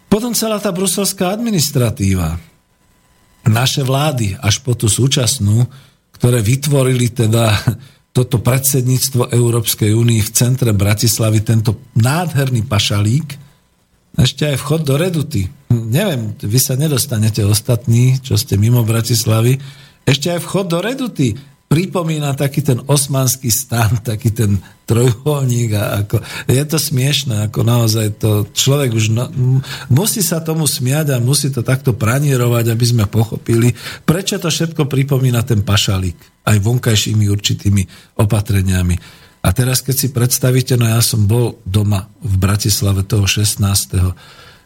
Potom 0.10 0.34
celá 0.34 0.58
tá 0.58 0.74
bruselská 0.74 1.30
administratíva. 1.30 2.42
Naše 3.46 3.86
vlády, 3.86 4.34
až 4.42 4.66
po 4.66 4.74
tú 4.74 4.90
súčasnú, 4.90 5.70
ktoré 6.18 6.42
vytvorili 6.42 7.14
teda 7.14 7.54
toto 8.18 8.42
predsedníctvo 8.42 9.30
Európskej 9.30 9.94
únii 9.94 10.26
v 10.26 10.34
centre 10.34 10.74
Bratislavy, 10.74 11.46
tento 11.46 11.94
nádherný 11.94 12.66
pašalík, 12.66 13.38
ešte 14.18 14.50
aj 14.50 14.58
vchod 14.58 14.82
do 14.82 14.98
Reduty. 14.98 15.46
Neviem, 15.70 16.34
vy 16.42 16.58
sa 16.58 16.74
nedostanete 16.74 17.46
ostatní, 17.46 18.18
čo 18.26 18.34
ste 18.34 18.58
mimo 18.58 18.82
Bratislavy, 18.82 19.62
ešte 20.02 20.34
aj 20.34 20.42
vchod 20.42 20.66
do 20.66 20.82
Reduty 20.82 21.38
pripomína 21.68 22.32
taký 22.34 22.64
ten 22.64 22.80
osmanský 22.88 23.52
stan, 23.52 24.00
taký 24.12 24.32
ten 24.32 24.60
trojuholník 24.88 25.76
a 25.76 26.00
ako, 26.04 26.24
je 26.48 26.64
to 26.64 26.80
smiešné, 26.80 27.52
ako 27.52 27.60
naozaj 27.68 28.08
to 28.24 28.48
človek 28.56 28.96
už 28.96 29.12
no, 29.12 29.28
musí 29.92 30.24
sa 30.24 30.40
tomu 30.40 30.64
smiať 30.64 31.12
a 31.12 31.24
musí 31.24 31.52
to 31.52 31.60
takto 31.60 31.92
pranierovať, 31.92 32.72
aby 32.72 32.86
sme 32.88 33.04
pochopili, 33.04 33.76
prečo 34.08 34.40
to 34.40 34.48
všetko 34.48 34.88
pripomína 34.88 35.44
ten 35.44 35.60
pašalík, 35.60 36.48
aj 36.48 36.58
vonkajšími 36.64 37.28
určitými 37.28 37.84
opatreniami. 38.16 38.96
A 39.44 39.52
teraz, 39.52 39.84
keď 39.84 39.96
si 39.96 40.08
predstavíte, 40.16 40.80
no 40.80 40.88
ja 40.88 41.04
som 41.04 41.28
bol 41.28 41.60
doma 41.68 42.08
v 42.24 42.36
Bratislave 42.36 43.04
toho 43.04 43.28
16. 43.28 43.56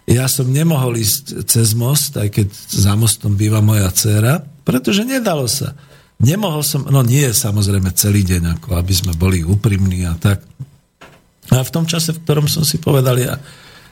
Ja 0.10 0.26
som 0.26 0.50
nemohol 0.50 0.98
ísť 0.98 1.46
cez 1.46 1.78
most, 1.78 2.18
aj 2.18 2.30
keď 2.30 2.48
za 2.70 2.94
mostom 2.98 3.38
býva 3.38 3.62
moja 3.62 3.90
dcéra, 3.94 4.42
pretože 4.66 5.06
nedalo 5.06 5.46
sa 5.46 5.78
Nemohol 6.22 6.62
som, 6.62 6.86
no 6.86 7.02
nie 7.02 7.26
samozrejme 7.26 7.90
celý 7.98 8.22
deň, 8.22 8.62
ako 8.62 8.78
aby 8.78 8.94
sme 8.94 9.14
boli 9.18 9.42
úprimní 9.42 10.06
a 10.06 10.14
tak. 10.14 10.46
A 11.50 11.66
v 11.66 11.74
tom 11.74 11.90
čase, 11.90 12.14
v 12.14 12.22
ktorom 12.22 12.46
som 12.46 12.62
si 12.62 12.78
povedal, 12.78 13.18
ja, 13.18 13.36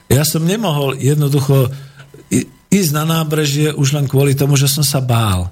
ja 0.06 0.22
som 0.22 0.46
nemohol 0.46 0.94
jednoducho 0.96 1.68
ísť 2.70 2.90
na 2.94 3.04
nábrežie 3.04 3.74
už 3.74 3.98
len 3.98 4.06
kvôli 4.06 4.38
tomu, 4.38 4.54
že 4.54 4.70
som 4.70 4.86
sa 4.86 5.02
bál. 5.02 5.50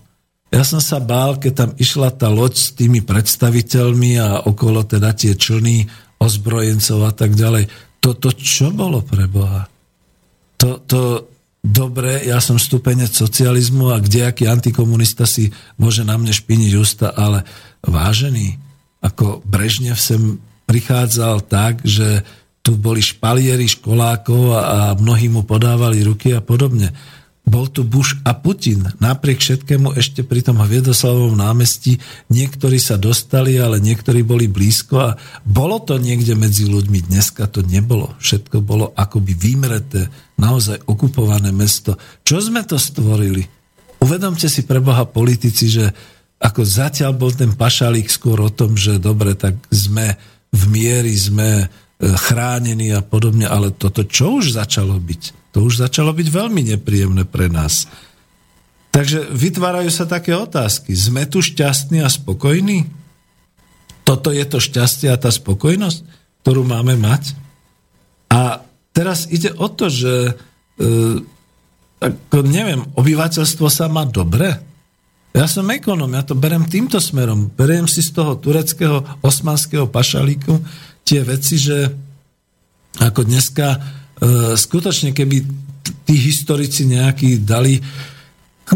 Ja 0.49 0.65
som 0.65 0.81
sa 0.81 1.03
bál, 1.03 1.37
keď 1.37 1.53
tam 1.53 1.71
išla 1.77 2.15
tá 2.15 2.31
loď 2.33 2.55
s 2.57 2.73
tými 2.73 3.05
predstaviteľmi 3.05 4.17
a 4.17 4.29
okolo 4.49 4.87
teda 4.87 5.13
tie 5.13 5.37
člny 5.37 5.85
ozbrojencov 6.17 7.05
a 7.05 7.13
tak 7.13 7.37
ďalej. 7.37 7.69
Toto 8.01 8.33
čo 8.33 8.73
bolo 8.73 9.05
pre 9.05 9.29
Boha? 9.29 9.67
To, 10.63 10.81
to, 10.87 11.01
dobre, 11.69 12.25
ja 12.25 12.41
som 12.41 12.57
stupenec 12.57 13.13
socializmu 13.13 13.93
a 13.93 14.01
kde 14.01 14.25
aký 14.25 14.49
antikomunista 14.49 15.29
si 15.29 15.53
môže 15.77 16.03
na 16.03 16.17
mne 16.17 16.33
špiniť 16.33 16.73
ústa, 16.81 17.13
ale 17.13 17.45
vážený, 17.85 18.57
ako 19.05 19.45
Brežnev 19.45 20.01
sem 20.01 20.41
prichádzal 20.65 21.45
tak, 21.47 21.85
že 21.85 22.25
tu 22.65 22.77
boli 22.77 23.01
špalieri 23.01 23.65
školákov 23.65 24.43
a, 24.53 24.61
a 24.61 24.79
mnohí 24.99 25.31
mu 25.33 25.47
podávali 25.47 26.05
ruky 26.05 26.37
a 26.37 26.45
podobne. 26.45 26.93
Bol 27.49 27.73
tu 27.73 27.81
Bush 27.81 28.21
a 28.29 28.37
Putin. 28.37 28.85
Napriek 29.01 29.41
všetkému 29.41 29.97
ešte 29.97 30.21
pri 30.21 30.45
tom 30.45 30.61
Hviedoslavovom 30.61 31.41
námestí 31.41 31.97
niektorí 32.29 32.77
sa 32.77 33.01
dostali, 33.01 33.57
ale 33.57 33.81
niektorí 33.81 34.21
boli 34.21 34.53
blízko 34.53 34.95
a 35.01 35.17
bolo 35.49 35.81
to 35.81 35.97
niekde 35.97 36.37
medzi 36.37 36.69
ľuďmi. 36.69 37.09
Dneska 37.09 37.49
to 37.49 37.65
nebolo. 37.65 38.13
Všetko 38.21 38.61
bolo 38.61 38.93
akoby 38.93 39.33
vymreté, 39.33 40.13
naozaj 40.37 40.85
okupované 40.85 41.49
mesto. 41.49 41.97
Čo 42.21 42.45
sme 42.45 42.69
to 42.69 42.77
stvorili? 42.77 43.49
Uvedomte 44.05 44.47
si 44.53 44.69
pre 44.69 44.85
Boha 44.85 45.09
politici, 45.09 45.73
že 45.73 45.89
ako 46.39 46.63
zatiaľ 46.63 47.17
bol 47.17 47.33
ten 47.33 47.51
pašalík 47.57 48.13
skôr 48.13 48.39
o 48.45 48.53
tom, 48.53 48.77
že 48.77 49.01
dobre, 49.01 49.35
tak 49.35 49.59
sme 49.73 50.15
v 50.53 50.63
miery, 50.69 51.17
sme 51.17 51.67
chránení 51.99 52.95
a 52.95 53.03
podobne, 53.03 53.51
ale 53.51 53.75
toto 53.75 54.07
čo 54.07 54.39
už 54.39 54.55
začalo 54.55 54.95
byť? 54.95 55.51
To 55.55 55.67
už 55.67 55.83
začalo 55.83 56.15
byť 56.15 56.29
veľmi 56.31 56.63
nepríjemné 56.75 57.27
pre 57.27 57.51
nás. 57.51 57.91
Takže 58.95 59.31
vytvárajú 59.35 59.91
sa 59.91 60.07
také 60.07 60.35
otázky. 60.35 60.95
Sme 60.95 61.27
tu 61.27 61.43
šťastní 61.43 62.03
a 62.03 62.09
spokojní? 62.11 62.87
Toto 64.07 64.31
je 64.31 64.45
to 64.47 64.63
šťastie 64.63 65.11
a 65.11 65.21
tá 65.21 65.29
spokojnosť, 65.29 65.99
ktorú 66.43 66.63
máme 66.65 66.95
mať? 66.97 67.35
A 68.31 68.63
teraz 68.95 69.27
ide 69.29 69.53
o 69.59 69.67
to, 69.69 69.91
že 69.91 70.15
e, 70.23 70.33
ako 71.99 72.41
neviem, 72.47 72.87
obyvateľstvo 72.95 73.67
sa 73.67 73.91
má 73.91 74.07
dobre? 74.07 74.55
Ja 75.37 75.45
som 75.45 75.69
ekonom, 75.69 76.09
ja 76.15 76.25
to 76.25 76.39
berem 76.39 76.65
týmto 76.67 76.99
smerom. 76.99 77.53
Beriem 77.53 77.85
si 77.85 78.01
z 78.01 78.17
toho 78.17 78.41
tureckého 78.41 79.05
osmanského 79.21 79.87
pašalíku, 79.87 80.57
tie 81.09 81.25
veci, 81.25 81.57
že 81.57 81.89
ako 83.01 83.25
dneska 83.25 83.69
e, 83.73 83.79
skutočne, 84.61 85.17
keby 85.17 85.37
tí 86.05 86.15
historici 86.21 86.85
nejakí 86.85 87.41
dali 87.41 87.81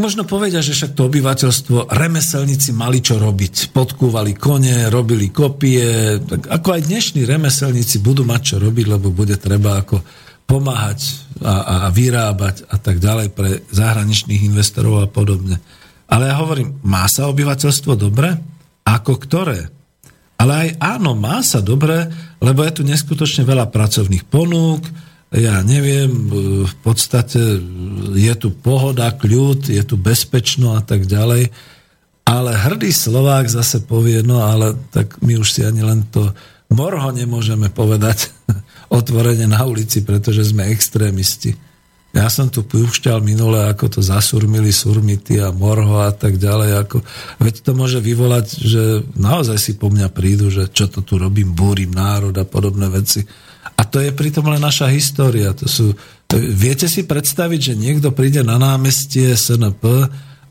možno 0.00 0.24
povedia, 0.24 0.64
že 0.64 0.72
však 0.72 0.96
to 0.96 1.04
obyvateľstvo, 1.04 1.92
remeselníci 1.92 2.72
mali 2.72 3.04
čo 3.04 3.20
robiť. 3.20 3.76
Podkúvali 3.76 4.32
kone, 4.32 4.88
robili 4.88 5.28
kopie, 5.28 6.16
tak 6.24 6.48
ako 6.48 6.68
aj 6.80 6.82
dnešní 6.88 7.28
remeselníci 7.28 8.00
budú 8.00 8.24
mať 8.24 8.40
čo 8.40 8.56
robiť, 8.56 8.86
lebo 8.88 9.12
bude 9.12 9.36
treba 9.36 9.84
ako 9.84 10.00
pomáhať 10.48 11.00
a, 11.44 11.54
a 11.60 11.76
vyrábať 11.92 12.72
a 12.72 12.76
tak 12.80 13.04
ďalej 13.04 13.36
pre 13.36 13.50
zahraničných 13.68 14.48
investorov 14.48 15.04
a 15.04 15.08
podobne. 15.12 15.60
Ale 16.08 16.32
ja 16.32 16.40
hovorím, 16.40 16.80
má 16.88 17.04
sa 17.08 17.28
obyvateľstvo 17.28 17.92
dobre? 17.92 18.32
Ako 18.88 19.20
ktoré? 19.20 19.81
Ale 20.42 20.52
aj 20.66 20.70
áno, 20.82 21.14
má 21.14 21.38
sa 21.46 21.62
dobre, 21.62 22.10
lebo 22.42 22.66
je 22.66 22.72
tu 22.74 22.82
neskutočne 22.82 23.46
veľa 23.46 23.70
pracovných 23.70 24.26
ponúk, 24.26 24.82
ja 25.32 25.64
neviem, 25.64 26.12
v 26.68 26.74
podstate 26.84 27.40
je 28.12 28.34
tu 28.36 28.52
pohoda, 28.52 29.16
kľud, 29.16 29.64
je 29.64 29.80
tu 29.80 29.96
bezpečno 29.96 30.76
a 30.76 30.84
tak 30.84 31.08
ďalej. 31.08 31.48
Ale 32.28 32.50
hrdý 32.52 32.92
Slovák 32.92 33.48
zase 33.48 33.80
povie, 33.80 34.20
no 34.20 34.44
ale 34.44 34.76
tak 34.92 35.24
my 35.24 35.40
už 35.40 35.48
si 35.48 35.60
ani 35.64 35.80
len 35.80 36.04
to 36.12 36.36
morho 36.68 37.08
nemôžeme 37.16 37.72
povedať 37.72 38.28
otvorene 38.98 39.48
na 39.48 39.64
ulici, 39.64 40.04
pretože 40.04 40.52
sme 40.52 40.68
extrémisti. 40.68 41.56
Ja 42.12 42.28
som 42.28 42.52
tu 42.52 42.60
púšťal 42.60 43.24
minule, 43.24 43.72
ako 43.72 43.88
to 43.88 44.00
zasurmili 44.04 44.68
surmity 44.68 45.40
a 45.40 45.48
morho 45.48 45.96
a 45.96 46.12
tak 46.12 46.36
ďalej. 46.36 46.84
Ako, 46.84 46.96
veď 47.40 47.54
to 47.64 47.72
môže 47.72 48.04
vyvolať, 48.04 48.46
že 48.60 48.82
naozaj 49.16 49.56
si 49.56 49.72
po 49.80 49.88
mňa 49.88 50.12
prídu, 50.12 50.52
že 50.52 50.68
čo 50.68 50.92
to 50.92 51.00
tu 51.00 51.16
robím, 51.16 51.56
búrim 51.56 51.88
národ 51.88 52.36
a 52.36 52.44
podobné 52.44 52.92
veci. 52.92 53.24
A 53.80 53.88
to 53.88 53.96
je 53.96 54.12
pritom 54.12 54.44
len 54.44 54.60
naša 54.60 54.92
história. 54.92 55.56
To 55.56 55.64
sú, 55.64 55.96
to, 56.28 56.36
viete 56.36 56.84
si 56.84 57.08
predstaviť, 57.08 57.72
že 57.72 57.80
niekto 57.80 58.12
príde 58.12 58.44
na 58.44 58.60
námestie 58.60 59.32
SNP 59.32 59.82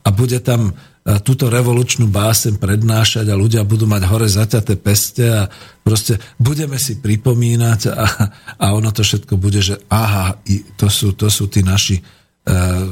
a 0.02 0.10
bude 0.10 0.42
tam 0.42 0.74
túto 1.02 1.50
revolučnú 1.50 2.06
básen 2.14 2.62
prednášať 2.62 3.26
a 3.26 3.40
ľudia 3.40 3.66
budú 3.66 3.90
mať 3.90 4.06
hore 4.06 4.30
zaťaté 4.30 4.78
peste 4.78 5.26
a 5.26 5.50
proste 5.82 6.22
budeme 6.38 6.78
si 6.78 7.02
pripomínať 7.02 7.80
a, 7.90 8.06
a 8.62 8.66
ono 8.78 8.94
to 8.94 9.02
všetko 9.02 9.34
bude, 9.42 9.66
že 9.66 9.82
aha, 9.90 10.38
to 10.78 10.88
sú, 10.94 11.18
to 11.18 11.26
sú 11.26 11.50
tí 11.50 11.66
naši 11.66 11.98
e, 11.98 12.04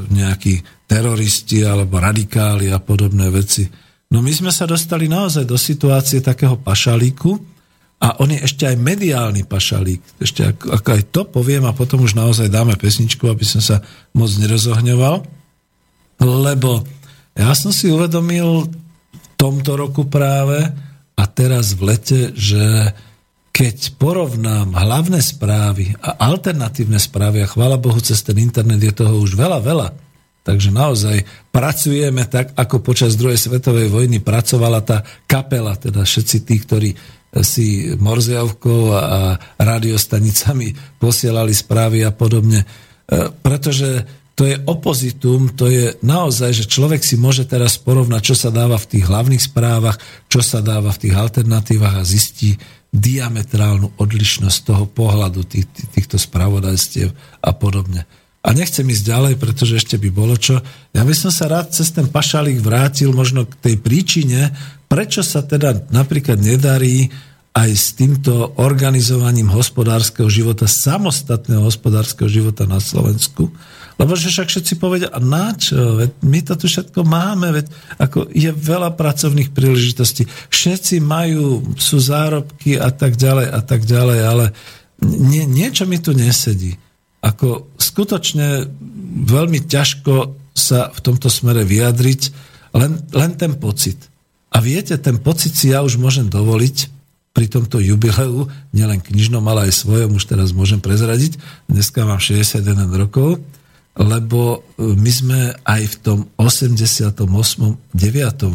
nejakí 0.09 0.89
teroristi 0.89 1.61
alebo 1.61 2.01
radikáli 2.01 2.73
a 2.73 2.81
podobné 2.81 3.29
veci. 3.29 3.69
No 4.09 4.25
my 4.25 4.33
sme 4.33 4.49
sa 4.49 4.65
dostali 4.65 5.05
naozaj 5.05 5.45
do 5.45 5.53
situácie 5.53 6.17
takého 6.25 6.57
pašalíku 6.57 7.37
a 8.01 8.17
on 8.25 8.33
je 8.33 8.41
ešte 8.41 8.65
aj 8.65 8.81
mediálny 8.81 9.45
pašalík. 9.45 10.01
Ešte 10.17 10.49
ako, 10.49 10.65
ako 10.81 10.87
aj 10.97 11.01
to 11.13 11.21
poviem 11.29 11.69
a 11.69 11.77
potom 11.77 12.01
už 12.01 12.17
naozaj 12.17 12.49
dáme 12.49 12.73
pesničku, 12.73 13.29
aby 13.29 13.45
som 13.45 13.61
sa 13.61 13.85
moc 14.17 14.33
nerozohňoval, 14.33 15.21
lebo 16.25 16.81
ja 17.39 17.55
som 17.55 17.71
si 17.71 17.87
uvedomil 17.87 18.67
v 18.67 19.27
tomto 19.39 19.79
roku 19.79 20.03
práve 20.11 20.59
a 21.15 21.23
teraz 21.23 21.71
v 21.71 21.95
lete, 21.95 22.21
že 22.35 22.91
keď 23.55 23.95
porovnám 23.95 24.75
hlavné 24.75 25.23
správy 25.23 25.95
a 26.03 26.19
alternatívne 26.31 26.99
správy, 26.99 27.43
a 27.43 27.51
chvála 27.51 27.79
Bohu, 27.79 27.99
cez 28.03 28.19
ten 28.23 28.35
internet 28.39 28.79
je 28.83 28.91
toho 28.91 29.19
už 29.23 29.39
veľa, 29.39 29.59
veľa, 29.63 29.87
takže 30.43 30.71
naozaj 30.71 31.23
pracujeme 31.51 32.27
tak, 32.27 32.55
ako 32.55 32.83
počas 32.83 33.19
druhej 33.19 33.39
svetovej 33.39 33.87
vojny 33.87 34.19
pracovala 34.19 34.83
tá 34.83 35.03
kapela, 35.27 35.75
teda 35.79 36.03
všetci 36.03 36.37
tí, 36.43 36.55
ktorí 36.59 36.89
si 37.39 37.93
Morzeovkou 37.93 38.95
a 38.95 39.37
radiostanicami 39.61 40.97
posielali 40.97 41.53
správy 41.53 42.01
a 42.01 42.09
podobne. 42.09 42.65
E, 42.65 42.65
pretože 43.43 44.01
to 44.39 44.47
je 44.47 44.55
opozitum, 44.71 45.51
to 45.51 45.67
je 45.67 45.99
naozaj, 45.99 46.55
že 46.55 46.71
človek 46.71 47.03
si 47.03 47.19
môže 47.19 47.43
teraz 47.43 47.75
porovnať, 47.75 48.21
čo 48.23 48.35
sa 48.39 48.55
dáva 48.55 48.79
v 48.79 48.95
tých 48.95 49.11
hlavných 49.11 49.43
správach, 49.43 49.99
čo 50.31 50.39
sa 50.39 50.63
dáva 50.63 50.95
v 50.95 51.01
tých 51.03 51.15
alternatívach 51.19 51.99
a 51.99 52.07
zistí 52.07 52.55
diametrálnu 52.87 53.99
odlišnosť 53.99 54.59
toho 54.63 54.87
pohľadu 54.87 55.43
tých, 55.43 55.67
týchto 55.91 56.15
spravodajstiev 56.15 57.11
a 57.43 57.51
podobne. 57.51 58.07
A 58.39 58.55
nechcem 58.55 58.87
ísť 58.87 59.11
ďalej, 59.11 59.33
pretože 59.43 59.83
ešte 59.83 59.99
by 59.99 60.07
bolo 60.07 60.39
čo. 60.39 60.63
Ja 60.95 61.03
by 61.03 61.11
som 61.11 61.35
sa 61.35 61.51
rád 61.51 61.75
cez 61.75 61.91
ten 61.91 62.07
pašalík 62.07 62.63
vrátil 62.63 63.11
možno 63.11 63.43
k 63.43 63.59
tej 63.59 63.75
príčine, 63.83 64.55
prečo 64.87 65.19
sa 65.19 65.43
teda 65.43 65.91
napríklad 65.91 66.39
nedarí 66.39 67.11
aj 67.51 67.69
s 67.75 67.91
týmto 67.91 68.55
organizovaním 68.55 69.51
hospodárskeho 69.51 70.31
života, 70.31 70.63
samostatného 70.63 71.67
hospodárskeho 71.67 72.31
života 72.31 72.63
na 72.63 72.79
Slovensku, 72.79 73.51
lebo 73.99 74.15
že 74.15 74.31
však 74.31 74.47
všetci 74.47 74.73
povedia, 74.79 75.11
a 75.11 75.19
na 75.19 75.51
čo? 75.51 75.99
Veď 75.99 76.11
my 76.23 76.39
to 76.47 76.53
tu 76.55 76.71
všetko 76.71 77.03
máme, 77.03 77.51
veď 77.51 77.67
ako 77.99 78.31
je 78.31 78.47
veľa 78.55 78.95
pracovných 78.95 79.51
príležitostí. 79.51 80.23
Všetci 80.47 81.03
majú, 81.03 81.75
sú 81.75 81.99
zárobky 81.99 82.79
a 82.79 82.95
tak 82.95 83.19
ďalej 83.19 83.51
a 83.51 83.59
tak 83.59 83.83
ďalej, 83.83 84.19
ale 84.23 84.45
nie, 85.03 85.43
niečo 85.43 85.83
mi 85.83 85.99
tu 85.99 86.15
nesedí. 86.15 86.79
Ako 87.19 87.75
skutočne 87.75 88.71
veľmi 89.27 89.67
ťažko 89.67 90.31
sa 90.55 90.87
v 90.95 90.99
tomto 91.03 91.27
smere 91.27 91.67
vyjadriť, 91.67 92.21
len, 92.79 93.03
len 93.11 93.31
ten 93.35 93.59
pocit. 93.59 93.99
A 94.55 94.63
viete, 94.63 94.95
ten 94.95 95.19
pocit 95.19 95.59
si 95.59 95.75
ja 95.75 95.83
už 95.83 95.99
môžem 95.99 96.31
dovoliť 96.31 96.77
pri 97.35 97.51
tomto 97.51 97.83
jubileu, 97.83 98.47
nielen 98.71 99.03
knižnom, 99.03 99.43
ale 99.43 99.67
aj 99.67 99.83
svojom, 99.83 100.15
už 100.15 100.23
teraz 100.23 100.55
môžem 100.55 100.79
prezradiť. 100.79 101.35
Dneska 101.67 102.07
mám 102.07 102.23
61 102.23 102.63
rokov 102.95 103.43
lebo 103.99 104.39
e, 104.79 104.95
my 104.95 105.11
sme 105.11 105.39
aj 105.67 105.81
v 105.83 105.95
tom 105.99 106.19
88. 106.39 107.27
9. 107.27 107.99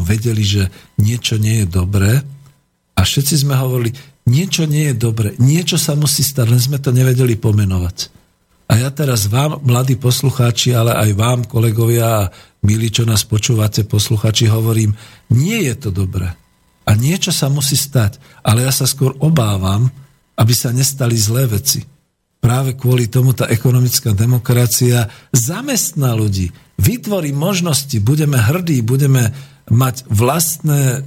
vedeli, 0.01 0.43
že 0.43 0.63
niečo 0.97 1.37
nie 1.37 1.61
je 1.63 1.67
dobré 1.69 2.25
a 2.97 3.01
všetci 3.05 3.45
sme 3.45 3.53
hovorili, 3.53 3.93
niečo 4.25 4.65
nie 4.65 4.89
je 4.89 4.95
dobré, 4.97 5.37
niečo 5.37 5.77
sa 5.77 5.93
musí 5.93 6.25
stať, 6.25 6.49
len 6.49 6.57
sme 6.57 6.81
to 6.81 6.89
nevedeli 6.89 7.37
pomenovať. 7.37 8.09
A 8.65 8.81
ja 8.81 8.89
teraz 8.89 9.29
vám, 9.29 9.61
mladí 9.61 9.93
poslucháči, 9.93 10.73
ale 10.73 10.97
aj 10.97 11.09
vám, 11.13 11.39
kolegovia 11.45 12.25
a 12.25 12.29
milí, 12.65 12.89
čo 12.89 13.05
nás 13.05 13.21
počúvate, 13.21 13.85
poslucháči, 13.85 14.49
hovorím, 14.49 14.97
nie 15.29 15.69
je 15.69 15.75
to 15.77 15.89
dobré. 15.93 16.33
A 16.89 16.97
niečo 16.97 17.29
sa 17.29 17.45
musí 17.45 17.77
stať. 17.77 18.17
Ale 18.41 18.65
ja 18.65 18.73
sa 18.73 18.89
skôr 18.89 19.13
obávam, 19.21 19.93
aby 20.33 20.53
sa 20.57 20.73
nestali 20.73 21.13
zlé 21.13 21.45
veci 21.45 21.85
práve 22.45 22.77
kvôli 22.77 23.09
tomu 23.09 23.33
tá 23.33 23.49
ekonomická 23.49 24.13
demokracia 24.13 25.09
zamestná 25.33 26.13
ľudí, 26.13 26.53
vytvorí 26.77 27.33
možnosti, 27.33 27.97
budeme 27.97 28.37
hrdí, 28.37 28.85
budeme 28.85 29.33
mať 29.65 30.05
vlastné 30.05 30.81
e, 30.85 30.99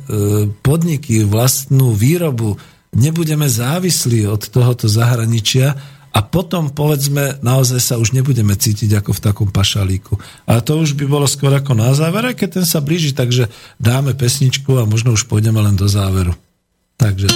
podniky, 0.67 1.23
vlastnú 1.23 1.95
výrobu, 1.95 2.59
nebudeme 2.91 3.47
závislí 3.47 4.27
od 4.27 4.51
tohoto 4.51 4.91
zahraničia 4.91 5.79
a 6.11 6.19
potom, 6.27 6.75
povedzme, 6.75 7.39
naozaj 7.39 7.79
sa 7.79 7.95
už 8.03 8.19
nebudeme 8.19 8.59
cítiť 8.59 8.99
ako 8.99 9.15
v 9.15 9.23
takom 9.23 9.49
pašalíku. 9.55 10.19
A 10.51 10.59
to 10.59 10.83
už 10.83 10.99
by 10.99 11.07
bolo 11.07 11.31
skôr 11.31 11.55
ako 11.55 11.79
na 11.79 11.95
záver, 11.95 12.35
keď 12.35 12.59
ten 12.59 12.67
sa 12.67 12.83
blíži, 12.83 13.15
takže 13.15 13.47
dáme 13.79 14.19
pesničku 14.19 14.75
a 14.75 14.89
možno 14.91 15.15
už 15.15 15.31
pôjdeme 15.31 15.63
len 15.63 15.79
do 15.79 15.87
záveru. 15.87 16.35
Takže... 16.99 17.31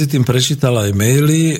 medzi 0.00 0.16
tým 0.16 0.24
prečítal 0.24 0.80
aj 0.80 0.96
maily. 0.96 1.42
E, 1.52 1.56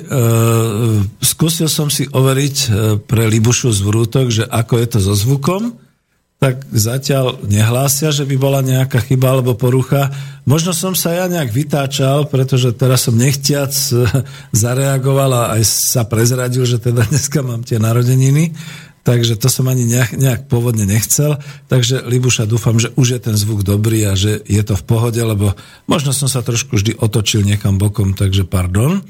skúsil 1.21 1.69
som 1.69 1.93
si 1.93 2.09
overiť 2.09 2.57
e, 2.57 2.67
pre 2.97 3.29
Libušu 3.29 3.69
z 3.69 3.85
Vrútok, 3.85 4.33
že 4.33 4.49
ako 4.49 4.81
je 4.81 4.87
to 4.89 4.97
so 4.97 5.13
zvukom, 5.13 5.77
tak 6.41 6.65
zatiaľ 6.73 7.37
nehlásia, 7.45 8.09
že 8.09 8.25
by 8.25 8.41
bola 8.41 8.65
nejaká 8.65 8.97
chyba 9.05 9.37
alebo 9.37 9.53
porucha. 9.53 10.09
Možno 10.49 10.73
som 10.73 10.97
sa 10.97 11.13
ja 11.13 11.29
nejak 11.29 11.53
vytáčal, 11.53 12.33
pretože 12.33 12.73
teraz 12.73 13.05
som 13.05 13.13
nechtiac 13.13 13.69
e, 13.93 14.09
zareagoval 14.57 15.29
a 15.37 15.43
aj 15.53 15.61
sa 15.61 16.01
prezradil, 16.09 16.65
že 16.65 16.81
teda 16.81 17.05
dneska 17.13 17.45
mám 17.45 17.61
tie 17.61 17.77
narodeniny 17.77 18.57
takže 19.01 19.37
to 19.37 19.49
som 19.49 19.65
ani 19.69 19.85
nejak, 19.85 20.17
nejak 20.17 20.41
pôvodne 20.45 20.85
nechcel. 20.85 21.41
Takže 21.69 22.05
Libuša, 22.05 22.45
dúfam, 22.45 22.77
že 22.77 22.93
už 22.93 23.17
je 23.17 23.19
ten 23.21 23.35
zvuk 23.37 23.65
dobrý 23.65 24.05
a 24.05 24.13
že 24.13 24.41
je 24.45 24.61
to 24.61 24.77
v 24.77 24.83
pohode, 24.85 25.17
lebo 25.17 25.57
možno 25.89 26.13
som 26.13 26.29
sa 26.29 26.45
trošku 26.45 26.77
vždy 26.77 27.01
otočil 27.01 27.41
niekam 27.41 27.81
bokom, 27.81 28.13
takže 28.13 28.45
pardon. 28.45 29.01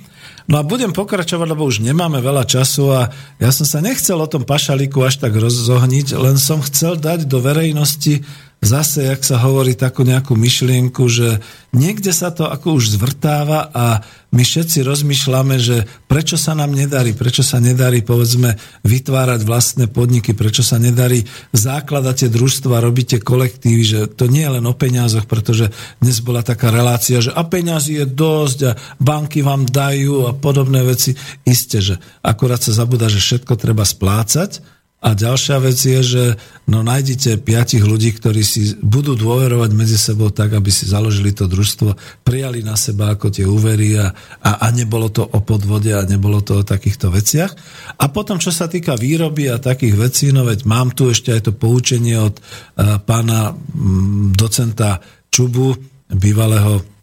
No 0.50 0.60
a 0.60 0.68
budem 0.68 0.92
pokračovať, 0.92 1.48
lebo 1.54 1.68
už 1.68 1.86
nemáme 1.86 2.20
veľa 2.20 2.44
času 2.50 2.92
a 2.92 3.02
ja 3.38 3.50
som 3.54 3.64
sa 3.68 3.80
nechcel 3.80 4.18
o 4.18 4.28
tom 4.28 4.44
pašalíku 4.44 5.00
až 5.06 5.22
tak 5.22 5.38
rozohniť, 5.38 6.18
len 6.18 6.36
som 6.36 6.64
chcel 6.66 6.98
dať 6.98 7.30
do 7.30 7.40
verejnosti 7.40 8.26
zase, 8.62 9.10
jak 9.10 9.26
sa 9.26 9.42
hovorí, 9.42 9.74
takú 9.74 10.06
nejakú 10.06 10.38
myšlienku, 10.38 11.10
že 11.10 11.42
niekde 11.74 12.14
sa 12.14 12.30
to 12.30 12.46
ako 12.46 12.78
už 12.78 12.94
zvrtáva 12.96 13.74
a 13.74 14.06
my 14.32 14.48
všetci 14.48 14.86
rozmýšľame, 14.86 15.60
že 15.60 15.84
prečo 16.08 16.40
sa 16.40 16.56
nám 16.56 16.72
nedarí, 16.72 17.12
prečo 17.12 17.44
sa 17.44 17.60
nedarí, 17.60 18.00
povedzme, 18.06 18.56
vytvárať 18.86 19.44
vlastné 19.44 19.86
podniky, 19.92 20.32
prečo 20.38 20.64
sa 20.64 20.80
nedarí 20.80 21.26
zakladať 21.52 22.16
tie 22.16 22.30
družstva, 22.32 22.86
robíte 22.86 23.20
kolektívy, 23.20 23.82
že 23.84 24.00
to 24.08 24.32
nie 24.32 24.46
je 24.46 24.56
len 24.62 24.66
o 24.70 24.78
peniazoch, 24.78 25.28
pretože 25.28 25.74
dnes 26.00 26.24
bola 26.24 26.46
taká 26.46 26.72
relácia, 26.72 27.20
že 27.20 27.34
a 27.34 27.44
peniazy 27.44 28.00
je 28.00 28.06
dosť 28.08 28.60
a 28.72 28.78
banky 29.02 29.44
vám 29.44 29.68
dajú 29.68 30.30
a 30.30 30.38
podobné 30.38 30.86
veci. 30.86 31.18
Isté, 31.44 31.84
že 31.84 32.00
akurát 32.24 32.62
sa 32.62 32.72
zabúda, 32.72 33.12
že 33.12 33.20
všetko 33.20 33.58
treba 33.58 33.84
splácať, 33.84 34.81
a 35.02 35.18
ďalšia 35.18 35.58
vec 35.58 35.82
je, 35.82 36.00
že 36.06 36.24
no 36.70 36.86
nájdete 36.86 37.42
piatich 37.42 37.82
ľudí, 37.82 38.14
ktorí 38.14 38.46
si 38.46 38.78
budú 38.86 39.18
dôverovať 39.18 39.74
medzi 39.74 39.98
sebou 39.98 40.30
tak, 40.30 40.54
aby 40.54 40.70
si 40.70 40.86
založili 40.86 41.34
to 41.34 41.50
družstvo, 41.50 41.98
prijali 42.22 42.62
na 42.62 42.78
seba 42.78 43.18
ako 43.18 43.34
tie 43.34 43.50
úvery 43.50 43.98
a, 43.98 44.14
a, 44.46 44.52
a 44.62 44.68
nebolo 44.70 45.10
to 45.10 45.26
o 45.26 45.42
podvode 45.42 45.90
a 45.90 46.06
nebolo 46.06 46.46
to 46.46 46.62
o 46.62 46.68
takýchto 46.68 47.10
veciach. 47.10 47.50
A 47.98 48.14
potom, 48.14 48.38
čo 48.38 48.54
sa 48.54 48.70
týka 48.70 48.94
výroby 48.94 49.50
a 49.50 49.58
takých 49.58 49.98
vecí, 49.98 50.30
no 50.30 50.46
veď 50.46 50.70
mám 50.70 50.94
tu 50.94 51.10
ešte 51.10 51.34
aj 51.34 51.50
to 51.50 51.52
poučenie 51.58 52.22
od 52.22 52.38
uh, 52.38 53.02
pána 53.02 53.58
um, 53.58 54.30
docenta 54.38 55.02
Čubu, 55.34 55.74
bývalého 56.14 57.01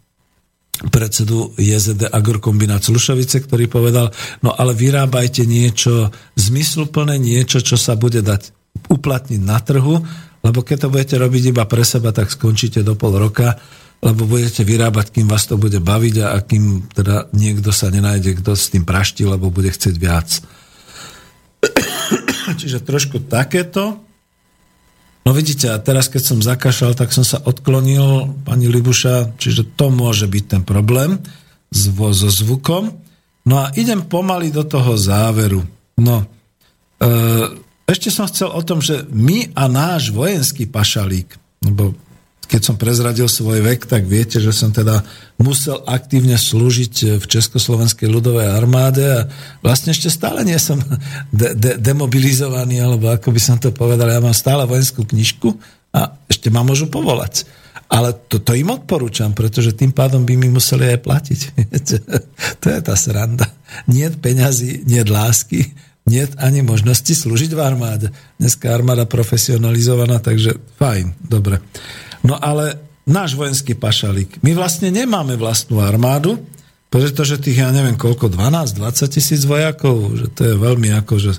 predsedu 0.87 1.51
JZD 1.59 2.07
Agrokombinát 2.07 2.79
Slušovice, 2.79 3.43
ktorý 3.43 3.67
povedal, 3.67 4.15
no 4.39 4.55
ale 4.55 4.71
vyrábajte 4.71 5.43
niečo 5.43 6.07
zmysluplné, 6.39 7.19
niečo, 7.19 7.59
čo 7.59 7.75
sa 7.75 7.99
bude 7.99 8.23
dať 8.23 8.55
uplatniť 8.87 9.41
na 9.43 9.59
trhu, 9.59 9.99
lebo 10.39 10.59
keď 10.63 10.87
to 10.87 10.91
budete 10.91 11.15
robiť 11.19 11.43
iba 11.51 11.67
pre 11.67 11.83
seba, 11.83 12.15
tak 12.15 12.31
skončíte 12.31 12.79
do 12.79 12.95
pol 12.95 13.19
roka, 13.19 13.59
lebo 13.99 14.23
budete 14.23 14.63
vyrábať, 14.63 15.11
kým 15.11 15.27
vás 15.27 15.43
to 15.43 15.59
bude 15.59 15.75
baviť 15.83 16.15
a 16.23 16.39
kým 16.39 16.87
teda 16.95 17.27
niekto 17.35 17.75
sa 17.75 17.91
nenájde, 17.91 18.39
kto 18.39 18.55
s 18.55 18.71
tým 18.71 18.87
praští, 18.87 19.27
lebo 19.27 19.51
bude 19.51 19.67
chcieť 19.67 19.95
viac. 19.99 20.39
Čiže 22.59 22.87
trošku 22.87 23.27
takéto. 23.27 24.08
No 25.27 25.35
vidíte, 25.35 25.69
a 25.69 25.77
teraz 25.77 26.07
keď 26.07 26.23
som 26.23 26.39
zakašal, 26.39 26.95
tak 26.95 27.11
som 27.11 27.27
sa 27.27 27.43
odklonil, 27.43 28.33
pani 28.47 28.71
Libuša, 28.71 29.35
čiže 29.37 29.75
to 29.75 29.91
môže 29.91 30.25
byť 30.25 30.43
ten 30.47 30.61
problém 30.63 31.19
so 31.69 32.29
zvukom. 32.31 32.89
No 33.45 33.55
a 33.61 33.69
idem 33.77 34.05
pomaly 34.09 34.49
do 34.49 34.65
toho 34.65 34.97
záveru. 34.97 35.61
No, 36.01 36.25
e, 36.97 37.05
ešte 37.89 38.09
som 38.13 38.29
chcel 38.29 38.49
o 38.49 38.61
tom, 38.61 38.81
že 38.81 39.05
my 39.09 39.53
a 39.53 39.65
náš 39.65 40.13
vojenský 40.13 40.69
pašalík, 40.69 41.33
lebo 41.65 41.93
keď 42.49 42.61
som 42.65 42.81
prezradil 42.81 43.29
svoj 43.29 43.61
vek, 43.61 43.85
tak 43.85 44.09
viete, 44.09 44.41
že 44.41 44.49
som 44.49 44.73
teda 44.73 45.05
musel 45.37 45.85
aktívne 45.85 46.33
slúžiť 46.33 47.21
v 47.21 47.25
Československej 47.29 48.09
ľudovej 48.09 48.49
armáde 48.49 49.05
a 49.05 49.29
vlastne 49.61 49.93
ešte 49.93 50.09
stále 50.09 50.41
nie 50.41 50.57
som 50.57 50.81
de- 51.29 51.53
de- 51.53 51.77
demobilizovaný, 51.77 52.81
alebo 52.81 53.13
ako 53.13 53.29
by 53.29 53.41
som 53.41 53.61
to 53.61 53.69
povedal, 53.69 54.09
ja 54.09 54.17
mám 54.17 54.33
stále 54.33 54.65
vojenskú 54.65 55.05
knižku 55.05 55.53
a 55.93 56.17
ešte 56.25 56.49
ma 56.49 56.65
môžu 56.65 56.89
povolať. 56.89 57.45
Ale 57.89 58.13
to, 58.13 58.37
to 58.41 58.53
im 58.53 58.69
odporúčam, 58.69 59.33
pretože 59.33 59.73
tým 59.73 59.89
pádom 59.93 60.21
by 60.21 60.37
mi 60.37 60.49
museli 60.49 60.93
aj 60.93 60.99
platiť. 61.05 61.39
to 62.61 62.65
je 62.65 62.79
tá 62.81 62.93
sranda. 62.97 63.49
Nie 63.89 64.09
peňazí, 64.13 64.85
nie 64.85 65.01
lásky, 65.05 65.73
nie 66.09 66.25
ani 66.41 66.65
možnosti 66.65 67.13
slúžiť 67.13 67.53
v 67.53 67.61
armáde. 67.61 68.07
Dneska 68.41 68.73
armáda 68.73 69.05
profesionalizovaná, 69.05 70.17
takže 70.17 70.57
fajn, 70.81 71.17
dobre. 71.21 71.61
No 72.23 72.35
ale 72.35 72.79
náš 73.07 73.33
vojenský 73.33 73.73
pašalík, 73.73 74.41
my 74.43 74.51
vlastne 74.53 74.91
nemáme 74.91 75.39
vlastnú 75.39 75.81
armádu, 75.81 76.37
pretože 76.89 77.37
tých, 77.37 77.61
ja 77.61 77.69
neviem 77.69 77.97
koľko, 77.97 78.33
12-20 78.33 79.13
tisíc 79.13 79.41
vojakov, 79.45 80.17
že 80.17 80.25
to 80.33 80.41
je 80.41 80.55
veľmi 80.57 80.89
akože 81.05 81.37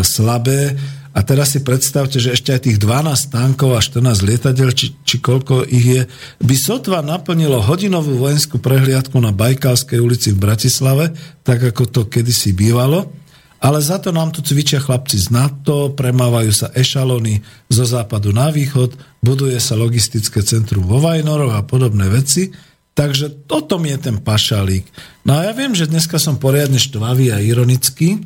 slabé. 0.00 0.74
A 1.16 1.24
teraz 1.26 1.56
si 1.56 1.60
predstavte, 1.66 2.22
že 2.22 2.36
ešte 2.36 2.54
aj 2.54 2.60
tých 2.68 2.78
12 2.78 3.34
tankov 3.34 3.74
a 3.74 3.80
14 3.82 4.22
lietadiel, 4.22 4.70
či, 4.70 4.94
či 5.02 5.18
koľko 5.18 5.66
ich 5.66 5.86
je, 5.86 6.02
by 6.40 6.54
sotva 6.54 7.02
naplnilo 7.02 7.58
hodinovú 7.58 8.22
vojenskú 8.22 8.62
prehliadku 8.62 9.18
na 9.18 9.34
Bajkalskej 9.34 9.98
ulici 9.98 10.30
v 10.30 10.40
Bratislave, 10.40 11.10
tak 11.42 11.74
ako 11.74 11.90
to 11.90 12.02
kedysi 12.06 12.54
bývalo 12.54 13.10
ale 13.58 13.82
za 13.82 13.98
to 13.98 14.14
nám 14.14 14.30
tu 14.30 14.38
cvičia 14.38 14.78
chlapci 14.78 15.18
z 15.18 15.34
NATO, 15.34 15.90
premávajú 15.90 16.52
sa 16.54 16.70
ešalony 16.70 17.42
zo 17.66 17.82
západu 17.82 18.30
na 18.30 18.54
východ, 18.54 18.94
buduje 19.22 19.58
sa 19.58 19.74
logistické 19.74 20.42
centrum 20.46 20.86
vo 20.86 21.02
Vajnoroch 21.02 21.54
a 21.54 21.66
podobné 21.66 22.06
veci. 22.10 22.50
Takže 22.98 23.46
o 23.54 23.62
tom 23.62 23.86
je 23.86 23.94
ten 23.94 24.18
pašalík. 24.18 24.90
No 25.22 25.38
a 25.38 25.46
ja 25.46 25.52
viem, 25.54 25.70
že 25.70 25.86
dneska 25.86 26.18
som 26.18 26.34
poriadne 26.34 26.82
štvavý 26.82 27.30
a 27.30 27.38
ironický. 27.38 28.18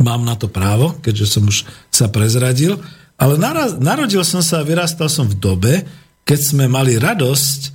Mám 0.00 0.24
na 0.24 0.32
to 0.32 0.48
právo, 0.48 0.96
keďže 1.04 1.26
som 1.28 1.44
už 1.44 1.68
sa 1.92 2.08
prezradil. 2.08 2.80
Ale 3.20 3.36
naraz, 3.36 3.76
narodil 3.76 4.24
som 4.24 4.40
sa 4.40 4.64
a 4.64 4.68
vyrastal 4.68 5.12
som 5.12 5.28
v 5.28 5.36
dobe, 5.36 5.74
keď 6.24 6.40
sme 6.40 6.64
mali 6.68 6.96
radosť 6.96 7.60
e, 7.64 7.70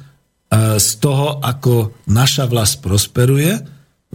z 0.77 0.89
toho, 1.01 1.37
ako 1.41 1.93
naša 2.09 2.45
vlast 2.49 2.81
prosperuje, 2.81 3.61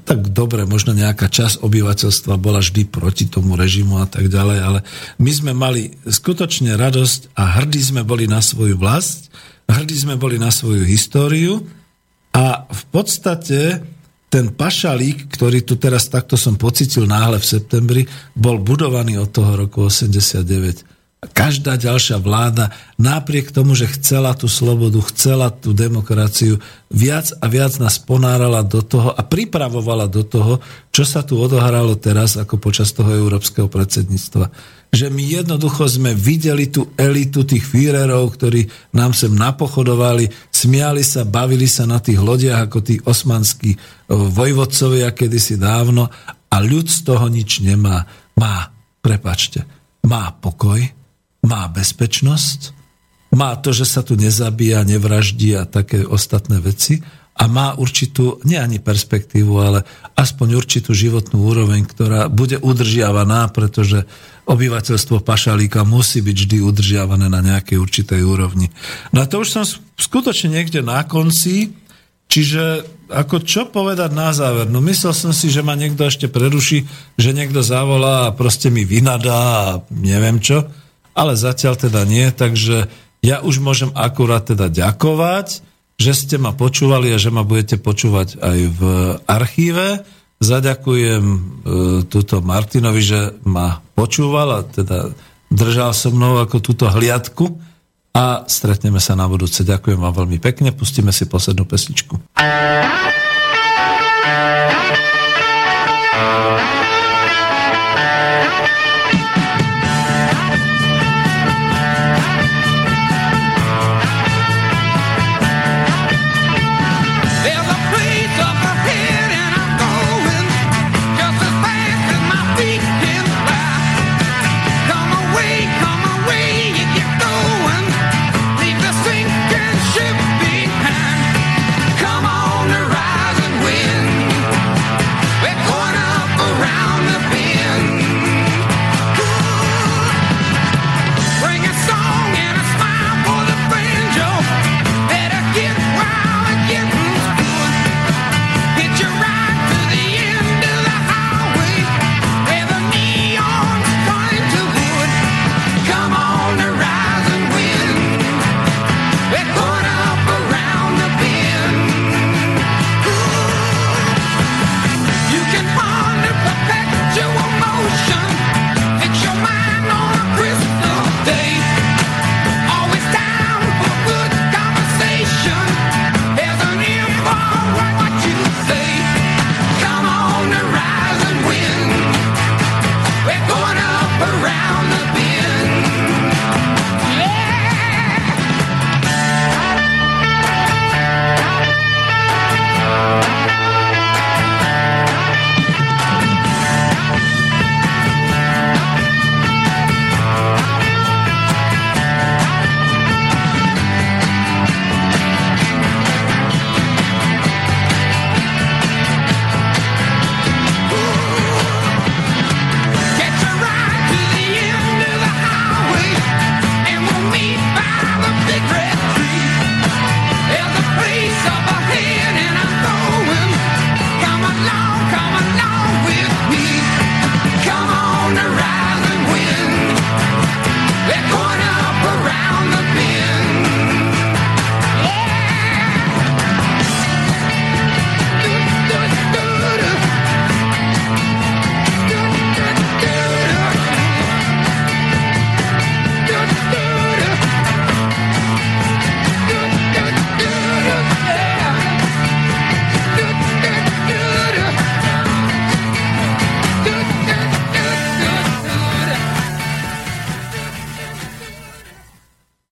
tak 0.04 0.28
dobre, 0.28 0.68
možno 0.68 0.92
nejaká 0.92 1.32
časť 1.32 1.64
obyvateľstva 1.64 2.36
bola 2.36 2.60
vždy 2.60 2.84
proti 2.90 3.26
tomu 3.26 3.56
režimu 3.56 4.02
a 4.02 4.06
tak 4.06 4.28
ďalej, 4.28 4.58
ale 4.60 4.78
my 5.16 5.30
sme 5.32 5.52
mali 5.56 5.96
skutočne 6.04 6.76
radosť 6.76 7.32
a 7.32 7.56
hrdí 7.62 7.80
sme 7.80 8.04
boli 8.04 8.28
na 8.28 8.44
svoju 8.44 8.76
vlast, 8.76 9.32
hrdí 9.66 9.96
sme 9.96 10.20
boli 10.20 10.36
na 10.36 10.52
svoju 10.52 10.84
históriu 10.84 11.64
a 12.36 12.68
v 12.68 12.82
podstate 12.92 13.80
ten 14.28 14.52
pašalík, 14.52 15.32
ktorý 15.32 15.64
tu 15.64 15.80
teraz 15.80 16.12
takto 16.12 16.36
som 16.36 16.60
pocitil 16.60 17.08
náhle 17.08 17.40
v 17.40 17.46
septembri, 17.46 18.02
bol 18.36 18.60
budovaný 18.60 19.16
od 19.16 19.32
toho 19.32 19.56
roku 19.56 19.88
89 19.88 20.95
každá 21.24 21.80
ďalšia 21.80 22.20
vláda, 22.20 22.70
napriek 23.00 23.48
tomu, 23.50 23.72
že 23.72 23.88
chcela 23.98 24.36
tú 24.36 24.46
slobodu, 24.46 25.00
chcela 25.10 25.48
tú 25.48 25.72
demokraciu, 25.72 26.60
viac 26.92 27.32
a 27.40 27.46
viac 27.48 27.80
nás 27.80 27.96
ponárala 27.96 28.60
do 28.60 28.84
toho 28.84 29.10
a 29.16 29.24
pripravovala 29.24 30.06
do 30.12 30.22
toho, 30.22 30.60
čo 30.92 31.08
sa 31.08 31.24
tu 31.24 31.40
odohralo 31.40 31.96
teraz 31.96 32.36
ako 32.36 32.60
počas 32.60 32.92
toho 32.92 33.10
európskeho 33.10 33.66
predsedníctva. 33.66 34.52
Že 34.92 35.06
my 35.10 35.24
jednoducho 35.42 35.88
sme 35.90 36.14
videli 36.14 36.70
tú 36.70 36.94
elitu 36.94 37.42
tých 37.42 37.64
Führerov, 37.64 38.36
ktorí 38.38 38.68
nám 38.94 39.16
sem 39.16 39.32
napochodovali, 39.34 40.30
smiali 40.52 41.02
sa, 41.02 41.26
bavili 41.26 41.66
sa 41.66 41.88
na 41.88 41.98
tých 41.98 42.22
lodiach 42.22 42.70
ako 42.70 42.78
tí 42.84 43.00
osmanskí 43.02 43.74
vojvodcovia 44.12 45.10
kedysi 45.10 45.58
dávno 45.58 46.06
a 46.52 46.56
ľud 46.62 46.86
z 46.86 47.00
toho 47.02 47.26
nič 47.26 47.64
nemá. 47.66 48.06
Má, 48.36 48.68
prepačte, 49.02 49.64
má 50.06 50.30
pokoj, 50.38 50.78
má 51.46 51.70
bezpečnosť, 51.70 52.74
má 53.30 53.54
to, 53.58 53.70
že 53.70 53.86
sa 53.86 54.02
tu 54.02 54.18
nezabíja, 54.18 54.82
nevraždí 54.82 55.54
a 55.54 55.62
také 55.68 56.02
ostatné 56.02 56.58
veci 56.58 57.02
a 57.36 57.44
má 57.52 57.76
určitú, 57.76 58.40
nie 58.48 58.56
ani 58.56 58.80
perspektívu, 58.80 59.54
ale 59.60 59.84
aspoň 60.16 60.56
určitú 60.56 60.96
životnú 60.96 61.44
úroveň, 61.44 61.84
ktorá 61.84 62.32
bude 62.32 62.56
udržiavaná, 62.56 63.52
pretože 63.52 64.08
obyvateľstvo 64.48 65.20
pašalíka 65.20 65.84
musí 65.84 66.24
byť 66.24 66.36
vždy 66.36 66.56
udržiavané 66.64 67.28
na 67.28 67.44
nejakej 67.44 67.76
určitej 67.76 68.24
úrovni. 68.24 68.72
No 69.12 69.20
a 69.20 69.28
to 69.28 69.44
už 69.44 69.48
som 69.52 69.64
skutočne 70.00 70.56
niekde 70.56 70.80
na 70.80 71.04
konci, 71.04 71.76
čiže 72.32 72.88
ako 73.12 73.44
čo 73.44 73.68
povedať 73.68 74.16
na 74.16 74.32
záver? 74.32 74.66
No 74.72 74.80
myslel 74.80 75.12
som 75.12 75.30
si, 75.36 75.52
že 75.52 75.60
ma 75.60 75.76
niekto 75.76 76.08
ešte 76.08 76.32
preruší, 76.32 76.88
že 77.20 77.36
niekto 77.36 77.60
zavolá 77.60 78.32
a 78.32 78.34
proste 78.34 78.72
mi 78.72 78.88
vynadá 78.88 79.36
a 79.76 79.84
neviem 79.92 80.40
čo 80.40 80.66
ale 81.16 81.32
zatiaľ 81.34 81.80
teda 81.80 82.04
nie, 82.04 82.28
takže 82.28 82.92
ja 83.24 83.40
už 83.40 83.64
môžem 83.64 83.88
akurát 83.96 84.44
teda 84.44 84.68
ďakovať 84.68 85.64
že 85.96 86.12
ste 86.12 86.36
ma 86.36 86.52
počúvali 86.52 87.08
a 87.12 87.18
že 87.20 87.32
ma 87.32 87.40
budete 87.40 87.80
počúvať 87.80 88.36
aj 88.40 88.58
v 88.68 88.80
archíve. 89.24 90.04
Zaďakujem 90.36 91.24
e, 91.24 91.38
túto 92.12 92.44
Martinovi, 92.44 93.00
že 93.00 93.32
ma 93.48 93.80
počúval 93.96 94.48
a 94.52 94.60
teda 94.60 95.16
držal 95.48 95.96
so 95.96 96.12
mnou 96.12 96.36
ako 96.44 96.60
túto 96.60 96.84
hliadku 96.84 97.56
a 98.12 98.44
stretneme 98.44 99.00
sa 99.00 99.16
na 99.16 99.24
budúce. 99.24 99.64
Ďakujem 99.64 99.96
vám 99.96 100.14
veľmi 100.24 100.36
pekne, 100.36 100.76
pustíme 100.76 101.16
si 101.16 101.24
poslednú 101.24 101.64
pesničku. 101.64 102.20